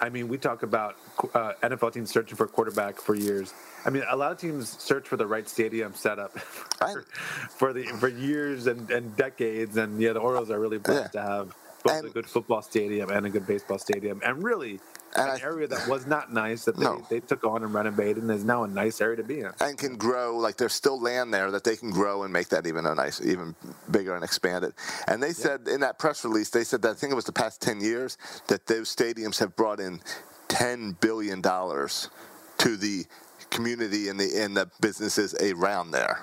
I 0.00 0.10
mean, 0.10 0.28
we 0.28 0.36
talk 0.38 0.62
about 0.62 0.96
uh, 1.34 1.52
NFL 1.62 1.92
teams 1.94 2.10
searching 2.10 2.36
for 2.36 2.44
a 2.44 2.48
quarterback 2.48 3.00
for 3.00 3.14
years. 3.14 3.54
I 3.86 3.90
mean, 3.90 4.04
a 4.08 4.16
lot 4.16 4.32
of 4.32 4.38
teams 4.38 4.68
search 4.82 5.08
for 5.08 5.16
the 5.16 5.26
right 5.26 5.48
stadium 5.48 5.94
setup 5.94 6.38
for, 6.80 7.04
for 7.50 7.72
the 7.72 7.84
for 7.84 8.08
years 8.08 8.66
and, 8.66 8.90
and 8.90 9.16
decades. 9.16 9.76
And 9.78 10.00
yeah, 10.00 10.12
the 10.12 10.20
Orioles 10.20 10.50
are 10.50 10.60
really 10.60 10.78
blessed 10.78 11.14
Yeah. 11.14 11.22
to 11.22 11.28
have 11.28 11.56
both 11.86 11.96
And- 11.98 12.06
a 12.08 12.10
good 12.10 12.26
football 12.28 12.62
stadium 12.62 13.10
and 13.10 13.26
a 13.26 13.30
good 13.30 13.46
baseball 13.46 13.78
stadium, 13.78 14.20
and 14.24 14.42
really 14.42 14.80
And 15.14 15.30
an 15.30 15.38
I- 15.40 15.44
area 15.44 15.66
that 15.68 15.88
was 15.88 16.06
not 16.06 16.32
nice 16.32 16.64
that 16.66 16.76
they, 16.76 16.84
No. 16.84 17.06
they 17.08 17.20
took 17.20 17.44
on 17.44 17.62
and 17.62 17.72
renovated 17.72 18.18
and 18.22 18.30
is 18.30 18.44
now 18.44 18.64
a 18.64 18.68
nice 18.68 19.00
area 19.00 19.16
to 19.16 19.22
be 19.22 19.40
in. 19.40 19.52
and 19.60 19.78
can 19.78 19.96
grow 19.96 20.36
like 20.36 20.56
there's 20.56 20.74
still 20.74 21.00
land 21.00 21.32
there 21.32 21.50
that 21.50 21.64
they 21.64 21.76
can 21.76 21.90
grow 21.90 22.22
and 22.24 22.32
make 22.32 22.48
that 22.48 22.66
even 22.66 22.84
a 22.86 22.94
nice 22.94 23.20
even 23.22 23.54
bigger 23.90 24.14
and 24.14 24.22
expand 24.24 24.64
it 24.64 24.74
and 25.06 25.22
they 25.22 25.32
said 25.32 25.68
in 25.68 25.80
that 25.80 25.98
press 25.98 26.24
release 26.24 26.50
they 26.50 26.64
said 26.64 26.82
that 26.82 26.90
i 26.90 26.94
think 26.94 27.12
it 27.12 27.14
was 27.16 27.24
the 27.24 27.32
past 27.32 27.60
10 27.62 27.80
years 27.80 28.18
that 28.48 28.66
those 28.66 28.94
stadiums 28.94 29.38
have 29.38 29.54
brought 29.56 29.80
in 29.80 30.00
10 30.48 30.92
billion 31.00 31.40
dollars 31.40 32.10
to 32.58 32.76
the 32.76 33.06
community 33.50 34.08
and 34.08 34.18
the 34.20 34.36
and 34.42 34.56
the 34.56 34.68
businesses 34.80 35.34
around 35.36 35.92
there 35.92 36.20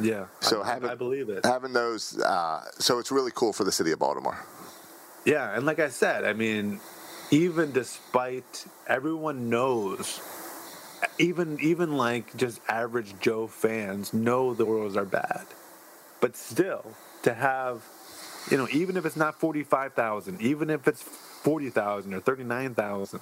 Yeah, 0.00 0.26
so 0.40 0.62
I, 0.62 0.66
having, 0.66 0.90
I 0.90 0.94
believe 0.94 1.28
it. 1.28 1.44
having 1.44 1.72
those 1.72 2.18
uh, 2.20 2.64
so 2.78 2.98
it's 2.98 3.10
really 3.10 3.32
cool 3.34 3.52
for 3.52 3.64
the 3.64 3.72
city 3.72 3.90
of 3.92 3.98
baltimore 3.98 4.38
Yeah, 5.24 5.54
and 5.56 5.64
like 5.64 5.78
I 5.78 5.88
said, 5.88 6.24
I 6.24 6.32
mean, 6.32 6.80
even 7.30 7.72
despite 7.72 8.66
everyone 8.88 9.50
knows, 9.50 10.20
even 11.18 11.58
even 11.60 11.96
like 11.96 12.36
just 12.36 12.60
average 12.68 13.14
Joe 13.20 13.46
fans 13.46 14.12
know 14.12 14.52
the 14.52 14.64
Orioles 14.64 14.96
are 14.96 15.04
bad, 15.04 15.46
but 16.20 16.36
still 16.36 16.84
to 17.22 17.34
have, 17.34 17.84
you 18.50 18.56
know, 18.56 18.66
even 18.72 18.96
if 18.96 19.06
it's 19.06 19.16
not 19.16 19.38
forty 19.38 19.62
five 19.62 19.94
thousand, 19.94 20.40
even 20.42 20.70
if 20.70 20.88
it's 20.88 21.02
forty 21.02 21.70
thousand 21.70 22.14
or 22.14 22.20
thirty 22.20 22.44
nine 22.44 22.74
thousand, 22.74 23.20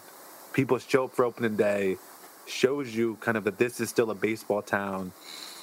people 0.54 0.78
show 0.78 1.04
up 1.04 1.12
for 1.14 1.26
opening 1.26 1.56
day, 1.56 1.98
shows 2.46 2.96
you 2.96 3.16
kind 3.20 3.36
of 3.36 3.44
that 3.44 3.58
this 3.58 3.78
is 3.78 3.90
still 3.90 4.10
a 4.10 4.14
baseball 4.14 4.62
town. 4.62 5.12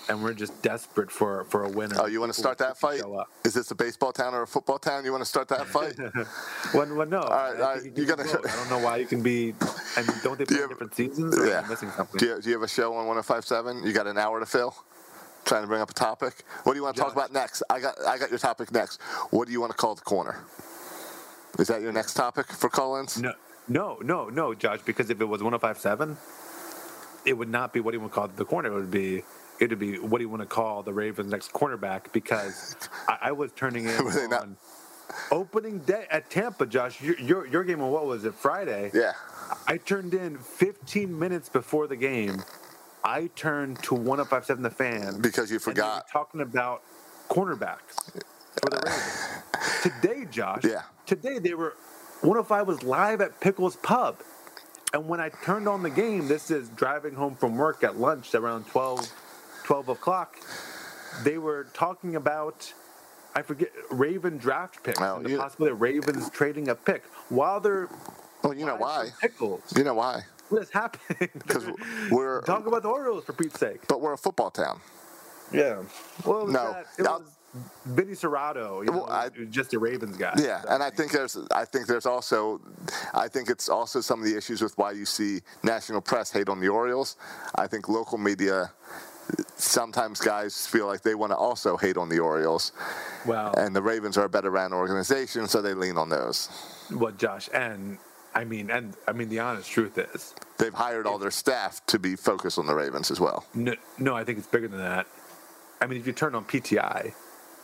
And 0.09 0.23
we're 0.23 0.33
just 0.33 0.61
desperate 0.61 1.11
for 1.11 1.43
for 1.45 1.63
a 1.65 1.69
winner. 1.69 1.95
oh 1.99 2.05
you 2.05 2.19
want 2.21 2.33
to 2.33 2.39
start 2.39 2.57
that 2.59 2.77
fight 2.77 3.01
is 3.43 3.53
this 3.53 3.71
a 3.71 3.75
baseball 3.75 4.13
town 4.13 4.33
or 4.33 4.43
a 4.43 4.47
football 4.47 4.79
town 4.79 5.03
you 5.03 5.11
want 5.11 5.21
to 5.21 5.25
start 5.29 5.47
that 5.49 5.67
fight 5.75 5.95
Well, 6.73 6.95
well 6.95 7.05
no. 7.05 7.21
right, 7.23 7.55
I 7.57 7.61
all 7.61 7.75
right, 7.75 7.83
you 7.97 8.05
gotta- 8.05 8.23
do 8.23 8.31
both. 8.33 8.45
I 8.51 8.55
don't 8.55 8.69
know 8.69 8.79
why 8.85 8.97
you 8.97 9.05
can 9.05 9.21
be. 9.21 9.53
And 9.97 10.07
don't 10.23 10.37
they 10.37 10.45
play 10.45 10.55
you 10.55 10.61
have- 10.61 10.69
different 10.69 10.95
seasons? 10.95 11.35
Yeah. 11.45 11.65
missing 11.69 11.89
something? 11.91 12.17
Do 12.17 12.25
you, 12.25 12.41
do 12.41 12.49
you 12.49 12.55
have 12.55 12.63
a 12.63 12.67
show 12.67 12.93
on 12.93 13.05
1057? 13.07 13.83
You 13.85 13.91
got 13.93 14.07
an 14.07 14.17
hour 14.17 14.39
to 14.39 14.45
fill? 14.45 14.73
Trying 15.45 15.61
to 15.63 15.67
bring 15.67 15.81
up 15.81 15.89
a 15.89 15.93
topic? 15.93 16.43
What 16.63 16.73
do 16.73 16.77
you 16.79 16.83
want 16.83 16.95
to 16.97 17.01
talk 17.01 17.13
about 17.13 17.31
next? 17.33 17.63
I 17.69 17.79
got 17.79 17.95
I 18.05 18.17
got 18.17 18.29
your 18.29 18.39
topic 18.39 18.71
next. 18.71 19.01
What 19.31 19.45
do 19.47 19.51
you 19.53 19.59
want 19.61 19.71
to 19.71 19.77
call 19.77 19.95
the 19.95 20.01
corner? 20.01 20.43
Is 21.59 21.67
that 21.67 21.81
your 21.81 21.91
next 21.93 22.13
topic 22.15 22.47
for 22.51 22.69
call-ins? 22.69 23.17
No, 23.21 23.33
no, 23.67 23.97
no, 24.03 24.29
no, 24.29 24.53
Josh. 24.53 24.79
Because 24.85 25.09
if 25.09 25.19
it 25.21 25.25
was 25.25 25.41
105.7, 25.41 26.15
it 27.25 27.33
would 27.33 27.49
not 27.49 27.73
be 27.73 27.79
what 27.79 27.91
do 27.91 27.97
you 27.97 28.01
want 28.01 28.13
call 28.13 28.27
the 28.27 28.45
corner. 28.45 28.69
It 28.69 28.73
would 28.75 28.91
be. 28.91 29.23
It 29.59 29.69
would 29.69 29.79
be 29.79 29.97
what 29.99 30.19
do 30.19 30.23
you 30.23 30.29
want 30.29 30.41
to 30.41 30.47
call 30.47 30.83
the 30.83 30.93
Ravens' 30.93 31.31
next 31.31 31.53
cornerback? 31.53 32.11
Because 32.13 32.75
I, 33.07 33.17
I 33.23 33.31
was 33.31 33.51
turning 33.53 33.85
in 33.89 34.09
they 34.09 34.27
not- 34.27 34.41
on 34.43 34.57
opening 35.31 35.79
day 35.79 36.05
at 36.11 36.29
Tampa, 36.29 36.65
Josh. 36.65 37.01
Your, 37.01 37.17
your 37.19 37.47
your 37.47 37.63
game 37.63 37.81
on 37.81 37.91
what 37.91 38.05
was 38.05 38.25
it? 38.25 38.33
Friday. 38.35 38.91
Yeah. 38.93 39.13
I 39.67 39.77
turned 39.77 40.13
in 40.13 40.37
15 40.37 41.17
minutes 41.17 41.49
before 41.49 41.87
the 41.87 41.95
game. 41.95 42.43
I 43.03 43.27
turned 43.35 43.81
to 43.83 43.95
105.7 43.95 44.61
The 44.63 44.69
Fan 44.69 45.21
Because 45.21 45.49
you 45.49 45.59
forgot. 45.59 46.07
talking 46.11 46.41
about 46.41 46.83
cornerbacks 47.29 47.95
for 48.61 48.69
the 48.69 48.81
Ravens. 48.85 49.27
today, 49.83 50.25
Josh. 50.29 50.63
Yeah. 50.65 50.81
Today 51.05 51.39
they 51.39 51.53
were 51.53 51.75
105 52.21 52.67
was 52.67 52.83
live 52.83 53.21
at 53.21 53.39
Pickles 53.39 53.77
Pub, 53.77 54.17
and 54.93 55.07
when 55.07 55.21
I 55.21 55.29
turned 55.29 55.67
on 55.69 55.83
the 55.83 55.89
game, 55.89 56.27
this 56.27 56.51
is 56.51 56.67
driving 56.69 57.13
home 57.15 57.35
from 57.35 57.55
work 57.57 57.83
at 57.83 57.97
lunch 57.97 58.35
around 58.35 58.65
12, 58.67 59.09
12 59.67 59.89
o'clock. 59.89 60.37
They 61.23 61.37
were 61.37 61.65
talking 61.73 62.15
about. 62.15 62.71
I 63.35 63.41
forget 63.41 63.69
Raven 63.91 64.37
draft 64.37 64.81
picks 64.81 64.99
Well, 64.99 65.17
and 65.17 65.25
the 65.25 65.31
you- 65.31 65.37
possibility 65.37 65.73
of 65.73 65.81
Ravens 65.81 66.29
trading 66.29 66.69
a 66.69 66.75
pick 66.75 67.03
while 67.29 67.59
they're 67.59 67.89
Well, 68.43 68.53
you 68.53 68.65
know 68.65 68.77
why? 68.77 69.09
Pickles. 69.21 69.61
You 69.75 69.83
know 69.83 69.93
why? 69.93 70.23
What 70.49 70.61
is 70.63 70.69
happening? 70.69 71.29
'Cause 71.47 71.65
we're- 72.11 72.41
talk 72.43 72.65
about 72.65 72.83
the 72.83 72.87
Orioles 72.89 73.25
for 73.25 73.33
Pete's 73.33 73.59
sake. 73.59 73.85
But 73.87 73.99
we're 73.99 74.13
a 74.13 74.17
football 74.17 74.49
town. 74.49 74.79
Yeah. 75.51 75.83
Well, 76.25 76.41
it 76.41 76.43
was 76.45 76.53
No. 76.53 76.71
that- 76.71 76.87
it 76.97 77.05
I'll- 77.05 77.23
Vinny 77.85 78.13
Cerrato. 78.13 78.85
You 78.85 78.91
know, 78.91 78.97
Well, 79.03 79.09
I- 79.11 79.29
just 79.49 79.73
a 79.73 79.79
Ravens 79.79 80.15
guy. 80.17 80.33
Yeah, 80.37 80.63
and 80.69 80.81
I 80.81 80.89
think 80.89 81.11
there's 81.11 81.37
I 81.51 81.65
think 81.65 81.87
there's 81.87 82.05
also 82.05 82.61
I 83.13 83.27
think 83.27 83.49
it's 83.49 83.67
also 83.69 83.99
some 84.01 84.19
of 84.19 84.25
the 84.25 84.35
issues 84.37 84.61
with 84.61 84.77
why 84.77 84.91
you 84.91 85.05
see 85.05 85.41
national 85.63 86.01
press 86.01 86.31
hate 86.31 86.47
on 86.49 86.59
the 86.61 86.69
Orioles. 86.69 87.17
I 87.55 87.67
think 87.67 87.87
local 87.89 88.17
media 88.17 88.71
sometimes 89.57 90.19
guys 90.19 90.67
feel 90.67 90.87
like 90.87 91.01
they 91.01 91.15
want 91.15 91.31
to 91.31 91.35
also 91.35 91.77
hate 91.77 91.97
on 91.97 92.09
the 92.09 92.19
Orioles. 92.19 92.71
Wow. 93.25 93.53
And 93.57 93.75
the 93.75 93.81
Ravens 93.81 94.17
are 94.17 94.25
a 94.25 94.29
better 94.29 94.49
ran 94.51 94.73
organization, 94.73 95.47
so 95.47 95.61
they 95.61 95.73
lean 95.73 95.97
on 95.97 96.09
those. 96.09 96.49
Well, 96.91 97.11
Josh, 97.11 97.49
and 97.53 97.97
I 98.35 98.43
mean, 98.43 98.69
and 98.69 98.93
I 99.07 99.13
mean, 99.13 99.29
the 99.29 99.39
honest 99.39 99.69
truth 99.69 99.97
is, 99.97 100.33
They've 100.57 100.73
hired 100.73 101.05
all 101.07 101.17
their 101.17 101.31
staff 101.31 101.85
to 101.87 101.99
be 101.99 102.15
focused 102.15 102.57
on 102.57 102.65
the 102.65 102.75
Ravens 102.75 103.11
as 103.11 103.19
well. 103.19 103.45
no, 103.53 103.73
no, 103.97 104.15
I 104.15 104.23
think 104.23 104.37
it's 104.39 104.47
bigger 104.47 104.67
than 104.67 104.79
that. 104.79 105.07
I 105.81 105.85
mean, 105.87 105.99
if 105.99 106.07
you 106.07 106.13
turn 106.13 106.33
on 106.35 106.45
PTI, 106.45 107.13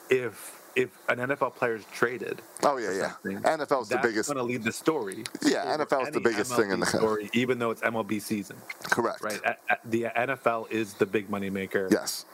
if 0.09 0.61
if 0.75 0.89
an 1.09 1.19
NFL 1.19 1.55
player 1.55 1.75
is 1.75 1.85
traded, 1.93 2.41
Oh 2.63 2.77
yeah, 2.77 2.91
yeah. 2.91 3.11
NFL's 3.41 3.89
the 3.89 3.95
that's 3.95 4.07
biggest. 4.07 4.29
going 4.29 4.37
to 4.37 4.43
lead 4.43 4.63
the 4.63 4.71
story. 4.71 5.23
Yeah, 5.43 5.65
NFL's 5.77 6.11
the 6.11 6.19
biggest 6.19 6.55
thing 6.55 6.71
in 6.71 6.79
the 6.79 6.85
story, 6.99 7.29
even 7.33 7.59
though 7.59 7.71
it's 7.71 7.81
MLB 7.81 8.21
season, 8.21 8.57
Correct. 8.91 9.21
right? 9.23 9.39
The 9.85 10.03
NFL 10.15 10.71
is 10.71 10.93
the 10.95 11.05
big 11.05 11.29
money 11.29 11.49
maker. 11.49 11.87
Yes. 11.91 12.25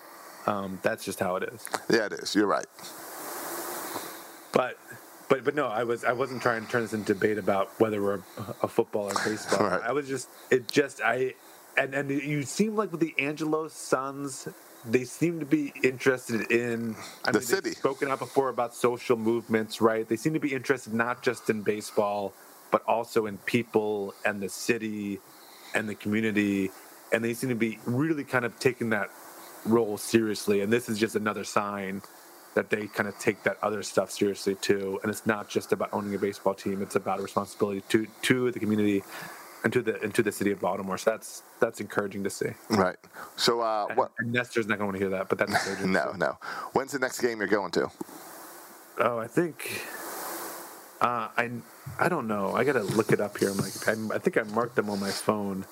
Um, 0.47 0.79
that's 0.81 1.03
just 1.03 1.19
how 1.19 1.35
it 1.35 1.43
is. 1.43 1.67
Yeah, 1.89 2.05
it 2.05 2.13
is. 2.13 2.33
You're 2.33 2.47
right. 2.47 2.65
But 4.51 4.77
but 5.27 5.43
but 5.43 5.53
no, 5.55 5.67
I 5.67 5.83
was 5.83 6.03
I 6.03 6.13
wasn't 6.13 6.41
trying 6.41 6.65
to 6.65 6.71
turn 6.71 6.81
this 6.83 6.93
into 6.93 7.13
debate 7.13 7.37
about 7.37 7.69
whether 7.79 8.01
we're 8.01 8.21
a 8.63 8.67
football 8.67 9.05
or 9.11 9.13
baseball. 9.25 9.59
Right. 9.69 9.81
I 9.83 9.91
was 9.91 10.07
just 10.07 10.27
it 10.49 10.67
just 10.67 11.01
I 11.01 11.35
and 11.77 11.93
and 11.93 12.09
you 12.09 12.43
seem 12.43 12.75
like 12.75 12.91
with 12.91 13.01
the 13.01 13.13
Angelos 13.19 13.73
sons, 13.73 14.47
they 14.85 15.03
seem 15.05 15.39
to 15.39 15.45
be 15.45 15.73
interested 15.83 16.51
in 16.51 16.95
I 17.25 17.31
The 17.31 17.39
mean, 17.39 17.47
city. 17.47 17.71
Spoken 17.71 18.09
out 18.09 18.19
before 18.19 18.49
about 18.49 18.75
social 18.75 19.17
movements, 19.17 19.81
right? 19.81 20.07
They 20.07 20.17
seem 20.17 20.33
to 20.33 20.39
be 20.39 20.53
interested 20.53 20.93
not 20.93 21.23
just 21.23 21.49
in 21.49 21.61
baseball, 21.63 22.33
but 22.71 22.83
also 22.87 23.25
in 23.27 23.37
people 23.39 24.13
and 24.25 24.41
the 24.41 24.49
city 24.49 25.19
and 25.75 25.89
the 25.89 25.95
community, 25.95 26.71
and 27.13 27.23
they 27.23 27.33
seem 27.33 27.49
to 27.49 27.55
be 27.55 27.79
really 27.85 28.23
kind 28.23 28.45
of 28.45 28.59
taking 28.59 28.89
that 28.91 29.09
role 29.65 29.97
seriously. 29.97 30.61
And 30.61 30.71
this 30.73 30.89
is 30.89 30.99
just 30.99 31.15
another 31.15 31.43
sign 31.43 32.01
that 32.55 32.69
they 32.69 32.87
kind 32.87 33.07
of 33.09 33.17
take 33.19 33.43
that 33.43 33.57
other 33.63 33.83
stuff 33.83 34.11
seriously 34.11 34.55
too. 34.55 34.99
And 35.03 35.11
it's 35.11 35.25
not 35.25 35.49
just 35.49 35.71
about 35.73 35.89
owning 35.93 36.15
a 36.15 36.19
baseball 36.19 36.55
team; 36.55 36.81
it's 36.81 36.95
about 36.95 37.19
a 37.19 37.23
responsibility 37.23 37.83
to 37.89 38.07
to 38.23 38.51
the 38.51 38.59
community 38.59 39.03
and 39.63 39.73
to 39.73 39.81
the 39.81 40.01
and 40.01 40.13
to 40.15 40.23
the 40.23 40.31
city 40.31 40.51
of 40.51 40.59
Baltimore. 40.59 40.97
So 40.97 41.11
that's 41.11 41.43
that's 41.59 41.79
encouraging 41.81 42.23
to 42.23 42.29
see. 42.29 42.49
Right. 42.69 42.97
So 43.35 43.61
uh, 43.61 43.87
And, 43.89 43.97
what? 43.97 44.11
and 44.19 44.31
Nestor's 44.31 44.67
not 44.67 44.77
going 44.77 44.79
to 44.79 44.85
want 44.85 44.95
to 44.97 45.03
hear 45.03 45.09
that, 45.17 45.29
but 45.29 45.37
that's 45.37 45.51
encouraging. 45.67 45.91
No, 45.91 46.13
no. 46.17 46.37
When's 46.73 46.91
the 46.91 46.99
next 46.99 47.19
game 47.21 47.39
you're 47.39 47.47
going 47.47 47.71
to? 47.71 47.89
Oh, 48.99 49.17
I 49.19 49.27
think. 49.27 49.81
Uh, 51.01 51.29
I 51.37 51.49
I 51.97 52.09
don't 52.09 52.27
know. 52.27 52.53
I 52.53 52.63
gotta 52.65 52.83
look 52.83 53.11
it 53.11 53.21
up 53.21 53.37
here. 53.37 53.51
I'm 53.51 53.57
like, 53.57 53.87
I, 53.87 54.15
I 54.15 54.19
think 54.19 54.37
I 54.37 54.43
marked 54.43 54.75
them 54.75 54.89
on 54.89 54.99
my 54.99 55.11
phone. 55.11 55.65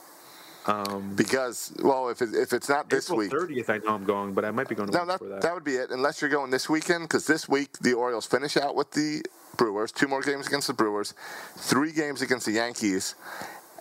Um, 0.65 1.13
Because 1.15 1.73
well, 1.81 2.09
if 2.09 2.21
it, 2.21 2.29
if 2.33 2.51
it's 2.53 2.67
not 2.69 2.89
this 2.89 3.05
April 3.07 3.19
week, 3.19 3.31
30th, 3.31 3.69
I 3.69 3.77
know 3.79 3.93
I'm 3.95 4.03
going, 4.03 4.33
but 4.33 4.43
I 4.45 4.51
might 4.51 4.67
be 4.67 4.75
going 4.75 4.89
to 4.89 4.97
no, 4.97 5.05
that, 5.05 5.19
that. 5.19 5.41
that 5.41 5.53
would 5.53 5.63
be 5.63 5.75
it. 5.75 5.91
Unless 5.91 6.21
you're 6.21 6.29
going 6.29 6.51
this 6.51 6.69
weekend, 6.69 7.03
because 7.05 7.25
this 7.25 7.47
week 7.47 7.77
the 7.79 7.93
Orioles 7.93 8.25
finish 8.25 8.57
out 8.57 8.75
with 8.75 8.91
the 8.91 9.21
Brewers, 9.55 9.91
two 9.93 10.07
more 10.07 10.21
games 10.21 10.45
against 10.47 10.67
the 10.67 10.73
Brewers, 10.73 11.13
three 11.57 11.91
games 11.93 12.21
against 12.21 12.45
the 12.45 12.51
Yankees, 12.53 13.15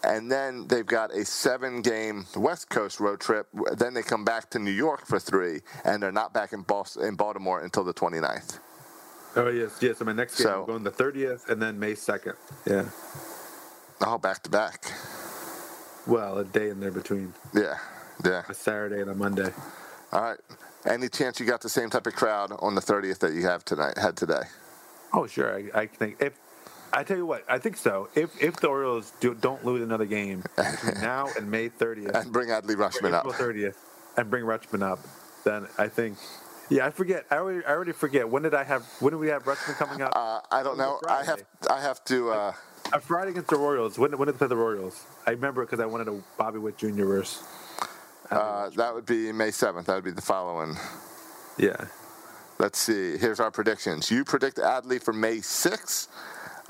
and 0.04 0.30
then 0.30 0.66
they've 0.68 0.86
got 0.86 1.10
a 1.14 1.24
seven-game 1.24 2.26
West 2.36 2.68
Coast 2.70 3.00
road 3.00 3.20
trip. 3.20 3.46
Then 3.76 3.94
they 3.94 4.02
come 4.02 4.24
back 4.24 4.50
to 4.50 4.58
New 4.58 4.70
York 4.70 5.06
for 5.06 5.18
three, 5.18 5.60
and 5.84 6.02
they're 6.02 6.12
not 6.12 6.32
back 6.32 6.52
in 6.52 6.62
Boston, 6.62 7.04
in 7.06 7.14
Baltimore 7.16 7.60
until 7.60 7.84
the 7.84 7.94
29th. 7.94 8.58
Oh 9.36 9.48
yes, 9.48 9.76
yes. 9.82 9.98
So 9.98 10.04
my 10.06 10.12
next 10.12 10.38
game, 10.38 10.46
So- 10.46 10.60
I'm 10.60 10.66
going 10.66 10.82
the 10.84 10.90
30th 10.90 11.48
and 11.50 11.60
then 11.60 11.78
May 11.78 11.92
2nd. 11.94 12.34
Yeah. 12.66 12.84
Oh, 14.00 14.18
back 14.18 14.42
to 14.44 14.50
back. 14.50 14.90
Well, 16.06 16.38
a 16.38 16.44
day 16.44 16.68
in 16.70 16.80
there 16.80 16.90
between 16.90 17.34
Yeah, 17.52 17.78
yeah. 18.24 18.42
a 18.48 18.54
Saturday 18.54 19.00
and 19.00 19.10
a 19.10 19.14
Monday. 19.14 19.52
All 20.12 20.22
right. 20.22 20.38
Any 20.84 21.08
chance 21.08 21.40
you 21.40 21.46
got 21.46 21.60
the 21.62 21.68
same 21.68 21.90
type 21.90 22.06
of 22.06 22.14
crowd 22.14 22.52
on 22.60 22.74
the 22.76 22.80
30th 22.80 23.18
that 23.18 23.32
you 23.32 23.42
have 23.46 23.64
tonight? 23.64 23.98
Had 23.98 24.16
today? 24.16 24.42
Oh 25.12 25.26
sure, 25.26 25.54
I, 25.54 25.80
I 25.82 25.86
think 25.86 26.16
if 26.20 26.34
I 26.96 27.04
tell 27.04 27.18
you 27.18 27.26
what, 27.26 27.44
I 27.46 27.58
think 27.58 27.76
so. 27.76 28.08
If 28.14 28.42
if 28.42 28.56
the 28.56 28.68
Orioles 28.68 29.12
do, 29.20 29.34
don't 29.34 29.62
lose 29.66 29.82
another 29.82 30.06
game 30.06 30.42
now 31.02 31.28
and 31.36 31.50
May 31.50 31.68
30th, 31.68 32.14
And 32.14 32.32
bring 32.32 32.48
Adley 32.48 32.74
Rutschman 32.74 33.12
up, 33.12 33.26
April 33.26 33.34
30th, 33.34 33.76
and 34.16 34.30
bring 34.30 34.44
Rutschman 34.44 34.82
up, 34.82 35.00
then 35.44 35.68
I 35.76 35.88
think. 35.88 36.16
Yeah, 36.70 36.86
I 36.86 36.90
forget. 36.90 37.26
I 37.30 37.36
already, 37.36 37.64
I 37.66 37.70
already 37.70 37.92
forget. 37.92 38.28
When 38.28 38.42
did 38.44 38.54
I 38.54 38.64
have? 38.64 38.82
When 39.00 39.12
did 39.12 39.18
we 39.18 39.28
have 39.28 39.44
Rutschman 39.44 39.76
coming 39.76 40.00
up? 40.00 40.16
Uh, 40.16 40.40
I 40.50 40.62
don't 40.62 40.78
know. 40.78 40.98
I 41.06 41.22
have 41.22 41.42
I 41.70 41.82
have 41.82 42.02
to. 42.06 42.30
Uh, 42.30 42.52
a 42.94 43.00
Friday 43.00 43.32
against 43.32 43.50
the 43.50 43.56
Royals. 43.58 43.98
When, 43.98 44.16
when 44.16 44.26
did 44.26 44.36
they 44.36 44.38
play 44.38 44.48
the 44.48 44.56
Royals? 44.56 45.04
I 45.26 45.32
remember 45.32 45.66
because 45.66 45.80
I 45.80 45.86
wanted 45.86 46.08
a 46.08 46.22
Bobby 46.38 46.58
Witt 46.58 46.78
Jr. 46.78 47.04
verse. 47.04 47.44
uh, 48.30 48.70
that 48.70 48.94
would 48.94 49.04
be 49.06 49.32
May 49.32 49.48
7th. 49.48 49.84
That 49.84 49.96
would 49.96 50.04
be 50.04 50.12
the 50.12 50.22
following. 50.22 50.76
Yeah. 51.58 51.76
Let's 52.58 52.78
see. 52.78 53.18
Here's 53.18 53.38
our 53.40 53.50
predictions. 53.50 54.10
You 54.10 54.24
predict 54.24 54.56
Adley 54.56 55.02
for 55.02 55.12
May 55.12 55.38
6th. 55.38 56.08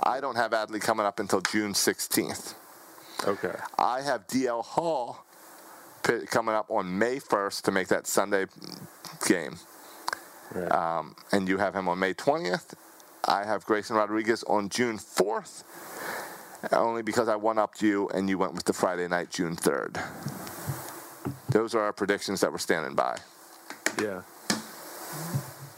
I 0.03 0.21
don't 0.21 0.37
have 0.37 0.53
Adley 0.53 0.81
coming 0.81 1.07
up 1.07 1.21
until 1.21 1.41
June 1.41 1.73
16th. 1.73 2.55
Okay. 3.27 3.55
I 3.79 4.03
have 4.03 4.27
DL 4.27 4.65
Hall 4.65 5.25
coming 6.31 6.55
up 6.55 6.71
on 6.71 6.99
May 6.99 7.17
1st 7.17 7.63
to 7.63 7.73
make 7.73 7.89
that 7.89 8.07
Sunday 8.07 8.47
game. 9.27 9.57
Right. 10.55 10.71
Um, 10.71 11.17
and 11.33 11.49
you 11.49 11.59
have 11.59 11.75
him 11.75 11.89
on 11.89 11.99
May 11.99 12.15
20th. 12.15 12.75
I 13.25 13.45
have 13.45 13.65
Grayson 13.65 13.97
Rodriguez 13.97 14.45
on 14.45 14.69
June 14.69 14.99
4th, 14.99 15.65
only 16.73 17.03
because 17.03 17.29
I 17.29 17.35
one 17.35 17.59
upped 17.59 17.83
you 17.83 18.09
and 18.11 18.29
you 18.29 18.39
went 18.39 18.55
with 18.55 18.65
the 18.65 18.73
Friday 18.73 19.09
night, 19.09 19.31
June 19.31 19.57
3rd. 19.57 20.01
Those 21.49 21.75
are 21.75 21.81
our 21.81 21.93
predictions 21.93 22.41
that 22.43 22.53
we're 22.53 22.59
standing 22.59 22.95
by. 22.95 23.19
Yeah. 24.01 24.23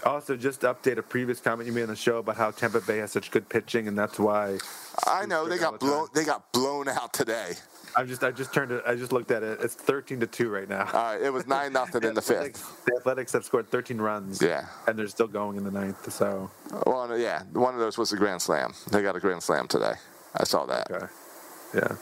Also, 0.06 0.36
just 0.36 0.60
to 0.60 0.72
update 0.72 0.96
a 0.98 1.02
previous 1.02 1.40
comment 1.40 1.66
you 1.66 1.72
made 1.72 1.82
on 1.82 1.88
the 1.88 1.96
show 1.96 2.18
about 2.18 2.36
how 2.36 2.50
Tampa 2.52 2.80
Bay 2.80 2.98
has 2.98 3.10
such 3.10 3.30
good 3.32 3.48
pitching, 3.48 3.88
and 3.88 3.98
that's 3.98 4.18
why 4.18 4.58
I 5.06 5.26
know 5.26 5.48
they 5.48 5.58
got 5.58 5.72
the 5.72 5.78
blown. 5.78 6.08
They 6.14 6.24
got 6.24 6.50
blown 6.52 6.88
out 6.88 7.12
today. 7.12 7.54
I 7.96 8.04
just 8.04 8.22
I 8.22 8.30
just 8.30 8.54
turned 8.54 8.70
it. 8.70 8.82
I 8.86 8.94
just 8.94 9.12
looked 9.12 9.32
at 9.32 9.42
it. 9.42 9.58
It's 9.60 9.74
thirteen 9.74 10.20
to 10.20 10.26
two 10.26 10.50
right 10.50 10.68
now. 10.68 10.84
All 10.92 10.92
right, 11.14 11.20
it 11.20 11.32
was 11.32 11.48
nine 11.48 11.72
nothing 11.72 12.04
in 12.04 12.14
the 12.14 12.18
Athletics- 12.20 12.60
fifth. 12.62 12.84
The 12.84 12.96
Athletics 13.00 13.32
have 13.32 13.44
scored 13.44 13.68
13 13.70 13.98
runs. 14.00 14.40
Yeah. 14.40 14.66
And 14.86 14.96
they're 14.98 15.08
still 15.08 15.26
going 15.26 15.56
in 15.56 15.64
the 15.64 15.70
ninth. 15.70 16.12
So 16.12 16.48
Well, 16.86 17.18
yeah, 17.18 17.42
one 17.52 17.74
of 17.74 17.80
those 17.80 17.98
was 17.98 18.12
a 18.12 18.16
grand 18.16 18.40
slam. 18.40 18.74
They 18.92 19.02
got 19.02 19.16
a 19.16 19.20
grand 19.20 19.42
slam 19.42 19.66
today. 19.66 19.94
I 20.36 20.44
saw 20.44 20.64
that. 20.66 20.90
okay. 20.90 21.06
Yeah. 21.74 21.96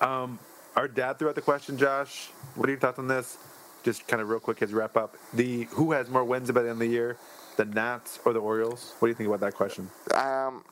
Um, 0.00 0.38
our 0.76 0.88
dad 0.88 1.18
threw 1.18 1.28
out 1.28 1.34
the 1.34 1.40
question, 1.40 1.78
Josh. 1.78 2.28
What 2.56 2.68
are 2.68 2.72
your 2.72 2.80
thoughts 2.80 2.98
on 2.98 3.06
this? 3.08 3.38
Just 3.82 4.06
kind 4.06 4.22
of 4.22 4.28
real 4.28 4.40
quick, 4.40 4.60
his 4.60 4.72
wrap 4.72 4.96
up. 4.96 5.16
The 5.34 5.64
who 5.72 5.92
has 5.92 6.08
more 6.08 6.24
wins 6.24 6.50
by 6.50 6.62
the 6.62 6.68
end 6.70 6.74
of 6.76 6.78
the 6.80 6.86
year, 6.86 7.16
the 7.56 7.64
Nats 7.64 8.18
or 8.24 8.32
the 8.32 8.38
Orioles? 8.40 8.94
What 8.98 9.06
do 9.06 9.10
you 9.10 9.14
think 9.16 9.28
about 9.28 9.40
that 9.40 9.54
question? 9.54 9.90
Um, 10.14 10.64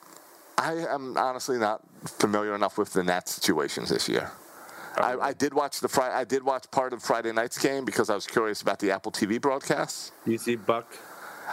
I 0.58 0.74
am 0.88 1.16
honestly 1.16 1.58
not 1.58 1.80
familiar 2.06 2.54
enough 2.54 2.78
with 2.78 2.92
the 2.92 3.02
Nats 3.02 3.32
situations 3.34 3.88
this 3.88 4.08
year. 4.08 4.30
I, 4.96 5.16
I 5.18 5.32
did 5.32 5.54
watch 5.54 5.80
the 5.80 5.88
Friday. 5.88 6.14
I 6.14 6.24
did 6.24 6.42
watch 6.42 6.70
part 6.70 6.92
of 6.92 7.02
Friday 7.02 7.32
night's 7.32 7.58
game 7.58 7.84
because 7.84 8.10
I 8.10 8.14
was 8.14 8.26
curious 8.26 8.60
about 8.62 8.78
the 8.80 8.90
Apple 8.90 9.12
TV 9.12 9.40
broadcasts. 9.40 10.12
You 10.26 10.36
see 10.38 10.56
Buck. 10.56 10.94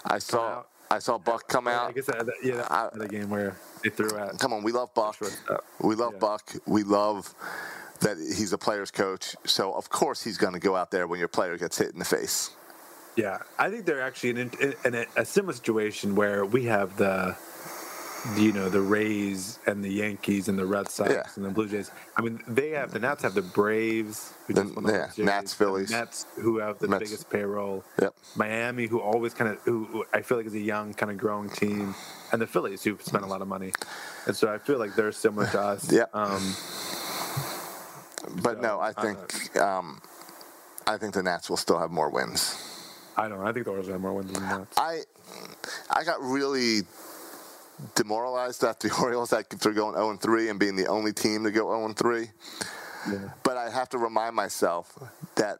I 0.05 0.20
saw 0.20 0.47
out. 0.47 0.70
I 0.89 0.99
saw 0.99 1.18
Buck 1.18 1.47
come 1.47 1.68
I 1.68 1.74
out. 1.74 1.95
guess 1.95 2.05
that, 2.05 2.26
that- 2.26 2.36
yeah, 2.43 2.66
I- 2.70 2.89
the 2.93 3.08
game 3.08 3.30
where 3.30 3.55
they 3.84 3.89
threw 3.89 4.16
at. 4.18 4.38
Come 4.39 4.53
on, 4.53 4.64
we 4.64 4.72
love 4.72 4.93
Buck. 4.93 5.18
We 5.82 5.95
love 5.95 6.14
Yeah. 6.14 6.20
Buck. 6.20 6.51
We 6.66 6.84
love 6.84 7.34
that 8.02 8.18
he's 8.18 8.54
a 8.54 8.58
player's 8.58 8.91
coach. 8.91 9.36
So 9.45 9.74
of 9.74 9.89
course 9.89 10.24
he's 10.24 10.38
going 10.38 10.54
to 10.54 10.60
go 10.60 10.76
out 10.76 10.91
there 10.91 11.08
when 11.08 11.20
your 11.20 11.28
player 11.28 11.58
gets 11.58 11.78
hit 11.78 11.91
in 11.91 12.00
the 12.00 12.06
face. 12.06 12.52
Yeah, 13.16 13.39
I 13.58 13.70
think 13.72 13.86
they're 13.86 14.02
actually 14.02 14.30
in, 14.32 14.38
in, 14.62 14.74
in 14.86 14.95
a, 14.95 15.06
a 15.16 15.26
similar 15.26 15.54
situation 15.54 16.16
where 16.16 16.45
we 16.45 16.66
have 16.66 16.98
the, 16.98 17.36
you 18.36 18.52
know, 18.52 18.70
the 18.70 18.82
Rays 18.82 19.58
and 19.66 19.84
the 19.84 19.89
Yankees 19.89 20.48
and 20.50 20.60
the 20.60 20.68
Red 20.68 20.88
Sox 20.89 21.10
Yeah. 21.12 21.24
and 21.36 21.43
the 21.43 21.50
Blue 21.50 21.68
Jays. 21.68 21.89
I 22.16 22.22
mean, 22.22 22.39
they 22.48 22.70
have 22.72 22.91
the 22.91 23.00
Nats 23.00 23.24
have 23.24 23.34
the 23.34 23.41
Braves, 23.41 24.34
who 24.45 24.54
The- 24.54 24.64
the 24.66 24.82
yeah, 24.91 25.10
Series, 25.10 25.26
Nats, 25.26 25.54
the 25.54 25.58
Phillies. 25.66 25.89
Mets, 25.91 26.26
who 26.36 26.60
have 26.60 26.78
the 26.78 26.88
Mets. 26.89 27.06
biggest 27.06 27.30
payroll. 27.32 27.84
Yep. 28.00 28.14
Miami, 28.36 28.86
who 28.86 29.00
always 29.00 29.34
kind 29.34 29.50
of, 29.52 29.60
who, 29.62 29.86
who 29.86 30.06
I 30.14 30.22
feel 30.22 30.38
like 30.38 30.45
is 30.45 30.54
a 30.54 30.60
young 30.60 30.93
kind 30.93 31.12
of 31.12 31.18
growing 31.18 31.50
team, 31.50 31.95
and 32.32 32.39
the 32.39 32.45
Phillies, 32.48 32.84
who 32.84 33.00
spent 33.02 33.24
a 33.24 33.28
lot 33.28 33.41
of 33.41 33.48
money, 33.48 33.72
and 34.28 34.36
so 34.36 34.54
I 34.54 34.60
feel 34.60 34.78
like 34.78 34.93
they're 34.95 35.12
similar 35.12 35.48
to 35.48 35.60
us. 35.60 35.91
Yep. 35.91 36.10
Um, 36.14 36.56
But 38.41 38.61
no, 38.61 38.80
I 38.80 38.93
think 38.93 39.57
um, 39.57 40.01
I 40.86 40.97
think 40.97 41.13
the 41.13 41.23
Nats 41.23 41.49
will 41.49 41.57
still 41.57 41.80
have 41.80 41.91
more 41.91 42.09
wins. 42.09 42.63
I 43.15 43.28
don't 43.28 43.39
know. 43.39 43.45
I 43.45 43.51
think 43.51 43.65
the 43.65 43.71
Orioles 43.71 43.89
have 43.89 44.01
more 44.01 44.13
wins 44.13 44.32
than 44.32 44.43
the 44.43 44.57
Nats. 44.57 44.78
I 44.78 45.01
I 45.89 46.03
got 46.03 46.21
really 46.21 46.82
demoralized 47.95 48.63
at 48.63 48.80
the 48.80 48.93
Orioles 49.01 49.30
that 49.32 49.49
they're 49.49 49.73
going 49.73 49.95
0 49.95 50.11
and 50.11 50.21
3 50.21 50.49
and 50.49 50.59
being 50.59 50.75
the 50.75 50.88
only 50.88 51.13
team 51.13 51.43
to 51.43 51.51
go 51.51 51.69
0 51.69 51.86
and 51.86 51.97
3. 51.97 52.30
But 53.43 53.57
I 53.57 53.69
have 53.69 53.89
to 53.89 53.97
remind 53.97 54.36
myself 54.36 54.97
that 55.36 55.59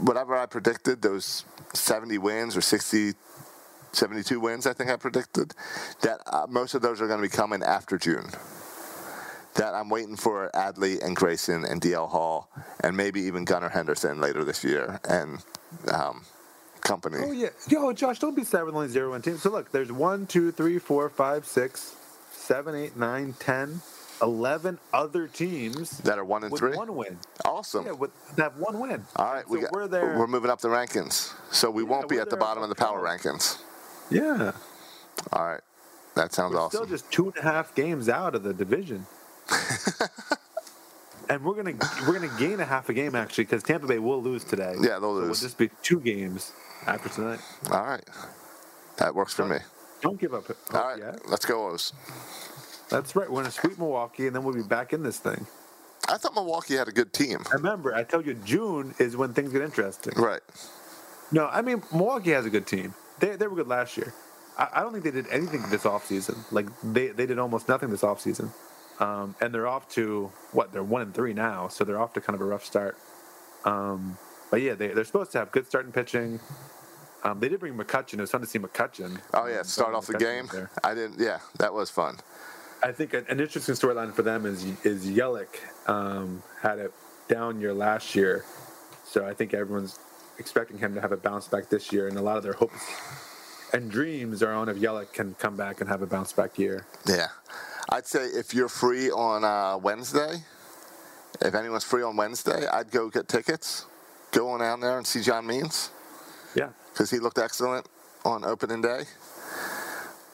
whatever 0.00 0.36
I 0.36 0.46
predicted, 0.46 1.02
those 1.02 1.44
70 1.72 2.18
wins 2.18 2.56
or 2.56 2.60
60, 2.60 3.14
72 3.92 4.40
wins, 4.40 4.66
I 4.66 4.74
think 4.74 4.90
I 4.90 4.96
predicted, 4.96 5.54
that 6.02 6.20
uh, 6.26 6.46
most 6.48 6.74
of 6.74 6.82
those 6.82 7.00
are 7.00 7.06
going 7.06 7.20
to 7.20 7.26
be 7.26 7.34
coming 7.34 7.62
after 7.62 7.96
June. 7.96 8.30
That 9.58 9.74
I'm 9.74 9.88
waiting 9.88 10.14
for 10.16 10.50
Adley 10.54 11.02
and 11.04 11.16
Grayson 11.16 11.64
and 11.64 11.80
DL 11.80 12.08
Hall 12.08 12.48
and 12.80 12.96
maybe 12.96 13.20
even 13.22 13.44
Gunnar 13.44 13.68
Henderson 13.68 14.20
later 14.20 14.44
this 14.44 14.62
year 14.62 15.00
and 15.08 15.38
um, 15.92 16.22
company. 16.80 17.18
Oh 17.20 17.32
yeah, 17.32 17.48
yo, 17.68 17.92
Josh, 17.92 18.20
don't 18.20 18.36
be 18.36 18.44
sad 18.44 18.62
with 18.64 18.74
only 18.76 18.86
zero 18.86 19.10
one 19.10 19.20
teams. 19.20 19.42
So 19.42 19.50
look, 19.50 19.72
there's 19.72 19.90
one, 19.90 20.26
two, 20.26 20.52
three, 20.52 20.78
four, 20.78 21.08
five, 21.10 21.44
six, 21.44 21.96
seven, 22.30 22.76
eight, 22.76 22.96
nine, 22.96 23.34
ten, 23.40 23.80
eleven 24.22 24.78
other 24.92 25.26
teams 25.26 25.98
That 25.98 26.18
are 26.20 26.24
one 26.24 26.44
and 26.44 26.52
with 26.52 26.60
three. 26.60 26.76
one 26.76 26.94
win. 26.94 27.18
Awesome. 27.44 27.84
Yeah, 27.86 27.92
with 27.92 28.12
that 28.36 28.52
have 28.52 28.56
one 28.58 28.78
win. 28.78 29.04
All 29.16 29.32
right, 29.34 29.44
so 29.44 29.52
we 29.54 29.60
got, 29.62 29.72
we're 29.72 29.88
there. 29.88 30.16
We're 30.16 30.28
moving 30.28 30.50
up 30.50 30.60
the 30.60 30.68
rankings, 30.68 31.32
so 31.52 31.68
we 31.68 31.82
Yeah, 31.82 31.88
won't 31.88 32.08
be 32.08 32.18
at 32.18 32.30
the 32.30 32.36
bottom 32.36 32.62
of 32.62 32.68
the 32.68 32.76
power 32.76 33.02
rankings. 33.02 33.58
yeah, 34.08 34.52
All 35.32 35.44
right, 35.44 35.60
that 36.14 36.32
sounds 36.32 36.54
we're 36.54 36.60
awesome. 36.60 36.76
still 36.84 36.86
just 36.86 37.10
two 37.10 37.26
and 37.26 37.36
a 37.38 37.42
half 37.42 37.74
games 37.74 38.08
out 38.08 38.36
of 38.36 38.44
the 38.44 38.54
division. 38.54 39.04
and 41.28 41.44
we're 41.44 41.54
gonna 41.54 41.74
we're 42.06 42.14
gonna 42.18 42.38
gain 42.38 42.60
a 42.60 42.64
half 42.64 42.88
a 42.88 42.92
game 42.94 43.14
actually 43.14 43.44
because 43.44 43.62
Tampa 43.62 43.86
Bay 43.86 43.98
will 43.98 44.22
lose 44.22 44.44
today. 44.44 44.74
Yeah, 44.80 44.98
they'll 44.98 45.00
So 45.00 45.12
lose. 45.12 45.24
We'll 45.26 45.34
just 45.34 45.58
be 45.58 45.70
two 45.82 46.00
games 46.00 46.52
after 46.86 47.08
tonight. 47.08 47.40
All 47.70 47.82
right, 47.84 48.04
that 48.98 49.14
works 49.14 49.34
for 49.34 49.46
me. 49.46 49.58
Don't 50.00 50.20
give 50.20 50.32
up 50.32 50.44
All 50.72 50.80
right, 50.80 50.98
yet. 50.98 51.28
let's 51.28 51.44
go 51.44 51.68
O's. 51.68 51.92
That's 52.88 53.14
right. 53.16 53.28
We're 53.30 53.42
gonna 53.42 53.50
sweep 53.50 53.78
Milwaukee, 53.78 54.26
and 54.26 54.36
then 54.36 54.44
we'll 54.44 54.54
be 54.54 54.62
back 54.62 54.92
in 54.92 55.02
this 55.02 55.18
thing. 55.18 55.46
I 56.08 56.16
thought 56.16 56.34
Milwaukee 56.34 56.74
had 56.74 56.88
a 56.88 56.92
good 56.92 57.12
team. 57.12 57.38
And 57.52 57.62
remember, 57.62 57.94
I 57.94 58.02
told 58.02 58.24
you 58.26 58.34
June 58.34 58.94
is 58.98 59.16
when 59.16 59.34
things 59.34 59.52
get 59.52 59.60
interesting. 59.60 60.14
Right. 60.16 60.40
No, 61.30 61.46
I 61.48 61.60
mean 61.62 61.82
Milwaukee 61.92 62.30
has 62.30 62.46
a 62.46 62.50
good 62.50 62.66
team. 62.66 62.94
They 63.18 63.36
they 63.36 63.46
were 63.46 63.56
good 63.56 63.68
last 63.68 63.96
year. 63.96 64.14
I, 64.56 64.68
I 64.74 64.80
don't 64.80 64.92
think 64.92 65.04
they 65.04 65.10
did 65.10 65.26
anything 65.28 65.62
this 65.68 65.82
offseason. 65.84 66.36
Like 66.50 66.66
they, 66.82 67.08
they 67.08 67.26
did 67.26 67.38
almost 67.38 67.68
nothing 67.68 67.90
this 67.90 68.02
offseason. 68.02 68.50
Um, 69.00 69.36
and 69.40 69.54
they're 69.54 69.66
off 69.68 69.88
to 69.90 70.32
what 70.52 70.72
they're 70.72 70.82
one 70.82 71.02
and 71.02 71.14
three 71.14 71.32
now, 71.32 71.68
so 71.68 71.84
they're 71.84 72.00
off 72.00 72.12
to 72.14 72.20
kind 72.20 72.34
of 72.34 72.40
a 72.40 72.44
rough 72.44 72.64
start. 72.64 72.96
Um, 73.64 74.18
but 74.50 74.60
yeah, 74.60 74.74
they 74.74 74.88
they're 74.88 75.04
supposed 75.04 75.32
to 75.32 75.38
have 75.38 75.52
good 75.52 75.66
starting 75.66 75.92
pitching. 75.92 76.40
Um, 77.22 77.40
they 77.40 77.48
did 77.48 77.60
bring 77.60 77.74
McCutcheon. 77.74 78.14
It 78.14 78.20
was 78.20 78.30
fun 78.30 78.40
to 78.40 78.46
see 78.46 78.58
McCutcheon. 78.58 79.20
Oh 79.34 79.46
yeah, 79.46 79.62
start 79.62 79.94
off 79.94 80.06
the 80.06 80.18
game. 80.18 80.48
there. 80.52 80.70
I 80.82 80.94
didn't. 80.94 81.20
Yeah, 81.20 81.38
that 81.58 81.72
was 81.72 81.90
fun. 81.90 82.16
I 82.82 82.92
think 82.92 83.12
an, 83.12 83.26
an 83.28 83.40
interesting 83.40 83.74
storyline 83.74 84.14
for 84.14 84.22
them 84.22 84.46
is 84.46 84.64
is 84.84 85.06
Yelich 85.06 85.46
um, 85.88 86.42
had 86.62 86.78
a 86.78 86.90
down 87.28 87.60
year 87.60 87.74
last 87.74 88.14
year, 88.14 88.44
so 89.04 89.26
I 89.26 89.34
think 89.34 89.54
everyone's 89.54 89.98
expecting 90.38 90.78
him 90.78 90.94
to 90.94 91.00
have 91.00 91.12
a 91.12 91.16
bounce 91.16 91.48
back 91.48 91.68
this 91.68 91.92
year, 91.92 92.08
and 92.08 92.16
a 92.16 92.22
lot 92.22 92.36
of 92.36 92.42
their 92.42 92.52
hopes 92.54 92.80
and 93.72 93.90
dreams 93.90 94.42
are 94.42 94.52
on 94.52 94.68
if 94.68 94.76
Yelich 94.76 95.12
can 95.12 95.34
come 95.34 95.56
back 95.56 95.80
and 95.80 95.90
have 95.90 96.02
a 96.02 96.06
bounce 96.06 96.32
back 96.32 96.58
year. 96.58 96.86
Yeah, 97.06 97.28
I'd 97.90 98.06
say 98.06 98.24
if 98.24 98.52
you're 98.54 98.68
free 98.68 99.10
on 99.10 99.44
uh, 99.44 99.78
Wednesday, 99.78 100.36
if 101.40 101.54
anyone's 101.54 101.84
free 101.84 102.02
on 102.02 102.16
Wednesday, 102.16 102.66
I'd 102.66 102.90
go 102.90 103.08
get 103.08 103.28
tickets. 103.28 103.86
Go 104.32 104.48
on 104.50 104.60
down 104.60 104.80
there 104.80 104.98
and 104.98 105.06
see 105.06 105.22
John 105.22 105.46
Means 105.46 105.90
Yeah, 106.54 106.68
because 106.92 107.10
he 107.10 107.18
looked 107.18 107.38
excellent 107.38 107.86
on 108.26 108.44
opening 108.44 108.82
day 108.82 109.04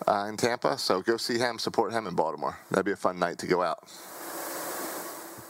uh, 0.09 0.27
in 0.29 0.37
Tampa. 0.37 0.77
So 0.79 1.01
go 1.01 1.17
see 1.17 1.39
him, 1.39 1.59
support 1.61 1.93
him 1.93 2.09
in 2.09 2.15
Baltimore. 2.17 2.59
That'd 2.71 2.87
be 2.87 2.93
a 2.93 2.97
fun 2.97 3.21
night 3.21 3.39
to 3.39 3.47
go 3.47 3.63
out. 3.63 3.79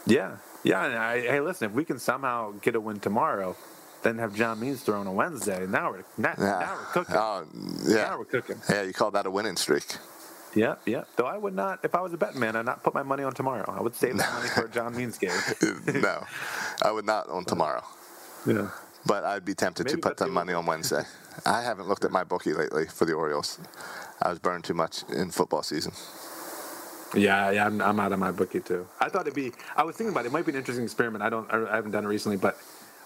yeah, 0.05 0.37
yeah. 0.63 0.85
And 0.85 0.95
I, 0.95 1.21
hey, 1.21 1.39
listen, 1.39 1.69
if 1.69 1.75
we 1.75 1.83
can 1.85 1.97
somehow 1.97 2.51
get 2.61 2.75
a 2.75 2.79
win 2.79 2.99
tomorrow, 2.99 3.55
then 4.03 4.19
have 4.19 4.35
John 4.35 4.59
Means 4.59 4.83
throwing 4.83 5.07
on 5.07 5.15
Wednesday. 5.15 5.65
Now 5.65 5.89
we're 5.91 6.03
now, 6.17 6.33
Yeah. 6.37 6.45
now 6.45 6.75
we're 6.77 6.85
cooking. 6.93 7.15
Oh, 7.17 7.45
yeah. 7.87 7.95
Now 7.95 8.17
we're 8.19 8.25
cooking. 8.25 8.57
Yeah, 8.69 8.83
you 8.83 8.93
call 8.93 9.09
that 9.11 9.25
a 9.25 9.31
winning 9.31 9.55
streak. 9.57 9.97
Yeah, 10.55 10.75
yeah. 10.85 11.03
Though 11.17 11.25
I 11.25 11.37
would 11.37 11.53
not, 11.53 11.83
if 11.83 11.93
I 11.95 12.01
was 12.01 12.13
a 12.13 12.17
betting 12.17 12.39
man, 12.39 12.55
I'd 12.55 12.65
not 12.65 12.81
put 12.81 12.93
my 12.93 13.03
money 13.03 13.23
on 13.23 13.33
tomorrow. 13.33 13.71
I 13.77 13.81
would 13.81 13.95
save 13.95 14.17
that 14.17 14.33
money 14.33 14.47
for 14.49 14.65
a 14.65 14.69
John 14.69 14.95
Means 14.95 15.17
game. 15.17 15.31
no, 16.01 16.25
I 16.81 16.91
would 16.91 17.05
not 17.05 17.27
on 17.29 17.43
tomorrow. 17.45 17.83
Yeah. 18.47 18.69
But 19.05 19.23
I'd 19.23 19.45
be 19.45 19.53
tempted 19.53 19.85
Maybe 19.85 20.01
to 20.01 20.09
put 20.09 20.17
some 20.17 20.29
the 20.29 20.33
money 20.33 20.53
on 20.53 20.65
Wednesday. 20.65 21.03
I 21.45 21.61
haven't 21.61 21.87
looked 21.87 22.05
at 22.05 22.11
my 22.11 22.23
bookie 22.23 22.53
lately 22.53 22.87
for 22.87 23.05
the 23.05 23.13
Orioles. 23.13 23.59
I 24.21 24.29
was 24.29 24.39
burned 24.39 24.63
too 24.63 24.73
much 24.73 25.03
in 25.09 25.29
football 25.29 25.61
season. 25.61 25.91
Yeah, 27.15 27.51
yeah, 27.51 27.65
I'm, 27.65 27.81
I'm 27.81 27.99
out 27.99 28.11
of 28.13 28.19
my 28.19 28.31
bookie 28.31 28.61
too. 28.61 28.87
I 28.99 29.09
thought 29.09 29.21
it'd 29.21 29.33
be. 29.33 29.51
I 29.75 29.83
was 29.83 29.95
thinking 29.95 30.11
about 30.11 30.25
it. 30.25 30.29
It 30.29 30.31
might 30.33 30.45
be 30.45 30.51
an 30.51 30.57
interesting 30.57 30.85
experiment. 30.85 31.23
I 31.23 31.29
don't. 31.29 31.51
I 31.51 31.75
haven't 31.75 31.91
done 31.91 32.05
it 32.05 32.07
recently, 32.07 32.37
but 32.37 32.57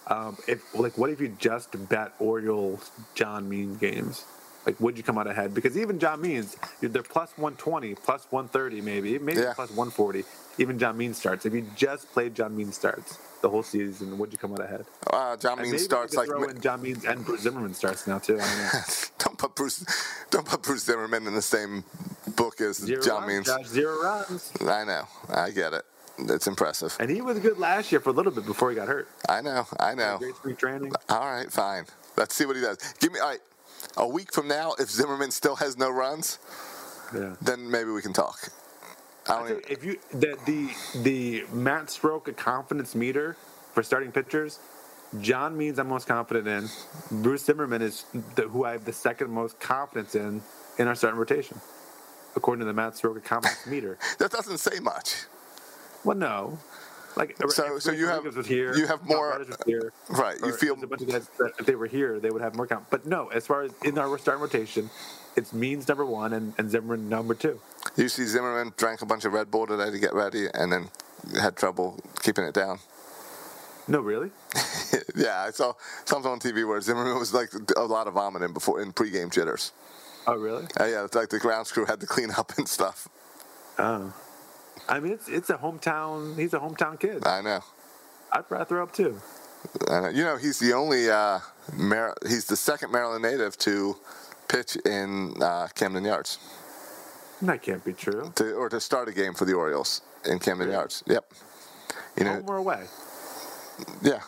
um, 0.07 0.37
if 0.47 0.73
like, 0.73 0.97
what 0.97 1.09
if 1.09 1.19
you 1.19 1.35
just 1.39 1.69
bet 1.89 2.13
Orioles 2.19 2.91
John 3.15 3.49
Means 3.49 3.77
games? 3.77 4.25
Like, 4.69 4.79
would 4.79 4.97
you 4.97 5.03
come 5.03 5.17
out 5.17 5.25
ahead? 5.25 5.55
Because 5.55 5.75
even 5.75 5.97
John 5.97 6.21
Means, 6.21 6.55
they're 6.79 7.01
plus 7.01 7.31
120, 7.37 7.95
plus 7.95 8.27
130, 8.29 8.81
maybe, 8.81 9.17
maybe 9.17 9.41
Yeah. 9.41 9.53
plus 9.55 9.71
140. 9.71 10.23
Even 10.59 10.77
John 10.77 10.95
Means 10.95 11.17
starts. 11.17 11.43
If 11.47 11.55
you 11.55 11.65
just 11.75 12.11
played 12.11 12.35
John 12.35 12.55
Means 12.55 12.75
starts 12.75 13.17
the 13.41 13.49
whole 13.49 13.63
season, 13.63 14.15
would 14.19 14.31
you 14.31 14.37
come 14.37 14.53
out 14.53 14.59
ahead? 14.63 14.85
Uh, 15.11 15.35
John 15.37 15.59
Means 15.59 15.83
starts 15.83 16.13
like 16.15 16.27
could 16.27 16.37
throw 16.37 16.49
in 16.49 16.61
John 16.61 16.83
Means 16.83 17.03
and 17.03 17.25
Bruce 17.25 17.41
Zimmermann 17.41 17.73
starts 17.73 18.05
now 18.05 18.19
too. 18.19 18.37
I 18.39 18.45
don't 18.45 19.11
don't 19.17 19.37
put 19.39 19.55
Bruce 19.55 19.83
don't 20.29 20.45
put 20.45 20.61
Bruce 20.61 20.83
Zimmermann 20.83 21.25
in 21.25 21.33
the 21.33 21.41
same 21.41 21.83
book 22.35 22.61
as 22.61 22.77
Zero 22.77 23.01
John 23.01 23.21
runs, 23.23 23.27
Means. 23.33 23.47
Josh, 23.47 23.65
zero 23.69 24.03
runs. 24.03 24.51
I 24.61 24.83
know, 24.83 25.07
I 25.33 25.49
get 25.49 25.73
it. 25.73 25.83
It's 26.19 26.45
impressive. 26.45 26.95
And 26.99 27.09
he 27.09 27.21
was 27.21 27.39
good 27.39 27.57
last 27.57 27.91
year 27.91 28.01
for 28.01 28.11
a 28.11 28.13
little 28.13 28.31
bit 28.31 28.45
before 28.45 28.69
he 28.69 28.75
got 28.75 28.87
hurt. 28.87 29.07
I 29.27 29.41
know, 29.41 29.65
I 29.79 29.95
know. 29.95 30.17
Great 30.19 30.35
spring 30.35 30.55
training. 30.57 30.91
All 31.07 31.21
right, 31.25 31.51
fine. 31.51 31.85
Let's 32.17 32.35
see 32.35 32.45
what 32.45 32.55
he 32.55 32.61
does. 32.61 32.77
Give 32.99 33.11
me 33.11 33.19
all 33.19 33.29
right. 33.29 33.39
A 33.97 34.07
week 34.07 34.33
from 34.33 34.47
now, 34.47 34.73
if 34.79 34.89
Zimmermann 34.89 35.31
still 35.31 35.57
has 35.57 35.77
no 35.77 35.89
runs, 35.89 36.39
Yeah. 37.13 37.35
then 37.41 37.69
maybe 37.71 37.91
we 37.91 38.01
can 38.01 38.13
talk. 38.13 38.49
I 39.27 39.33
I 39.33 39.37
don't 39.39 39.49
even, 39.51 39.63
if 39.69 39.83
you 39.83 39.97
the 40.11 40.37
the 40.45 40.69
the 41.03 41.45
Matt 41.53 41.89
Stroke 41.89 42.35
confidence 42.37 42.95
meter 42.95 43.35
for 43.73 43.83
starting 43.83 44.11
pitchers, 44.11 44.59
John 45.21 45.57
Means 45.57 45.79
I'm 45.79 45.89
most 45.89 46.07
confident 46.07 46.47
in. 46.47 46.69
Bruce 47.23 47.45
Zimmermann 47.45 47.81
is 47.81 48.05
the, 48.35 48.43
who 48.43 48.65
I 48.65 48.73
have 48.73 48.85
the 48.85 48.93
second 48.93 49.31
most 49.31 49.59
confidence 49.59 50.15
in 50.15 50.41
in 50.79 50.87
our 50.87 50.95
starting 50.95 51.19
rotation, 51.19 51.59
according 52.35 52.61
to 52.61 52.65
the 52.65 52.73
Matt 52.73 52.97
Stroke 52.97 53.23
confidence 53.23 53.65
meter. 53.67 53.97
that 54.19 54.31
doesn't 54.31 54.59
say 54.59 54.79
much. 54.79 55.25
Well, 56.03 56.17
no. 56.17 56.57
Like 57.19 57.35
So- 57.49 57.79
so 57.79 57.91
you 57.91 58.07
have- 58.07 58.23
you 58.23 58.87
have 58.87 59.05
more- 59.05 59.45
here, 59.65 59.91
Right, 60.07 60.39
you 60.41 60.53
feel- 60.53 60.81
a 60.81 60.87
bunch 60.87 61.01
of 61.01 61.09
guys 61.09 61.27
that 61.37 61.51
if 61.59 61.65
they 61.65 61.75
were 61.75 61.85
here, 61.85 62.17
they 62.17 62.29
would 62.31 62.41
have 62.41 62.55
more 62.55 62.65
count. 62.65 62.85
But 62.89 63.05
no, 63.05 63.27
as 63.27 63.45
far 63.45 63.63
as 63.63 63.71
in 63.83 63.97
our 63.97 64.17
starting 64.17 64.41
rotation, 64.41 64.89
it's 65.35 65.51
Means 65.51 65.89
number 65.89 66.05
one 66.05 66.31
and, 66.31 66.53
and 66.57 66.71
Zimmermann 66.71 67.09
number 67.09 67.33
two. 67.35 67.59
You 67.97 68.07
see 68.07 68.25
Zimmermann 68.25 68.73
drank 68.77 69.01
a 69.01 69.05
bunch 69.05 69.25
of 69.25 69.33
Red 69.33 69.51
Bull 69.51 69.67
today 69.67 69.91
to 69.91 69.99
get 69.99 70.13
ready, 70.13 70.47
and 70.53 70.71
then 70.71 70.89
had 71.37 71.57
trouble 71.57 71.99
keeping 72.21 72.45
it 72.45 72.53
down. 72.53 72.79
No, 73.89 73.99
really? 73.99 74.31
yeah, 75.15 75.43
I 75.45 75.51
saw 75.51 75.73
something 76.05 76.31
on 76.31 76.39
TV 76.39 76.65
where 76.65 76.79
Zimmermann 76.79 77.19
was 77.19 77.33
like 77.33 77.51
a 77.75 77.83
lot 77.83 78.07
of 78.07 78.13
vomiting 78.13 78.53
before 78.53 78.79
in 78.79 78.93
pregame 78.93 79.29
jitters. 79.29 79.73
Oh, 80.25 80.35
really? 80.35 80.67
Uh, 80.79 80.85
yeah, 80.85 81.03
it's 81.03 81.15
like 81.15 81.29
the 81.29 81.39
grounds 81.39 81.71
crew 81.71 81.85
had 81.85 81.99
to 81.99 82.07
clean 82.07 82.31
up 82.31 82.53
and 82.57 82.67
stuff. 82.67 83.09
Oh. 83.77 84.13
I 84.89 84.99
mean, 84.99 85.13
it's 85.13 85.29
it's 85.29 85.49
a 85.49 85.57
hometown. 85.57 86.35
He's 86.37 86.53
a 86.53 86.59
hometown 86.59 86.99
kid. 86.99 87.25
I 87.25 87.41
know. 87.41 87.61
I'd 88.33 88.43
rather 88.49 88.65
throw 88.65 88.83
up 88.83 88.91
too. 88.93 89.19
I 89.89 89.99
know. 90.01 90.09
You 90.09 90.23
know, 90.25 90.37
he's 90.37 90.59
the 90.59 90.73
only 90.73 91.09
uh, 91.09 91.39
Mar- 91.73 92.15
he's 92.27 92.45
the 92.45 92.55
second 92.57 92.91
Maryland 92.91 93.21
native 93.23 93.57
to 93.59 93.97
pitch 94.47 94.75
in 94.77 95.35
uh, 95.41 95.67
Camden 95.75 96.03
Yards 96.05 96.39
That 97.41 97.61
can't 97.61 97.83
be 97.85 97.93
true. 97.93 98.31
to, 98.35 98.53
or 98.53 98.67
to 98.69 98.79
start 98.79 99.07
a 99.07 99.11
game 99.11 99.33
for 99.35 99.45
the 99.45 99.53
Orioles 99.53 100.01
in 100.25 100.39
Camden 100.39 100.71
Yards. 100.71 101.03
Yep. 101.07 101.33
You 102.17 102.23
know, 102.25 102.33
Home 102.33 102.45
or 102.49 102.57
away? 102.57 102.85
yeah, 104.01 104.21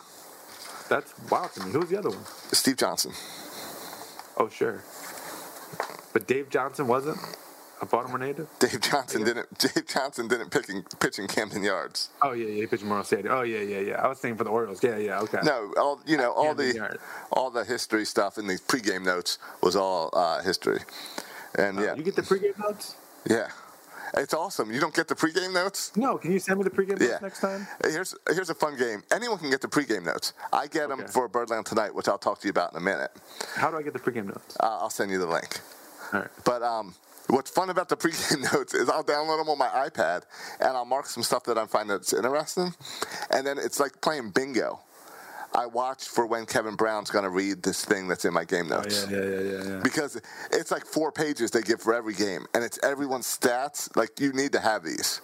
That's 0.88 1.12
wild 1.30 1.52
to 1.54 1.64
me. 1.66 1.72
Who's 1.72 1.88
the 1.88 1.98
other 1.98 2.10
one? 2.10 2.24
Steve 2.52 2.76
Johnson. 2.76 3.12
Oh, 4.36 4.48
sure. 4.48 4.82
But 6.12 6.26
Dave 6.26 6.48
Johnson 6.50 6.86
wasn't 6.86 7.18
a 7.82 7.86
Baltimore 7.86 8.18
native. 8.18 8.48
Dave 8.60 8.80
Johnson 8.80 9.24
didn't. 9.24 9.58
Dave 9.58 9.86
Johnson 9.86 10.28
didn't 10.28 10.50
pick 10.50 10.68
in, 10.68 10.82
pitch 11.00 11.18
in 11.18 11.26
Camden 11.26 11.62
Yards. 11.64 12.08
Oh 12.22 12.32
yeah, 12.32 12.46
yeah. 12.46 12.60
He 12.62 12.66
pitched 12.66 12.84
Memorial 12.84 13.04
Stadium. 13.04 13.34
Oh 13.34 13.42
yeah, 13.42 13.60
yeah, 13.60 13.80
yeah. 13.80 14.00
I 14.02 14.08
was 14.08 14.18
thinking 14.18 14.38
for 14.38 14.44
the 14.44 14.50
Orioles. 14.50 14.82
Yeah, 14.82 14.96
yeah. 14.96 15.20
Okay. 15.20 15.40
No, 15.44 15.72
all 15.76 16.00
you 16.06 16.16
know, 16.16 16.32
all 16.32 16.46
Camden 16.54 16.68
the 16.68 16.74
Yards. 16.76 16.98
all 17.32 17.50
the 17.50 17.64
history 17.64 18.04
stuff 18.06 18.38
in 18.38 18.46
these 18.46 18.60
pregame 18.60 19.04
notes 19.04 19.38
was 19.62 19.74
all 19.76 20.10
uh, 20.14 20.40
history, 20.42 20.78
and 21.58 21.78
yeah, 21.78 21.94
You 21.96 22.02
get 22.02 22.16
the 22.16 22.22
pregame 22.22 22.56
notes? 22.58 22.94
yeah, 23.28 23.48
it's 24.14 24.32
awesome. 24.34 24.72
You 24.72 24.78
don't 24.78 24.94
get 24.94 25.08
the 25.08 25.16
pregame 25.16 25.52
notes. 25.52 25.90
No. 25.96 26.18
Can 26.18 26.30
you 26.32 26.38
send 26.38 26.58
me 26.58 26.64
the 26.64 26.70
pregame 26.70 27.00
notes 27.00 27.10
Yeah. 27.10 27.18
next 27.20 27.40
time? 27.40 27.66
Here's 27.84 28.14
here's 28.30 28.50
a 28.50 28.54
fun 28.54 28.76
game. 28.78 29.02
Anyone 29.12 29.38
can 29.38 29.50
get 29.50 29.60
the 29.60 29.68
pregame 29.68 30.04
notes. 30.04 30.34
I 30.52 30.68
get 30.68 30.88
them 30.88 31.04
for 31.08 31.26
Birdland 31.28 31.66
tonight, 31.66 31.94
which 31.94 32.06
I'll 32.06 32.18
talk 32.18 32.38
to 32.40 32.46
you 32.46 32.50
about 32.50 32.72
in 32.72 32.78
a 32.78 32.80
minute. 32.80 33.10
How 33.56 33.70
do 33.72 33.76
I 33.76 33.82
get 33.82 33.92
the 33.92 33.98
pregame 33.98 34.26
notes? 34.26 34.56
Uh, 34.60 34.78
I'll 34.80 34.90
send 34.90 35.10
you 35.10 35.18
the 35.18 35.26
link. 35.26 35.58
All 36.12 36.20
right. 36.20 36.30
But 36.44 36.62
um, 36.62 36.94
what's 37.28 37.50
fun 37.50 37.70
about 37.70 37.88
the 37.88 37.96
pregame 37.96 38.52
notes 38.52 38.74
is 38.74 38.88
I'll 38.88 39.04
download 39.04 39.38
them 39.38 39.48
on 39.48 39.58
my 39.58 39.68
iPad 39.68 40.22
and 40.60 40.68
I'll 40.76 40.84
mark 40.84 41.06
some 41.06 41.22
stuff 41.22 41.44
that 41.44 41.58
I 41.58 41.66
find 41.66 41.88
that's 41.90 42.12
interesting, 42.12 42.74
and 43.30 43.46
then 43.46 43.58
it's 43.58 43.80
like 43.80 44.00
playing 44.00 44.30
bingo. 44.30 44.80
I 45.54 45.66
watch 45.66 46.08
for 46.08 46.26
when 46.26 46.46
Kevin 46.46 46.76
Brown's 46.76 47.10
going 47.10 47.24
to 47.24 47.30
read 47.30 47.62
this 47.62 47.84
thing 47.84 48.08
that's 48.08 48.24
in 48.24 48.32
my 48.32 48.44
game 48.44 48.72
Oh 48.72 48.76
notes. 48.76 49.06
yeah, 49.10 49.18
yeah, 49.18 49.24
yeah, 49.24 49.40
yeah, 49.40 49.64
yeah. 49.64 49.80
Because 49.82 50.18
it's 50.50 50.70
like 50.70 50.86
four 50.86 51.12
pages 51.12 51.50
they 51.50 51.60
give 51.60 51.82
for 51.82 51.92
every 51.94 52.14
game, 52.14 52.46
and 52.54 52.64
it's 52.64 52.78
everyone's 52.82 53.26
stats. 53.26 53.94
Like 53.94 54.18
you 54.18 54.32
need 54.32 54.52
to 54.52 54.60
have 54.60 54.82
these. 54.82 55.20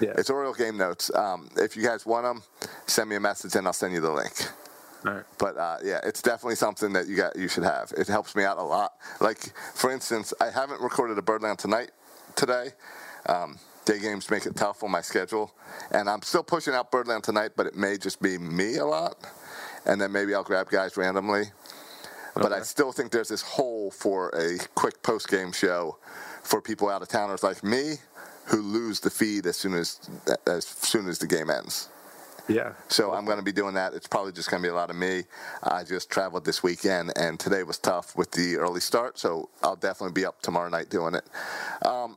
Yeah. 0.00 0.14
It's 0.16 0.30
Oriole 0.30 0.54
game 0.54 0.76
notes. 0.76 1.14
Um, 1.14 1.48
if 1.56 1.76
you 1.76 1.84
guys 1.84 2.04
want 2.06 2.24
them, 2.24 2.42
send 2.86 3.08
me 3.08 3.16
a 3.16 3.20
message 3.20 3.54
and 3.56 3.66
I'll 3.68 3.72
send 3.72 3.94
you 3.94 4.00
the 4.00 4.10
link. 4.12 4.32
Right. 5.04 5.24
But 5.38 5.56
uh, 5.56 5.78
yeah, 5.84 6.00
it's 6.04 6.22
definitely 6.22 6.56
something 6.56 6.92
that 6.92 7.06
you 7.06 7.16
got 7.16 7.36
you 7.36 7.48
should 7.48 7.64
have. 7.64 7.92
It 7.96 8.08
helps 8.08 8.34
me 8.34 8.44
out 8.44 8.58
a 8.58 8.62
lot. 8.62 8.94
Like 9.20 9.52
for 9.74 9.92
instance, 9.92 10.34
I 10.40 10.50
haven't 10.50 10.80
recorded 10.80 11.18
a 11.18 11.22
Birdland 11.22 11.58
tonight 11.58 11.90
today. 12.34 12.70
Um, 13.26 13.58
day 13.84 14.00
games 14.00 14.30
make 14.30 14.46
it 14.46 14.56
tough 14.56 14.82
on 14.82 14.90
my 14.90 15.00
schedule, 15.00 15.52
and 15.92 16.10
I'm 16.10 16.22
still 16.22 16.42
pushing 16.42 16.74
out 16.74 16.90
Birdland 16.90 17.24
tonight. 17.24 17.52
But 17.56 17.66
it 17.66 17.76
may 17.76 17.96
just 17.96 18.20
be 18.20 18.38
me 18.38 18.76
a 18.76 18.84
lot, 18.84 19.16
and 19.86 20.00
then 20.00 20.10
maybe 20.10 20.34
I'll 20.34 20.44
grab 20.44 20.68
guys 20.68 20.96
randomly. 20.96 21.44
But 22.34 22.52
I 22.52 22.60
still 22.62 22.92
think 22.92 23.10
there's 23.10 23.28
this 23.28 23.42
hole 23.42 23.90
for 23.90 24.30
a 24.30 24.58
quick 24.74 25.02
post 25.02 25.28
game 25.28 25.50
show 25.50 25.98
for 26.42 26.60
people 26.60 26.88
out 26.88 27.02
of 27.02 27.08
towners 27.08 27.42
like 27.42 27.64
me 27.64 27.94
who 28.46 28.62
lose 28.62 29.00
the 29.00 29.10
feed 29.10 29.46
as 29.46 29.56
soon 29.56 29.74
as 29.74 30.00
as 30.46 30.64
soon 30.64 31.08
as 31.08 31.18
the 31.18 31.26
game 31.26 31.50
ends. 31.50 31.88
Yeah. 32.48 32.72
So 32.88 33.12
I'm 33.12 33.26
going 33.26 33.36
to 33.36 33.44
be 33.44 33.52
doing 33.52 33.74
that. 33.74 33.92
It's 33.92 34.06
probably 34.06 34.32
just 34.32 34.50
going 34.50 34.62
to 34.62 34.66
be 34.66 34.70
a 34.70 34.74
lot 34.74 34.90
of 34.90 34.96
me. 34.96 35.24
I 35.62 35.84
just 35.84 36.10
traveled 36.10 36.44
this 36.46 36.62
weekend, 36.62 37.12
and 37.16 37.38
today 37.38 37.62
was 37.62 37.78
tough 37.78 38.16
with 38.16 38.30
the 38.32 38.56
early 38.56 38.80
start. 38.80 39.18
So 39.18 39.50
I'll 39.62 39.76
definitely 39.76 40.14
be 40.14 40.24
up 40.24 40.40
tomorrow 40.40 40.70
night 40.70 40.88
doing 40.88 41.14
it. 41.14 41.24
Um, 41.86 42.16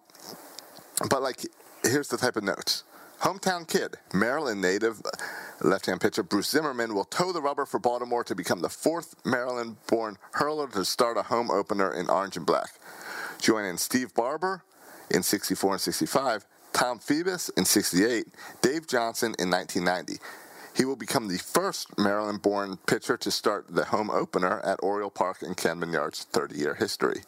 but 1.09 1.21
like, 1.21 1.45
here's 1.83 2.07
the 2.07 2.17
type 2.17 2.37
of 2.37 2.43
notes. 2.43 2.83
Hometown 3.21 3.67
kid, 3.67 3.97
Maryland 4.13 4.61
native, 4.61 4.99
left-hand 5.61 6.01
pitcher 6.01 6.23
Bruce 6.23 6.49
Zimmermann 6.49 6.95
will 6.95 7.03
toe 7.03 7.31
the 7.31 7.41
rubber 7.41 7.67
for 7.67 7.79
Baltimore 7.79 8.23
to 8.23 8.33
become 8.33 8.61
the 8.61 8.69
fourth 8.69 9.13
Maryland-born 9.23 10.17
hurler 10.31 10.67
to 10.69 10.83
start 10.83 11.17
a 11.17 11.23
home 11.23 11.51
opener 11.51 11.93
in 11.93 12.09
orange 12.09 12.35
and 12.35 12.47
black. 12.47 12.79
Joining 13.39 13.77
Steve 13.77 14.15
Barber 14.15 14.63
in 15.11 15.21
64 15.21 15.73
and 15.73 15.81
65, 15.81 16.45
Tom 16.73 16.99
Phoebus 16.99 17.49
in 17.49 17.65
68, 17.65 18.25
Dave 18.61 18.87
Johnson 18.87 19.35
in 19.39 19.49
1990. 19.49 20.21
He 20.75 20.85
will 20.85 20.95
become 20.95 21.27
the 21.27 21.37
first 21.37 21.97
Maryland-born 21.97 22.77
pitcher 22.87 23.17
to 23.17 23.31
start 23.31 23.65
the 23.69 23.85
home 23.85 24.09
opener 24.09 24.61
at 24.61 24.79
Oriole 24.81 25.09
Park 25.09 25.43
in 25.43 25.53
Camden 25.53 25.91
Yards' 25.91 26.25
30-year 26.31 26.75
history. 26.75 27.21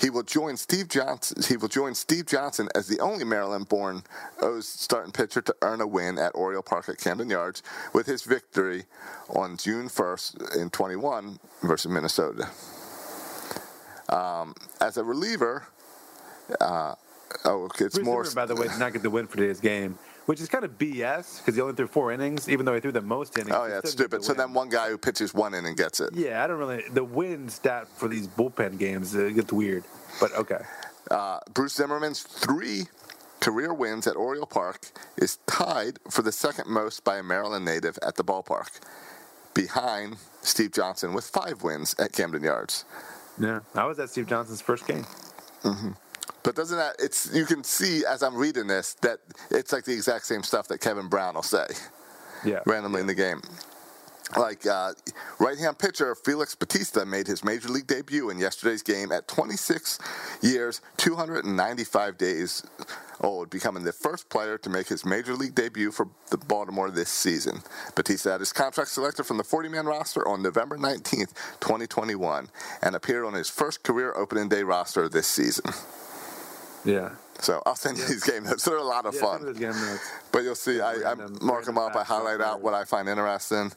He 0.00 0.10
will 0.10 0.22
join 0.22 0.56
Steve 0.56 0.88
Johnson. 0.88 1.42
He 1.48 1.56
will 1.56 1.68
join 1.68 1.94
Steve 1.94 2.26
Johnson 2.26 2.68
as 2.74 2.88
the 2.88 3.00
only 3.00 3.24
Maryland-born 3.24 4.02
O's 4.42 4.68
starting 4.68 5.12
pitcher 5.12 5.40
to 5.40 5.56
earn 5.62 5.80
a 5.80 5.86
win 5.86 6.18
at 6.18 6.34
Oriole 6.34 6.62
Park 6.62 6.88
at 6.88 6.98
Camden 6.98 7.30
Yards 7.30 7.62
with 7.92 8.06
his 8.06 8.22
victory 8.22 8.84
on 9.30 9.56
June 9.56 9.88
1st 9.88 10.56
in 10.56 10.70
21 10.70 11.38
versus 11.62 11.90
Minnesota. 11.90 12.50
Um, 14.10 14.54
as 14.80 14.98
a 14.98 15.04
reliever, 15.04 15.66
uh, 16.60 16.96
oh, 17.44 17.64
okay, 17.64 17.86
it's 17.86 17.94
Bruce 17.96 18.04
more. 18.04 18.24
Zimmermann, 18.24 18.48
by 18.48 18.54
the 18.54 18.60
way, 18.60 18.68
did 18.68 18.78
not 18.78 18.92
get 18.92 19.02
the 19.02 19.10
win 19.10 19.26
for 19.26 19.36
today's 19.36 19.60
game, 19.60 19.98
which 20.26 20.40
is 20.40 20.48
kind 20.48 20.64
of 20.64 20.78
BS 20.78 21.38
because 21.38 21.54
he 21.54 21.60
only 21.60 21.74
threw 21.74 21.86
four 21.86 22.12
innings, 22.12 22.48
even 22.48 22.64
though 22.66 22.74
he 22.74 22.80
threw 22.80 22.92
the 22.92 23.00
most 23.00 23.36
innings. 23.38 23.54
oh 23.56 23.66
yeah, 23.66 23.78
it's 23.78 23.92
stupid. 23.92 24.20
the 24.20 24.24
So 24.24 24.34
then 24.34 24.52
one 24.54 24.68
guy 24.68 24.88
who 24.90 24.98
pitches 24.98 25.34
one 25.34 25.54
inning 25.54 25.74
gets 25.74 26.00
it. 26.00 26.14
Yeah, 26.14 26.42
I 26.42 26.46
don't 26.46 26.58
really. 26.58 26.82
The 26.92 27.04
win 27.04 27.48
stat 27.48 27.88
for 27.96 28.08
these 28.08 28.26
bullpen 28.28 28.78
games 28.78 29.14
uh, 29.16 29.30
gets 29.34 29.52
weird, 29.52 29.84
but 30.20 30.32
okay. 30.36 30.60
Uh, 31.10 31.38
Bruce 31.52 31.74
Zimmermann's 31.74 32.22
three 32.22 32.84
career 33.40 33.74
wins 33.74 34.06
at 34.06 34.16
Oriole 34.16 34.46
Park 34.46 34.86
is 35.18 35.36
tied 35.46 35.98
for 36.10 36.22
the 36.22 36.32
second 36.32 36.66
most 36.68 37.04
by 37.04 37.18
a 37.18 37.22
Maryland 37.22 37.64
native 37.64 37.98
at 38.02 38.16
the 38.16 38.24
ballpark. 38.24 38.80
behind 39.52 40.16
Steve 40.42 40.72
Johnson 40.72 41.12
with 41.12 41.26
five 41.26 41.62
wins 41.62 41.94
at 41.98 42.12
Camden 42.12 42.42
Yards. 42.42 42.84
Yeah, 43.38 43.60
I 43.74 43.84
was 43.84 43.98
at 43.98 44.10
Steve 44.10 44.26
Johnson's 44.26 44.60
first 44.60 44.86
game. 44.86 45.04
But 46.44 46.54
doesn't 46.54 46.76
that 46.76 46.96
it's 46.98 47.34
you 47.34 47.46
can 47.46 47.64
see 47.64 48.04
as 48.06 48.22
I'm 48.22 48.36
reading 48.36 48.68
this 48.68 48.94
that 49.02 49.18
it's 49.50 49.72
like 49.72 49.84
the 49.84 49.94
exact 49.94 50.26
same 50.26 50.42
stuff 50.42 50.68
that 50.68 50.80
Kevin 50.80 51.08
Brown 51.08 51.34
will 51.34 51.42
say 51.42 51.66
Yeah, 52.44 52.60
randomly 52.66 53.00
in 53.00 53.06
the 53.06 53.14
game. 53.14 53.40
Like 54.36 54.66
uh, 54.66 54.92
right-hand 55.38 55.78
pitcher 55.78 56.14
Felix 56.14 56.54
Bautista 56.54 57.04
made 57.04 57.26
his 57.26 57.44
major 57.44 57.68
league 57.68 57.86
debut 57.86 58.30
in 58.30 58.38
yesterday's 58.38 58.82
game 58.82 59.12
at 59.12 59.28
26 59.28 59.98
years, 60.42 60.80
295 60.96 62.18
days 62.18 62.64
old, 63.20 63.50
becoming 63.50 63.84
the 63.84 63.92
first 63.92 64.28
player 64.30 64.58
to 64.58 64.70
make 64.70 64.88
his 64.88 65.04
major 65.04 65.34
league 65.34 65.54
debut 65.54 65.92
for 65.92 66.08
the 66.30 66.38
Baltimore 66.38 66.90
this 66.90 67.10
season. 67.10 67.62
Bautista 67.94 68.32
had 68.32 68.40
his 68.40 68.52
contract 68.52 68.90
selected 68.90 69.24
from 69.24 69.36
the 69.36 69.44
40-man 69.44 69.86
roster 69.86 70.26
on 70.26 70.42
November 70.42 70.78
19th, 70.78 71.32
2021, 71.60 72.48
and 72.82 72.96
appeared 72.96 73.24
on 73.26 73.34
his 73.34 73.50
first 73.50 73.82
career 73.82 74.14
opening 74.16 74.48
day 74.48 74.62
roster 74.62 75.08
this 75.08 75.26
season. 75.26 75.70
Yeah. 76.84 77.10
So 77.40 77.60
I'll 77.66 77.74
send 77.74 77.98
you 77.98 78.06
these 78.06 78.22
game 78.22 78.44
notes. 78.44 78.64
They're 78.64 78.76
a 78.76 78.82
lot 78.82 79.06
of 79.06 79.14
Yeah, 79.14 79.20
fun. 79.20 79.40
some 79.42 79.52
game 79.54 79.70
notes. 79.72 80.08
But 80.30 80.44
you'll 80.44 80.54
see, 80.54 80.80
I, 80.80 80.92
I 81.12 81.14
mark 81.42 81.64
them 81.64 81.76
up. 81.76 81.96
I 81.96 82.04
highlight 82.04 82.40
out 82.40 82.60
what 82.62 82.74
I 82.74 82.84
find 82.84 83.08
interesting, 83.08 83.72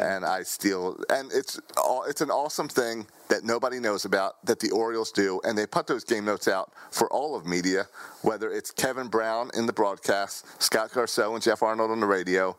and 0.00 0.24
I 0.24 0.42
steal. 0.42 0.96
And 1.10 1.30
it's 1.32 1.60
all, 1.76 2.04
it's 2.04 2.22
an 2.22 2.30
awesome 2.30 2.68
thing 2.68 3.06
that 3.28 3.44
nobody 3.44 3.80
knows 3.80 4.06
about 4.06 4.44
that 4.46 4.60
the 4.60 4.70
Orioles 4.70 5.12
do, 5.12 5.40
and 5.44 5.58
they 5.58 5.66
put 5.66 5.86
those 5.86 6.04
game 6.04 6.24
notes 6.24 6.48
out 6.48 6.72
for 6.90 7.12
all 7.12 7.36
of 7.36 7.44
media, 7.44 7.86
whether 8.22 8.50
it's 8.50 8.70
Kevin 8.70 9.08
Brown 9.08 9.50
in 9.54 9.66
the 9.66 9.72
broadcast, 9.74 10.46
Scott 10.62 10.90
Garceau 10.90 11.34
and 11.34 11.42
Jeff 11.42 11.62
Arnold 11.62 11.90
on 11.90 12.00
the 12.00 12.06
radio. 12.06 12.56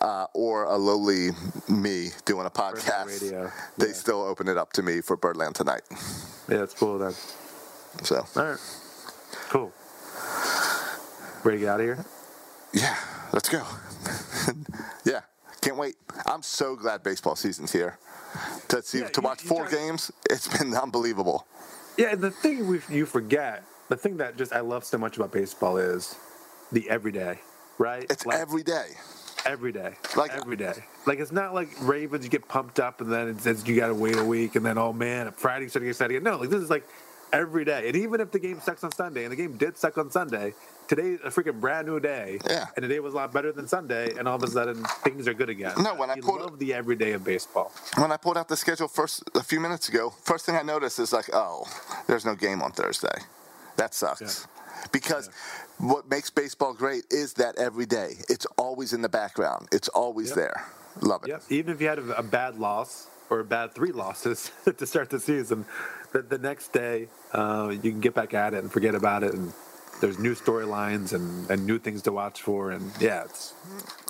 Uh, 0.00 0.26
or 0.32 0.62
a 0.64 0.76
lowly 0.76 1.30
me 1.68 2.10
doing 2.24 2.46
a 2.46 2.50
podcast, 2.50 3.50
they 3.78 3.92
still 3.92 4.22
open 4.22 4.46
it 4.46 4.56
up 4.56 4.72
to 4.72 4.80
me 4.80 5.00
for 5.00 5.16
Birdland 5.16 5.56
tonight. 5.56 5.82
Yeah, 6.48 6.62
it's 6.62 6.74
cool 6.74 6.98
then. 6.98 7.14
So, 8.04 8.24
All 8.36 8.44
right, 8.44 8.58
cool. 9.48 9.72
Ready 11.44 11.58
to 11.58 11.64
get 11.64 11.68
out 11.70 11.80
of 11.80 11.86
here? 11.86 12.04
yeah, 12.72 12.96
let's 13.32 13.48
go. 13.48 13.64
yeah, 15.04 15.20
can't 15.60 15.76
wait. 15.76 15.96
I'm 16.26 16.42
so 16.42 16.76
glad 16.76 17.02
baseball 17.02 17.36
season's 17.36 17.72
here. 17.72 17.98
To 18.68 18.82
see 18.82 19.00
Yeah, 19.00 19.08
to 19.08 19.20
watch 19.20 19.42
you 19.42 19.48
four 19.48 19.62
talk- 19.64 19.70
games, 19.72 20.10
it's 20.28 20.48
been 20.58 20.74
unbelievable. 20.74 21.46
Yeah, 21.96 22.14
the 22.14 22.30
thing 22.30 22.66
we, 22.66 22.80
you 22.90 23.06
forget, 23.06 23.64
the 23.88 23.96
thing 23.96 24.18
that 24.18 24.36
just 24.36 24.52
I 24.52 24.60
love 24.60 24.84
so 24.84 24.98
much 24.98 25.16
about 25.16 25.32
baseball 25.32 25.78
is 25.78 26.14
the 26.72 26.88
everyday, 26.90 27.40
right? 27.78 28.04
It's 28.10 28.26
Like, 28.26 28.38
every 28.38 28.62
day. 28.62 28.90
every 29.46 29.72
day, 29.72 29.94
Like- 30.16 30.32
every 30.32 30.56
day. 30.56 30.74
Like 31.06 31.20
it's 31.20 31.32
not 31.32 31.54
like 31.54 31.70
Ravens 31.80 32.22
you 32.24 32.30
get 32.30 32.46
pumped 32.48 32.78
up 32.80 33.00
and 33.00 33.10
then 33.10 33.28
it 33.28 33.40
says 33.40 33.66
you 33.66 33.74
got 33.76 33.86
to 33.86 33.94
wait 33.94 34.16
a 34.16 34.24
week 34.24 34.56
and 34.56 34.66
then 34.66 34.76
oh 34.76 34.92
man, 34.92 35.32
Friday 35.32 35.68
starting 35.68 35.84
to 35.84 35.86
get 35.86 35.90
excited 35.90 36.16
again. 36.16 36.24
No, 36.24 36.36
like 36.38 36.50
this 36.50 36.62
is 36.62 36.68
like 36.68 36.86
every 37.32 37.64
day. 37.64 37.86
And 37.88 37.96
even 37.96 38.20
if 38.20 38.30
the 38.30 38.38
game 38.38 38.60
sucks 38.60 38.84
on 38.84 38.92
Sunday, 38.92 39.24
and 39.24 39.32
the 39.32 39.36
game 39.36 39.56
did 39.56 39.76
suck 39.76 39.98
on 39.98 40.10
Sunday, 40.10 40.54
today's 40.86 41.18
a 41.24 41.28
freaking 41.28 41.60
brand 41.60 41.86
new 41.86 42.00
day. 42.00 42.38
Yeah. 42.48 42.66
And 42.76 42.84
the 42.84 42.88
day 42.88 43.00
was 43.00 43.14
a 43.14 43.16
lot 43.16 43.32
better 43.32 43.52
than 43.52 43.66
Sunday, 43.68 44.12
and 44.18 44.26
all 44.28 44.36
of 44.36 44.42
a 44.42 44.46
sudden 44.48 44.84
things 45.04 45.28
are 45.28 45.34
good 45.34 45.48
again. 45.48 45.72
No, 45.80 45.94
when 45.94 46.10
I 46.10 46.14
you 46.16 46.22
pulled- 46.22 46.40
love 46.40 46.58
the 46.58 46.74
everyday 46.74 47.12
of 47.12 47.24
baseball. 47.24 47.72
When 47.96 48.12
I 48.12 48.16
pulled 48.16 48.36
out 48.38 48.48
the 48.48 48.56
schedule 48.56 48.88
first 48.88 49.22
a 49.34 49.42
few 49.42 49.60
minutes 49.60 49.88
ago, 49.88 50.10
first 50.22 50.46
thing 50.46 50.56
I 50.56 50.62
noticed 50.62 50.98
is 50.98 51.12
like, 51.12 51.28
oh, 51.32 51.64
there's 52.06 52.24
no 52.24 52.34
game 52.34 52.62
on 52.62 52.72
Thursday. 52.72 53.18
That 53.76 53.94
sucks. 53.94 54.46
Because 54.92 55.28
what 55.78 56.08
makes 56.08 56.30
baseball 56.30 56.72
great 56.72 57.04
is 57.10 57.34
that 57.34 57.56
every 57.58 57.86
day. 57.86 58.16
It's 58.28 58.46
always 58.56 58.92
in 58.92 59.02
the 59.02 59.08
background. 59.08 59.68
It's 59.72 59.88
always 59.88 60.28
Yep. 60.28 60.36
there. 60.36 60.64
Love 61.00 61.24
it. 61.24 61.28
Yep. 61.28 61.42
Even 61.50 61.74
if 61.74 61.80
you 61.80 61.88
had 61.88 61.98
a, 61.98 62.18
a 62.18 62.22
bad 62.22 62.58
loss 62.58 63.06
or 63.30 63.40
a 63.40 63.44
bad 63.44 63.74
three 63.74 63.92
losses 63.92 64.50
to 64.76 64.86
start 64.86 65.10
the 65.10 65.20
season, 65.20 65.66
the, 66.12 66.22
the 66.22 66.38
next 66.38 66.72
day 66.72 67.08
uh, 67.32 67.68
you 67.70 67.90
can 67.90 68.00
get 68.00 68.14
back 68.14 68.34
at 68.34 68.54
it 68.54 68.58
and 68.58 68.72
forget 68.72 68.94
about 68.94 69.22
it. 69.22 69.34
And 69.34 69.52
there's 70.00 70.18
new 70.18 70.34
storylines 70.34 71.12
and, 71.12 71.50
and 71.50 71.66
new 71.66 71.78
things 71.78 72.02
to 72.02 72.12
watch 72.12 72.42
for. 72.42 72.70
And 72.70 72.90
yeah, 73.00 73.24
it's 73.24 73.54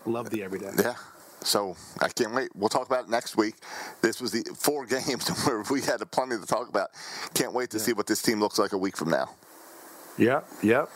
love 0.04 0.30
the 0.30 0.42
everyday. 0.42 0.70
Yeah. 0.78 0.94
So 1.40 1.76
I 2.00 2.08
can't 2.08 2.34
wait. 2.34 2.50
We'll 2.54 2.68
talk 2.68 2.86
about 2.86 3.04
it 3.04 3.10
next 3.10 3.36
week. 3.36 3.54
This 4.02 4.20
was 4.20 4.32
the 4.32 4.42
four 4.56 4.86
games 4.86 5.28
where 5.46 5.62
we 5.70 5.80
had 5.82 5.98
plenty 6.10 6.38
to 6.38 6.46
talk 6.46 6.68
about. 6.68 6.90
Can't 7.34 7.52
wait 7.52 7.70
to 7.70 7.78
see 7.78 7.92
what 7.92 8.06
this 8.06 8.22
team 8.22 8.40
looks 8.40 8.58
like 8.58 8.72
a 8.72 8.78
week 8.78 8.96
from 8.96 9.10
now. 9.10 9.30
Yep. 10.18 10.48
Yep. 10.62 10.90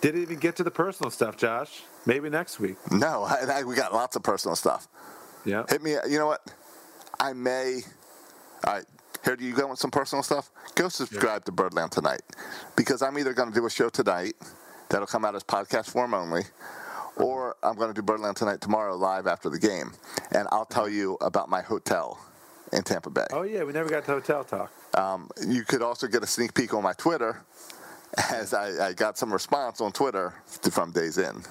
Didn't 0.00 0.22
even 0.22 0.38
get 0.38 0.54
to 0.56 0.64
the 0.64 0.70
personal 0.70 1.10
stuff, 1.10 1.36
Josh. 1.36 1.82
Maybe 2.04 2.28
next 2.28 2.60
week. 2.60 2.76
No, 2.90 3.24
I, 3.24 3.60
I, 3.60 3.62
we 3.64 3.74
got 3.74 3.92
lots 3.92 4.16
of 4.16 4.22
personal 4.22 4.54
stuff. 4.54 4.86
Yeah. 5.44 5.64
Hit 5.68 5.82
me. 5.82 5.96
You 6.08 6.18
know 6.18 6.26
what? 6.26 6.42
I 7.20 7.32
may. 7.32 7.80
All 8.66 8.74
right. 8.74 8.84
Here, 9.24 9.36
do 9.36 9.44
you 9.44 9.54
go 9.54 9.66
with 9.66 9.78
some 9.78 9.90
personal 9.90 10.22
stuff? 10.22 10.50
Go 10.74 10.88
subscribe 10.88 11.44
to 11.46 11.52
Birdland 11.52 11.90
tonight, 11.90 12.22
because 12.76 13.02
I'm 13.02 13.18
either 13.18 13.32
going 13.32 13.48
to 13.48 13.54
do 13.54 13.66
a 13.66 13.70
show 13.70 13.88
tonight 13.88 14.34
that'll 14.88 15.08
come 15.08 15.24
out 15.24 15.34
as 15.34 15.42
podcast 15.42 15.90
form 15.90 16.14
only, 16.14 16.42
or 17.16 17.56
I'm 17.62 17.74
going 17.74 17.88
to 17.88 17.94
do 17.94 18.00
Birdland 18.00 18.36
tonight 18.36 18.60
tomorrow 18.60 18.94
live 18.94 19.26
after 19.26 19.50
the 19.50 19.58
game, 19.58 19.92
and 20.30 20.46
I'll 20.52 20.64
tell 20.64 20.88
you 20.88 21.18
about 21.20 21.48
my 21.48 21.60
hotel 21.60 22.18
in 22.72 22.82
Tampa 22.84 23.10
Bay. 23.10 23.26
Oh 23.32 23.42
yeah, 23.42 23.64
we 23.64 23.72
never 23.72 23.88
got 23.88 24.04
to 24.04 24.12
hotel 24.12 24.44
talk. 24.44 24.72
Um, 24.94 25.28
you 25.46 25.64
could 25.64 25.82
also 25.82 26.06
get 26.06 26.22
a 26.22 26.26
sneak 26.26 26.54
peek 26.54 26.72
on 26.72 26.84
my 26.84 26.92
Twitter, 26.92 27.42
as 28.30 28.54
I, 28.54 28.88
I 28.88 28.92
got 28.92 29.18
some 29.18 29.32
response 29.32 29.80
on 29.80 29.92
Twitter 29.92 30.32
from 30.70 30.92
Days 30.92 31.18
Inn. 31.18 31.42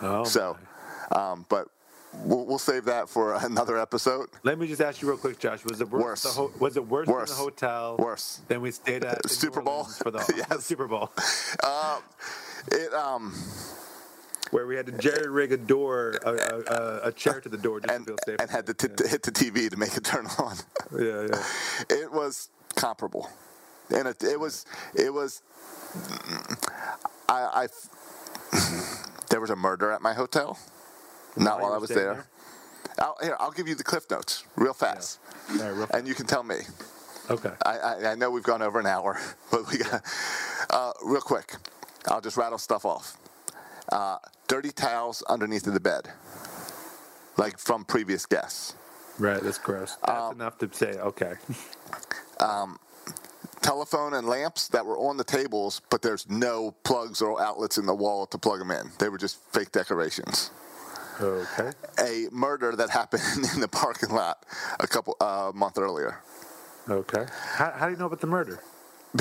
Oh. 0.00 0.24
So, 0.24 0.56
um, 1.14 1.44
but 1.48 1.68
we'll, 2.24 2.44
we'll 2.46 2.58
save 2.58 2.84
that 2.86 3.08
for 3.08 3.34
another 3.44 3.78
episode. 3.78 4.28
Let 4.42 4.58
me 4.58 4.66
just 4.66 4.80
ask 4.80 5.00
you 5.02 5.08
real 5.08 5.16
quick, 5.18 5.38
Josh. 5.38 5.64
Was 5.64 5.80
it 5.80 5.88
worse? 5.90 6.02
Worse. 6.02 6.22
The 6.22 6.28
ho- 6.30 6.52
was 6.58 6.76
it 6.76 6.86
worse, 6.86 7.08
Worse. 7.08 7.28
than 7.30 7.36
the 7.38 7.42
hotel? 7.42 7.96
Worse. 7.98 8.40
Than 8.48 8.60
we 8.60 8.70
stayed 8.70 9.04
at 9.04 9.28
Super 9.30 9.60
Bowl? 9.62 9.84
For 9.84 10.10
the, 10.10 10.44
Yes. 10.50 10.64
Super 10.64 10.86
Bowl, 10.86 11.10
Um, 11.62 12.02
it 12.72 12.92
um 12.94 13.34
where 14.50 14.66
we 14.66 14.74
had 14.74 14.84
to 14.86 14.92
jerry 14.92 15.28
rig 15.28 15.52
a 15.52 15.56
door, 15.56 16.18
a, 16.24 16.30
a, 16.32 17.00
a, 17.08 17.12
chair 17.12 17.40
to 17.40 17.48
the 17.48 17.56
door 17.56 17.78
just 17.78 17.92
and 17.94 18.04
to 18.04 18.10
feel 18.12 18.18
safe. 18.26 18.36
and 18.40 18.50
had 18.50 18.66
to 18.66 18.74
t- 18.74 19.08
hit 19.08 19.22
the 19.22 19.30
TV 19.30 19.70
to 19.70 19.76
make 19.76 19.96
it 19.96 20.02
turn 20.02 20.26
on. 20.38 20.56
yeah, 20.98 21.28
yeah. 21.30 21.42
It 21.88 22.10
was 22.12 22.48
comparable, 22.74 23.30
and 23.94 24.08
it, 24.08 24.20
it 24.24 24.40
was 24.40 24.66
it 24.96 25.14
was. 25.14 25.42
I, 27.28 27.64
I 27.64 27.68
there 29.30 29.40
was 29.40 29.50
a 29.50 29.56
murder 29.56 29.92
at 29.92 30.02
my 30.02 30.14
hotel. 30.14 30.58
Not 31.36 31.60
While 31.60 31.72
I 31.72 31.78
was 31.78 31.90
there. 31.90 32.26
I'll, 32.98 33.16
here, 33.22 33.36
I'll 33.40 33.52
give 33.52 33.68
you 33.68 33.74
the 33.74 33.84
cliff 33.84 34.10
notes 34.10 34.44
real 34.56 34.74
fast, 34.74 35.18
All 35.50 35.56
right, 35.58 35.68
real 35.70 35.86
and 35.94 36.06
you 36.06 36.14
can 36.14 36.26
tell 36.26 36.42
me. 36.42 36.56
Okay. 37.30 37.52
I, 37.64 37.78
I, 37.78 38.10
I 38.12 38.14
know 38.16 38.30
we've 38.30 38.42
gone 38.42 38.62
over 38.62 38.80
an 38.80 38.86
hour, 38.86 39.18
but 39.50 39.70
we 39.70 39.78
got 39.78 40.02
uh, 40.70 40.92
real 41.04 41.20
quick. 41.20 41.54
I'll 42.08 42.20
just 42.20 42.36
rattle 42.36 42.58
stuff 42.58 42.84
off. 42.84 43.16
Uh, 43.90 44.18
dirty 44.48 44.70
towels 44.70 45.22
underneath 45.28 45.66
of 45.66 45.74
the 45.74 45.80
bed, 45.80 46.10
like 47.36 47.58
from 47.58 47.84
previous 47.84 48.26
guests. 48.26 48.74
Right, 49.18 49.42
that's 49.42 49.58
gross. 49.58 49.96
That's 50.04 50.18
Um, 50.20 50.32
enough 50.34 50.58
to 50.58 50.70
say, 50.72 50.92
okay. 50.98 51.34
Telephone 53.62 54.14
and 54.14 54.26
lamps 54.26 54.68
that 54.68 54.84
were 54.86 54.96
on 54.98 55.16
the 55.18 55.24
tables, 55.24 55.82
but 55.90 56.00
there's 56.02 56.28
no 56.30 56.72
plugs 56.82 57.20
or 57.20 57.40
outlets 57.40 57.76
in 57.78 57.84
the 57.86 57.94
wall 57.94 58.26
to 58.26 58.38
plug 58.38 58.58
them 58.58 58.70
in. 58.70 58.90
They 58.98 59.08
were 59.10 59.18
just 59.18 59.36
fake 59.52 59.70
decorations. 59.72 60.50
Okay. 61.20 61.70
A 61.98 62.26
murder 62.32 62.74
that 62.76 62.90
happened 62.90 63.22
in 63.54 63.60
the 63.60 63.68
parking 63.68 64.10
lot 64.10 64.44
a 64.80 64.86
couple 64.86 65.16
uh, 65.20 65.52
month 65.54 65.78
earlier. 65.78 66.20
Okay. 66.88 67.26
How, 67.54 67.70
how 67.72 67.86
do 67.86 67.92
you 67.92 67.98
know 67.98 68.06
about 68.06 68.20
the 68.20 68.26
murder? 68.26 68.60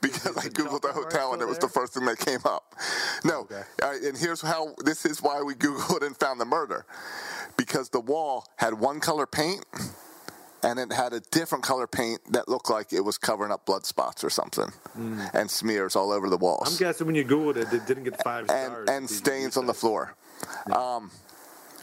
because 0.00 0.36
I 0.36 0.48
googled 0.48 0.82
the 0.82 0.92
hotel 0.92 1.32
and 1.32 1.42
it 1.42 1.46
was 1.48 1.58
the 1.58 1.68
first 1.68 1.94
thing 1.94 2.04
that 2.06 2.18
came 2.18 2.40
up. 2.44 2.74
No, 3.24 3.40
Okay. 3.42 3.62
right, 3.82 4.02
and 4.02 4.16
here's 4.16 4.40
how. 4.40 4.74
This 4.84 5.04
is 5.06 5.22
why 5.22 5.42
we 5.42 5.54
googled 5.54 6.04
and 6.04 6.16
found 6.16 6.40
the 6.40 6.44
murder, 6.44 6.84
because 7.56 7.90
the 7.90 8.00
wall 8.00 8.46
had 8.56 8.74
one 8.74 8.98
color 9.00 9.26
paint, 9.26 9.64
and 10.62 10.78
it 10.78 10.92
had 10.92 11.12
a 11.12 11.20
different 11.30 11.62
color 11.64 11.86
paint 11.86 12.20
that 12.32 12.48
looked 12.48 12.68
like 12.70 12.92
it 12.92 13.02
was 13.04 13.18
covering 13.18 13.52
up 13.52 13.64
blood 13.66 13.86
spots 13.86 14.24
or 14.24 14.30
something, 14.30 14.72
and 15.34 15.50
smears 15.50 15.94
all 15.94 16.10
over 16.10 16.28
the 16.28 16.36
walls. 16.38 16.72
I'm 16.72 16.78
guessing 16.78 17.06
when 17.06 17.14
you 17.16 17.24
Googled 17.24 17.56
it, 17.56 17.72
it 17.72 17.86
didn't 17.86 18.04
get 18.04 18.22
five 18.22 18.48
and 18.48 18.72
stars. 18.72 18.88
and 18.90 19.08
stains 19.10 19.56
on 19.56 19.66
the 19.66 19.72
research? 19.72 19.82
Um, 20.72 21.10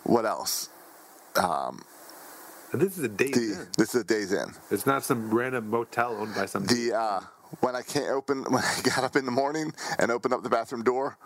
what 0.04 0.26
else? 0.26 0.70
And 2.72 2.82
This 2.82 2.98
is 2.98 3.04
a 3.04 3.10
day's 3.10 3.36
The, 3.38 3.62
in. 3.62 3.68
this 3.78 3.96
is 3.96 4.02
a 4.02 4.06
days 4.06 4.34
in. 4.34 4.54
It's 4.72 4.86
not 4.86 5.04
some 5.04 5.34
random 5.34 5.70
motel 5.70 6.18
owned 6.20 6.36
by 6.36 6.46
some. 6.48 6.66
The 6.66 6.94
uh, 6.94 7.22
when 7.62 7.76
I 7.76 7.82
can't 7.84 8.10
open 8.10 8.44
when 8.50 8.64
I 8.64 8.82
got 8.84 9.04
up 9.04 9.16
in 9.16 9.26
the 9.26 9.32
morning 9.32 9.74
and 10.00 10.12
opened 10.12 10.34
up 10.34 10.44
the 10.44 10.50
bathroom 10.50 10.84
door, 10.84 11.18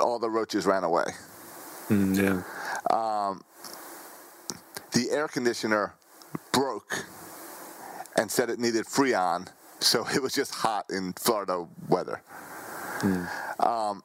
all 0.00 0.18
the 0.18 0.30
roaches 0.30 0.66
ran 0.66 0.84
away. 0.84 1.04
Mm, 1.90 2.16
yeah. 2.16 2.42
Um, 2.96 3.42
the 4.92 5.10
air 5.10 5.28
conditioner 5.28 5.94
broke 6.52 7.06
and 8.16 8.30
said 8.30 8.50
it 8.50 8.58
needed 8.60 8.86
Freon, 8.86 9.48
so 9.80 10.06
it 10.14 10.22
was 10.22 10.34
just 10.34 10.54
hot 10.54 10.86
in 10.90 11.12
Florida 11.14 11.66
weather. 11.88 12.22
Um, 13.60 14.02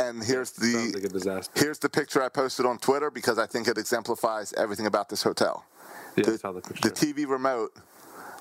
And 0.00 0.22
here's 0.22 0.52
the 0.52 0.92
like 0.94 1.44
here's 1.54 1.78
the 1.78 1.88
picture 1.88 2.22
I 2.22 2.28
posted 2.28 2.64
on 2.66 2.78
Twitter 2.78 3.10
because 3.10 3.38
I 3.38 3.46
think 3.46 3.66
it 3.66 3.76
exemplifies 3.78 4.52
everything 4.54 4.86
about 4.86 5.08
this 5.08 5.22
hotel. 5.22 5.64
Yeah, 6.16 6.24
the, 6.24 6.30
the 6.32 6.78
the 6.82 6.90
TV 6.90 7.28
remote 7.28 7.72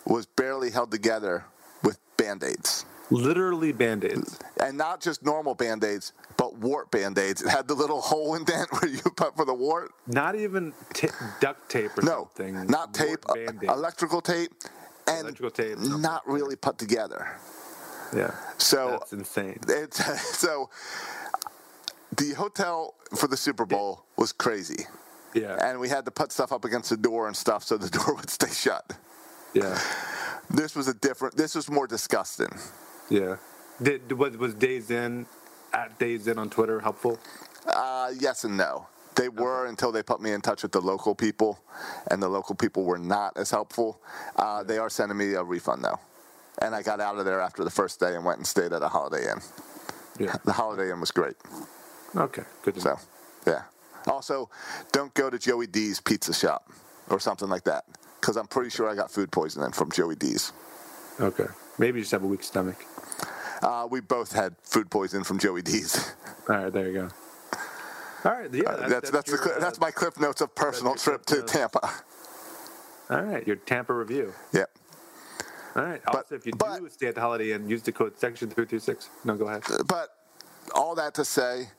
was 0.06 0.26
barely 0.26 0.70
held 0.72 0.92
together 0.92 1.46
with 1.84 1.98
band-aids. 2.18 2.86
Literally 3.10 3.72
band-aids. 3.72 4.38
And 4.62 4.78
not 4.78 5.02
just 5.02 5.24
normal 5.24 5.56
band-aids, 5.56 6.14
but 6.38 6.58
wart 6.58 6.92
band-aids. 6.92 7.42
It 7.42 7.50
had 7.50 7.68
the 7.68 7.74
little 7.74 8.02
hole 8.02 8.36
indent 8.36 8.72
where 8.82 8.90
you 8.92 9.00
put 9.16 9.36
for 9.36 9.46
the 9.46 9.54
wart. 9.54 9.92
Not 10.08 10.36
even 10.36 10.74
ta 10.94 11.08
duct 11.40 11.70
tape 11.70 11.98
or 11.98 12.02
No, 12.04 12.30
something. 12.36 12.68
not 12.68 12.94
tape, 12.94 13.20
uh, 13.30 13.36
electrical 13.74 14.22
tape, 14.22 14.52
and 15.08 15.22
Electrical 15.22 15.52
tape, 15.52 15.78
something. 15.78 16.02
not 16.02 16.28
really 16.28 16.56
put 16.56 16.78
together. 16.78 17.38
yeah. 18.16 18.32
So 18.58 18.98
That's 19.00 19.14
insane. 19.14 19.60
it's 19.68 20.38
so 20.38 20.70
the 22.18 22.34
hotel 22.34 22.96
for 23.16 23.28
the 23.28 23.38
Super 23.38 23.66
Bowl 23.66 24.04
was 24.18 24.32
crazy, 24.32 24.86
Yeah. 25.34 25.58
and 25.62 25.80
we 25.80 25.90
had 25.90 26.06
to 26.06 26.12
put 26.12 26.32
stuff 26.32 26.52
up 26.52 26.66
against 26.66 26.90
the 26.90 26.98
door 26.98 27.28
and 27.28 27.36
stuff 27.36 27.64
so 27.64 27.78
the 27.78 27.90
door 27.98 28.16
would 28.16 28.30
stay 28.30 28.52
shut. 28.52 28.94
Yeah. 29.54 29.80
This 30.50 30.76
was 30.76 30.88
a 30.88 30.94
different. 30.94 31.36
This 31.36 31.56
was 31.56 31.70
more 31.70 31.88
disgusting. 31.88 32.50
Yeah. 33.10 33.38
Did 33.82 34.12
was 34.14 34.38
was 34.38 34.54
Days 34.54 34.90
Inn 34.92 35.26
at 35.74 35.98
Days 36.00 36.28
Inn 36.28 36.38
on 36.40 36.50
Twitter 36.50 36.80
helpful? 36.80 37.20
Uh, 37.66 38.12
yes 38.20 38.44
and 38.44 38.58
no. 38.58 38.88
They 39.16 39.30
were 39.30 39.66
until 39.66 39.92
they 39.92 40.04
put 40.04 40.22
me 40.22 40.32
in 40.32 40.42
touch 40.42 40.62
with 40.64 40.72
the 40.72 40.80
local 40.82 41.16
people, 41.16 41.60
and 42.12 42.22
the 42.22 42.30
local 42.30 42.56
people 42.56 42.84
were 42.84 43.00
not 43.00 43.36
as 43.36 43.50
helpful. 43.52 44.00
Uh, 44.36 44.64
they 44.64 44.78
are 44.78 44.90
sending 44.90 45.18
me 45.18 45.34
a 45.34 45.44
refund 45.44 45.84
though, 45.84 46.00
and 46.62 46.76
I 46.76 46.82
got 46.84 47.00
out 47.00 47.18
of 47.18 47.26
there 47.26 47.42
after 47.42 47.64
the 47.64 47.72
first 47.72 48.00
day 48.00 48.16
and 48.16 48.24
went 48.24 48.38
and 48.38 48.48
stayed 48.48 48.74
at 48.74 48.82
a 48.84 48.88
Holiday 48.88 49.30
Inn. 49.32 49.40
Yeah. 50.20 50.36
The 50.46 50.54
Holiday 50.54 50.92
Inn 50.92 51.00
was 51.00 51.12
great. 51.12 51.36
Okay. 52.16 52.44
Good 52.64 52.76
to 52.76 52.84
know. 52.86 52.96
So, 53.46 53.52
yeah. 53.52 53.64
Also, 54.12 54.50
don't 54.92 55.14
go 55.14 55.30
to 55.30 55.38
Joey 55.38 55.68
D's 55.68 56.00
Pizza 56.00 56.34
Shop 56.34 56.70
or 57.10 57.20
something 57.20 57.50
like 57.50 57.64
that, 57.66 57.86
because 58.20 58.38
I'm 58.38 58.48
pretty 58.48 58.70
sure 58.70 58.90
I 58.90 58.96
got 58.96 59.12
food 59.12 59.32
poisoning 59.32 59.72
from 59.72 59.92
Joey 59.92 60.16
D's. 60.16 60.54
Okay. 61.20 61.46
Maybe 61.78 62.00
you 62.00 62.04
just 62.04 62.12
have 62.12 62.24
a 62.24 62.28
weak 62.28 62.44
stomach. 62.44 62.84
Uh, 63.62 63.88
we 63.90 64.02
both 64.02 64.32
had 64.32 64.56
food 64.64 64.90
poisoning 64.90 65.24
from 65.24 65.40
Joey 65.40 65.62
D's. 65.62 66.14
All 66.50 66.58
right. 66.58 66.74
There 66.74 66.88
you 66.88 66.94
go. 66.94 67.10
All 68.26 68.32
right. 68.34 68.54
Yeah. 68.54 68.64
Uh, 68.70 68.88
that's 68.88 69.10
that's, 69.12 69.30
your, 69.30 69.40
the, 69.40 69.56
uh, 69.56 69.60
that's 69.60 69.80
my 69.80 69.92
clip 69.92 70.20
notes 70.20 70.42
of 70.42 70.54
personal 70.56 70.96
trip 70.96 71.26
to 71.28 71.40
notes. 71.40 71.52
Tampa. 71.52 71.92
All 73.10 73.22
right. 73.22 73.46
Your 73.48 73.56
Tampa 73.56 73.94
review. 73.94 74.34
Yep. 74.54 74.70
All 75.76 75.84
right. 75.84 76.02
But- 76.06 76.16
also, 76.16 76.36
if 76.36 76.46
you 76.46 76.54
but- 76.54 76.80
do 76.80 76.90
stay 76.90 77.08
at 77.08 77.16
the 77.16 77.22
Holiday 77.22 77.52
Inn, 77.54 77.70
use 77.70 77.82
the 77.82 77.92
code 77.92 78.18
section 78.18 78.50
three 78.50 78.66
three 78.66 78.80
six. 78.80 79.10
No, 79.26 79.36
go 79.36 79.48
ahead. 79.48 79.64
But 79.88 80.10
all 80.76 80.96
that 80.96 81.14
to 81.16 81.26
say 81.26 81.70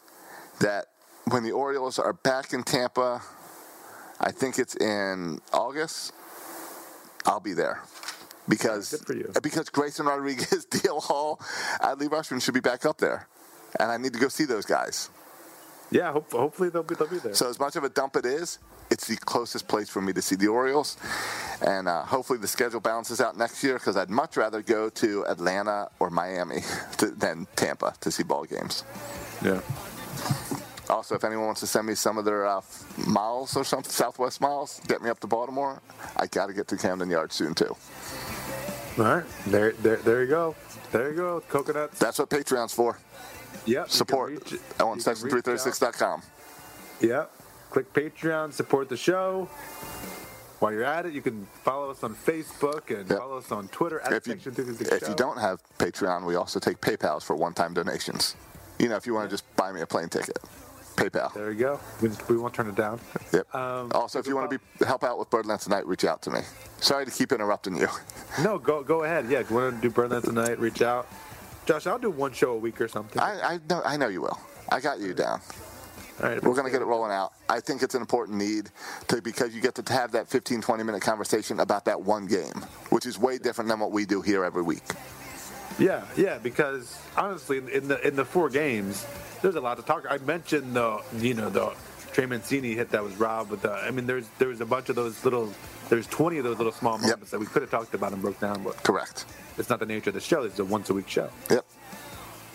that 0.60 0.86
when 1.30 1.42
the 1.42 1.52
Orioles 1.52 1.98
are 1.98 2.12
back 2.12 2.52
in 2.52 2.62
Tampa, 2.62 3.22
I 4.20 4.30
think 4.32 4.58
it's 4.58 4.74
in 4.76 5.40
August. 5.52 6.12
I'll 7.26 7.40
be 7.40 7.52
there 7.52 7.82
because 8.48 8.90
Good 8.90 9.06
for 9.06 9.14
you. 9.14 9.32
because 9.42 9.68
Grayson 9.68 10.06
Rodriguez, 10.06 10.66
DL 10.70 11.02
Hall, 11.02 11.38
Adley 11.80 12.08
Rutschman 12.08 12.40
should 12.42 12.54
be 12.54 12.60
back 12.60 12.86
up 12.86 12.98
there, 12.98 13.28
and 13.78 13.90
I 13.90 13.96
need 13.98 14.14
to 14.14 14.18
go 14.18 14.28
see 14.28 14.44
those 14.44 14.64
guys. 14.64 15.10
Yeah. 15.90 16.12
Hope, 16.12 16.30
hopefully 16.32 16.68
they'll 16.70 16.82
be 16.82 16.94
they'll 16.94 17.08
be 17.08 17.18
there. 17.18 17.34
So 17.34 17.48
as 17.48 17.58
much 17.58 17.76
of 17.76 17.84
a 17.84 17.88
dump 17.88 18.16
it 18.16 18.24
is, 18.26 18.58
it's 18.90 19.06
the 19.06 19.16
closest 19.16 19.68
place 19.68 19.88
for 19.90 20.00
me 20.00 20.12
to 20.14 20.22
see 20.22 20.36
the 20.36 20.48
Orioles, 20.48 20.96
and 21.66 21.86
uh, 21.88 22.02
hopefully 22.04 22.38
the 22.38 22.48
schedule 22.48 22.80
balances 22.80 23.20
out 23.20 23.36
next 23.36 23.62
year 23.62 23.74
because 23.74 23.96
I'd 23.96 24.10
much 24.10 24.36
rather 24.38 24.62
go 24.62 24.88
to 24.90 25.24
Atlanta 25.26 25.88
or 25.98 26.08
Miami 26.10 26.60
to, 26.98 27.06
than 27.10 27.46
Tampa 27.56 27.94
to 28.00 28.10
see 28.10 28.22
ball 28.22 28.44
games. 28.44 28.84
yeah. 29.42 29.60
Also, 30.90 31.14
if 31.14 31.22
anyone 31.24 31.44
wants 31.46 31.60
to 31.60 31.66
send 31.66 31.86
me 31.86 31.94
some 31.94 32.16
of 32.16 32.24
their 32.24 32.46
uh, 32.46 32.60
miles 33.06 33.56
or 33.56 33.64
something, 33.64 33.90
Southwest 33.90 34.40
miles, 34.40 34.80
get 34.88 35.02
me 35.02 35.10
up 35.10 35.20
to 35.20 35.26
Baltimore. 35.26 35.82
I 36.16 36.26
got 36.26 36.46
to 36.46 36.54
get 36.54 36.66
to 36.68 36.76
Camden 36.78 37.10
Yards 37.10 37.34
soon 37.34 37.54
too. 37.54 37.76
All 38.98 39.04
right. 39.04 39.24
There, 39.46 39.72
there, 39.72 39.96
there 39.96 40.22
you 40.22 40.28
go. 40.28 40.54
There 40.90 41.10
you 41.10 41.16
go. 41.16 41.40
Coconuts. 41.48 41.98
That's 41.98 42.18
what 42.18 42.30
Patreon's 42.30 42.72
for. 42.72 42.98
Yep. 43.66 43.90
Support 43.90 44.30
reach- 44.30 44.60
on 44.80 44.96
you 44.98 45.02
can 45.04 45.12
reach 45.22 45.46
out. 45.46 45.56
section336.com. 45.58 46.22
Yep. 47.02 47.32
Click 47.70 47.92
Patreon, 47.92 48.52
support 48.54 48.88
the 48.88 48.96
show. 48.96 49.44
While 50.60 50.72
you're 50.72 50.84
at 50.84 51.04
it, 51.06 51.12
you 51.12 51.20
can 51.22 51.46
follow 51.62 51.90
us 51.90 52.02
on 52.02 52.14
Facebook 52.14 52.88
and 52.90 53.08
Yep. 53.08 53.18
follow 53.18 53.36
us 53.38 53.52
on 53.52 53.68
Twitter 53.68 54.00
at 54.00 54.12
If 54.12 54.24
Section 54.24 54.52
336 54.54 54.90
if 54.92 55.02
Show. 55.02 55.08
you 55.10 55.14
don't 55.16 55.38
have 55.38 55.60
Patreon, 55.78 56.24
we 56.24 56.34
also 56.34 56.58
take 56.58 56.80
PayPal's 56.80 57.22
for 57.24 57.36
one-time 57.36 57.74
donations. 57.74 58.34
You 58.78 58.88
know, 58.88 58.96
if 58.96 59.06
you 59.06 59.14
want 59.14 59.28
to 59.28 59.32
just 59.32 59.44
buy 59.56 59.72
me 59.72 59.80
a 59.80 59.86
plane 59.86 60.08
ticket, 60.08 60.38
PayPal. 60.96 61.32
there 61.34 61.50
you 61.52 61.58
go. 61.58 61.80
We, 62.00 62.10
we 62.28 62.36
won't 62.36 62.54
turn 62.54 62.68
it 62.68 62.74
down. 62.74 63.00
Yep. 63.32 63.54
Um, 63.54 63.92
also, 63.94 64.18
if 64.18 64.26
you 64.26 64.34
want 64.34 64.50
to 64.50 64.58
be 64.58 64.84
help 64.86 65.04
out 65.04 65.18
with 65.18 65.28
Birdland 65.28 65.60
tonight, 65.60 65.86
reach 65.86 66.04
out 66.04 66.22
to 66.22 66.30
me. 66.30 66.40
Sorry 66.80 67.04
to 67.04 67.10
keep 67.10 67.30
interrupting 67.30 67.76
you. 67.76 67.88
No, 68.42 68.58
go 68.58 68.82
go 68.82 69.04
ahead. 69.04 69.28
Yeah, 69.28 69.40
if 69.40 69.50
you 69.50 69.56
want 69.56 69.82
to 69.82 69.88
do 69.90 70.08
That 70.08 70.22
Tonight, 70.24 70.58
reach 70.60 70.80
out. 70.80 71.08
Josh, 71.66 71.86
I'll 71.86 71.98
do 71.98 72.08
one 72.10 72.32
show 72.32 72.52
a 72.52 72.56
week 72.56 72.80
or 72.80 72.88
something. 72.88 73.20
I, 73.20 73.54
I 73.54 73.60
know 73.68 73.82
I 73.84 73.96
know 73.96 74.08
you 74.08 74.22
will. 74.22 74.38
I 74.70 74.80
got 74.80 75.00
you 75.00 75.12
down. 75.12 75.40
All 76.22 76.28
right. 76.28 76.42
We're 76.42 76.54
going 76.54 76.64
to 76.66 76.70
get 76.70 76.82
it 76.82 76.86
rolling 76.86 77.12
out. 77.12 77.32
I 77.48 77.60
think 77.60 77.82
it's 77.82 77.94
an 77.94 78.00
important 78.00 78.38
need 78.38 78.70
to 79.08 79.20
because 79.22 79.54
you 79.54 79.60
get 79.60 79.74
to 79.76 79.92
have 79.92 80.12
that 80.12 80.28
15, 80.28 80.60
20 80.60 80.82
minute 80.82 81.02
conversation 81.02 81.60
about 81.60 81.84
that 81.84 82.00
one 82.00 82.26
game, 82.26 82.64
which 82.90 83.06
is 83.06 83.18
way 83.18 83.38
different 83.38 83.68
than 83.68 83.78
what 83.80 83.92
we 83.92 84.04
do 84.06 84.20
here 84.22 84.44
every 84.44 84.62
week. 84.62 84.82
Yeah, 85.78 86.04
yeah, 86.16 86.38
because 86.38 86.98
honestly, 87.16 87.58
in 87.58 87.88
the 87.88 88.06
in 88.06 88.16
the 88.16 88.24
four 88.24 88.48
games, 88.50 89.06
there's 89.42 89.54
a 89.54 89.60
lot 89.60 89.76
to 89.76 89.82
talk. 89.82 90.04
I 90.08 90.18
mentioned 90.18 90.74
the 90.74 91.00
you 91.16 91.34
know 91.34 91.50
the 91.50 91.72
Trey 92.12 92.26
Mancini 92.26 92.74
hit 92.74 92.90
that 92.90 93.02
was 93.04 93.14
robbed 93.16 93.50
with 93.50 93.62
the. 93.62 93.70
I 93.72 93.90
mean, 93.90 94.06
there's 94.06 94.26
there 94.38 94.48
was 94.48 94.60
a 94.60 94.66
bunch 94.66 94.88
of 94.88 94.96
those 94.96 95.24
little. 95.24 95.52
There's 95.88 96.06
20 96.08 96.36
of 96.38 96.44
those 96.44 96.58
little 96.58 96.72
small 96.72 96.98
moments 96.98 97.30
that 97.30 97.40
we 97.40 97.46
could 97.46 97.62
have 97.62 97.70
talked 97.70 97.94
about 97.94 98.12
and 98.12 98.20
broke 98.20 98.38
down, 98.40 98.62
but 98.62 98.76
Correct. 98.82 99.24
it's 99.56 99.70
not 99.70 99.78
the 99.80 99.86
nature 99.86 100.10
of 100.10 100.14
the 100.14 100.20
show. 100.20 100.42
It's 100.42 100.58
a 100.58 100.64
once 100.64 100.90
a 100.90 100.94
week 100.94 101.08
show. 101.08 101.30
Yep. 101.50 101.64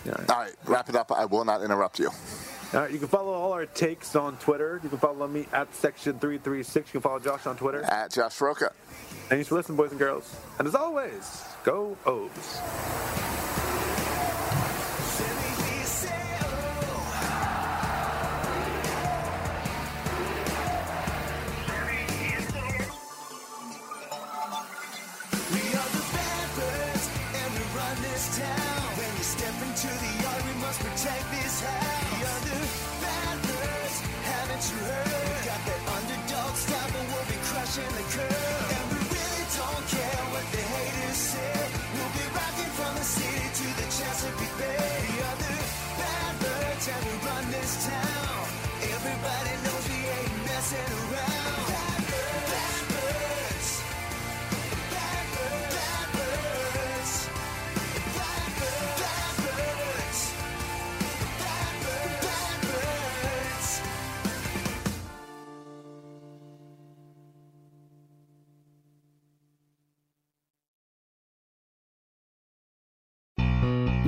Yeah. 0.04 0.12
All 0.28 0.36
right, 0.36 0.54
wrap 0.66 0.88
it 0.88 0.94
up. 0.94 1.10
I 1.10 1.24
will 1.24 1.44
not 1.44 1.62
interrupt 1.62 1.98
you. 1.98 2.10
All 2.74 2.80
right, 2.80 2.90
you 2.90 2.98
can 2.98 3.08
follow 3.08 3.32
all 3.32 3.52
our 3.52 3.66
takes 3.66 4.14
on 4.14 4.36
Twitter. 4.36 4.80
You 4.82 4.88
can 4.88 4.98
follow 4.98 5.26
me 5.26 5.46
at 5.52 5.72
Section336. 5.72 6.76
You 6.76 6.82
can 6.82 7.00
follow 7.00 7.18
Josh 7.18 7.46
on 7.46 7.56
Twitter. 7.56 7.82
At 7.84 8.12
Josh 8.12 8.40
Roca. 8.40 8.72
Thanks 9.28 9.48
for 9.48 9.54
listening, 9.54 9.76
boys 9.76 9.90
and 9.90 9.98
girls. 9.98 10.36
And 10.58 10.68
as 10.68 10.74
always, 10.74 11.44
go 11.64 11.96
O's. 12.04 12.60